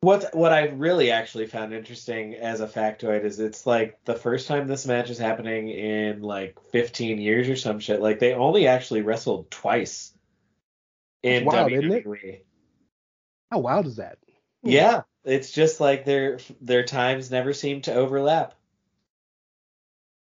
what 0.00 0.34
what 0.34 0.52
I 0.52 0.66
really 0.66 1.10
actually 1.10 1.46
found 1.46 1.72
interesting 1.72 2.34
as 2.34 2.60
a 2.60 2.66
factoid 2.66 3.24
is 3.24 3.40
it's 3.40 3.64
like 3.66 3.98
the 4.04 4.14
first 4.14 4.48
time 4.48 4.68
this 4.68 4.86
match 4.86 5.08
is 5.08 5.16
happening 5.18 5.70
in 5.70 6.20
like 6.20 6.58
15 6.72 7.18
years 7.18 7.48
or 7.48 7.56
some 7.56 7.80
shit. 7.80 8.02
Like 8.02 8.18
they 8.18 8.34
only 8.34 8.66
actually 8.66 9.00
wrestled 9.00 9.50
twice 9.50 10.12
in 11.22 11.46
wild, 11.46 11.72
WWE. 11.72 12.42
How 13.50 13.60
wild 13.60 13.86
is 13.86 13.96
that? 13.96 14.18
Yeah, 14.62 15.04
it's 15.24 15.52
just 15.52 15.80
like 15.80 16.04
their 16.04 16.38
their 16.60 16.84
times 16.84 17.30
never 17.30 17.54
seem 17.54 17.80
to 17.82 17.94
overlap. 17.94 18.52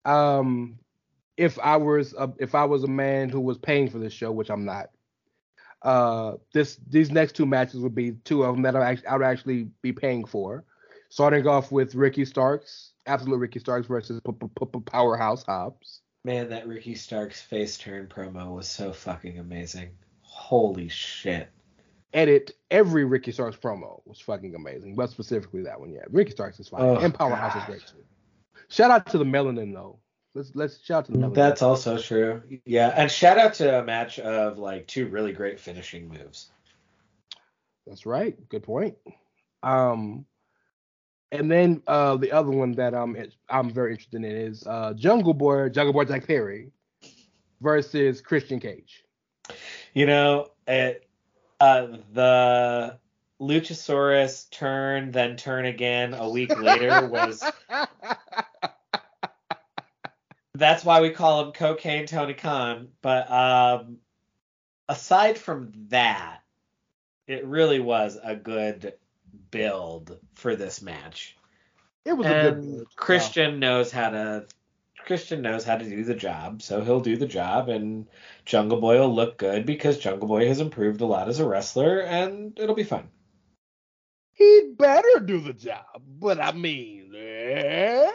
Um, 0.03 0.79
if 1.41 1.57
I 1.57 1.75
was 1.75 2.13
a, 2.13 2.31
if 2.37 2.53
I 2.53 2.65
was 2.65 2.83
a 2.83 2.87
man 2.87 3.29
who 3.29 3.41
was 3.41 3.57
paying 3.57 3.89
for 3.89 3.97
this 3.97 4.13
show, 4.13 4.31
which 4.31 4.51
I'm 4.51 4.63
not, 4.63 4.91
uh, 5.81 6.33
this 6.53 6.77
these 6.87 7.09
next 7.09 7.35
two 7.35 7.47
matches 7.47 7.79
would 7.79 7.95
be 7.95 8.11
two 8.23 8.43
of 8.43 8.53
them 8.53 8.61
that 8.61 8.75
I, 8.75 8.95
I 9.09 9.17
would 9.17 9.25
actually 9.25 9.67
be 9.81 9.91
paying 9.91 10.25
for. 10.25 10.63
Starting 11.09 11.47
off 11.47 11.71
with 11.71 11.95
Ricky 11.95 12.25
Starks, 12.25 12.91
absolute 13.07 13.37
Ricky 13.37 13.59
Starks 13.59 13.87
versus 13.87 14.21
Powerhouse 14.85 15.43
Hobbs. 15.43 16.01
Man, 16.23 16.47
that 16.49 16.67
Ricky 16.67 16.93
Starks 16.93 17.41
face 17.41 17.75
turn 17.75 18.05
promo 18.05 18.55
was 18.55 18.69
so 18.69 18.93
fucking 18.93 19.39
amazing. 19.39 19.89
Holy 20.21 20.89
shit. 20.89 21.49
Edit 22.13 22.51
every 22.69 23.03
Ricky 23.03 23.31
Starks 23.31 23.57
promo 23.57 24.01
was 24.05 24.19
fucking 24.19 24.53
amazing, 24.53 24.93
but 24.95 25.09
specifically 25.09 25.63
that 25.63 25.79
one, 25.79 25.91
yeah. 25.91 26.03
Ricky 26.11 26.31
Starks 26.31 26.59
is 26.59 26.67
fine, 26.67 26.81
oh, 26.81 26.97
and 26.97 27.15
Powerhouse 27.15 27.55
God. 27.55 27.61
is 27.61 27.65
great 27.65 27.87
too. 27.87 28.03
Shout 28.69 28.91
out 28.91 29.07
to 29.07 29.17
the 29.17 29.25
melanin 29.25 29.73
though. 29.73 29.97
Let's 30.33 30.51
let's 30.55 30.81
shout 30.81 30.99
out 30.99 31.05
to 31.05 31.11
the 31.11 31.17
melanin. 31.17 31.33
That's 31.33 31.61
also 31.61 31.97
true. 31.97 32.41
Yeah, 32.65 32.93
and 32.95 33.11
shout 33.11 33.37
out 33.37 33.53
to 33.55 33.79
a 33.79 33.83
match 33.83 34.17
of 34.19 34.57
like 34.57 34.87
two 34.87 35.07
really 35.07 35.33
great 35.33 35.59
finishing 35.59 36.07
moves. 36.07 36.51
That's 37.85 38.05
right. 38.05 38.37
Good 38.47 38.63
point. 38.63 38.95
Um, 39.61 40.25
and 41.33 41.51
then 41.51 41.81
uh, 41.85 42.15
the 42.15 42.31
other 42.31 42.51
one 42.51 42.73
that 42.73 42.93
I'm 42.93 43.17
I'm 43.49 43.69
very 43.69 43.91
interested 43.91 44.17
in 44.17 44.25
is 44.25 44.65
uh, 44.65 44.93
Jungle 44.93 45.33
Boy, 45.33 45.67
Jungle 45.69 45.93
Boy 45.93 46.05
Jack 46.05 46.25
Perry 46.25 46.71
versus 47.59 48.21
Christian 48.21 48.59
Cage. 48.59 49.03
You 49.93 50.05
know, 50.05 50.51
it, 50.65 51.07
uh, 51.59 51.87
the 52.13 52.97
Luchasaurus 53.41 54.49
turn, 54.49 55.11
then 55.11 55.35
turn 55.35 55.65
again 55.65 56.13
a 56.13 56.29
week 56.29 56.57
later 56.57 57.07
was. 57.07 57.43
That's 60.61 60.85
why 60.85 61.01
we 61.01 61.09
call 61.09 61.43
him 61.43 61.53
Cocaine 61.53 62.05
Tony 62.05 62.35
Khan. 62.35 62.89
But 63.01 63.31
um, 63.31 63.97
aside 64.87 65.39
from 65.39 65.71
that, 65.89 66.41
it 67.25 67.45
really 67.45 67.79
was 67.79 68.19
a 68.23 68.35
good 68.35 68.93
build 69.49 70.19
for 70.35 70.55
this 70.55 70.79
match. 70.83 71.35
It 72.05 72.13
was 72.13 72.27
and 72.27 72.35
a 72.35 72.51
good 72.51 72.61
build. 72.61 72.95
Christian 72.95 73.59
knows 73.59 73.91
how 73.91 74.11
to 74.11 74.45
Christian 75.03 75.41
knows 75.41 75.63
how 75.63 75.77
to 75.77 75.89
do 75.89 76.03
the 76.03 76.13
job, 76.13 76.61
so 76.61 76.81
he'll 76.81 76.99
do 76.99 77.17
the 77.17 77.25
job, 77.25 77.69
and 77.69 78.07
Jungle 78.45 78.79
Boy 78.79 78.99
will 78.99 79.13
look 79.13 79.39
good 79.39 79.65
because 79.65 79.97
Jungle 79.97 80.27
Boy 80.27 80.47
has 80.47 80.59
improved 80.59 81.01
a 81.01 81.07
lot 81.07 81.27
as 81.27 81.39
a 81.39 81.47
wrestler, 81.47 82.01
and 82.01 82.57
it'll 82.59 82.75
be 82.75 82.83
fun. 82.83 83.09
He'd 84.33 84.77
better 84.77 85.19
do 85.25 85.41
the 85.41 85.53
job, 85.53 86.03
but 86.19 86.39
I 86.39 86.51
mean, 86.51 87.13
eh? 87.15 88.11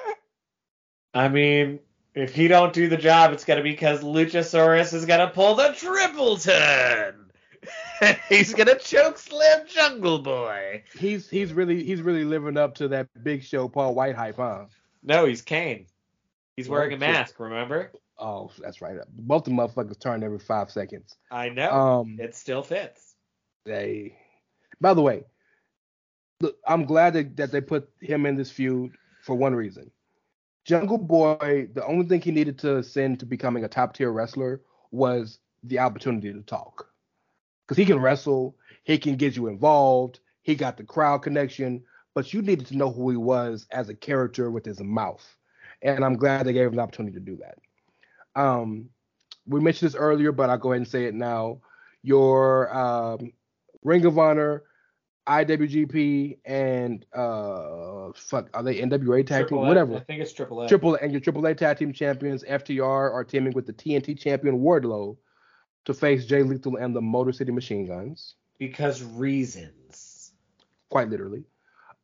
I 1.13 1.29
mean, 1.29 1.81
if 2.17 2.35
he 2.35 2.49
don't 2.49 2.73
do 2.73 2.89
the 2.89 2.97
job, 2.97 3.33
it's 3.33 3.45
gonna 3.45 3.63
be 3.63 3.71
because 3.71 4.03
Luchasaurus 4.03 4.95
is 4.95 5.05
gonna 5.05 5.29
pull 5.29 5.55
the 5.55 5.75
triple 5.77 6.39
turn. 6.39 7.31
he's 8.29 8.55
gonna 8.55 8.79
choke 8.79 9.19
slam 9.19 9.67
Jungle 9.69 10.19
Boy. 10.21 10.83
He's 10.99 11.29
he's 11.29 11.53
really 11.53 11.85
he's 11.85 12.01
really 12.01 12.25
living 12.25 12.57
up 12.57 12.77
to 12.77 12.89
that 12.89 13.09
Big 13.23 13.45
Show 13.45 13.69
Paul 13.69 13.95
White 13.95 14.17
hype, 14.17 14.37
huh? 14.37 14.65
No, 15.03 15.27
he's 15.27 15.43
Kane. 15.43 15.87
He's 16.57 16.71
wearing 16.71 16.95
a 16.95 16.97
mask, 16.97 17.39
remember? 17.39 17.93
Oh, 18.19 18.51
that's 18.59 18.81
right. 18.81 18.97
Both 19.11 19.45
the 19.45 19.51
motherfuckers 19.51 20.01
turn 20.01 20.23
every 20.23 20.39
five 20.39 20.71
seconds. 20.71 21.15
I 21.31 21.51
know. 21.51 21.71
Um, 21.71 22.17
it 22.19 22.35
still 22.35 22.63
fits. 22.63 23.15
They. 23.67 24.17
By 24.81 24.95
the 24.95 25.03
way, 25.03 25.25
look, 26.41 26.57
I'm 26.67 26.87
glad 26.87 27.13
that, 27.13 27.37
that 27.37 27.53
they 27.53 27.61
put 27.61 27.91
him 28.01 28.25
in 28.25 28.37
this 28.37 28.51
feud 28.51 28.97
for 29.23 29.35
one 29.35 29.55
reason. 29.55 29.91
Jungle 30.67 30.99
Boy, 30.99 31.69
the 31.73 31.85
only 31.87 32.07
thing 32.07 32.21
he 32.21 32.33
needed 32.33 32.59
to 32.59 32.79
ascend 32.79 33.21
to 33.21 33.27
becoming 33.27 33.65
a 33.65 33.69
top 33.69 33.95
tier 33.95 34.11
wrestler 34.11 34.61
was 34.91 35.39
the 35.63 35.79
opportunity 35.79 36.33
to 36.33 36.43
talk. 36.43 36.91
Because 37.65 37.79
he 37.79 37.87
can 37.87 38.01
wrestle, 38.01 38.57
he 38.85 38.99
can 38.99 39.17
get 39.17 39.37
you 39.37 39.47
involved, 39.47 40.21
he 40.43 40.55
got 40.55 40.77
the 40.77 40.85
crowd 40.85 41.23
connection, 41.23 41.85
but 42.15 42.33
you 42.33 42.43
needed 42.43 42.67
to 42.67 42.77
know 42.77 42.91
who 42.91 43.11
he 43.11 43.17
was 43.17 43.67
as 43.71 43.89
a 43.89 43.95
character 43.95 44.51
with 44.51 44.65
his 44.65 44.81
mouth 44.81 45.25
and 45.83 46.05
I'm 46.05 46.17
glad 46.17 46.47
they 46.47 46.53
gave 46.53 46.69
him 46.69 46.77
the 46.77 46.83
opportunity 46.83 47.15
to 47.15 47.21
do 47.21 47.39
that. 47.39 47.59
Um, 48.41 48.91
we 49.47 49.61
mentioned 49.61 49.91
this 49.91 49.99
earlier, 49.99 50.33
but 50.33 50.51
I'll 50.51 50.59
go 50.59 50.73
ahead 50.73 50.83
and 50.83 50.89
say 50.89 51.05
it 51.05 51.15
now. 51.15 51.61
Your 52.03 52.75
um, 52.77 53.33
Ring 53.83 54.05
of 54.05 54.19
Honor, 54.19 54.65
IWGP, 55.27 56.39
and 56.45 57.05
uh, 57.13 58.13
fuck, 58.15 58.49
are 58.55 58.63
they 58.63 58.81
NWA 58.81 59.27
tag 59.27 59.49
team? 59.49 59.59
Whatever. 59.59 59.97
I 59.97 60.01
think 60.01 60.23
it's 60.23 60.33
Triple 60.33 60.63
A. 60.63 60.69
Triple 60.69 60.95
A 60.95 60.99
and 60.99 61.13
your 61.13 61.21
Triple 61.21 61.45
A 61.47 61.55
tag 61.55 61.79
team 61.79 61.93
champions 61.93 62.45
FTR 62.45 63.13
are 63.13 63.25
teaming 63.25 63.53
with 63.53 63.67
the 63.67 63.73
TNT 63.73 64.19
champion 64.19 64.61
Wardlow 64.61 65.17
to 65.87 65.95
face 65.95 66.27
Jay 66.27 66.43
Lethal 66.43 66.77
and 66.77 66.95
the 66.95 67.01
Motor 67.01 67.33
City 67.33 67.53
Machine 67.53 67.87
Guns. 67.87 68.35
Because 68.59 69.03
reasons. 69.03 70.33
Quite 70.91 71.09
literally. 71.09 71.45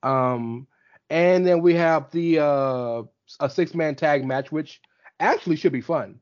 Um, 0.02 0.66
and 1.10 1.46
then 1.46 1.60
we 1.60 1.74
have 1.74 2.10
the 2.10 2.40
uh, 2.40 3.02
a 3.40 3.50
six 3.50 3.74
man 3.74 3.94
tag 3.94 4.24
match, 4.24 4.50
which 4.50 4.80
actually 5.20 5.56
should 5.56 5.72
be 5.72 5.80
fun. 5.80 6.18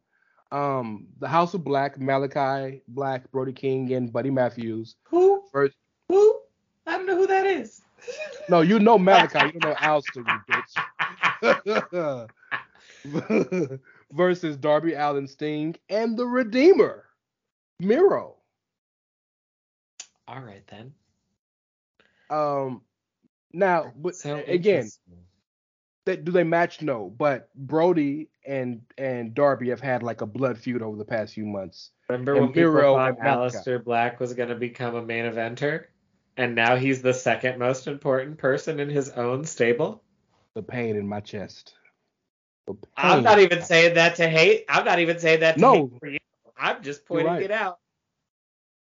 Um, 0.53 1.07
the 1.19 1.29
House 1.29 1.55
of 1.55 1.65
Black, 1.65 1.99
Malakai 1.99 2.83
Black, 2.89 3.31
Brody 3.31 3.53
King, 3.53 3.93
and 3.93 4.13
Buddy 4.13 4.31
Matthews. 4.31 4.97
Who? 5.05 5.45
First, 5.53 5.77
who? 5.77 5.79
I 5.79 5.79
don't 5.79 5.80
know 7.11 7.17
who 7.17 7.27
that 7.27 7.47
is. 7.47 7.83
No, 8.49 8.61
you 8.61 8.79
know 8.79 8.99
Malakai. 8.99 9.53
you 9.53 9.61
know 9.61 9.75
Aleister, 9.81 10.25
you 11.43 12.29
bitch. 13.05 13.81
Versus 14.13 14.57
Darby 14.57 14.95
Allin 14.95 15.27
Sting 15.27 15.77
and 15.89 16.17
the 16.17 16.27
Redeemer, 16.27 17.05
Miro. 17.79 18.37
All 20.27 20.41
right 20.41 20.67
then. 20.69 20.93
Um, 22.31 22.83
now, 23.53 23.93
but 23.97 24.15
again, 24.47 24.89
do 26.07 26.33
they 26.33 26.45
match? 26.45 26.83
No, 26.83 27.13
but 27.17 27.51
Brody 27.55 28.29
and 28.47 28.83
and 28.99 29.35
Darby 29.35 29.71
have 29.71 29.81
had 29.81 30.03
like 30.03 30.21
a 30.21 30.27
blood 30.27 30.59
feud 30.59 30.83
over 30.83 30.97
the 30.97 31.05
past 31.05 31.35
few 31.35 31.47
months. 31.47 31.91
Remember 32.09 32.35
and 32.35 32.47
when 32.47 32.53
Miro 32.55 32.95
people 33.09 33.17
thought 33.17 33.19
Aleister 33.19 33.85
Black 33.85 34.21
was 34.21 34.33
going 34.35 34.49
to 34.49 34.55
become 34.55 34.95
a 34.95 35.03
main 35.03 35.25
eventer, 35.25 35.87
and 36.41 36.55
now 36.55 36.77
he's 36.77 37.03
the 37.03 37.15
second 37.15 37.59
most 37.59 37.87
important 37.87 38.39
person 38.39 38.81
in 38.81 38.89
his 38.89 39.11
own 39.11 39.45
stable? 39.45 40.03
The 40.55 40.63
pain 40.63 40.97
in 40.97 41.07
my 41.07 41.21
chest. 41.21 41.75
I'm 42.97 43.23
not 43.23 43.41
even 43.41 43.63
saying 43.63 43.95
that 43.95 44.17
to 44.17 44.29
hate. 44.29 44.65
I'm 44.69 44.85
not 44.85 45.01
even 45.01 45.19
saying 45.19 45.41
that 45.41 45.55
to 45.55 45.61
no. 45.61 45.73
hate 45.73 45.99
for 45.99 46.07
you. 46.07 46.19
I'm 46.57 46.83
just 46.83 47.05
pointing 47.05 47.27
right. 47.27 47.43
it 47.43 47.51
out. 47.51 47.79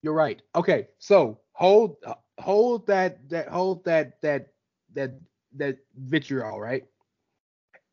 You're 0.02 0.14
right. 0.14 0.40
Okay, 0.54 0.88
so 0.98 1.38
hold 1.52 1.96
hold 2.38 2.86
that 2.86 3.28
that 3.30 3.48
hold 3.48 3.84
that 3.84 4.20
that 4.22 4.48
that 4.94 5.20
that 5.56 5.78
vitriol, 5.96 6.60
right? 6.60 6.84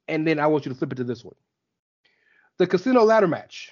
and 0.10 0.28
then 0.28 0.40
I 0.40 0.48
want 0.48 0.66
you 0.66 0.74
to 0.74 0.78
flip 0.78 0.92
it 0.92 0.96
to 0.96 1.04
this 1.04 1.24
one. 1.24 1.36
The 2.58 2.68
casino 2.68 3.04
ladder 3.04 3.28
match. 3.28 3.72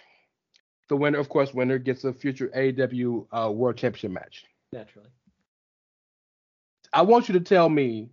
The 0.87 0.95
winner, 0.95 1.19
of 1.19 1.27
course, 1.27 1.53
winner 1.53 1.79
gets 1.79 2.05
a 2.05 2.13
future 2.13 2.47
AEW 2.55 3.27
uh, 3.31 3.51
World 3.51 3.75
Championship 3.75 4.11
match. 4.11 4.45
Naturally. 4.71 5.09
I 6.93 7.01
want 7.01 7.27
you 7.27 7.33
to 7.33 7.39
tell 7.39 7.69
me 7.69 8.09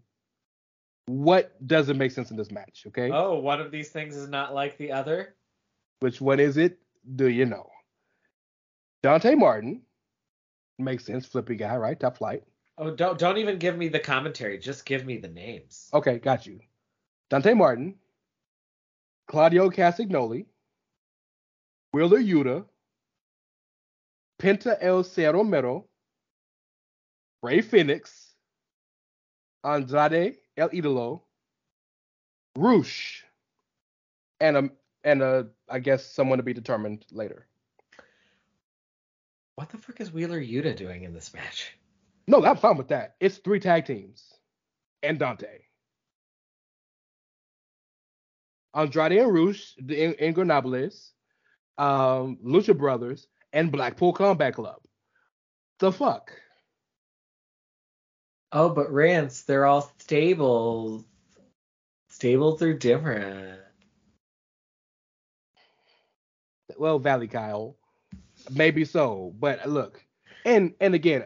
what 1.07 1.55
doesn't 1.67 1.99
make 1.99 2.13
sense 2.13 2.31
in 2.31 2.37
this 2.37 2.51
match, 2.51 2.85
okay? 2.89 3.11
Oh, 3.11 3.39
one 3.39 3.61
of 3.61 3.71
these 3.71 3.91
things 3.91 4.17
is 4.17 4.29
not 4.29 4.55
like 4.55 4.79
the 4.79 4.93
other? 4.93 5.35
Which 6.01 6.21
one 6.21 6.41
is 6.41 6.57
it? 6.57 6.79
Do 7.17 7.29
you 7.29 7.45
know? 7.45 7.69
Dante 9.03 9.35
Martin 9.35 9.83
makes 10.79 11.05
sense, 11.05 11.27
flippy 11.27 11.57
guy, 11.57 11.77
right? 11.77 11.99
Top 11.99 12.17
flight. 12.17 12.43
Oh, 12.79 12.91
don't 12.91 13.19
don't 13.19 13.37
even 13.37 13.59
give 13.59 13.77
me 13.77 13.89
the 13.89 14.01
commentary. 14.01 14.59
Just 14.59 14.85
give 14.85 15.05
me 15.05 15.19
the 15.19 15.29
names. 15.29 15.91
Okay, 15.93 16.19
got 16.19 16.47
you. 16.47 16.59
Dante 17.31 17.53
Martin, 17.55 17.95
Claudio 19.29 19.71
Castagnoli, 19.71 20.47
Wheeler 21.93 22.19
Yuta, 22.19 22.65
Penta 24.41 24.77
El 24.81 25.05
Zero 25.05 25.45
Miedo, 25.45 25.85
Rey 27.43 27.61
Fenix, 27.61 28.24
Andrade 29.65 30.37
El 30.57 30.69
Idolo, 30.71 31.23
Rush, 32.57 33.25
and 34.41 34.57
a 34.57 34.71
and 35.03 35.23
a 35.23 35.49
I 35.69 35.79
guess 35.79 36.05
someone 36.05 36.39
to 36.39 36.45
be 36.45 36.53
determined 36.53 37.05
later. 37.11 37.47
What 39.57 39.71
the 39.71 39.79
fuck 39.79 40.01
is 40.01 40.13
Wheeler 40.13 40.41
Yuta 40.41 40.77
doing 40.77 41.05
in 41.05 41.15
this 41.15 41.33
match? 41.33 41.77
No, 42.27 42.45
I'm 42.45 42.57
fine 42.57 42.77
with 42.77 42.89
that. 42.89 43.17
It's 43.21 43.39
three 43.39 43.61
tag 43.61 43.87
teams 43.87 44.35
and 45.03 45.19
Dante. 45.19 45.61
Andrade 48.75 49.13
and 49.13 49.33
Rush, 49.33 49.75
the 49.79 50.03
In- 50.03 50.35
Ingobernables, 50.35 51.11
um, 51.79 52.39
Lucha 52.45 52.77
Brothers, 52.77 53.29
and 53.53 53.71
Blackpool 53.71 54.13
Combat 54.13 54.55
Club. 54.55 54.81
The 55.79 55.93
fuck? 55.93 56.33
Oh, 58.57 58.69
but 58.69 58.93
Rance, 58.93 59.43
they're 59.43 59.67
all 59.67 59.93
stables. 59.99 61.05
Stables 62.09 62.63
are 62.63 62.73
different. 62.73 63.59
Well, 66.79 67.01
Valley 67.01 67.27
Kyle, 67.27 67.77
maybe 68.53 68.85
so, 68.85 69.35
but 69.41 69.69
look, 69.69 70.05
and 70.45 70.73
and 70.81 70.95
again, 70.95 71.25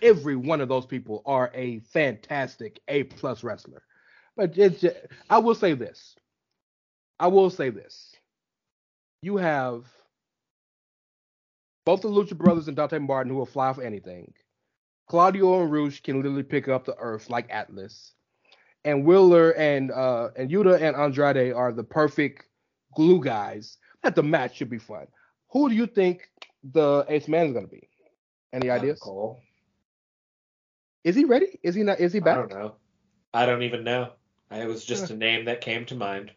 every 0.00 0.36
one 0.36 0.62
of 0.62 0.70
those 0.70 0.86
people 0.86 1.22
are 1.26 1.50
a 1.54 1.80
fantastic 1.80 2.80
A 2.88 3.04
plus 3.04 3.44
wrestler. 3.44 3.82
But 4.34 4.56
it's 4.56 4.80
just, 4.80 4.96
I 5.28 5.38
will 5.38 5.54
say 5.54 5.74
this. 5.74 6.16
I 7.20 7.26
will 7.26 7.50
say 7.50 7.68
this. 7.68 8.16
You 9.20 9.36
have 9.36 9.84
both 11.84 12.00
the 12.00 12.08
Lucha 12.08 12.36
Brothers 12.36 12.68
and 12.68 12.76
Dante 12.76 12.98
Martin 12.98 13.30
who 13.30 13.38
will 13.38 13.46
fly 13.46 13.70
for 13.74 13.82
anything. 13.82 14.32
Claudio 15.06 15.62
and 15.62 15.72
Rush 15.72 16.02
can 16.02 16.16
literally 16.16 16.42
pick 16.42 16.68
up 16.68 16.84
the 16.84 16.96
earth 16.98 17.30
like 17.30 17.46
Atlas. 17.50 18.12
And 18.84 19.04
Wheeler 19.04 19.52
and 19.52 19.90
uh 19.90 20.28
and 20.36 20.50
Yuta 20.50 20.80
and 20.80 20.94
Andrade 20.96 21.52
are 21.52 21.72
the 21.72 21.84
perfect 21.84 22.46
glue 22.94 23.22
guys. 23.22 23.78
That 24.02 24.14
the 24.14 24.22
match 24.22 24.56
should 24.56 24.70
be 24.70 24.78
fun. 24.78 25.06
Who 25.52 25.68
do 25.68 25.74
you 25.74 25.86
think 25.86 26.28
the 26.72 27.04
ace 27.08 27.28
man 27.28 27.46
is 27.46 27.52
gonna 27.52 27.66
be? 27.66 27.88
Any 28.52 28.70
ideas? 28.70 29.00
Cole. 29.00 29.40
Is 31.02 31.16
he 31.16 31.24
ready? 31.24 31.58
Is 31.62 31.74
he 31.74 31.82
not? 31.82 32.00
Is 32.00 32.12
he 32.12 32.20
back? 32.20 32.36
I 32.36 32.40
don't 32.40 32.50
know. 32.52 32.74
I 33.32 33.46
don't 33.46 33.62
even 33.62 33.84
know. 33.84 34.12
It 34.50 34.66
was 34.66 34.84
just 34.84 35.10
a 35.10 35.16
name 35.16 35.46
that 35.46 35.60
came 35.60 35.84
to 35.86 35.94
mind. 35.94 36.30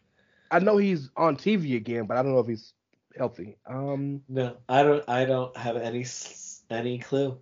I 0.50 0.58
know 0.58 0.76
he's 0.78 1.10
on 1.16 1.36
TV 1.36 1.76
again, 1.76 2.06
but 2.06 2.16
I 2.16 2.22
don't 2.22 2.32
know 2.32 2.40
if 2.40 2.46
he's 2.46 2.72
healthy. 3.16 3.56
Um, 3.66 4.22
No, 4.28 4.56
I 4.68 4.82
don't. 4.82 5.08
I 5.08 5.24
don't 5.24 5.56
have 5.56 5.76
any 5.76 6.04
any 6.70 6.98
clue. 6.98 7.38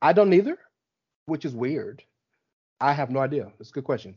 I 0.00 0.12
don't 0.12 0.32
either, 0.32 0.58
which 1.26 1.44
is 1.44 1.54
weird. 1.54 2.02
I 2.80 2.92
have 2.92 3.10
no 3.10 3.20
idea. 3.20 3.50
That's 3.58 3.70
a 3.70 3.72
good 3.72 3.84
question. 3.84 4.16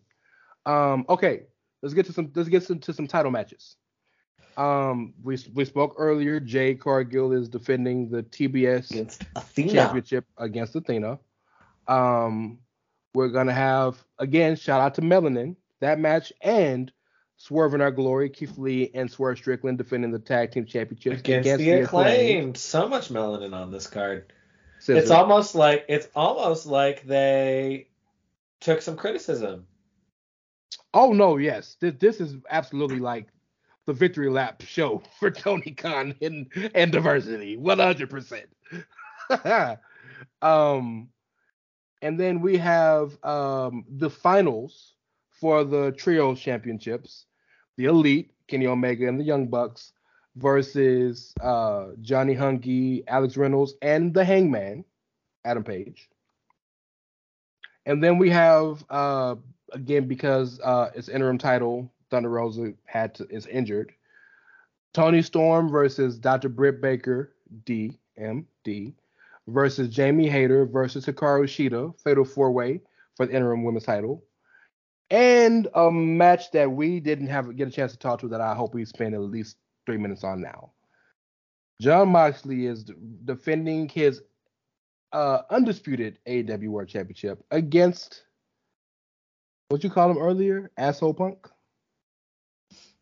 Um, 0.65 1.05
okay, 1.09 1.43
let's 1.81 1.93
get 1.93 2.05
to 2.07 2.13
some. 2.13 2.31
Let's 2.35 2.49
get 2.49 2.63
some, 2.63 2.79
to 2.79 2.93
some 2.93 3.07
title 3.07 3.31
matches. 3.31 3.75
Um, 4.57 5.13
we 5.23 5.37
we 5.53 5.65
spoke 5.65 5.95
earlier. 5.97 6.39
Jade 6.39 6.79
Cargill 6.79 7.31
is 7.31 7.49
defending 7.49 8.09
the 8.09 8.23
TBS 8.23 8.91
Against 8.91 9.23
championship 9.55 10.25
against 10.37 10.75
Athena. 10.75 11.19
Um, 11.87 12.59
we're 13.13 13.29
gonna 13.29 13.53
have 13.53 14.03
again 14.19 14.55
shout 14.55 14.81
out 14.81 14.95
to 14.95 15.01
Melanin 15.01 15.55
that 15.79 15.99
match 15.99 16.31
and 16.41 16.91
Swerve 17.37 17.73
in 17.73 17.81
Our 17.81 17.91
Glory, 17.91 18.29
Keith 18.29 18.57
Lee 18.57 18.91
and 18.93 19.11
Swerve 19.11 19.37
Strickland 19.37 19.77
defending 19.77 20.11
the 20.11 20.19
tag 20.19 20.51
team 20.51 20.65
championships 20.65 21.19
Against, 21.19 21.57
the 21.57 21.71
acclaimed. 21.71 22.55
So 22.55 22.87
much 22.87 23.09
melanin 23.09 23.53
on 23.53 23.71
this 23.71 23.87
card. 23.87 24.31
Scissor. 24.81 24.99
It's 24.99 25.11
almost 25.11 25.53
like 25.53 25.85
it's 25.87 26.07
almost 26.15 26.65
like 26.65 27.05
they 27.05 27.87
took 28.61 28.81
some 28.81 28.97
criticism. 28.97 29.67
Oh 30.95 31.13
no, 31.13 31.37
yes, 31.37 31.77
this 31.79 31.93
this 31.99 32.19
is 32.19 32.35
absolutely 32.49 32.97
like 32.97 33.27
the 33.85 33.93
victory 33.93 34.31
lap 34.31 34.63
show 34.63 35.03
for 35.19 35.29
Tony 35.29 35.71
Khan 35.71 36.15
and 36.19 36.47
and 36.73 36.91
diversity, 36.91 37.57
one 37.57 37.79
hundred 37.79 38.09
percent. 38.09 38.49
Um, 40.43 41.09
and 42.01 42.19
then 42.19 42.41
we 42.41 42.57
have 42.57 43.23
um 43.23 43.85
the 43.87 44.09
finals 44.09 44.95
for 45.29 45.63
the 45.63 45.91
trio 45.91 46.33
championships, 46.33 47.25
the 47.77 47.85
Elite, 47.85 48.31
Kenny 48.47 48.65
Omega 48.65 49.07
and 49.07 49.19
the 49.19 49.23
Young 49.23 49.47
Bucks 49.47 49.93
versus 50.35 51.33
uh 51.41 51.87
Johnny 52.01 52.35
Hungee, 52.35 53.03
Alex 53.07 53.37
Reynolds, 53.37 53.73
and 53.81 54.13
the 54.13 54.23
Hangman, 54.23 54.85
Adam 55.45 55.63
Page. 55.63 56.09
And 57.85 58.03
then 58.03 58.17
we 58.17 58.29
have 58.29 58.83
uh 58.89 59.35
again 59.71 60.07
because 60.07 60.59
uh 60.61 60.91
it's 60.95 61.09
interim 61.09 61.37
title, 61.37 61.91
Thunder 62.09 62.29
Rosa 62.29 62.73
had 62.85 63.15
to 63.15 63.27
is 63.29 63.47
injured. 63.47 63.91
Toni 64.93 65.21
Storm 65.21 65.69
versus 65.69 66.17
Dr. 66.17 66.49
Britt 66.49 66.81
Baker, 66.81 67.33
DMD, 67.63 68.93
versus 69.47 69.87
Jamie 69.89 70.27
Hayter 70.27 70.65
versus 70.65 71.05
Hikaru 71.05 71.43
Shida, 71.43 71.97
Fatal 72.01 72.25
Four 72.25 72.51
Way 72.51 72.81
for 73.15 73.25
the 73.25 73.33
interim 73.33 73.63
women's 73.63 73.85
title. 73.85 74.23
And 75.09 75.67
a 75.73 75.91
match 75.91 76.51
that 76.51 76.71
we 76.71 76.99
didn't 76.99 77.27
have 77.27 77.55
get 77.55 77.67
a 77.67 77.71
chance 77.71 77.91
to 77.91 77.97
talk 77.97 78.19
to 78.21 78.29
that 78.29 78.41
I 78.41 78.55
hope 78.55 78.73
we 78.73 78.85
spend 78.85 79.13
at 79.13 79.21
least 79.21 79.57
three 79.85 79.97
minutes 79.97 80.23
on 80.23 80.41
now. 80.41 80.71
Jon 81.81 82.09
Moxley 82.09 82.67
is 82.67 82.85
defending 83.25 83.89
his 83.89 84.21
uh, 85.11 85.41
undisputed 85.49 86.19
AEW 86.27 86.67
World 86.67 86.89
Championship 86.89 87.43
against 87.51 88.23
what 89.69 89.83
you 89.83 89.89
call 89.89 90.11
him 90.11 90.17
earlier, 90.17 90.69
asshole 90.77 91.13
punk, 91.13 91.47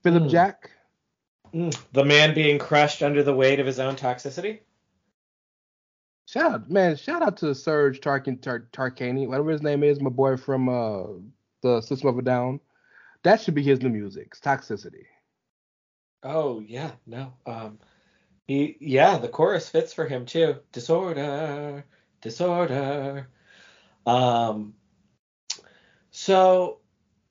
Philip 0.03 0.23
Hmm. 0.23 0.29
Jack. 0.29 0.71
The 1.51 2.05
man 2.05 2.35
being 2.35 2.59
crushed 2.59 3.01
under 3.01 3.23
the 3.23 3.33
weight 3.33 3.59
of 3.59 3.65
his 3.65 3.79
own 3.79 3.95
toxicity. 3.95 4.59
Shout 6.27 6.51
out, 6.51 6.69
man! 6.69 6.95
Shout 6.95 7.23
out 7.23 7.37
to 7.37 7.55
Serge 7.55 8.01
Tarkin 8.01 8.39
Tar- 8.39 8.67
Tarkani, 8.71 9.27
whatever 9.27 9.49
his 9.49 9.63
name 9.63 9.83
is, 9.83 9.99
my 9.99 10.11
boy 10.11 10.37
from 10.37 10.69
uh 10.69 11.05
the 11.63 11.81
System 11.81 12.09
of 12.09 12.19
a 12.19 12.21
Down. 12.21 12.59
That 13.23 13.41
should 13.41 13.55
be 13.55 13.63
his 13.63 13.81
new 13.81 13.89
music, 13.89 14.35
Toxicity. 14.35 15.05
Oh 16.23 16.59
yeah, 16.59 16.91
no. 17.05 17.33
Um, 17.45 17.79
he 18.47 18.77
yeah, 18.79 19.17
the 19.17 19.29
chorus 19.29 19.69
fits 19.69 19.93
for 19.93 20.05
him 20.05 20.25
too. 20.25 20.57
Disorder, 20.71 21.85
disorder. 22.21 23.29
Um, 24.05 24.73
so 26.11 26.79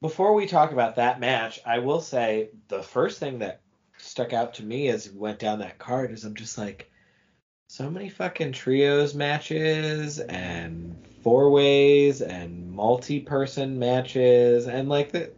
before 0.00 0.34
we 0.34 0.46
talk 0.46 0.72
about 0.72 0.96
that 0.96 1.20
match, 1.20 1.60
I 1.66 1.80
will 1.80 2.00
say 2.00 2.50
the 2.68 2.82
first 2.82 3.18
thing 3.18 3.40
that 3.40 3.60
stuck 3.98 4.32
out 4.32 4.54
to 4.54 4.64
me 4.64 4.88
as 4.88 5.10
we 5.10 5.18
went 5.18 5.38
down 5.38 5.58
that 5.58 5.78
card 5.78 6.12
is 6.12 6.24
I'm 6.24 6.34
just 6.34 6.56
like, 6.56 6.90
so 7.68 7.90
many 7.90 8.08
fucking 8.08 8.52
trios 8.52 9.14
matches 9.14 10.20
and 10.20 10.96
four 11.22 11.50
ways 11.50 12.22
and 12.22 12.72
multi-person 12.72 13.78
matches 13.78 14.66
and 14.66 14.88
like 14.88 15.12
the 15.12 15.30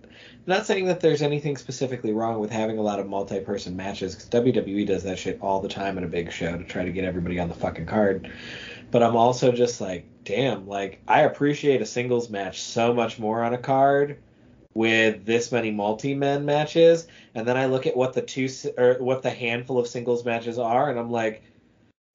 not 0.51 0.67
saying 0.67 0.85
that 0.87 1.01
there's 1.01 1.23
anything 1.23 1.57
specifically 1.57 2.13
wrong 2.13 2.39
with 2.41 2.51
having 2.51 2.77
a 2.77 2.83
lot 2.83 3.01
of 3.01 3.09
multi-person 3.09 3.75
matches 3.77 4.15
because 4.15 4.29
WWE 4.29 4.87
does 4.87 5.05
that 5.05 5.19
shit 5.19 5.39
all 5.41 5.61
the 5.61 5.69
time 5.69 5.97
in 5.97 6.05
a 6.05 6.09
big 6.09 6.31
show 6.31 6.59
to 6.59 6.65
try 6.65 6.85
to 6.85 6.93
get 6.93 7.05
everybody 7.05 7.39
on 7.39 7.49
the 7.49 7.55
fucking 7.55 7.87
card. 7.87 8.31
But 8.91 9.03
I'm 9.03 9.17
also 9.17 9.53
just 9.53 9.81
like, 9.81 10.05
damn, 10.25 10.67
like 10.67 11.01
I 11.09 11.23
appreciate 11.23 11.81
a 11.81 11.87
singles 11.87 12.29
match 12.29 12.61
so 12.61 12.93
much 12.93 13.19
more 13.19 13.43
on 13.43 13.55
a 13.55 13.59
card 13.59 14.19
with 14.75 15.25
this 15.25 15.51
many 15.53 15.71
multi-men 15.71 16.45
matches, 16.45 17.09
and 17.35 17.47
then 17.47 17.57
I 17.57 17.67
look 17.67 17.87
at 17.87 17.97
what 17.97 18.13
the 18.13 18.23
two 18.23 18.49
or 18.77 18.95
what 19.01 19.23
the 19.23 19.31
handful 19.31 19.79
of 19.79 19.89
singles 19.89 20.25
matches 20.25 20.59
are, 20.59 20.91
and 20.91 20.99
I'm 20.99 21.11
like, 21.11 21.43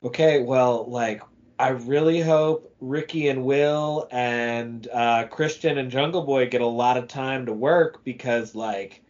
okay, 0.04 0.42
well, 0.42 0.86
like 0.86 1.22
I 1.58 1.70
really 1.70 2.20
hope 2.20 2.76
Ricky 2.82 3.30
and 3.30 3.46
Will 3.46 4.08
and 4.12 4.88
uh, 4.92 5.28
Christian 5.28 5.78
and 5.78 5.90
Jungle 5.90 6.24
Boy 6.24 6.50
get 6.50 6.62
a 6.62 6.68
lot 6.68 6.98
of 6.98 7.08
time 7.08 7.46
to 7.46 7.54
work 7.54 8.04
because 8.04 8.56
like 8.56 9.02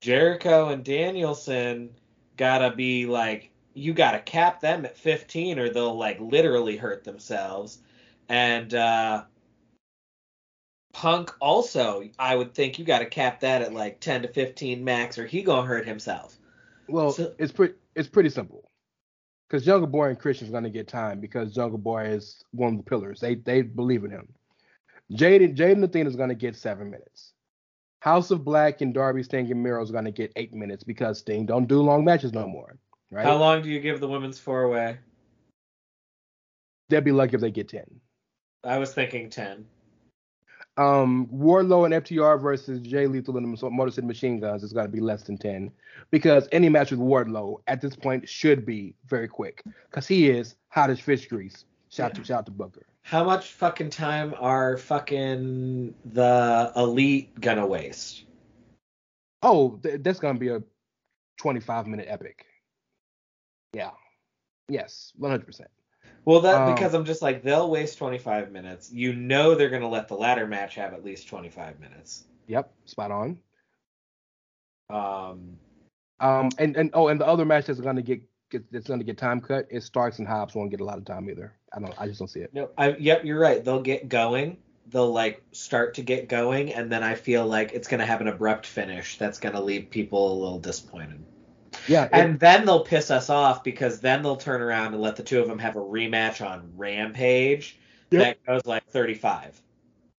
Jericho 0.00 0.70
and 0.70 0.82
Danielson 0.82 1.90
gotta 2.36 2.74
be 2.74 3.06
like 3.06 3.50
you 3.74 3.92
gotta 3.92 4.18
cap 4.18 4.60
them 4.60 4.84
at 4.86 4.96
15 4.96 5.58
or 5.58 5.68
they'll 5.68 5.96
like 5.96 6.18
literally 6.20 6.76
hurt 6.76 7.04
themselves 7.04 7.78
and 8.28 8.72
uh 8.74 9.24
Punk 10.94 11.32
also 11.40 12.08
I 12.18 12.34
would 12.36 12.54
think 12.54 12.78
you 12.78 12.84
gotta 12.84 13.06
cap 13.06 13.40
that 13.40 13.62
at 13.62 13.74
like 13.74 14.00
10 14.00 14.22
to 14.22 14.28
15 14.28 14.82
max 14.82 15.18
or 15.18 15.26
he 15.26 15.42
gonna 15.42 15.66
hurt 15.66 15.86
himself. 15.86 16.38
Well, 16.88 17.12
So- 17.12 17.34
it's 17.38 17.52
pretty 17.52 17.74
it's 17.94 18.08
pretty 18.08 18.30
simple. 18.30 18.64
Because 19.52 19.66
Jungle 19.66 19.86
Boy 19.86 20.08
and 20.08 20.18
Christian's 20.18 20.50
gonna 20.50 20.70
get 20.70 20.88
time 20.88 21.20
because 21.20 21.52
Jungle 21.52 21.78
Boy 21.78 22.06
is 22.06 22.42
one 22.52 22.72
of 22.72 22.78
the 22.78 22.88
pillars. 22.88 23.20
They 23.20 23.34
they 23.34 23.60
believe 23.60 24.02
in 24.02 24.10
him. 24.10 24.26
Jaden 25.12 25.54
Jaden 25.54 25.84
Athena 25.84 26.08
is 26.08 26.16
gonna 26.16 26.34
get 26.34 26.56
seven 26.56 26.90
minutes. 26.90 27.34
House 28.00 28.30
of 28.30 28.44
Black 28.44 28.80
and 28.80 28.94
Darby 28.94 29.22
Sting 29.22 29.50
and 29.50 29.62
Miro 29.62 29.82
is 29.82 29.90
gonna 29.90 30.10
get 30.10 30.32
eight 30.36 30.54
minutes 30.54 30.84
because 30.84 31.18
Sting 31.18 31.44
don't 31.44 31.68
do 31.68 31.82
long 31.82 32.02
matches 32.02 32.32
no 32.32 32.48
more. 32.48 32.78
Right? 33.10 33.26
How 33.26 33.36
long 33.36 33.60
do 33.60 33.68
you 33.68 33.78
give 33.78 34.00
the 34.00 34.08
women's 34.08 34.38
four 34.38 34.70
way? 34.70 34.98
They'll 36.88 37.02
be 37.02 37.12
lucky 37.12 37.34
if 37.34 37.42
they 37.42 37.50
get 37.50 37.68
ten. 37.68 38.00
I 38.64 38.78
was 38.78 38.94
thinking 38.94 39.28
ten. 39.28 39.66
Um, 40.78 41.26
Wardlow 41.26 41.84
and 41.84 41.92
FTR 42.02 42.40
versus 42.40 42.80
Jay 42.80 43.06
Lethal 43.06 43.36
and 43.36 43.56
the 43.58 43.70
Motor 43.70 43.90
City 43.90 44.06
Machine 44.06 44.40
Guns 44.40 44.62
is 44.62 44.72
going 44.72 44.86
to 44.86 44.92
be 44.92 45.00
less 45.00 45.22
than 45.22 45.36
10 45.36 45.70
because 46.10 46.48
any 46.50 46.70
match 46.70 46.90
with 46.90 47.00
Wardlow 47.00 47.60
at 47.66 47.82
this 47.82 47.94
point 47.94 48.26
should 48.26 48.64
be 48.64 48.94
very 49.06 49.28
quick 49.28 49.62
because 49.90 50.06
he 50.08 50.30
is 50.30 50.54
hot 50.68 50.88
as 50.88 50.98
fish 50.98 51.28
grease. 51.28 51.66
Shout 51.90 52.12
Yeah. 52.14 52.20
to 52.20 52.24
shout 52.24 52.46
to 52.46 52.52
Booker. 52.52 52.86
How 53.02 53.22
much 53.22 53.52
fucking 53.52 53.90
time 53.90 54.34
are 54.38 54.78
fucking 54.78 55.94
the 56.06 56.72
elite 56.74 57.38
gonna 57.38 57.66
waste? 57.66 58.24
Oh, 59.42 59.78
th- 59.82 60.00
that's 60.02 60.20
going 60.20 60.36
to 60.36 60.40
be 60.40 60.48
a 60.48 60.62
25 61.38 61.86
minute 61.88 62.06
epic. 62.08 62.46
Yeah. 63.74 63.90
Yes, 64.68 65.12
100%. 65.20 65.66
Well, 66.24 66.40
that 66.40 66.62
Um, 66.62 66.74
because 66.74 66.94
I'm 66.94 67.04
just 67.04 67.22
like 67.22 67.42
they'll 67.42 67.68
waste 67.68 67.98
25 67.98 68.52
minutes. 68.52 68.92
You 68.92 69.12
know 69.12 69.54
they're 69.54 69.70
gonna 69.70 69.88
let 69.88 70.08
the 70.08 70.14
ladder 70.14 70.46
match 70.46 70.76
have 70.76 70.94
at 70.94 71.04
least 71.04 71.28
25 71.28 71.80
minutes. 71.80 72.24
Yep, 72.46 72.72
spot 72.86 73.10
on. 73.10 73.38
Um, 74.90 75.58
Um, 76.20 76.50
and 76.58 76.76
and 76.76 76.90
oh, 76.94 77.08
and 77.08 77.20
the 77.20 77.26
other 77.26 77.44
match 77.44 77.66
that's 77.66 77.80
going 77.80 77.96
to 77.96 78.02
get, 78.02 78.20
get 78.50 78.70
that's 78.70 78.86
going 78.86 79.00
to 79.00 79.04
get 79.04 79.18
time 79.18 79.40
cut 79.40 79.66
is 79.70 79.84
Starks 79.84 80.18
and 80.20 80.28
Hobbs 80.28 80.54
won't 80.54 80.70
get 80.70 80.80
a 80.80 80.84
lot 80.84 80.98
of 80.98 81.04
time 81.04 81.28
either. 81.28 81.52
I 81.72 81.80
don't. 81.80 81.94
I 81.98 82.06
just 82.06 82.20
don't 82.20 82.28
see 82.28 82.40
it. 82.40 82.54
no, 82.54 82.70
I, 82.78 82.90
yep, 82.96 83.24
you're 83.24 83.40
right. 83.40 83.64
They'll 83.64 83.82
get 83.82 84.08
going. 84.08 84.58
They'll 84.88 85.12
like 85.12 85.42
start 85.52 85.94
to 85.94 86.02
get 86.02 86.28
going, 86.28 86.72
and 86.74 86.92
then 86.92 87.02
I 87.02 87.14
feel 87.14 87.46
like 87.46 87.72
it's 87.72 87.88
gonna 87.88 88.06
have 88.06 88.20
an 88.20 88.28
abrupt 88.28 88.66
finish 88.66 89.18
that's 89.18 89.38
gonna 89.38 89.60
leave 89.60 89.90
people 89.90 90.32
a 90.32 90.36
little 90.38 90.58
disappointed. 90.60 91.24
Yeah, 91.88 92.04
it- 92.04 92.10
And 92.12 92.38
then 92.40 92.64
they'll 92.66 92.84
piss 92.84 93.10
us 93.10 93.30
off 93.30 93.64
because 93.64 94.00
then 94.00 94.22
they'll 94.22 94.36
turn 94.36 94.60
around 94.62 94.92
and 94.94 95.02
let 95.02 95.16
the 95.16 95.22
two 95.22 95.40
of 95.40 95.48
them 95.48 95.58
have 95.58 95.76
a 95.76 95.80
rematch 95.80 96.44
on 96.46 96.72
Rampage 96.76 97.78
Yep. 98.10 98.22
that 98.22 98.46
goes 98.46 98.66
like 98.66 98.84
35. 98.88 99.60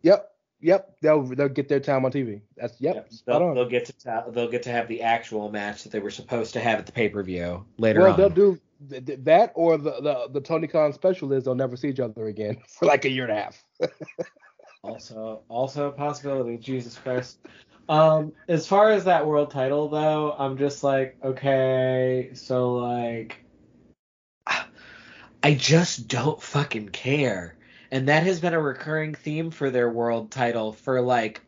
Yep. 0.01 0.29
Yep. 0.61 0.95
They'll 1.01 1.23
they'll 1.23 1.49
get 1.49 1.67
their 1.67 1.79
time 1.79 2.05
on 2.05 2.11
TV. 2.11 2.41
That's 2.57 2.79
yep. 2.79 2.95
Yep. 2.95 3.09
They'll, 3.25 3.53
they'll 3.53 3.69
get 3.69 3.85
to 3.85 4.25
they'll 4.31 4.49
get 4.49 4.63
to 4.63 4.71
have 4.71 4.87
the 4.87 5.01
actual 5.01 5.51
match 5.51 5.83
that 5.83 5.91
they 5.91 5.99
were 5.99 6.09
supposed 6.11 6.53
to 6.53 6.59
have 6.59 6.79
at 6.79 6.85
the 6.85 6.91
pay 6.91 7.09
per 7.09 7.21
view 7.21 7.65
later 7.77 7.99
well, 8.01 8.11
on. 8.13 8.17
they'll 8.17 8.29
do 8.29 8.59
th- 8.89 9.05
th- 9.05 9.19
that 9.23 9.51
or 9.55 9.77
the, 9.77 9.91
the 10.01 10.27
the 10.31 10.41
Tony 10.41 10.67
Khan 10.67 10.93
special 10.93 11.31
is 11.33 11.43
they'll 11.43 11.53
never 11.55 11.75
see 11.75 11.89
each 11.89 11.99
other 11.99 12.27
again 12.27 12.57
for 12.67 12.85
like 12.85 13.03
a 13.05 13.09
year 13.09 13.23
and 13.23 13.33
a 13.33 13.41
half. 13.41 13.63
Also, 14.85 15.43
also 15.47 15.87
a 15.87 15.91
possibility. 15.93 16.57
Jesus 16.57 16.97
Christ. 16.97 17.37
Um, 17.89 18.31
as 18.47 18.65
far 18.65 18.91
as 18.91 19.05
that 19.05 19.25
world 19.27 19.51
title 19.51 19.89
though, 19.89 20.33
I'm 20.37 20.57
just 20.57 20.83
like, 20.83 21.17
okay, 21.23 22.31
so 22.33 22.75
like, 22.75 23.43
I 25.43 25.53
just 25.55 26.07
don't 26.07 26.41
fucking 26.41 26.89
care, 26.89 27.57
and 27.91 28.07
that 28.07 28.23
has 28.23 28.39
been 28.39 28.53
a 28.53 28.61
recurring 28.61 29.13
theme 29.13 29.51
for 29.51 29.69
their 29.69 29.89
world 29.89 30.31
title 30.31 30.71
for 30.71 31.01
like 31.01 31.41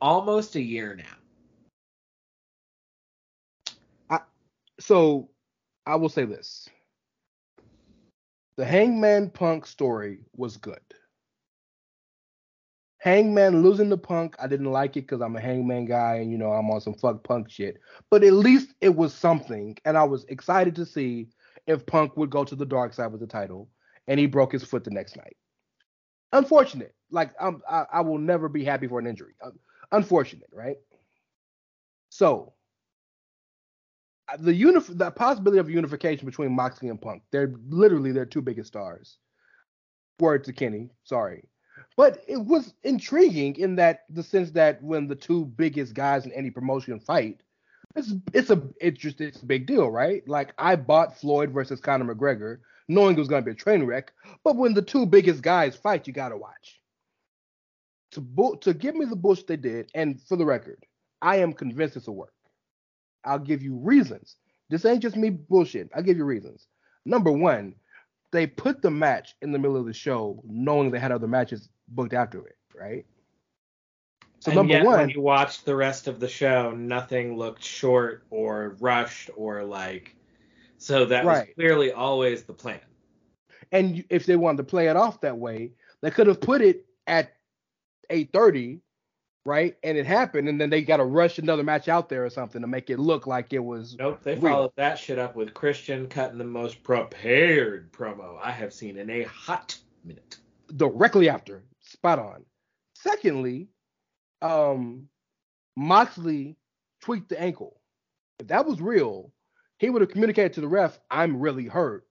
almost 0.00 0.56
a 0.56 0.62
year 0.62 0.96
now. 0.96 1.04
I, 4.08 4.20
So 4.80 5.28
I 5.86 5.96
will 5.96 6.08
say 6.08 6.24
this: 6.24 6.68
the 8.56 8.64
Hangman 8.64 9.28
Punk 9.28 9.66
story 9.66 10.20
was 10.34 10.56
good. 10.56 10.80
Hangman 13.04 13.62
losing 13.62 13.90
to 13.90 13.98
Punk, 13.98 14.34
I 14.38 14.46
didn't 14.46 14.72
like 14.72 14.96
it 14.96 15.02
because 15.02 15.20
I'm 15.20 15.36
a 15.36 15.40
Hangman 15.40 15.84
guy 15.84 16.14
and 16.14 16.32
you 16.32 16.38
know 16.38 16.52
I'm 16.52 16.70
on 16.70 16.80
some 16.80 16.94
fuck 16.94 17.22
Punk 17.22 17.50
shit. 17.50 17.76
But 18.10 18.24
at 18.24 18.32
least 18.32 18.74
it 18.80 18.96
was 18.96 19.12
something, 19.12 19.76
and 19.84 19.98
I 19.98 20.04
was 20.04 20.24
excited 20.30 20.74
to 20.76 20.86
see 20.86 21.28
if 21.66 21.84
Punk 21.84 22.16
would 22.16 22.30
go 22.30 22.44
to 22.44 22.56
the 22.56 22.64
dark 22.64 22.94
side 22.94 23.12
with 23.12 23.20
the 23.20 23.26
title, 23.26 23.68
and 24.08 24.18
he 24.18 24.24
broke 24.24 24.52
his 24.52 24.64
foot 24.64 24.84
the 24.84 24.90
next 24.90 25.18
night. 25.18 25.36
Unfortunate. 26.32 26.94
Like 27.10 27.32
I'm, 27.38 27.60
I, 27.70 27.84
I 27.92 28.00
will 28.00 28.16
never 28.16 28.48
be 28.48 28.64
happy 28.64 28.86
for 28.86 29.00
an 29.00 29.06
injury. 29.06 29.34
Unfortunate, 29.92 30.48
right? 30.50 30.78
So 32.08 32.54
uh, 34.32 34.38
the 34.40 34.58
unif- 34.58 34.96
the 34.96 35.10
possibility 35.10 35.58
of 35.58 35.68
unification 35.68 36.24
between 36.24 36.52
Moxley 36.52 36.88
and 36.88 36.98
Punk, 36.98 37.22
they're 37.32 37.52
literally 37.68 38.12
their 38.12 38.24
two 38.24 38.40
biggest 38.40 38.68
stars. 38.68 39.18
Word 40.18 40.44
to 40.44 40.54
Kenny, 40.54 40.88
sorry. 41.02 41.44
But 41.96 42.24
it 42.26 42.38
was 42.38 42.74
intriguing 42.82 43.56
in 43.56 43.76
that 43.76 44.00
the 44.10 44.22
sense 44.22 44.50
that 44.52 44.82
when 44.82 45.06
the 45.06 45.14
two 45.14 45.46
biggest 45.46 45.94
guys 45.94 46.26
in 46.26 46.32
any 46.32 46.50
promotion 46.50 46.98
fight, 46.98 47.40
it's 47.94 48.12
it's 48.32 48.50
a 48.50 48.62
it's 48.80 48.98
just 48.98 49.20
it's 49.20 49.42
a 49.42 49.46
big 49.46 49.66
deal, 49.66 49.88
right? 49.88 50.26
Like 50.28 50.54
I 50.58 50.74
bought 50.76 51.18
Floyd 51.18 51.50
versus 51.52 51.80
Conor 51.80 52.12
McGregor, 52.12 52.58
knowing 52.88 53.14
it 53.16 53.20
was 53.20 53.28
gonna 53.28 53.42
be 53.42 53.52
a 53.52 53.54
train 53.54 53.84
wreck, 53.84 54.12
but 54.42 54.56
when 54.56 54.74
the 54.74 54.82
two 54.82 55.06
biggest 55.06 55.42
guys 55.42 55.76
fight, 55.76 56.06
you 56.06 56.12
gotta 56.12 56.36
watch. 56.36 56.80
To 58.12 58.20
bu- 58.20 58.56
to 58.62 58.74
give 58.74 58.96
me 58.96 59.04
the 59.04 59.16
bullshit 59.16 59.46
they 59.46 59.56
did, 59.56 59.90
and 59.94 60.20
for 60.22 60.36
the 60.36 60.44
record, 60.44 60.84
I 61.22 61.36
am 61.36 61.52
convinced 61.52 61.96
it's 61.96 62.08
a 62.08 62.12
work. 62.12 62.32
I'll 63.24 63.38
give 63.38 63.62
you 63.62 63.76
reasons. 63.76 64.36
This 64.70 64.84
ain't 64.84 65.02
just 65.02 65.16
me 65.16 65.30
bullshit. 65.30 65.90
I'll 65.94 66.02
give 66.02 66.16
you 66.16 66.24
reasons. 66.24 66.66
Number 67.04 67.30
one, 67.30 67.74
they 68.34 68.46
put 68.48 68.82
the 68.82 68.90
match 68.90 69.36
in 69.42 69.52
the 69.52 69.58
middle 69.58 69.76
of 69.76 69.86
the 69.86 69.92
show, 69.92 70.42
knowing 70.44 70.90
they 70.90 70.98
had 70.98 71.12
other 71.12 71.28
matches 71.28 71.68
booked 71.88 72.12
after 72.12 72.44
it, 72.46 72.56
right? 72.78 73.06
So 74.40 74.50
and 74.50 74.56
number 74.56 74.74
yet, 74.74 74.84
one, 74.84 74.98
when 74.98 75.08
you 75.08 75.20
watched 75.20 75.64
the 75.64 75.76
rest 75.76 76.08
of 76.08 76.18
the 76.18 76.28
show, 76.28 76.72
nothing 76.72 77.36
looked 77.38 77.62
short 77.62 78.24
or 78.30 78.76
rushed 78.80 79.30
or 79.36 79.62
like. 79.62 80.16
So 80.78 81.04
that 81.06 81.24
was 81.24 81.44
clearly 81.54 81.92
always 81.92 82.42
the 82.42 82.52
plan. 82.52 82.80
and 83.72 84.04
if 84.10 84.26
they 84.26 84.36
wanted 84.36 84.58
to 84.58 84.64
play 84.64 84.88
it 84.88 84.96
off 84.96 85.20
that 85.20 85.38
way, 85.38 85.70
they 86.02 86.10
could 86.10 86.26
have 86.26 86.40
put 86.40 86.60
it 86.60 86.84
at 87.06 87.36
8:30, 88.10 88.80
right? 89.46 89.76
And 89.82 89.96
it 89.98 90.06
happened, 90.06 90.48
and 90.48 90.60
then 90.60 90.70
they 90.70 90.82
got 90.82 90.96
to 90.98 91.04
rush 91.04 91.38
another 91.38 91.62
match 91.62 91.88
out 91.88 92.08
there 92.08 92.24
or 92.24 92.30
something 92.30 92.60
to 92.62 92.66
make 92.66 92.90
it 92.90 92.98
look 92.98 93.26
like 93.26 93.52
it 93.52 93.58
was. 93.58 93.96
Nope, 93.98 94.20
they 94.22 94.34
Real. 94.36 94.52
followed 94.52 94.72
that 94.76 94.98
shit 94.98 95.18
up 95.18 95.36
with 95.36 95.54
Christian 95.54 96.08
cutting 96.08 96.38
the 96.38 96.44
most 96.44 96.82
prepared 96.82 97.92
promo 97.92 98.38
I 98.42 98.50
have 98.50 98.72
seen 98.72 98.96
in 98.98 99.10
a 99.10 99.22
hot 99.24 99.78
minute. 100.04 100.38
directly 100.76 101.28
after. 101.28 101.62
Spot 101.82 102.18
on. 102.18 102.44
Secondly, 102.94 103.68
um, 104.40 105.08
Moxley 105.76 106.56
tweaked 107.02 107.28
the 107.28 107.40
ankle. 107.40 107.80
If 108.38 108.48
that 108.48 108.66
was 108.66 108.80
real, 108.80 109.30
he 109.78 109.90
would 109.90 110.00
have 110.02 110.10
communicated 110.10 110.54
to 110.54 110.60
the 110.62 110.68
ref, 110.68 110.98
"I'm 111.10 111.38
really 111.38 111.66
hurt," 111.66 112.06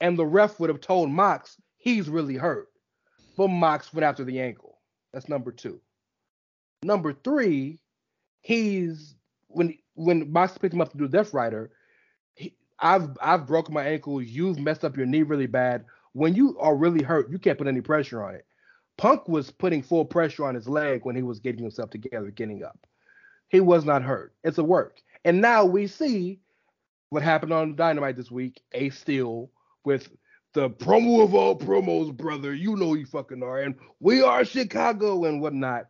and 0.00 0.18
the 0.18 0.26
ref 0.26 0.58
would 0.58 0.68
have 0.70 0.80
told 0.80 1.10
Mox 1.10 1.56
he's 1.76 2.08
really 2.08 2.36
hurt. 2.36 2.68
But 3.36 3.48
Mox 3.48 3.94
went 3.94 4.04
after 4.04 4.24
the 4.24 4.40
ankle. 4.40 4.80
That's 5.12 5.28
number 5.28 5.52
two. 5.52 5.80
Number 6.82 7.12
three, 7.12 7.78
he's 8.40 9.14
when 9.48 9.76
when 9.94 10.32
Mox 10.32 10.56
picked 10.56 10.74
him 10.74 10.80
up 10.80 10.92
to 10.92 10.98
do 10.98 11.08
Death 11.08 11.34
Rider. 11.34 11.70
He, 12.34 12.54
I've 12.78 13.10
I've 13.20 13.46
broken 13.46 13.74
my 13.74 13.84
ankle. 13.84 14.22
You've 14.22 14.58
messed 14.58 14.84
up 14.84 14.96
your 14.96 15.06
knee 15.06 15.22
really 15.22 15.46
bad 15.46 15.84
when 16.12 16.34
you 16.34 16.58
are 16.58 16.76
really 16.76 17.02
hurt, 17.02 17.30
you 17.30 17.38
can't 17.38 17.58
put 17.58 17.66
any 17.66 17.80
pressure 17.80 18.22
on 18.22 18.34
it. 18.34 18.46
Punk 18.96 19.28
was 19.28 19.50
putting 19.50 19.82
full 19.82 20.04
pressure 20.04 20.44
on 20.44 20.54
his 20.54 20.68
leg 20.68 21.04
when 21.04 21.16
he 21.16 21.22
was 21.22 21.40
getting 21.40 21.62
himself 21.62 21.90
together, 21.90 22.30
getting 22.30 22.62
up. 22.62 22.86
He 23.48 23.60
was 23.60 23.84
not 23.84 24.02
hurt. 24.02 24.34
It's 24.44 24.58
a 24.58 24.64
work. 24.64 25.00
And 25.24 25.40
now 25.40 25.64
we 25.64 25.86
see 25.86 26.40
what 27.10 27.22
happened 27.22 27.52
on 27.52 27.76
Dynamite 27.76 28.16
this 28.16 28.30
week. 28.30 28.60
Ace 28.72 28.98
Steel 28.98 29.50
with 29.84 30.10
the 30.52 30.68
promo 30.68 31.24
of 31.24 31.34
all 31.34 31.58
promos, 31.58 32.14
brother. 32.14 32.54
You 32.54 32.76
know 32.76 32.94
you 32.94 33.06
fucking 33.06 33.42
are. 33.42 33.60
And 33.60 33.74
we 34.00 34.22
are 34.22 34.44
Chicago 34.44 35.24
and 35.24 35.40
whatnot. 35.40 35.86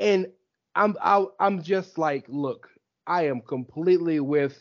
And 0.00 0.26
I'm 0.74 0.96
I, 1.00 1.24
I'm 1.38 1.62
just 1.62 1.98
like, 1.98 2.24
look, 2.28 2.68
I 3.06 3.26
am 3.26 3.40
completely 3.42 4.18
with 4.18 4.58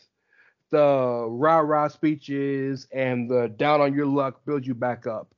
the 0.69 1.25
rah 1.27 1.59
rah 1.59 1.87
speeches 1.87 2.87
and 2.91 3.29
the 3.29 3.47
down 3.47 3.81
on 3.81 3.95
your 3.95 4.05
luck 4.05 4.45
build 4.45 4.67
you 4.67 4.75
back 4.75 5.07
up. 5.07 5.33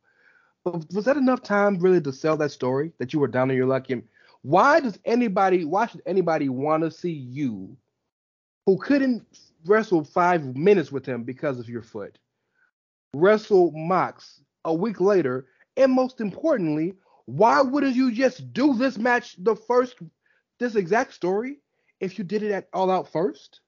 But 0.64 0.91
was 0.94 1.06
that 1.06 1.18
enough 1.18 1.41
time 1.41 1.78
really 1.78 2.02
to 2.02 2.11
sell 2.11 2.38
that 2.38 2.52
story 2.52 2.91
that 2.99 3.14
you 3.14 3.19
were 3.19 3.28
down 3.28 3.49
on 3.49 3.56
your 3.56 3.65
luck? 3.65 3.90
And 3.90 4.03
why 4.44 4.80
does 4.80 4.99
anybody, 5.06 5.65
why 5.65 5.88
should 5.88 6.02
anybody 6.06 6.49
want 6.49 6.84
to 6.84 6.91
see 6.91 7.11
you 7.11 7.76
who 8.65 8.78
couldn't 8.78 9.26
wrestle 9.65 10.03
five 10.03 10.56
minutes 10.56 10.91
with 10.91 11.06
him 11.06 11.23
because 11.23 11.60
of 11.60 11.69
your 11.69 11.82
foot 11.82 12.18
wrestle 13.14 13.72
Mox 13.72 14.41
a 14.65 14.73
week 14.73 14.99
later? 14.99 15.48
And 15.78 15.91
most 15.94 16.22
importantly, 16.22 16.94
why 17.31 17.61
wouldn't 17.61 17.95
you 17.95 18.11
just 18.11 18.51
do 18.51 18.73
this 18.73 18.97
match 18.97 19.35
the 19.37 19.55
first, 19.55 19.95
this 20.59 20.75
exact 20.75 21.13
story, 21.13 21.59
if 22.01 22.17
you 22.17 22.25
did 22.25 22.43
it 22.43 22.51
at 22.51 22.67
all 22.73 22.91
out 22.91 23.09
first? 23.09 23.61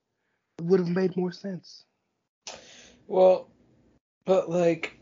It 0.59 0.65
would 0.65 0.81
have 0.81 0.89
made 0.89 1.15
more 1.15 1.31
sense. 1.31 1.85
Well, 3.07 3.49
but 4.25 4.49
like, 4.49 4.97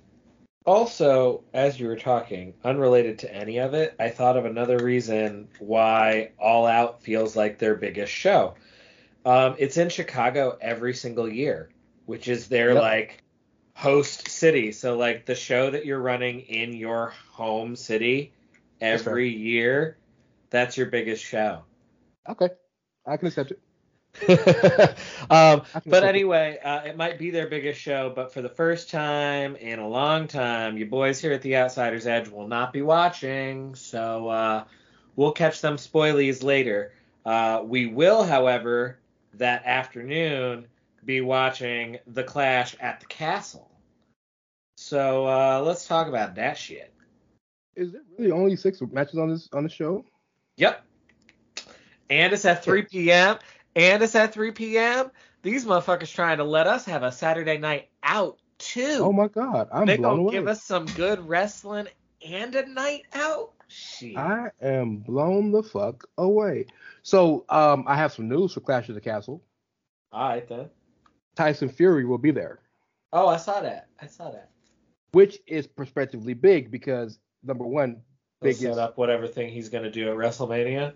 also, 0.63 1.43
as 1.53 1.79
you 1.79 1.87
were 1.87 1.95
talking, 1.95 2.53
unrelated 2.63 3.17
to 3.19 3.33
any 3.33 3.57
of 3.57 3.73
it, 3.73 3.95
I 3.99 4.09
thought 4.09 4.37
of 4.37 4.45
another 4.45 4.77
reason 4.77 5.47
why 5.57 6.31
All 6.37 6.67
Out 6.67 7.01
feels 7.01 7.35
like 7.35 7.57
their 7.57 7.73
biggest 7.73 8.13
show. 8.13 8.53
Um, 9.25 9.55
it's 9.57 9.77
in 9.77 9.89
Chicago 9.89 10.57
every 10.61 10.93
single 10.93 11.27
year, 11.27 11.69
which 12.05 12.27
is 12.27 12.47
their 12.47 12.73
Yep. 12.73 12.81
like 12.81 13.23
host 13.75 14.27
city. 14.27 14.71
So 14.71 14.97
like 14.97 15.25
the 15.25 15.35
show 15.35 15.71
that 15.71 15.85
you're 15.85 15.99
running 15.99 16.41
in 16.41 16.73
your 16.73 17.13
home 17.31 17.75
city 17.75 18.33
That's 18.81 19.07
every 19.07 19.29
year, 19.29 19.97
that's 20.49 20.75
your 20.75 20.87
biggest 20.87 21.23
show. 21.23 21.63
Okay, 22.27 22.49
I 23.05 23.17
can 23.17 23.27
accept 23.27 23.51
it. 23.51 23.59
um, 25.29 25.61
but 25.85 26.03
anyway, 26.03 26.59
uh, 26.63 26.81
it 26.81 26.97
might 26.97 27.17
be 27.17 27.29
their 27.29 27.47
biggest 27.47 27.79
show, 27.79 28.11
but 28.13 28.33
for 28.33 28.41
the 28.41 28.49
first 28.49 28.89
time 28.89 29.55
in 29.55 29.79
a 29.79 29.87
long 29.87 30.27
time, 30.27 30.77
you 30.77 30.85
boys 30.85 31.21
here 31.21 31.31
at 31.31 31.41
the 31.41 31.55
Outsiders 31.55 32.07
Edge 32.07 32.27
will 32.27 32.47
not 32.47 32.73
be 32.73 32.81
watching, 32.81 33.73
so 33.75 34.27
uh, 34.27 34.63
we'll 35.15 35.31
catch 35.31 35.61
them 35.61 35.77
spoilies 35.77 36.43
later. 36.43 36.91
Uh, 37.25 37.61
we 37.63 37.85
will, 37.85 38.23
however, 38.23 38.97
that 39.35 39.63
afternoon 39.65 40.67
be 41.05 41.21
watching 41.21 41.99
The 42.07 42.23
Clash 42.23 42.75
at 42.79 42.99
the 42.99 43.05
Castle. 43.05 43.69
So 44.75 45.27
uh, 45.27 45.61
let's 45.63 45.87
talk 45.87 46.07
about 46.07 46.35
that 46.35 46.57
shit. 46.57 46.91
Is 47.75 47.91
there 47.93 48.01
really 48.17 48.31
only 48.31 48.55
six 48.55 48.81
matches 48.91 49.17
on 49.17 49.29
this 49.29 49.49
on 49.53 49.63
the 49.63 49.69
show? 49.69 50.03
Yep. 50.57 50.83
And 52.09 52.33
it's 52.33 52.45
at 52.45 52.63
3 52.63 52.83
p.m. 52.83 53.37
And 53.75 54.03
it's 54.03 54.15
at 54.15 54.33
3 54.33 54.51
p.m. 54.51 55.11
These 55.43 55.65
motherfuckers 55.65 56.13
trying 56.13 56.37
to 56.37 56.43
let 56.43 56.67
us 56.67 56.85
have 56.85 57.03
a 57.03 57.11
Saturday 57.11 57.57
night 57.57 57.89
out 58.03 58.37
too. 58.57 58.97
Oh 58.99 59.13
my 59.13 59.27
god, 59.27 59.69
I'm 59.73 59.85
they 59.87 59.97
blown 59.97 60.11
gonna 60.17 60.21
away. 60.23 60.31
give 60.33 60.47
us 60.47 60.63
some 60.63 60.85
good 60.87 61.25
wrestling 61.27 61.87
and 62.27 62.53
a 62.55 62.67
night 62.67 63.03
out. 63.13 63.51
Shit. 63.69 64.17
I 64.17 64.51
am 64.61 64.97
blown 64.97 65.51
the 65.51 65.63
fuck 65.63 66.03
away. 66.17 66.65
So, 67.03 67.45
um, 67.47 67.85
I 67.87 67.95
have 67.95 68.11
some 68.11 68.27
news 68.27 68.53
for 68.53 68.59
Clash 68.59 68.89
of 68.89 68.95
the 68.95 69.01
Castle. 69.01 69.41
All 70.11 70.27
right 70.29 70.47
then. 70.47 70.69
Tyson 71.37 71.69
Fury 71.69 72.03
will 72.05 72.17
be 72.17 72.31
there, 72.31 72.59
Oh, 73.13 73.27
I 73.27 73.37
saw 73.37 73.61
that. 73.61 73.87
I 74.01 74.07
saw 74.07 74.29
that. 74.31 74.49
which 75.13 75.39
is 75.47 75.65
prospectively 75.65 76.33
big 76.33 76.69
because 76.69 77.17
number 77.43 77.65
one, 77.65 78.01
biggest 78.41 78.61
set 78.61 78.77
up 78.77 78.97
whatever 78.97 79.27
thing 79.27 79.49
he's 79.49 79.69
gonna 79.69 79.91
do 79.91 80.09
at 80.09 80.17
WrestleMania. 80.17 80.93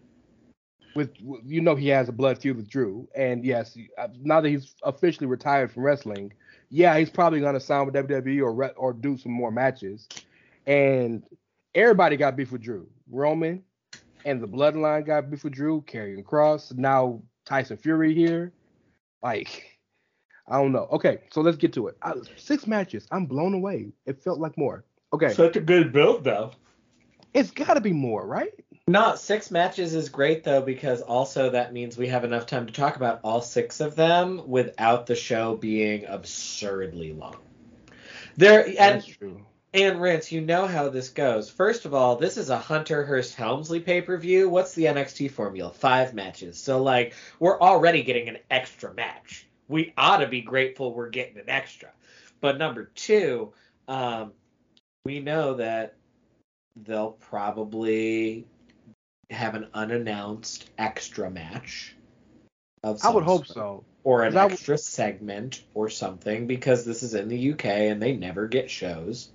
with 0.96 1.12
you 1.20 1.62
know 1.62 1.76
he 1.76 1.88
has 1.90 2.10
a 2.10 2.12
blood 2.12 2.38
feud 2.38 2.58
with 2.58 2.70
Drew, 2.70 3.08
and 3.16 3.44
yes, 3.46 3.78
uh, 3.98 4.08
now 4.22 4.42
that 4.42 4.50
he's 4.50 4.76
officially 4.84 5.28
retired 5.28 5.72
from 5.72 5.84
wrestling, 5.84 6.34
yeah, 6.70 6.98
he's 6.98 7.10
probably 7.10 7.40
gonna 7.40 7.60
sign 7.60 7.86
with 7.86 7.96
WWE 7.96 8.42
or 8.42 8.74
or 8.76 8.94
do 8.94 9.18
some 9.18 9.32
more 9.32 9.52
matches, 9.52 10.08
and 10.66 11.24
everybody 11.74 12.18
got 12.18 12.36
beef 12.36 12.52
with 12.52 12.62
Drew, 12.62 12.88
Roman, 13.10 13.64
and 14.26 14.42
the 14.42 14.48
Bloodline 14.48 15.06
got 15.06 15.30
beef 15.30 15.44
with 15.44 15.54
Drew, 15.54 15.82
Karrion 15.82 16.24
Kross, 16.24 16.76
now 16.78 17.22
Tyson 17.46 17.78
Fury 17.78 18.14
here, 18.14 18.52
like. 19.22 19.72
I 20.48 20.62
don't 20.62 20.72
know. 20.72 20.88
Okay, 20.92 21.22
so 21.32 21.42
let's 21.42 21.58
get 21.58 21.74
to 21.74 21.88
it. 21.88 21.98
I, 22.04 22.14
six 22.38 22.68
matches. 22.68 23.08
I'm 23.10 23.26
blown 23.26 23.56
away. 23.56 23.92
It 24.06 24.22
felt 24.22 24.40
like 24.40 24.56
more. 24.60 24.84
Okay, 25.16 25.32
Such 25.32 25.56
a 25.56 25.62
good 25.62 25.94
build 25.94 26.26
though. 26.26 26.52
it's 27.34 27.52
got 27.52 27.76
to 27.76 27.82
be 27.82 27.94
more, 27.94 28.26
right? 28.26 28.52
Not 28.86 29.18
six 29.18 29.50
matches 29.50 29.96
is 29.96 30.10
great 30.10 30.44
though 30.44 30.62
because 30.62 31.02
also 31.02 31.52
that 31.52 31.72
means 31.72 31.98
we 31.98 32.08
have 32.10 32.26
enough 32.26 32.46
time 32.46 32.66
to 32.68 32.74
talk 32.74 32.98
about 32.98 33.22
all 33.24 33.40
six 33.40 33.80
of 33.80 33.96
them 33.96 34.42
without 34.46 35.06
the 35.06 35.16
show 35.16 35.56
being 35.56 36.04
absurdly 36.06 37.14
long. 37.14 37.38
There 38.36 38.66
and 38.68 38.76
That's 38.78 39.06
true. 39.06 39.42
and 39.74 40.02
Rince, 40.02 40.34
you 40.34 40.42
know 40.42 40.68
how 40.68 40.90
this 40.90 41.08
goes. 41.08 41.50
First 41.50 41.86
of 41.86 41.94
all, 41.94 42.18
this 42.18 42.36
is 42.36 42.50
a 42.50 42.58
Hunter 42.58 43.06
Hearst 43.06 43.36
Helmsley 43.36 43.80
pay 43.80 44.02
per 44.02 44.18
view. 44.18 44.50
What's 44.50 44.74
the 44.74 44.84
NXT 44.84 45.32
formula? 45.32 45.72
Five 45.72 46.14
matches. 46.14 46.60
So 46.60 46.84
like 46.84 47.14
we're 47.40 47.58
already 47.58 48.04
getting 48.04 48.28
an 48.28 48.40
extra 48.52 48.94
match. 48.94 49.48
We 49.70 49.94
ought 49.98 50.18
to 50.18 50.28
be 50.28 50.42
grateful 50.42 50.94
we're 50.94 51.10
getting 51.10 51.38
an 51.38 51.50
extra. 51.50 51.90
But 52.42 52.58
number 52.58 52.92
two, 52.94 53.54
um, 53.88 54.34
we 55.06 55.20
know 55.20 55.54
that 55.54 55.96
they'll 56.76 57.12
probably 57.12 58.46
have 59.30 59.56
an 59.56 59.68
unannounced 59.74 60.70
extra 60.78 61.30
match. 61.30 61.96
Of 62.84 63.04
I 63.06 63.10
would 63.10 63.24
hope 63.24 63.46
sort. 63.46 63.56
so. 63.56 63.84
Or 64.04 64.24
an 64.24 64.34
I 64.34 64.42
w- 64.42 64.54
extra 64.54 64.78
segment 64.78 65.64
or 65.74 65.90
something 65.90 66.46
because 66.46 66.86
this 66.86 67.02
is 67.02 67.14
in 67.14 67.30
the 67.30 67.54
UK 67.54 67.66
and 67.66 68.02
they 68.02 68.16
never 68.16 68.48
get 68.48 68.70
shows. 68.70 69.30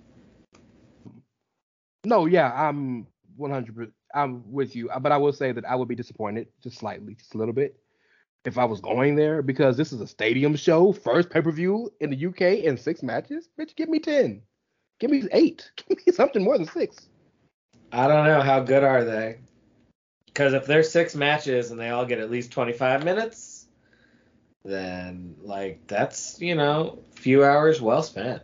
No, 2.05 2.27
yeah, 2.27 2.53
I'm 2.53 3.07
100. 3.37 3.93
I'm 4.15 4.53
with 4.53 4.75
you, 4.77 4.91
but 5.01 5.13
I 5.13 5.17
will 5.17 5.33
say 5.33 5.53
that 5.53 5.65
I 5.65 5.75
would 5.75 5.89
be 5.89 5.95
disappointed 5.95 6.49
just 6.63 6.79
slightly, 6.79 7.15
just 7.15 7.35
a 7.35 7.39
little 7.39 7.55
bit, 7.55 7.79
if 8.45 8.59
I 8.59 8.65
was 8.65 8.81
going 8.81 9.15
there 9.15 9.43
because 9.43 9.77
this 9.77 9.93
is 9.93 10.01
a 10.01 10.07
stadium 10.07 10.57
show, 10.57 10.93
first 10.93 11.31
pay 11.31 11.41
per 11.41 11.51
view 11.53 11.93
in 12.01 12.11
the 12.11 12.27
UK, 12.27 12.67
and 12.67 12.79
six 12.79 13.03
matches. 13.03 13.49
Bitch, 13.59 13.77
give 13.77 13.89
me 13.89 13.99
ten, 13.99 14.43
give 15.01 15.11
me 15.11 15.25
eight, 15.33 15.71
give 15.89 15.99
me 16.07 16.13
something 16.13 16.45
more 16.45 16.57
than 16.57 16.69
six. 16.69 17.09
I 17.91 18.07
don't 18.07 18.27
know 18.27 18.41
how 18.41 18.61
good 18.61 18.85
are 18.85 19.05
they. 19.05 19.41
Because 20.27 20.53
if 20.53 20.67
there's 20.67 20.93
six 20.93 21.17
matches 21.17 21.73
and 21.73 21.81
they 21.81 21.91
all 21.91 22.07
get 22.07 22.21
at 22.21 22.31
least 22.31 22.53
25 22.53 23.05
minutes, 23.05 23.67
then 24.65 25.35
like 25.43 25.87
that's 25.87 26.41
you 26.41 26.55
know 26.55 27.01
few 27.13 27.45
hours 27.45 27.81
well 27.81 28.03
spent. 28.03 28.43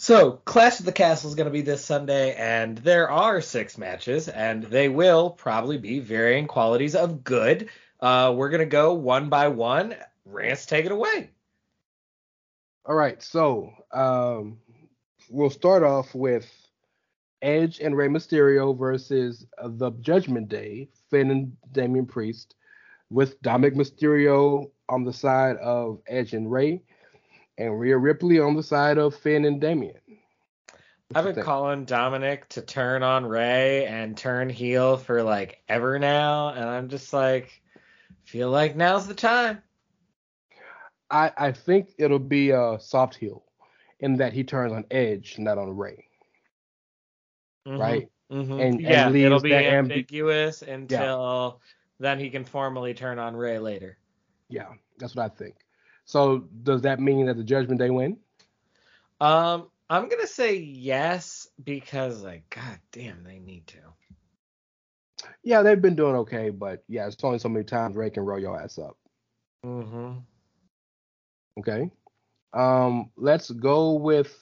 So 0.00 0.40
Clash 0.44 0.78
of 0.78 0.86
the 0.86 0.92
Castle 0.92 1.28
is 1.28 1.34
going 1.34 1.46
to 1.46 1.52
be 1.52 1.60
this 1.62 1.84
Sunday, 1.84 2.34
and 2.36 2.78
there 2.78 3.10
are 3.10 3.40
six 3.40 3.76
matches, 3.76 4.28
and 4.28 4.62
they 4.62 4.88
will 4.88 5.30
probably 5.30 5.76
be 5.76 5.98
varying 5.98 6.46
qualities 6.46 6.94
of 6.94 7.24
good. 7.24 7.68
Uh, 8.00 8.32
we're 8.36 8.50
gonna 8.50 8.64
go 8.64 8.94
one 8.94 9.28
by 9.28 9.48
one. 9.48 9.96
Rance, 10.24 10.66
take 10.66 10.86
it 10.86 10.92
away. 10.92 11.30
All 12.86 12.94
right, 12.94 13.20
so 13.20 13.72
um, 13.92 14.58
we'll 15.30 15.50
start 15.50 15.82
off 15.82 16.14
with 16.14 16.50
Edge 17.42 17.80
and 17.80 17.96
Rey 17.96 18.08
Mysterio 18.08 18.76
versus 18.76 19.46
uh, 19.58 19.68
the 19.70 19.90
Judgment 20.00 20.48
Day, 20.48 20.88
Finn 21.10 21.30
and 21.30 21.56
Damian 21.72 22.06
Priest, 22.06 22.54
with 23.10 23.40
Dominic 23.42 23.74
Mysterio 23.74 24.70
on 24.88 25.04
the 25.04 25.12
side 25.12 25.56
of 25.56 26.00
Edge 26.06 26.34
and 26.34 26.50
Rey, 26.50 26.82
and 27.56 27.78
Rhea 27.78 27.96
Ripley 27.96 28.40
on 28.40 28.56
the 28.56 28.62
side 28.62 28.98
of 28.98 29.14
Finn 29.14 29.44
and 29.44 29.60
Damian. 29.60 29.96
I've 31.14 31.24
been 31.24 31.42
calling 31.42 31.86
Dominic 31.86 32.48
to 32.50 32.60
turn 32.60 33.02
on 33.02 33.24
Rey 33.24 33.86
and 33.86 34.14
turn 34.14 34.50
heel 34.50 34.98
for 34.98 35.22
like 35.22 35.62
ever 35.68 35.98
now, 35.98 36.50
and 36.50 36.64
I'm 36.64 36.88
just 36.88 37.12
like, 37.12 37.62
feel 38.24 38.50
like 38.50 38.76
now's 38.76 39.06
the 39.06 39.14
time. 39.14 39.62
I, 41.10 41.32
I 41.38 41.52
think 41.52 41.94
it'll 41.96 42.18
be 42.18 42.50
a 42.50 42.76
soft 42.78 43.14
heel 43.14 43.47
in 44.00 44.16
that 44.16 44.32
he 44.32 44.44
turns 44.44 44.72
on 44.72 44.84
Edge, 44.90 45.38
not 45.38 45.58
on 45.58 45.76
Rey, 45.76 46.08
Mhm, 47.66 47.78
right? 47.78 48.08
mhm. 48.30 48.50
And- 48.50 48.60
and 48.60 48.80
yeah, 48.80 49.08
leaves 49.08 49.26
it'll 49.26 49.40
be 49.40 49.50
ambi- 49.50 49.72
ambiguous 49.72 50.62
until 50.62 51.60
then 51.98 52.18
he 52.18 52.30
can 52.30 52.44
formally 52.44 52.94
turn 52.94 53.18
on 53.18 53.34
Rey 53.36 53.58
later. 53.58 53.98
Yeah, 54.48 54.74
that's 54.98 55.14
what 55.16 55.30
I 55.30 55.34
think. 55.34 55.56
So 56.04 56.38
does 56.62 56.82
that 56.82 57.00
mean 57.00 57.26
that 57.26 57.36
the 57.36 57.44
Judgment 57.44 57.80
Day 57.80 57.90
win? 57.90 58.18
Um, 59.20 59.70
I'm 59.90 60.08
gonna 60.08 60.26
say 60.26 60.56
yes 60.56 61.48
because 61.62 62.22
like, 62.22 62.48
god 62.50 62.78
damn, 62.92 63.24
they 63.24 63.38
need 63.40 63.66
to. 63.68 63.78
Yeah, 65.42 65.62
they've 65.62 65.80
been 65.82 65.96
doing 65.96 66.14
okay, 66.16 66.50
but 66.50 66.84
yeah, 66.88 67.06
it's 67.06 67.22
only 67.24 67.38
so 67.40 67.48
many 67.48 67.64
times 67.64 67.96
Rey 67.96 68.10
can 68.10 68.24
roll 68.24 68.38
your 68.38 68.60
ass 68.60 68.78
up. 68.78 68.96
Mm-hmm. 69.64 70.18
Okay. 71.58 71.90
Um, 72.52 73.10
let's 73.16 73.50
go 73.50 73.94
with 73.94 74.34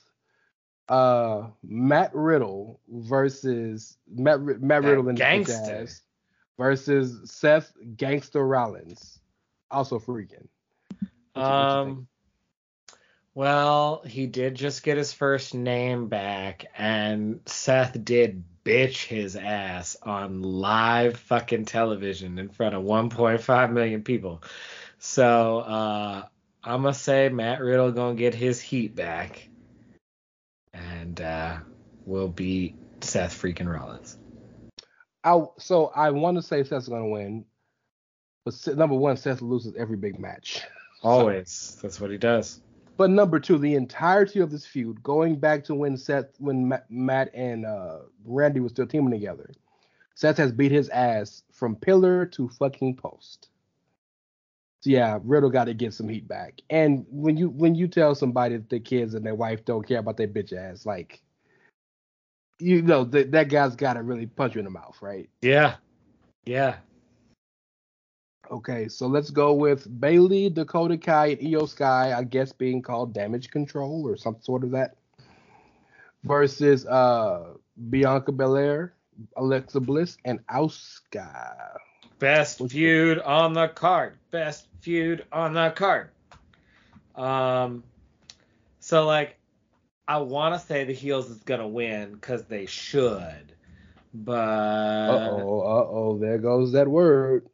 uh 0.88 1.48
Matt 1.64 2.14
Riddle 2.14 2.80
versus 2.88 3.96
Matt 4.08 4.40
Matt 4.40 4.82
That 4.82 4.88
Riddle 4.88 5.08
and 5.08 5.18
gangster. 5.18 5.88
Versus 6.58 7.30
Seth 7.30 7.70
Gangster 7.96 8.46
Rollins, 8.46 9.20
also 9.70 9.98
freaking. 9.98 10.48
What 10.98 11.00
you- 11.34 11.40
you? 11.42 11.42
Um. 11.44 12.08
Well, 13.34 14.02
he 14.06 14.26
did 14.26 14.54
just 14.54 14.82
get 14.82 14.96
his 14.96 15.12
first 15.12 15.54
name 15.54 16.08
back, 16.08 16.64
and 16.74 17.40
Seth 17.44 18.02
did 18.02 18.42
bitch 18.64 19.04
his 19.04 19.36
ass 19.36 19.98
on 20.02 20.40
live 20.40 21.18
fucking 21.18 21.66
television 21.66 22.38
in 22.38 22.48
front 22.48 22.74
of 22.74 22.82
1.5 22.82 23.72
million 23.72 24.02
people. 24.02 24.42
So, 24.98 25.58
uh, 25.58 26.22
I'm 26.66 26.82
gonna 26.82 26.94
say 26.94 27.28
Matt 27.28 27.60
Riddle 27.60 27.92
gonna 27.92 28.16
get 28.16 28.34
his 28.34 28.60
heat 28.60 28.96
back, 28.96 29.48
and 30.74 31.20
uh, 31.20 31.58
will 32.06 32.26
beat 32.26 32.74
Seth 33.02 33.40
freaking 33.40 33.72
Rollins. 33.72 34.18
I 35.22 35.44
so 35.58 35.92
I 35.94 36.10
want 36.10 36.36
to 36.38 36.42
say 36.42 36.64
Seth's 36.64 36.88
gonna 36.88 37.08
win, 37.08 37.44
but 38.44 38.54
number 38.76 38.96
one, 38.96 39.16
Seth 39.16 39.42
loses 39.42 39.76
every 39.76 39.96
big 39.96 40.18
match. 40.18 40.62
Always, 41.04 41.78
that's 41.80 42.00
what 42.00 42.10
he 42.10 42.18
does. 42.18 42.60
But 42.96 43.10
number 43.10 43.38
two, 43.38 43.58
the 43.58 43.76
entirety 43.76 44.40
of 44.40 44.50
this 44.50 44.66
feud, 44.66 45.00
going 45.04 45.36
back 45.36 45.62
to 45.64 45.74
when 45.74 45.96
Seth, 45.96 46.40
when 46.40 46.66
Ma- 46.66 46.78
Matt 46.88 47.32
and 47.32 47.64
uh, 47.64 47.98
Randy 48.24 48.58
were 48.58 48.70
still 48.70 48.86
teaming 48.88 49.12
together, 49.12 49.52
Seth 50.16 50.38
has 50.38 50.50
beat 50.50 50.72
his 50.72 50.88
ass 50.88 51.44
from 51.52 51.76
pillar 51.76 52.26
to 52.26 52.48
fucking 52.48 52.96
post. 52.96 53.50
So 54.82 54.90
yeah, 54.90 55.18
Riddle 55.24 55.50
got 55.50 55.64
to 55.64 55.74
get 55.74 55.94
some 55.94 56.08
heat 56.08 56.28
back. 56.28 56.60
And 56.70 57.06
when 57.10 57.36
you 57.36 57.48
when 57.48 57.74
you 57.74 57.88
tell 57.88 58.14
somebody 58.14 58.56
that 58.56 58.70
their 58.70 58.78
kids 58.80 59.14
and 59.14 59.24
their 59.24 59.34
wife 59.34 59.64
don't 59.64 59.86
care 59.86 59.98
about 59.98 60.16
their 60.16 60.28
bitch 60.28 60.52
ass, 60.52 60.86
like 60.86 61.22
you 62.58 62.82
know 62.82 63.04
that 63.04 63.32
that 63.32 63.48
guy's 63.48 63.76
got 63.76 63.94
to 63.94 64.02
really 64.02 64.26
punch 64.26 64.54
you 64.54 64.60
in 64.60 64.64
the 64.64 64.70
mouth, 64.70 64.96
right? 65.00 65.28
Yeah. 65.42 65.76
Yeah. 66.44 66.76
Okay, 68.50 68.86
so 68.86 69.08
let's 69.08 69.30
go 69.30 69.52
with 69.54 69.88
Bayley, 70.00 70.48
Dakota 70.48 70.96
Kai, 70.96 71.26
and 71.28 71.40
Iyo 71.40 71.68
Sky, 71.68 72.14
I 72.16 72.22
guess 72.22 72.52
being 72.52 72.80
called 72.80 73.12
damage 73.12 73.50
control 73.50 74.06
or 74.06 74.16
some 74.16 74.36
sort 74.40 74.62
of 74.62 74.70
that. 74.70 74.96
Versus 76.22 76.86
uh 76.86 77.54
Bianca 77.90 78.32
Belair, 78.32 78.94
Alexa 79.36 79.80
Bliss, 79.80 80.16
and 80.24 80.44
Asuka. 80.46 81.76
Best 82.18 82.66
feud 82.68 83.18
on 83.20 83.52
the 83.54 83.68
card. 83.68 84.18
Best 84.30 84.68
feud 84.80 85.24
on 85.32 85.54
the 85.54 85.70
card. 85.70 86.10
Um, 87.14 87.84
so 88.80 89.06
like, 89.06 89.38
I 90.06 90.18
want 90.18 90.54
to 90.54 90.60
say 90.66 90.84
the 90.84 90.92
heels 90.92 91.30
is 91.30 91.42
gonna 91.42 91.68
win 91.68 92.14
because 92.14 92.46
they 92.46 92.66
should, 92.66 93.54
but 94.12 95.08
Uh 95.08 95.20
oh, 95.24 95.60
uh 95.60 95.86
oh, 95.90 96.18
there 96.18 96.38
goes 96.38 96.72
that 96.72 96.88
word. 96.88 97.48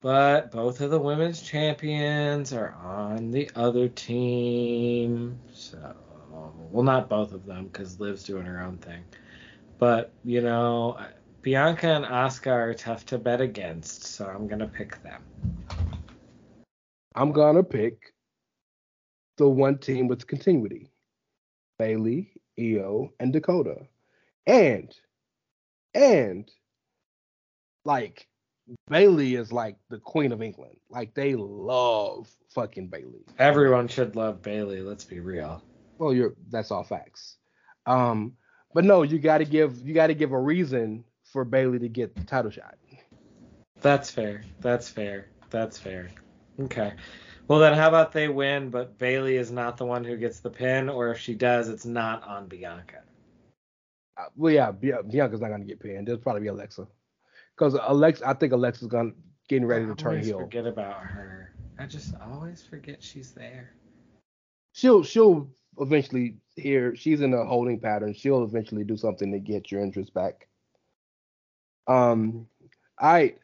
but 0.00 0.50
both 0.50 0.80
of 0.80 0.90
the 0.90 0.98
women's 1.00 1.40
champions 1.42 2.52
are 2.52 2.72
on 2.74 3.30
the 3.30 3.50
other 3.54 3.88
team. 3.88 5.40
So, 5.52 5.94
well, 6.70 6.84
not 6.84 7.08
both 7.08 7.32
of 7.32 7.44
them 7.46 7.66
because 7.66 8.00
Liv's 8.00 8.24
doing 8.24 8.46
her 8.46 8.60
own 8.60 8.78
thing. 8.78 9.04
But 9.78 10.14
you 10.24 10.40
know, 10.40 10.98
Bianca 11.42 11.88
and 11.88 12.04
Asuka 12.04 12.52
are 12.52 12.72
tough 12.72 13.04
to 13.06 13.18
bet 13.18 13.40
against, 13.40 14.04
so 14.04 14.26
I'm 14.26 14.46
gonna 14.46 14.68
pick 14.68 15.02
them. 15.02 15.22
I'm 17.16 17.32
gonna 17.32 17.64
pick 17.64 18.14
the 19.38 19.48
one 19.48 19.78
team 19.78 20.06
with 20.06 20.28
continuity. 20.28 20.92
Bayley, 21.80 22.30
Iyo, 22.56 23.10
and 23.18 23.32
Dakota. 23.32 23.88
And 24.46 24.94
and 25.94 26.48
like 27.84 28.28
Bayley 28.88 29.34
is 29.34 29.50
like 29.50 29.76
the 29.90 29.98
queen 29.98 30.30
of 30.30 30.42
England. 30.42 30.76
Like 30.90 31.12
they 31.12 31.34
love 31.34 32.30
fucking 32.54 32.86
Bayley. 32.86 33.24
Everyone 33.40 33.88
should 33.88 34.14
love 34.14 34.42
Bayley. 34.42 34.80
Let's 34.80 35.04
be 35.04 35.18
real. 35.18 35.60
Well, 35.98 36.12
you're 36.12 36.34
that's 36.50 36.70
all 36.70 36.84
facts. 36.84 37.38
Um, 37.86 38.34
but 38.74 38.84
no, 38.84 39.02
you 39.02 39.18
got 39.18 39.38
to 39.38 39.44
give 39.44 39.84
you 39.84 39.92
got 39.92 40.06
to 40.06 40.14
give 40.14 40.30
a 40.30 40.40
reason 40.40 41.02
for 41.32 41.44
Bayley 41.44 41.78
to 41.78 41.88
get 41.88 42.14
the 42.14 42.24
title 42.24 42.50
shot. 42.50 42.76
That's 43.80 44.10
fair. 44.10 44.42
That's 44.60 44.88
fair. 44.88 45.28
That's 45.50 45.78
fair. 45.78 46.10
Okay. 46.60 46.92
Well 47.48 47.58
then, 47.58 47.74
how 47.74 47.88
about 47.88 48.12
they 48.12 48.28
win, 48.28 48.70
but 48.70 48.98
Bayley 48.98 49.36
is 49.36 49.50
not 49.50 49.76
the 49.76 49.84
one 49.84 50.04
who 50.04 50.16
gets 50.16 50.40
the 50.40 50.50
pin, 50.50 50.88
or 50.88 51.10
if 51.10 51.18
she 51.18 51.34
does, 51.34 51.68
it's 51.68 51.84
not 51.84 52.22
on 52.22 52.46
Bianca. 52.46 53.02
Uh, 54.16 54.26
well, 54.36 54.52
yeah, 54.52 54.70
Bianca's 54.70 55.40
not 55.40 55.48
gonna 55.48 55.64
get 55.64 55.80
pinned. 55.80 56.08
It'll 56.08 56.20
probably 56.20 56.42
be 56.42 56.48
Alexa, 56.48 56.86
because 57.56 57.76
Alexa, 57.80 58.26
I 58.26 58.34
think 58.34 58.52
Alexa's 58.52 58.88
gonna 58.88 59.12
getting 59.48 59.66
ready 59.66 59.86
to 59.86 59.94
turn 59.94 60.22
heel. 60.22 60.38
Forget 60.38 60.66
about 60.66 61.00
her. 61.02 61.54
I 61.78 61.86
just 61.86 62.14
always 62.22 62.62
forget 62.62 63.02
she's 63.02 63.32
there. 63.32 63.74
She'll 64.72 65.02
she'll 65.02 65.50
eventually 65.78 66.36
here. 66.54 66.94
She's 66.94 67.20
in 67.22 67.34
a 67.34 67.44
holding 67.44 67.80
pattern. 67.80 68.14
She'll 68.14 68.44
eventually 68.44 68.84
do 68.84 68.96
something 68.96 69.32
to 69.32 69.40
get 69.40 69.72
your 69.72 69.82
interest 69.82 70.14
back. 70.14 70.46
Um, 71.86 72.46
all 72.98 73.12
right, 73.12 73.38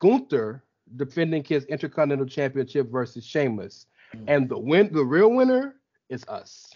Gunther 0.00 0.62
defending 0.96 1.44
his 1.44 1.64
Intercontinental 1.66 2.26
Championship 2.26 2.90
versus 2.90 3.24
Sheamus, 3.24 3.86
Mm. 4.14 4.24
and 4.26 4.48
the 4.48 4.58
win, 4.58 4.92
the 4.92 5.04
real 5.04 5.30
winner 5.30 5.76
is 6.08 6.24
us. 6.26 6.74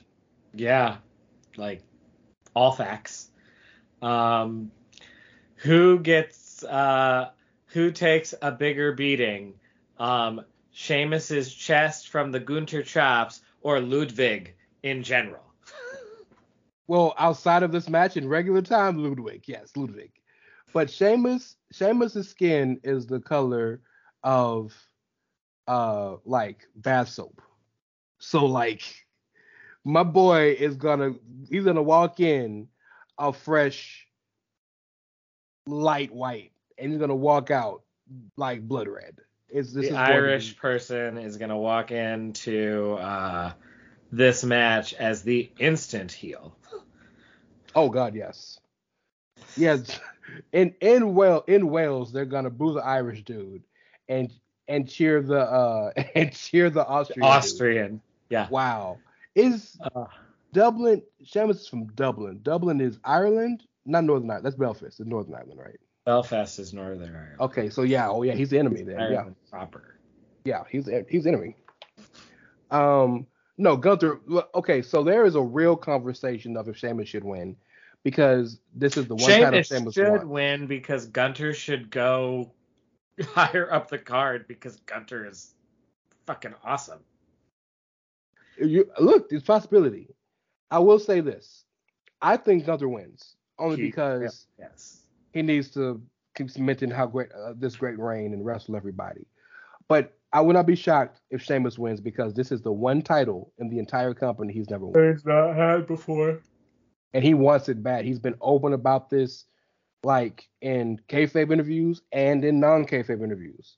Yeah, 0.53 0.99
like 1.57 1.83
all 2.55 2.71
facts. 2.73 3.31
Um, 4.03 4.71
who 5.57 5.99
gets 5.99 6.63
uh, 6.63 7.31
who 7.67 7.91
takes 7.91 8.35
a 8.41 8.53
bigger 8.53 8.93
beating? 8.93 9.55
Um, 9.99 10.43
Sheamus's 10.73 11.53
chest 11.53 12.09
from 12.09 12.31
the 12.31 12.39
Gunther 12.41 12.83
chops 12.85 13.43
or 13.63 13.81
Ludwig 13.81 14.55
in 14.83 15.03
general? 15.03 15.43
Well, 16.87 17.15
outside 17.17 17.63
of 17.63 17.73
this 17.73 17.89
match 17.89 18.19
in 18.19 18.29
regular 18.29 18.61
time, 18.61 19.03
Ludwig, 19.03 19.45
yes, 19.47 19.73
Ludwig. 19.75 20.13
But 20.75 20.91
Sheamus, 20.91 21.57
Sheamus's 21.73 22.29
skin 22.29 22.81
is 22.83 23.07
the 23.07 23.21
color 23.21 23.81
of 24.25 24.75
uh 25.69 26.17
like 26.27 26.67
bath 26.75 27.09
soap. 27.09 27.41
So 28.19 28.45
like 28.45 28.83
my 29.85 30.03
boy 30.03 30.57
is 30.59 30.75
gonna 30.77 31.15
he's 31.49 31.65
gonna 31.65 31.83
walk 31.83 32.21
in 32.21 32.69
a 33.19 33.33
fresh 33.33 34.09
light 35.67 36.13
white 36.13 36.53
and 36.77 36.91
he's 36.91 37.01
gonna 37.01 37.15
walk 37.15 37.53
out 37.53 37.83
like 38.37 38.67
blood 38.67 38.89
red. 38.89 39.21
It's 39.49 39.73
this 39.73 39.87
the 39.89 39.93
is 39.93 40.03
going 40.03 40.25
to 40.25 40.31
Irish 40.33 40.57
person 40.57 41.19
is 41.19 41.37
gonna 41.37 41.57
walk 41.57 41.93
into 41.93 42.95
uh, 42.95 43.53
this 44.11 44.43
match 44.43 44.93
as 44.95 45.23
the 45.23 45.51
instant 45.59 46.11
heel. 46.11 46.57
Oh 47.77 47.91
God, 47.91 48.17
yes. 48.17 48.59
Yes. 49.57 50.01
In 50.53 50.75
in 50.81 51.15
Wales 51.15 51.45
in 51.49 51.69
Wales, 51.69 52.13
they're 52.13 52.25
gonna 52.25 52.51
boo 52.51 52.75
the 52.75 52.81
Irish 52.85 53.23
dude 53.23 53.63
and 54.09 54.33
and 54.69 54.89
cheer 54.89 55.21
the 55.23 55.41
uh 55.41 55.93
and 56.15 56.33
cheer 56.33 56.71
the 56.71 56.87
Austrian. 56.87 57.21
dude. 57.21 57.25
Austrian. 57.37 58.01
Yeah. 58.31 58.49
Wow. 58.51 58.99
Is 59.35 59.77
Uh, 59.95 60.07
Dublin 60.53 61.03
Sheamus 61.25 61.63
is 61.63 61.69
from 61.69 61.87
Dublin. 61.95 62.39
Dublin 62.43 62.81
is 62.81 62.99
Ireland, 63.05 63.65
not 63.85 64.05
Northern 64.05 64.31
Ireland. 64.31 64.47
That's 64.47 64.57
Belfast, 64.57 65.01
it's 65.01 65.09
Northern 65.09 65.35
Ireland, 65.35 65.59
right? 65.59 65.79
Belfast 66.07 66.59
is 66.59 66.73
Northern 66.73 67.15
Ireland. 67.15 67.41
Okay, 67.41 67.69
so 67.71 67.83
yeah, 67.83 68.09
oh 68.09 68.23
yeah, 68.23 68.35
he's 68.35 68.51
the 68.51 68.59
enemy 68.59 68.83
then. 68.83 68.99
Yeah. 69.13 69.25
Proper. 69.51 69.97
Yeah, 70.45 70.63
he's 70.71 70.89
he's 71.09 71.27
enemy. 71.27 71.57
Um, 72.71 73.27
no, 73.57 73.77
Gunther. 73.77 74.21
Okay, 74.55 74.83
so 74.83 75.03
there 75.03 75.25
is 75.25 75.35
a 75.35 75.43
real 75.43 75.77
conversation 75.77 76.57
of 76.57 76.69
if 76.69 76.77
Sheamus 76.77 77.09
should 77.09 77.25
win, 77.25 77.57
because 78.05 78.61
this 78.75 78.97
is 78.97 79.07
the 79.07 79.15
one 79.17 79.31
title 79.31 79.63
Sheamus 79.63 79.69
Sheamus 79.69 79.95
should 79.95 80.11
won. 80.11 80.29
win 80.29 80.67
because 80.67 81.07
Gunther 81.07 81.55
should 81.55 81.91
go 81.91 82.53
higher 83.23 83.73
up 83.73 83.89
the 83.89 83.99
card 83.99 84.47
because 84.47 84.77
Gunther 84.87 85.27
is 85.27 85.55
fucking 86.27 86.55
awesome. 86.63 87.01
You, 88.59 88.89
look, 89.01 89.29
there's 89.29 89.43
possibility. 89.43 90.15
I 90.71 90.79
will 90.79 90.99
say 90.99 91.21
this: 91.21 91.65
I 92.23 92.37
think 92.37 92.67
Gunther 92.67 92.89
wins 92.89 93.35
only 93.59 93.77
He- 93.77 93.83
because 93.83 94.47
Yes. 94.59 95.01
he 95.33 95.43
needs 95.43 95.71
to 95.71 96.01
keep 96.37 96.51
cementing 96.51 96.91
how 96.91 97.07
great 97.07 97.31
uh, 97.33 97.55
this 97.57 97.77
great 97.77 97.99
reign 97.99 98.33
and 98.33 98.45
wrestle 98.45 98.77
everybody. 98.77 99.27
But 99.89 100.13
I 100.33 100.41
would 100.41 100.55
not 100.55 100.67
be 100.67 100.75
shocked 100.77 101.21
if 101.31 101.43
Sheamus 101.43 101.79
wins 101.79 102.01
because 102.01 102.35
this 102.35 102.51
is 102.51 102.61
the 102.63 102.73
one 102.73 103.03
title 103.03 103.53
in 103.59 103.69
the 103.69 103.79
entire 103.79 104.15
company 104.15 104.53
he's 104.53 104.69
never 104.71 104.87
won. 104.87 105.13
He's 105.13 105.25
not 105.25 105.55
had 105.55 105.87
before. 105.87 106.41
And 107.15 107.25
he 107.25 107.33
wants 107.33 107.69
it 107.69 107.83
bad. 107.83 108.05
He's 108.05 108.19
been 108.19 108.37
open 108.41 108.75
about 108.75 109.09
this, 109.09 109.47
like 110.03 110.49
in 110.61 111.01
kayfabe 111.09 111.53
interviews 111.53 112.03
and 112.13 112.45
in 112.45 112.61
non-kayfabe 112.61 113.23
interviews. 113.23 113.77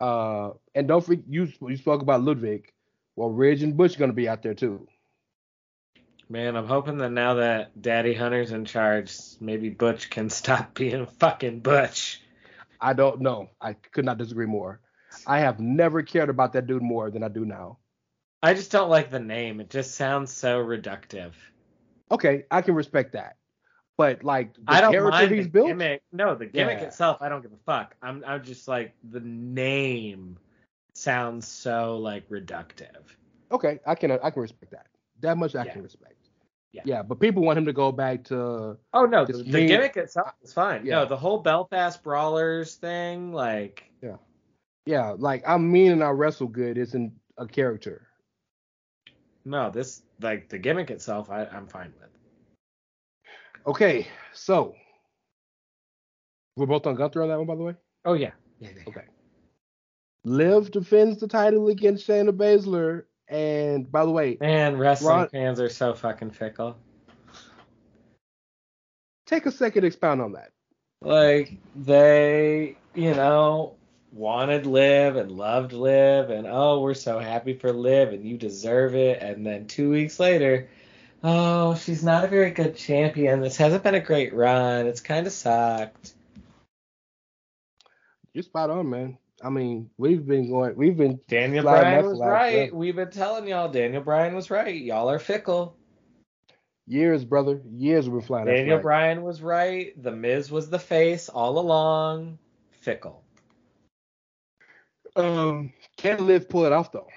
Uh, 0.00 0.52
and 0.74 0.88
don't 0.88 1.04
forget, 1.04 1.24
you 1.28 1.48
you 1.60 1.76
spoke 1.76 2.00
about 2.00 2.22
Ludwig. 2.22 2.72
Well, 3.16 3.30
Ridge 3.30 3.62
and 3.62 3.76
Butch 3.76 3.96
are 3.96 3.98
gonna 3.98 4.14
be 4.14 4.28
out 4.28 4.42
there 4.42 4.54
too. 4.54 4.88
Man, 6.30 6.56
I'm 6.56 6.68
hoping 6.68 6.98
that 6.98 7.10
now 7.10 7.34
that 7.34 7.82
Daddy 7.82 8.14
Hunter's 8.14 8.52
in 8.52 8.64
charge, 8.64 9.18
maybe 9.40 9.68
Butch 9.68 10.10
can 10.10 10.30
stop 10.30 10.74
being 10.76 11.06
fucking 11.06 11.60
Butch. 11.60 12.22
I 12.80 12.92
don't 12.94 13.20
know. 13.20 13.50
I 13.60 13.74
could 13.74 14.04
not 14.04 14.16
disagree 14.16 14.46
more. 14.46 14.80
I 15.26 15.40
have 15.40 15.60
never 15.60 16.02
cared 16.02 16.30
about 16.30 16.52
that 16.52 16.66
dude 16.66 16.82
more 16.82 17.10
than 17.10 17.22
I 17.22 17.28
do 17.28 17.44
now. 17.44 17.78
I 18.42 18.54
just 18.54 18.70
don't 18.70 18.88
like 18.88 19.10
the 19.10 19.20
name. 19.20 19.60
It 19.60 19.68
just 19.70 19.96
sounds 19.96 20.32
so 20.32 20.64
reductive. 20.64 21.32
Okay, 22.10 22.44
I 22.50 22.62
can 22.62 22.74
respect 22.74 23.12
that. 23.12 23.36
But 23.96 24.24
like 24.24 24.54
the 24.54 24.62
I 24.66 24.80
don't 24.80 24.92
character 24.92 25.10
mind 25.10 25.30
he's 25.32 25.46
built, 25.48 25.68
gimmick. 25.68 26.02
No, 26.12 26.34
the 26.34 26.46
gimmick 26.46 26.78
Yeah. 26.80 26.86
itself, 26.86 27.18
I 27.20 27.28
don't 27.28 27.42
give 27.42 27.52
a 27.52 27.56
fuck. 27.66 27.94
I'm 28.02 28.24
I'm 28.26 28.42
just 28.42 28.66
like 28.66 28.94
the 29.10 29.20
name 29.20 30.38
sounds 30.94 31.46
so 31.46 31.98
like 31.98 32.28
reductive. 32.30 33.02
okay, 33.52 33.78
I 33.86 33.94
can 33.94 34.12
I 34.12 34.30
can 34.30 34.42
respect 34.42 34.72
that. 34.72 34.86
That 35.20 35.36
much 35.36 35.54
I 35.54 35.64
Yeah. 35.64 35.72
can 35.74 35.82
respect. 35.82 36.14
Yeah. 36.72 36.82
Yeah, 36.84 37.02
but 37.02 37.18
people 37.20 37.42
want 37.42 37.58
him 37.58 37.66
to 37.66 37.72
go 37.72 37.90
back 37.92 38.24
to 38.24 38.78
Oh 38.94 39.04
no, 39.04 39.24
the, 39.26 39.34
the 39.42 39.66
gimmick 39.66 39.96
itself 39.96 40.32
is 40.42 40.52
fine. 40.54 40.86
Yeah. 40.86 41.00
No, 41.00 41.04
the 41.04 41.16
whole 41.16 41.38
Belfast 41.38 42.02
Brawlers 42.02 42.76
thing, 42.76 43.32
like 43.34 43.90
Yeah. 44.02 44.16
yeah, 44.86 45.14
like 45.18 45.42
I'm 45.46 45.70
mean 45.70 45.92
and 45.92 46.02
I 46.02 46.08
wrestle 46.10 46.46
good 46.48 46.78
isn't 46.78 47.12
a 47.36 47.46
character. 47.46 48.06
no, 49.44 49.70
this 49.70 50.02
like 50.20 50.48
the 50.48 50.58
gimmick 50.58 50.90
itself, 50.90 51.30
I, 51.30 51.44
I'm 51.46 51.66
fine 51.66 51.92
with. 52.00 52.08
Okay, 53.66 54.06
so 54.32 54.74
we're 56.56 56.66
both 56.66 56.86
on 56.86 56.94
Gunther 56.94 57.22
on 57.22 57.28
that 57.28 57.38
one, 57.38 57.46
by 57.46 57.54
the 57.56 57.62
way. 57.62 57.74
Oh 58.04 58.14
yeah. 58.14 58.32
yeah, 58.58 58.70
yeah. 58.76 58.82
Okay. 58.88 59.04
Liv 60.24 60.70
defends 60.70 61.18
the 61.18 61.28
title 61.28 61.68
against 61.68 62.06
Shayna 62.06 62.30
Baszler, 62.30 63.04
and 63.28 63.90
by 63.90 64.04
the 64.04 64.10
way, 64.10 64.36
Man, 64.40 64.76
wrestling 64.76 65.16
Ron- 65.16 65.28
fans 65.28 65.60
are 65.60 65.68
so 65.68 65.94
fucking 65.94 66.30
fickle. 66.30 66.76
take 69.26 69.46
a 69.46 69.50
second 69.52 69.82
to 69.82 69.86
expound 69.86 70.20
on 70.20 70.32
that. 70.32 70.50
Like 71.02 71.56
they, 71.74 72.76
you 72.94 73.14
know, 73.14 73.76
wanted 74.12 74.66
Liv 74.66 75.16
and 75.16 75.30
loved 75.30 75.72
Liv, 75.72 76.30
and 76.30 76.46
oh, 76.46 76.80
we're 76.80 76.94
so 76.94 77.18
happy 77.18 77.54
for 77.54 77.72
Liv, 77.72 78.12
and 78.12 78.24
you 78.24 78.36
deserve 78.36 78.94
it. 78.94 79.22
And 79.22 79.46
then 79.46 79.66
two 79.66 79.90
weeks 79.90 80.18
later, 80.20 80.68
oh, 81.22 81.74
she's 81.74 82.02
not 82.02 82.24
a 82.24 82.28
very 82.28 82.50
good 82.50 82.76
champion. 82.76 83.40
This 83.40 83.56
hasn't 83.56 83.82
been 83.82 83.94
a 83.94 84.00
great 84.00 84.34
run. 84.34 84.86
It's 84.86 85.00
kind 85.00 85.26
of 85.26 85.32
sucked. 85.32 86.14
You're 88.32 88.42
spot 88.42 88.70
on, 88.70 88.88
man. 88.88 89.18
I 89.42 89.48
mean, 89.48 89.90
we've 89.96 90.26
been 90.26 90.50
going, 90.50 90.76
we've 90.76 90.96
been 90.96 91.18
Daniel 91.26 91.64
Bryan 91.64 92.04
was 92.04 92.20
right. 92.20 92.74
We've 92.74 92.94
been 92.94 93.10
telling 93.10 93.48
y'all, 93.48 93.70
Daniel 93.70 94.02
Bryan 94.02 94.34
was 94.34 94.50
right. 94.50 94.74
Y'all 94.74 95.10
are 95.10 95.18
fickle. 95.18 95.76
years, 96.86 97.24
brother. 97.24 97.60
Years 97.72 98.08
we've 98.08 98.20
been 98.20 98.26
flying. 98.26 98.46
Daniel. 98.46 98.78
Bryan 98.78 99.22
was 99.22 99.40
right. 99.40 100.00
The 100.00 100.12
Miz 100.12 100.50
was 100.50 100.68
the 100.68 100.78
face 100.78 101.28
all 101.28 101.58
along. 101.58 102.38
Fickle. 102.70 103.24
Um, 105.16 105.72
can 105.96 106.26
Liv 106.26 106.48
pull 106.48 106.64
it 106.64 106.72
off 106.72 106.92
though? 106.92 107.08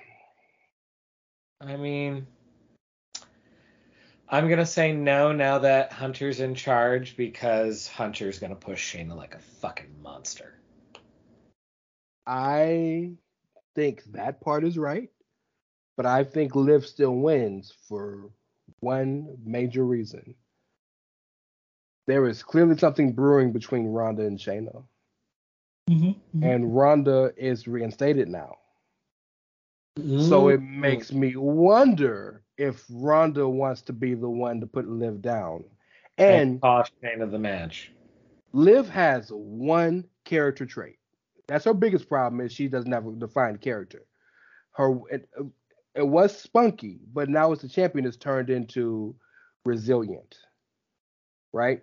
I 1.62 1.78
mean, 1.78 2.28
I'm 4.28 4.50
gonna 4.50 4.66
say 4.66 4.94
no 4.94 5.32
now 5.32 5.60
that 5.60 5.92
Hunter's 5.92 6.40
in 6.40 6.56
charge 6.56 7.16
because 7.16 7.88
Hunter's 7.88 8.40
gonna 8.40 8.56
push 8.56 8.96
Shayna 8.96 9.16
like 9.16 9.36
a 9.36 9.40
fucking 9.40 10.02
monster. 10.02 10.56
I 12.26 13.12
think 13.76 14.04
that 14.14 14.42
part 14.42 14.64
is 14.64 14.78
right, 14.78 15.10
but 15.98 16.06
I 16.06 16.24
think 16.24 16.56
Liv 16.56 16.86
still 16.86 17.16
wins 17.16 17.74
for 17.88 18.32
one 18.80 19.38
major 19.46 19.86
reason. 19.86 20.36
There 22.08 22.28
is 22.28 22.44
clearly 22.44 22.78
something 22.78 23.14
brewing 23.14 23.52
between 23.52 23.88
Ronda 23.88 24.26
and 24.26 24.38
Shayna, 24.38 24.84
and 26.42 26.76
Ronda 26.76 27.34
is 27.38 27.68
reinstated 27.68 28.28
now. 28.28 28.58
So 29.98 30.50
it 30.50 30.60
Mm-hmm. 30.60 30.82
makes 30.82 31.12
me 31.12 31.36
wonder 31.36 32.44
if 32.58 32.84
Ronda 32.90 33.48
wants 33.48 33.82
to 33.84 33.94
be 33.94 34.14
the 34.16 34.30
one 34.30 34.60
to 34.60 34.68
put 34.68 34.88
Liv 34.88 35.22
down. 35.22 35.66
And 36.18 36.62
cost 36.62 36.92
Shayna 37.02 37.30
the 37.30 37.40
match. 37.40 37.92
Liv 38.54 38.90
has 38.90 39.30
one 39.32 40.06
character 40.26 40.66
trait. 40.66 40.98
That's 41.48 41.66
her 41.66 41.74
biggest 41.74 42.08
problem 42.08 42.42
is 42.42 42.52
she 42.52 42.68
doesn't 42.68 42.92
have 42.92 43.06
a 43.08 43.12
defined 43.12 43.62
character. 43.62 44.06
Her 44.72 45.00
it, 45.12 45.30
it 45.96 46.08
was 46.08 46.36
spunky, 46.38 47.00
but 47.14 47.30
now 47.30 47.52
as 47.52 47.60
the 47.60 47.68
champion 47.68 48.06
it's 48.06 48.18
turned 48.18 48.50
into 48.50 49.16
resilient. 49.66 50.36
Right? 51.52 51.82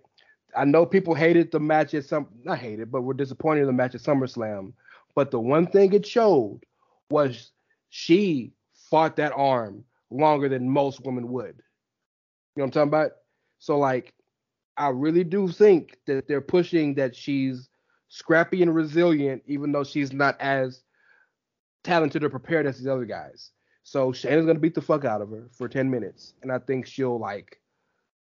I 0.56 0.64
know 0.64 0.86
people 0.86 1.14
hated 1.14 1.50
the 1.50 1.60
match 1.60 1.94
at 1.94 2.04
some 2.04 2.28
not 2.44 2.58
hated, 2.58 2.90
but 2.90 3.02
were 3.02 3.14
disappointed 3.14 3.62
in 3.62 3.66
the 3.66 3.72
match 3.72 3.94
at 3.94 4.00
SummerSlam. 4.00 4.72
But 5.14 5.30
the 5.30 5.40
one 5.40 5.66
thing 5.66 5.92
it 5.92 6.06
showed 6.06 6.60
was 7.10 7.50
she 7.90 8.52
fought 8.74 9.16
that 9.16 9.32
arm 9.34 9.84
longer 10.10 10.48
than 10.48 10.68
most 10.68 11.04
women 11.04 11.28
would. 11.28 11.62
You 12.56 12.62
know 12.62 12.64
what 12.64 12.64
I'm 12.64 12.70
talking 12.70 12.88
about? 12.88 13.12
So 13.58 13.78
like 13.78 14.14
I 14.76 14.88
really 14.88 15.24
do 15.24 15.48
think 15.48 15.98
that 16.06 16.26
they're 16.26 16.40
pushing 16.40 16.94
that 16.94 17.14
she's 17.14 17.68
scrappy 18.08 18.62
and 18.62 18.74
resilient, 18.74 19.42
even 19.46 19.72
though 19.72 19.84
she's 19.84 20.12
not 20.12 20.40
as 20.40 20.82
talented 21.84 22.24
or 22.24 22.30
prepared 22.30 22.66
as 22.66 22.78
these 22.78 22.86
other 22.86 23.04
guys. 23.04 23.50
So 23.82 24.12
Shayna's 24.12 24.46
gonna 24.46 24.58
beat 24.58 24.74
the 24.74 24.80
fuck 24.80 25.04
out 25.04 25.22
of 25.22 25.30
her 25.30 25.48
for 25.52 25.68
10 25.68 25.90
minutes, 25.90 26.34
and 26.42 26.50
I 26.50 26.58
think 26.58 26.86
she'll 26.86 27.18
like 27.18 27.60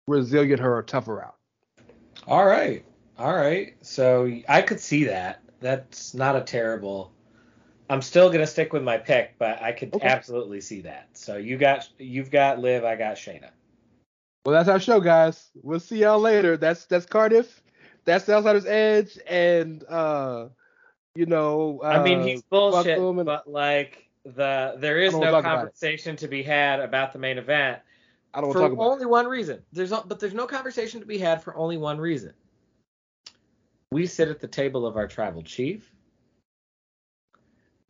resilient 0.08 0.60
her 0.60 0.78
or 0.78 0.84
tough 0.84 1.08
her 1.08 1.24
out. 1.24 1.36
All 2.28 2.46
right, 2.46 2.84
all 3.18 3.36
right. 3.36 3.76
So 3.82 4.32
I 4.50 4.62
could 4.62 4.80
see 4.80 5.06
that. 5.06 5.42
That's 5.60 6.14
not 6.14 6.36
a 6.36 6.42
terrible. 6.42 7.12
I'm 7.90 8.02
still 8.02 8.32
gonna 8.32 8.48
stick 8.48 8.74
with 8.74 8.84
my 8.84 8.98
pick, 8.98 9.38
but 9.38 9.62
I 9.62 9.72
could 9.72 9.94
Okay. 9.94 10.08
absolutely 10.08 10.62
see 10.62 10.82
that. 10.82 11.10
So 11.14 11.38
you 11.38 11.58
got 11.58 11.88
you've 12.00 12.32
got 12.32 12.60
Liv, 12.60 12.84
I 12.84 12.96
got 12.96 13.16
Shayna. 13.16 13.50
Well, 14.46 14.54
that's 14.54 14.70
our 14.70 14.80
show, 14.80 15.00
guys. 15.00 15.50
We'll 15.62 15.80
see 15.80 16.00
y'all 16.00 16.20
later. 16.20 16.58
That's 16.58 16.86
that's 16.86 17.06
Cardiff. 17.06 17.62
That's 18.06 18.26
the 18.26 18.36
Outsider's 18.36 18.66
Edge, 18.66 19.18
and 19.28 19.84
uh, 19.90 20.50
you 21.16 21.26
know, 21.26 21.80
uh, 21.84 21.88
I 21.88 22.04
mean, 22.04 22.22
he's 22.22 22.42
bullshit, 22.44 22.98
and- 23.00 23.26
but 23.26 23.50
like 23.50 24.10
the 24.24 24.76
there 24.78 25.00
is 25.00 25.14
no 25.14 25.20
wanna 25.20 25.32
talk 25.32 25.40
about 25.42 25.54
it. 25.54 25.58
conversation 25.60 26.16
to 26.18 26.28
be 26.28 26.42
had 26.44 26.80
about 26.80 27.14
the 27.14 27.20
main 27.20 27.38
event 27.38 27.80
I 28.36 28.42
don't 28.42 28.50
want 28.50 28.58
for 28.58 28.64
to 28.64 28.68
talk 28.68 28.74
about. 28.74 28.92
only 28.92 29.06
one 29.06 29.28
reason. 29.28 29.62
There's 29.72 29.92
no, 29.92 30.04
but 30.06 30.20
there's 30.20 30.34
no 30.34 30.46
conversation 30.46 31.00
to 31.00 31.06
be 31.06 31.18
had 31.18 31.42
for 31.42 31.56
only 31.56 31.78
one 31.78 31.98
reason. 31.98 32.34
We 33.92 34.06
sit 34.08 34.28
at 34.28 34.42
the 34.42 34.48
table 34.48 34.86
of 34.86 34.98
our 34.98 35.08
tribal 35.08 35.42
chief, 35.42 35.90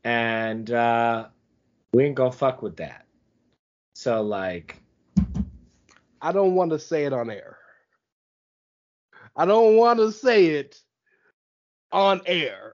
and 0.04 0.70
uh, 0.70 1.30
we 1.94 2.06
ain't 2.06 2.16
gonna 2.16 2.32
fuck 2.32 2.62
with 2.62 2.78
that. 2.78 3.06
So 3.96 4.22
like. 4.22 4.82
I 6.22 6.32
don't 6.32 6.56
want 6.56 6.72
to 6.72 6.80
say 6.80 7.06
it 7.06 7.14
on 7.14 7.30
air. 7.30 7.58
I 9.36 9.46
don't 9.46 9.76
want 9.76 10.00
to 10.00 10.12
say 10.12 10.48
it 10.48 10.82
on 11.92 12.22
air, 12.26 12.74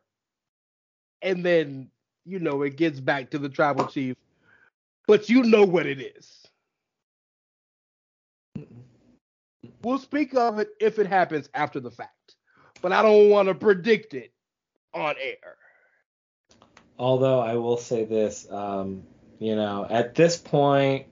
and 1.21 1.45
then 1.45 1.89
you 2.25 2.39
know 2.39 2.61
it 2.61 2.77
gets 2.77 2.99
back 2.99 3.29
to 3.31 3.39
the 3.39 3.49
tribal 3.49 3.87
chief, 3.87 4.15
but 5.07 5.27
you 5.27 5.43
know 5.43 5.65
what 5.65 5.85
it 5.85 5.99
is. 5.99 6.40
We'll 9.83 9.99
speak 9.99 10.35
of 10.35 10.59
it 10.59 10.69
if 10.79 10.99
it 10.99 11.07
happens 11.07 11.49
after 11.53 11.79
the 11.79 11.91
fact, 11.91 12.35
but 12.81 12.91
I 12.91 13.01
don't 13.01 13.29
want 13.29 13.47
to 13.49 13.55
predict 13.55 14.13
it 14.13 14.33
on 14.93 15.15
air. 15.21 15.55
although 16.99 17.39
I 17.39 17.55
will 17.55 17.77
say 17.77 18.05
this, 18.05 18.49
um, 18.51 19.03
you 19.39 19.55
know, 19.55 19.87
at 19.89 20.15
this 20.15 20.37
point, 20.37 21.07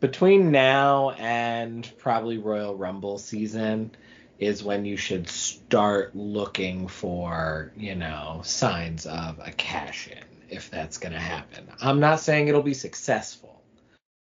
between 0.00 0.50
now 0.50 1.10
and 1.12 1.90
probably 1.98 2.38
Royal 2.38 2.76
Rumble 2.76 3.18
season 3.18 3.92
is 4.38 4.62
when 4.62 4.84
you 4.84 4.98
should 4.98 5.28
start 5.28 6.14
looking 6.14 6.88
for, 6.88 7.72
you 7.76 7.94
know, 7.94 8.42
signs 8.44 9.06
of 9.06 9.40
a 9.42 9.52
cash 9.52 10.08
in 10.08 10.24
if 10.50 10.70
that's 10.70 10.98
going 10.98 11.14
to 11.14 11.18
happen. 11.20 11.66
I'm 11.80 12.00
not 12.00 12.20
saying 12.20 12.48
it'll 12.48 12.62
be 12.62 12.74
successful, 12.74 13.62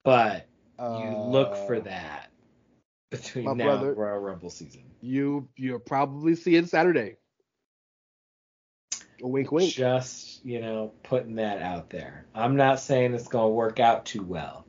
but 0.03 0.47
you 0.79 1.15
look 1.17 1.55
for 1.67 1.75
Uh, 1.75 1.81
that 1.81 2.28
between 3.09 3.45
my 3.45 3.53
now 3.53 3.63
brother- 3.65 3.89
and 3.89 3.97
Royal 3.97 4.19
Rumble 4.19 4.49
season. 4.49 4.83
You 5.01 5.47
you'll 5.55 5.79
probably 5.79 6.35
see 6.35 6.55
it 6.55 6.69
Saturday. 6.69 7.15
A 9.21 9.27
wink, 9.27 9.51
wink. 9.51 9.73
Just, 9.73 10.45
you 10.45 10.61
know, 10.61 10.93
putting 11.03 11.35
that 11.35 11.61
out 11.61 11.89
there. 11.89 12.25
I'm 12.33 12.55
not 12.55 12.79
saying 12.79 13.13
it's 13.13 13.27
going 13.27 13.45
to 13.51 13.53
work 13.53 13.79
out 13.79 14.05
too 14.05 14.23
well. 14.23 14.65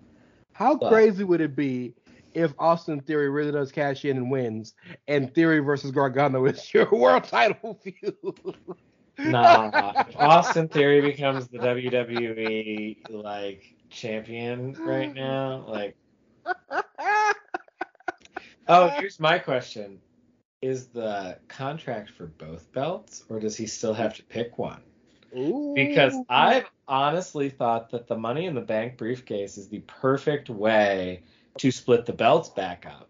How 0.53 0.75
But- 0.77 0.89
crazy 0.91 1.23
would 1.23 1.41
it 1.41 1.55
be 1.55 1.95
if 2.35 2.53
Austin 2.59 3.01
Theory 3.01 3.29
really 3.31 3.53
does 3.53 3.71
cash 3.73 4.05
in 4.05 4.17
and 4.17 4.31
wins, 4.31 4.75
and 5.09 5.33
Theory 5.35 5.61
versus 5.61 5.91
Gargano 5.93 6.45
is 6.47 6.73
your 6.75 6.89
world 6.91 7.25
title 7.25 7.75
feud? 7.83 8.57
Nah, 9.19 10.05
Austin 10.17 10.67
Theory 10.69 11.01
becomes 11.01 11.47
the 11.49 11.59
WWE 11.59 12.97
like 13.11 13.65
champion 13.89 14.73
right 14.75 15.13
now, 15.15 15.65
like 15.69 15.97
oh, 18.71 18.89
here's 18.99 19.21
my 19.21 19.39
question: 19.39 20.01
Is 20.63 20.87
the 20.87 21.39
contract 21.49 22.11
for 22.11 22.27
both 22.27 22.73
belts, 22.73 23.25
or 23.29 23.41
does 23.41 23.57
he 23.57 23.67
still 23.67 23.95
have 23.95 24.15
to 24.17 24.23
pick 24.25 24.59
one? 24.59 24.83
Because 25.75 26.17
I've 26.29 26.67
honestly 26.89 27.51
thought 27.51 27.91
that 27.91 28.09
the 28.09 28.17
Money 28.17 28.47
in 28.47 28.55
the 28.55 28.61
Bank 28.61 28.97
briefcase 28.97 29.59
is 29.59 29.69
the 29.69 29.81
perfect 29.81 30.51
way 30.51 31.23
to 31.59 31.71
split 31.71 32.07
the 32.07 32.13
belts 32.13 32.49
back 32.49 32.87
up 32.87 33.09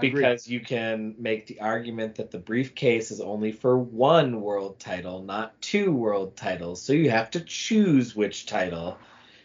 because 0.00 0.48
you 0.48 0.60
can 0.60 1.14
make 1.18 1.46
the 1.46 1.60
argument 1.60 2.16
that 2.16 2.30
the 2.30 2.38
briefcase 2.38 3.10
is 3.10 3.20
only 3.20 3.52
for 3.52 3.78
one 3.78 4.40
world 4.40 4.78
title, 4.80 5.22
not 5.22 5.60
two 5.60 5.92
world 5.92 6.36
titles. 6.36 6.82
So 6.82 6.92
you 6.92 7.10
have 7.10 7.30
to 7.30 7.40
choose 7.40 8.16
which 8.16 8.46
title 8.46 8.98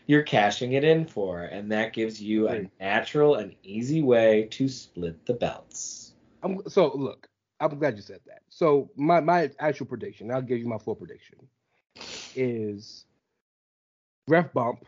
you're 0.10 0.24
cashing 0.24 0.74
it 0.74 0.84
in 0.84 1.06
for, 1.06 1.44
and 1.44 1.72
that 1.72 1.94
gives 1.94 2.20
you 2.20 2.50
a 2.50 2.68
natural 2.80 3.36
and 3.36 3.56
easy 3.62 4.02
way 4.02 4.48
to 4.50 4.68
split 4.68 5.24
the 5.28 5.36
belts. 5.36 6.14
I'm, 6.42 6.68
so 6.68 6.92
look, 6.96 7.28
I'm 7.60 7.78
glad 7.78 7.96
you 7.96 8.02
said 8.02 8.22
that. 8.26 8.42
So 8.50 8.90
my 8.96 9.20
my 9.20 9.52
actual 9.60 9.86
prediction, 9.86 10.32
I'll 10.32 10.42
give 10.42 10.58
you 10.58 10.68
my 10.68 10.80
full 10.80 10.96
prediction, 10.96 11.38
is 12.36 13.06
ref 14.28 14.52
bump, 14.52 14.84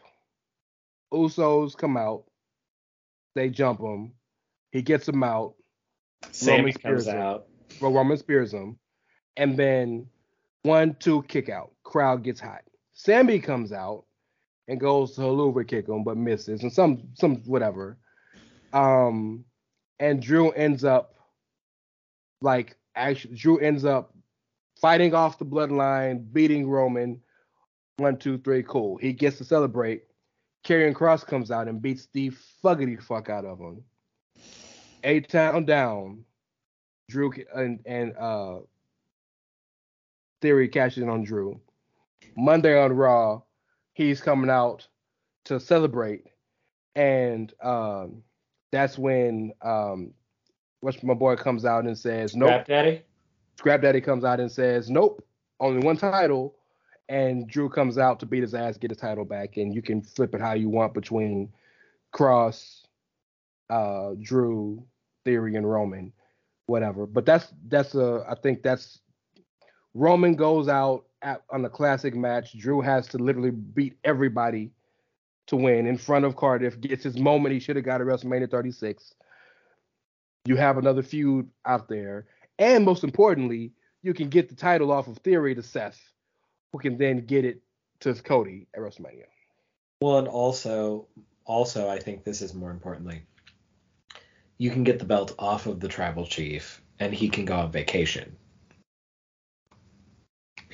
Usos 1.14 1.78
come 1.78 1.98
out, 1.98 2.24
They 3.36 3.50
jump 3.52 3.80
him. 3.80 4.14
He 4.72 4.82
gets 4.82 5.08
him 5.08 5.24
out. 5.24 5.54
Sami 6.32 6.58
Roman 6.58 6.74
comes 6.74 7.04
spears 7.04 7.08
him. 7.08 7.20
out. 7.20 7.48
Roman 7.80 8.18
spears 8.18 8.54
him, 8.56 8.80
and 9.38 9.56
then 9.56 10.08
one, 10.64 10.96
two, 11.00 11.22
kick 11.24 11.48
out. 11.50 11.74
Crowd 11.84 12.24
gets 12.24 12.40
hot. 12.40 12.64
Sami 12.94 13.40
comes 13.40 13.72
out 13.72 14.06
and 14.72 14.80
goes 14.80 15.16
to 15.16 15.22
Helluva 15.22 15.68
kick 15.68 15.90
him, 15.90 16.02
but 16.02 16.16
misses, 16.16 16.64
and 16.64 16.72
some 16.72 17.10
some 17.14 17.44
whatever. 17.44 17.98
Um, 18.72 19.44
and 20.00 20.22
Drew 20.22 20.52
ends 20.52 20.86
up 20.86 21.16
like 22.40 22.78
actually 22.96 23.36
Drew 23.36 23.60
ends 23.60 23.84
up 23.84 24.16
fighting 24.80 25.14
off 25.14 25.38
the 25.38 25.46
bloodline, 25.46 26.32
beating 26.32 26.70
Roman. 26.70 27.22
One, 27.98 28.18
two, 28.18 28.38
three, 28.38 28.64
cool. 28.64 28.96
He 28.96 29.12
gets 29.12 29.38
to 29.40 29.44
celebrate. 29.44 30.04
Karrion 30.66 30.94
Kross 30.94 31.28
comes 31.28 31.52
out 31.52 31.68
and 31.68 31.82
beats 31.82 32.08
the 32.14 32.32
fuckity 32.64 33.00
fuck 33.04 33.30
out 33.30 33.44
of 33.44 33.60
him. 33.60 33.84
A 35.04 35.20
town 35.20 35.66
down. 35.66 36.24
Drew 37.10 37.34
and 37.54 37.82
and 37.86 38.16
uh 38.18 38.60
Theory 40.42 40.70
cashes 40.70 41.04
in 41.04 41.10
on 41.10 41.24
Drew. 41.24 41.60
Monday 42.38 42.82
on 42.82 42.94
Raw, 42.94 43.42
he's 43.94 44.22
coming 44.22 44.50
out 44.50 44.88
to 45.46 45.60
celebrate, 45.60 46.26
and 46.96 47.54
um, 47.64 48.24
that's 48.72 48.98
when 48.98 49.54
um, 49.62 50.14
what's 50.82 51.02
my 51.04 51.14
boy 51.14 51.36
comes 51.36 51.66
out 51.66 51.86
and 51.86 51.98
says, 51.98 52.36
"Nope." 52.36 52.50
Scrap 52.50 52.68
Daddy. 52.68 53.02
Scrap 53.58 53.82
Daddy 53.82 54.02
comes 54.02 54.24
out 54.24 54.40
and 54.40 54.52
says, 54.52 54.90
"Nope, 54.90 55.24
only 55.60 55.86
one 55.86 55.98
title." 55.98 56.56
And 57.10 57.46
Drew 57.48 57.68
comes 57.68 57.98
out 57.98 58.22
to 58.22 58.26
beat 58.26 58.42
his 58.42 58.54
ass, 58.54 58.78
get 58.78 58.90
his 58.90 58.98
title 58.98 59.26
back, 59.26 59.58
and 59.58 59.76
you 59.76 59.82
can 59.82 60.02
flip 60.02 60.34
it 60.34 60.40
how 60.40 60.54
you 60.54 60.70
want 60.70 60.94
between 60.94 61.52
Kross, 62.14 62.86
uh, 63.70 64.12
Drew, 64.22 64.86
Theory, 65.26 65.56
and 65.56 65.70
Roman, 65.70 66.14
whatever. 66.68 67.06
But 67.06 67.26
that's 67.26 67.54
that's 67.68 67.96
a 67.96 68.26
I 68.30 68.36
think 68.36 68.64
that's 68.64 69.02
Roman 69.94 70.36
goes 70.36 70.70
out 70.70 71.06
at, 71.22 71.44
on 71.50 71.62
the 71.62 71.70
classic 71.70 72.16
match. 72.16 72.58
Drew 72.58 72.82
has 72.82 73.08
to 73.10 73.18
literally 73.18 73.52
beat 73.52 73.98
everybody 74.04 74.72
to 75.48 75.56
win 75.56 75.88
in 75.88 75.98
front 75.98 76.26
of 76.26 76.36
Cardiff. 76.36 76.80
Gets 76.80 77.04
his 77.04 77.18
moment 77.18 77.54
he 77.54 77.60
should 77.60 77.76
have 77.76 77.86
got 77.86 78.02
at 78.02 78.08
WrestleMania 78.08 78.50
36. 78.50 79.14
You 80.46 80.56
have 80.56 80.78
another 80.78 81.04
feud 81.04 81.50
out 81.66 81.88
there, 81.88 82.26
and 82.58 82.84
most 82.84 83.04
importantly, 83.04 83.74
you 84.02 84.14
can 84.14 84.30
get 84.30 84.50
the 84.50 84.56
title 84.56 84.92
off 84.92 85.08
of 85.08 85.18
Theory 85.20 85.54
to 85.54 85.62
Seth, 85.62 86.02
who 86.72 86.80
can 86.80 86.98
then 86.98 87.26
get 87.26 87.46
it 87.46 87.62
to 88.00 88.14
Cody 88.16 88.68
at 88.74 88.82
WrestleMania. 88.82 89.26
Well, 90.02 90.18
and 90.18 90.28
also, 90.28 91.08
also, 91.46 91.88
I 91.88 92.00
think 92.00 92.24
this 92.24 92.42
is 92.42 92.56
more 92.56 92.72
importantly, 92.72 93.22
you 94.58 94.72
can 94.72 94.84
get 94.84 94.98
the 94.98 95.06
belt 95.06 95.36
off 95.38 95.68
of 95.68 95.80
the 95.80 95.88
tribal 95.88 96.26
chief, 96.26 96.82
and 97.00 97.14
he 97.14 97.30
can 97.30 97.46
go 97.46 97.56
on 97.58 97.72
vacation. 97.72 98.36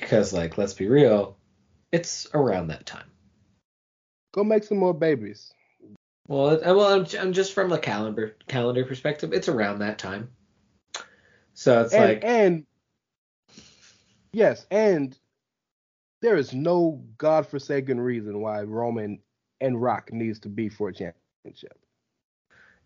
Because, 0.08 0.32
like, 0.32 0.56
let's 0.56 0.72
be 0.72 0.88
real, 0.88 1.36
it's 1.92 2.26
around 2.32 2.68
that 2.68 2.86
time. 2.86 3.10
Go 4.32 4.42
make 4.42 4.64
some 4.64 4.78
more 4.78 4.94
babies. 4.94 5.52
Well, 6.26 6.48
it, 6.48 6.62
uh, 6.62 6.74
well, 6.74 6.94
I'm, 6.94 7.06
I'm 7.20 7.34
just 7.34 7.52
from 7.52 7.72
a 7.72 7.78
calendar 7.78 8.34
calendar 8.46 8.86
perspective, 8.86 9.34
it's 9.34 9.50
around 9.50 9.80
that 9.80 9.98
time. 9.98 10.30
So 11.52 11.82
it's 11.82 11.92
and, 11.92 12.02
like, 12.02 12.24
and 12.24 12.66
yes, 14.32 14.64
and 14.70 15.14
there 16.22 16.38
is 16.38 16.54
no 16.54 17.04
godforsaken 17.18 18.00
reason 18.00 18.40
why 18.40 18.62
Roman 18.62 19.20
and 19.60 19.82
Rock 19.82 20.10
needs 20.10 20.38
to 20.40 20.48
be 20.48 20.70
for 20.70 20.88
a 20.88 20.94
championship. 20.94 21.78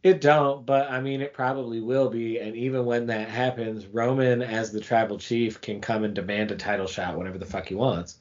It 0.03 0.21
don't, 0.21 0.67
but 0.67 0.91
I 0.91 1.01
mean, 1.01 1.21
it 1.21 1.33
probably 1.33 1.81
will 1.81 2.11
be. 2.11 2.39
And 2.39 2.57
even 2.57 2.85
when 2.85 3.07
that 3.07 3.29
happens, 3.29 3.87
Roman, 3.87 4.43
as 4.43 4.73
the 4.73 4.81
tribal 4.81 5.17
chief, 5.19 5.61
can 5.61 5.81
come 5.81 6.03
and 6.03 6.13
demand 6.13 6.51
a 6.51 6.57
title 6.57 6.89
shot 6.89 7.17
whenever 7.17 7.39
the 7.39 7.47
fuck 7.47 7.69
he 7.69 7.77
wants. 7.77 8.19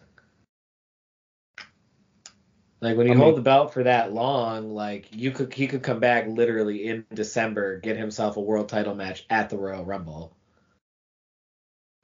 Like 2.81 2.97
when 2.97 3.07
you 3.07 3.13
I 3.13 3.15
hold 3.17 3.29
mean- 3.29 3.35
the 3.35 3.41
belt 3.41 3.73
for 3.73 3.83
that 3.83 4.13
long, 4.13 4.73
like 4.73 5.07
you 5.11 5.31
could, 5.31 5.53
he 5.53 5.67
could 5.67 5.83
come 5.83 5.99
back 5.99 6.27
literally 6.27 6.87
in 6.87 7.05
December, 7.13 7.79
get 7.79 7.97
himself 7.97 8.37
a 8.37 8.41
world 8.41 8.69
title 8.69 8.95
match 8.95 9.25
at 9.29 9.49
the 9.49 9.57
Royal 9.57 9.85
Rumble, 9.85 10.35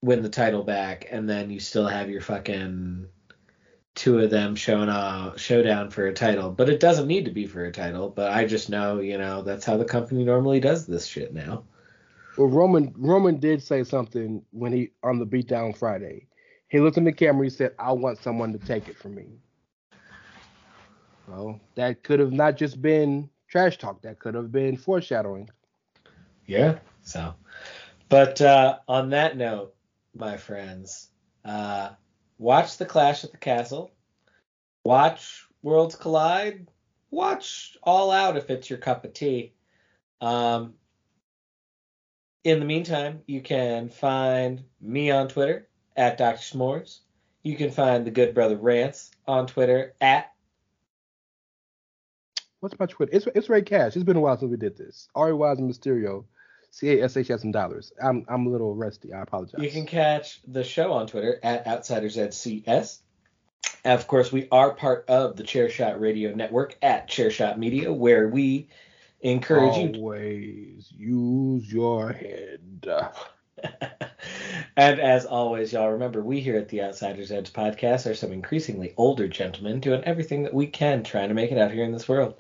win 0.04 0.22
the 0.24 0.30
title 0.30 0.64
back, 0.64 1.08
and 1.12 1.30
then 1.30 1.50
you 1.50 1.60
still 1.60 1.88
have 1.88 2.10
your 2.10 2.22
fucking 2.22 3.08
two 3.98 4.20
of 4.20 4.30
them 4.30 4.56
showing 4.56 4.90
a 4.90 5.34
showdown 5.36 5.90
for 5.90 6.06
a 6.06 6.14
title. 6.14 6.52
But 6.52 6.70
it 6.70 6.80
doesn't 6.80 7.08
need 7.08 7.26
to 7.26 7.32
be 7.32 7.48
for 7.48 7.66
a 7.66 7.72
title. 7.72 8.10
But 8.10 8.32
I 8.32 8.46
just 8.46 8.70
know, 8.70 9.00
you 9.00 9.18
know, 9.18 9.42
that's 9.42 9.66
how 9.66 9.76
the 9.76 9.86
company 9.86 10.24
normally 10.24 10.60
does 10.60 10.86
this 10.86 11.08
shit 11.08 11.34
now. 11.34 11.64
Well, 12.38 12.48
Roman 12.48 12.94
Roman 12.96 13.40
did 13.40 13.64
say 13.64 13.84
something 13.84 14.44
when 14.52 14.72
he 14.72 14.92
on 15.04 15.18
the 15.18 15.26
beatdown 15.26 15.76
Friday. 15.76 16.28
He 16.70 16.80
looked 16.80 16.98
in 16.98 17.04
the 17.04 17.12
camera. 17.12 17.46
He 17.46 17.50
said, 17.50 17.74
"I 17.80 17.92
want 17.92 18.20
someone 18.20 18.54
to 18.54 18.60
take 18.60 18.88
it 18.88 18.98
from 18.98 19.16
me." 19.16 19.26
Well, 21.28 21.60
that 21.76 22.04
could 22.04 22.20
have 22.20 22.32
not 22.32 22.56
just 22.56 22.82
been 22.82 23.30
trash 23.48 23.80
talk. 23.80 24.04
That 24.04 24.20
could 24.20 24.36
have 24.36 24.52
been 24.52 24.78
foreshadowing. 24.78 25.50
Yeah. 26.46 26.78
So, 27.02 27.34
but 28.08 28.40
uh, 28.42 28.78
on 28.88 29.10
that 29.10 29.36
note, 29.36 29.74
my 30.16 30.38
friends, 30.38 31.10
uh, 31.44 31.90
watch 32.38 32.78
the 32.78 32.86
Clash 32.86 33.24
at 33.24 33.32
the 33.32 33.38
Castle. 33.38 33.92
Watch 34.84 35.48
Worlds 35.62 35.96
Collide. 35.96 36.68
Watch 37.12 37.78
All 37.84 38.12
Out 38.12 38.38
if 38.38 38.50
it's 38.50 38.70
your 38.70 38.80
cup 38.80 39.06
of 39.06 39.14
tea. 39.14 39.54
Um, 40.22 40.74
in 42.44 42.60
the 42.60 42.66
meantime, 42.66 43.22
you 43.28 43.42
can 43.42 43.90
find 43.90 44.64
me 44.80 45.12
on 45.12 45.28
Twitter 45.28 45.68
at 45.96 46.18
Dr. 46.18 46.38
S'mores. 46.38 47.00
You 47.44 47.56
can 47.56 47.72
find 47.72 48.06
the 48.06 48.12
Good 48.12 48.34
Brother 48.34 48.56
Rants 48.56 49.12
on 49.28 49.48
Twitter 49.48 49.94
at 50.02 50.32
What's 52.60 52.80
my 52.80 52.88
Twitter? 52.88 53.16
It's 53.16 53.28
it's 53.36 53.50
Ray 53.50 53.62
Cash. 53.62 53.96
It's 53.96 54.04
been 54.04 54.18
a 54.18 54.20
while 54.20 54.38
since 54.38 54.50
we 54.50 54.58
did 54.58 54.78
this. 54.78 55.08
Ari 55.14 55.34
Wise 55.34 55.60
and 55.60 55.70
Mysterio, 55.70 56.26
C 56.72 56.90
A 56.92 57.04
S 57.04 57.18
H 57.18 57.32
S 57.32 57.44
and 57.44 57.54
dollars. 57.54 57.92
I'm 58.02 58.26
I'm 58.28 58.46
a 58.46 58.50
little 58.50 58.76
rusty. 58.76 59.14
I 59.14 59.22
apologize. 59.22 59.62
You 59.62 59.72
can 59.72 59.86
catch 59.86 60.42
the 60.48 60.64
show 60.64 60.94
on 60.94 61.08
Twitter 61.08 61.40
at 61.44 61.66
OutsidersZCS. 61.66 63.00
And 63.84 64.00
of 64.00 64.08
course, 64.08 64.32
we 64.32 64.48
are 64.52 64.74
part 64.74 65.06
of 65.08 65.36
the 65.36 65.44
Chairshot 65.44 66.00
Radio 66.00 66.34
Network 66.34 66.78
at 66.82 67.10
Chairshot 67.10 67.58
Media, 67.58 67.92
where 67.92 68.28
we 68.28 68.68
encourage 69.22 69.78
you. 69.78 70.00
always 70.00 70.92
use 70.92 71.72
your 71.72 72.12
head. 72.12 72.88
and 74.78 75.00
as 75.00 75.26
always, 75.26 75.74
y'all 75.74 75.92
remember, 75.92 76.22
we 76.22 76.40
here 76.40 76.58
at 76.58 76.70
the 76.70 76.82
Outsiders 76.82 77.32
Edge 77.32 77.54
podcast 77.54 78.10
are 78.10 78.16
some 78.16 78.32
increasingly 78.32 78.94
older 78.98 79.28
gentlemen 79.28 79.80
doing 79.80 80.04
everything 80.04 80.44
that 80.44 80.54
we 80.54 80.68
can 80.68 81.04
trying 81.04 81.30
to 81.30 81.36
make 81.36 81.52
it 81.52 81.58
out 81.58 81.72
here 81.72 81.84
in 81.84 81.92
this 81.92 82.08
world. 82.08 82.36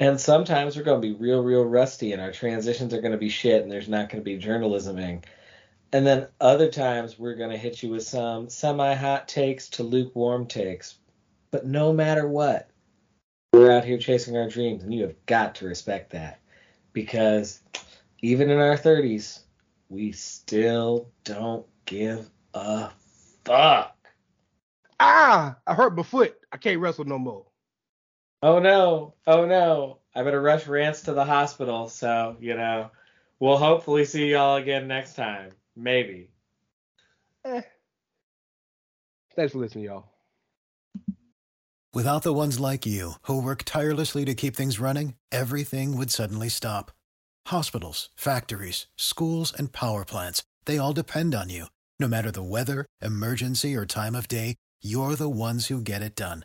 And 0.00 0.18
sometimes 0.18 0.76
we're 0.76 0.82
going 0.82 1.02
to 1.02 1.06
be 1.06 1.12
real, 1.14 1.42
real 1.42 1.62
rusty, 1.62 2.12
and 2.12 2.22
our 2.22 2.32
transitions 2.32 2.94
are 2.94 3.02
going 3.02 3.12
to 3.12 3.18
be 3.18 3.28
shit, 3.28 3.62
and 3.62 3.70
there's 3.70 3.88
not 3.88 4.08
going 4.08 4.24
to 4.24 4.24
be 4.24 4.42
journalisming. 4.42 5.24
And 5.92 6.06
then 6.06 6.28
other 6.40 6.70
times 6.70 7.18
we're 7.18 7.34
going 7.34 7.50
to 7.50 7.58
hit 7.58 7.82
you 7.82 7.90
with 7.90 8.04
some 8.04 8.48
semi 8.48 8.94
hot 8.94 9.28
takes 9.28 9.68
to 9.70 9.82
lukewarm 9.82 10.46
takes. 10.46 10.96
But 11.50 11.66
no 11.66 11.92
matter 11.92 12.26
what, 12.26 12.70
we're 13.52 13.70
out 13.70 13.84
here 13.84 13.98
chasing 13.98 14.38
our 14.38 14.48
dreams, 14.48 14.82
and 14.82 14.94
you 14.94 15.02
have 15.02 15.26
got 15.26 15.56
to 15.56 15.66
respect 15.66 16.12
that. 16.12 16.40
Because 16.94 17.60
even 18.22 18.48
in 18.48 18.58
our 18.58 18.78
30s, 18.78 19.40
we 19.90 20.12
still 20.12 21.10
don't 21.24 21.66
give 21.84 22.26
a 22.54 22.88
fuck. 23.44 23.96
Ah, 24.98 25.56
I 25.66 25.74
hurt 25.74 25.94
my 25.94 26.04
foot. 26.04 26.38
I 26.50 26.56
can't 26.56 26.80
wrestle 26.80 27.04
no 27.04 27.18
more. 27.18 27.49
Oh 28.42 28.58
no, 28.58 29.14
oh 29.26 29.44
no. 29.44 29.98
I 30.14 30.22
better 30.22 30.40
rush 30.40 30.66
Rants 30.66 31.02
to 31.02 31.12
the 31.12 31.24
hospital, 31.24 31.88
so, 31.88 32.36
you 32.40 32.56
know, 32.56 32.90
we'll 33.38 33.56
hopefully 33.56 34.04
see 34.04 34.30
y'all 34.30 34.56
again 34.56 34.88
next 34.88 35.14
time. 35.14 35.52
Maybe. 35.76 36.30
Eh. 37.44 37.62
Thanks 39.36 39.52
for 39.52 39.58
listening, 39.58 39.84
y'all. 39.84 40.06
Without 41.92 42.22
the 42.22 42.34
ones 42.34 42.60
like 42.60 42.86
you, 42.86 43.14
who 43.22 43.42
work 43.42 43.62
tirelessly 43.64 44.24
to 44.24 44.34
keep 44.34 44.54
things 44.56 44.80
running, 44.80 45.14
everything 45.32 45.96
would 45.96 46.10
suddenly 46.10 46.48
stop. 46.48 46.92
Hospitals, 47.48 48.10
factories, 48.14 48.86
schools, 48.96 49.52
and 49.56 49.72
power 49.72 50.04
plants, 50.04 50.42
they 50.66 50.78
all 50.78 50.92
depend 50.92 51.34
on 51.34 51.50
you. 51.50 51.66
No 51.98 52.08
matter 52.08 52.30
the 52.30 52.42
weather, 52.42 52.86
emergency, 53.02 53.74
or 53.74 53.86
time 53.86 54.14
of 54.14 54.28
day, 54.28 54.54
you're 54.82 55.16
the 55.16 55.28
ones 55.28 55.66
who 55.66 55.80
get 55.80 56.02
it 56.02 56.14
done. 56.14 56.44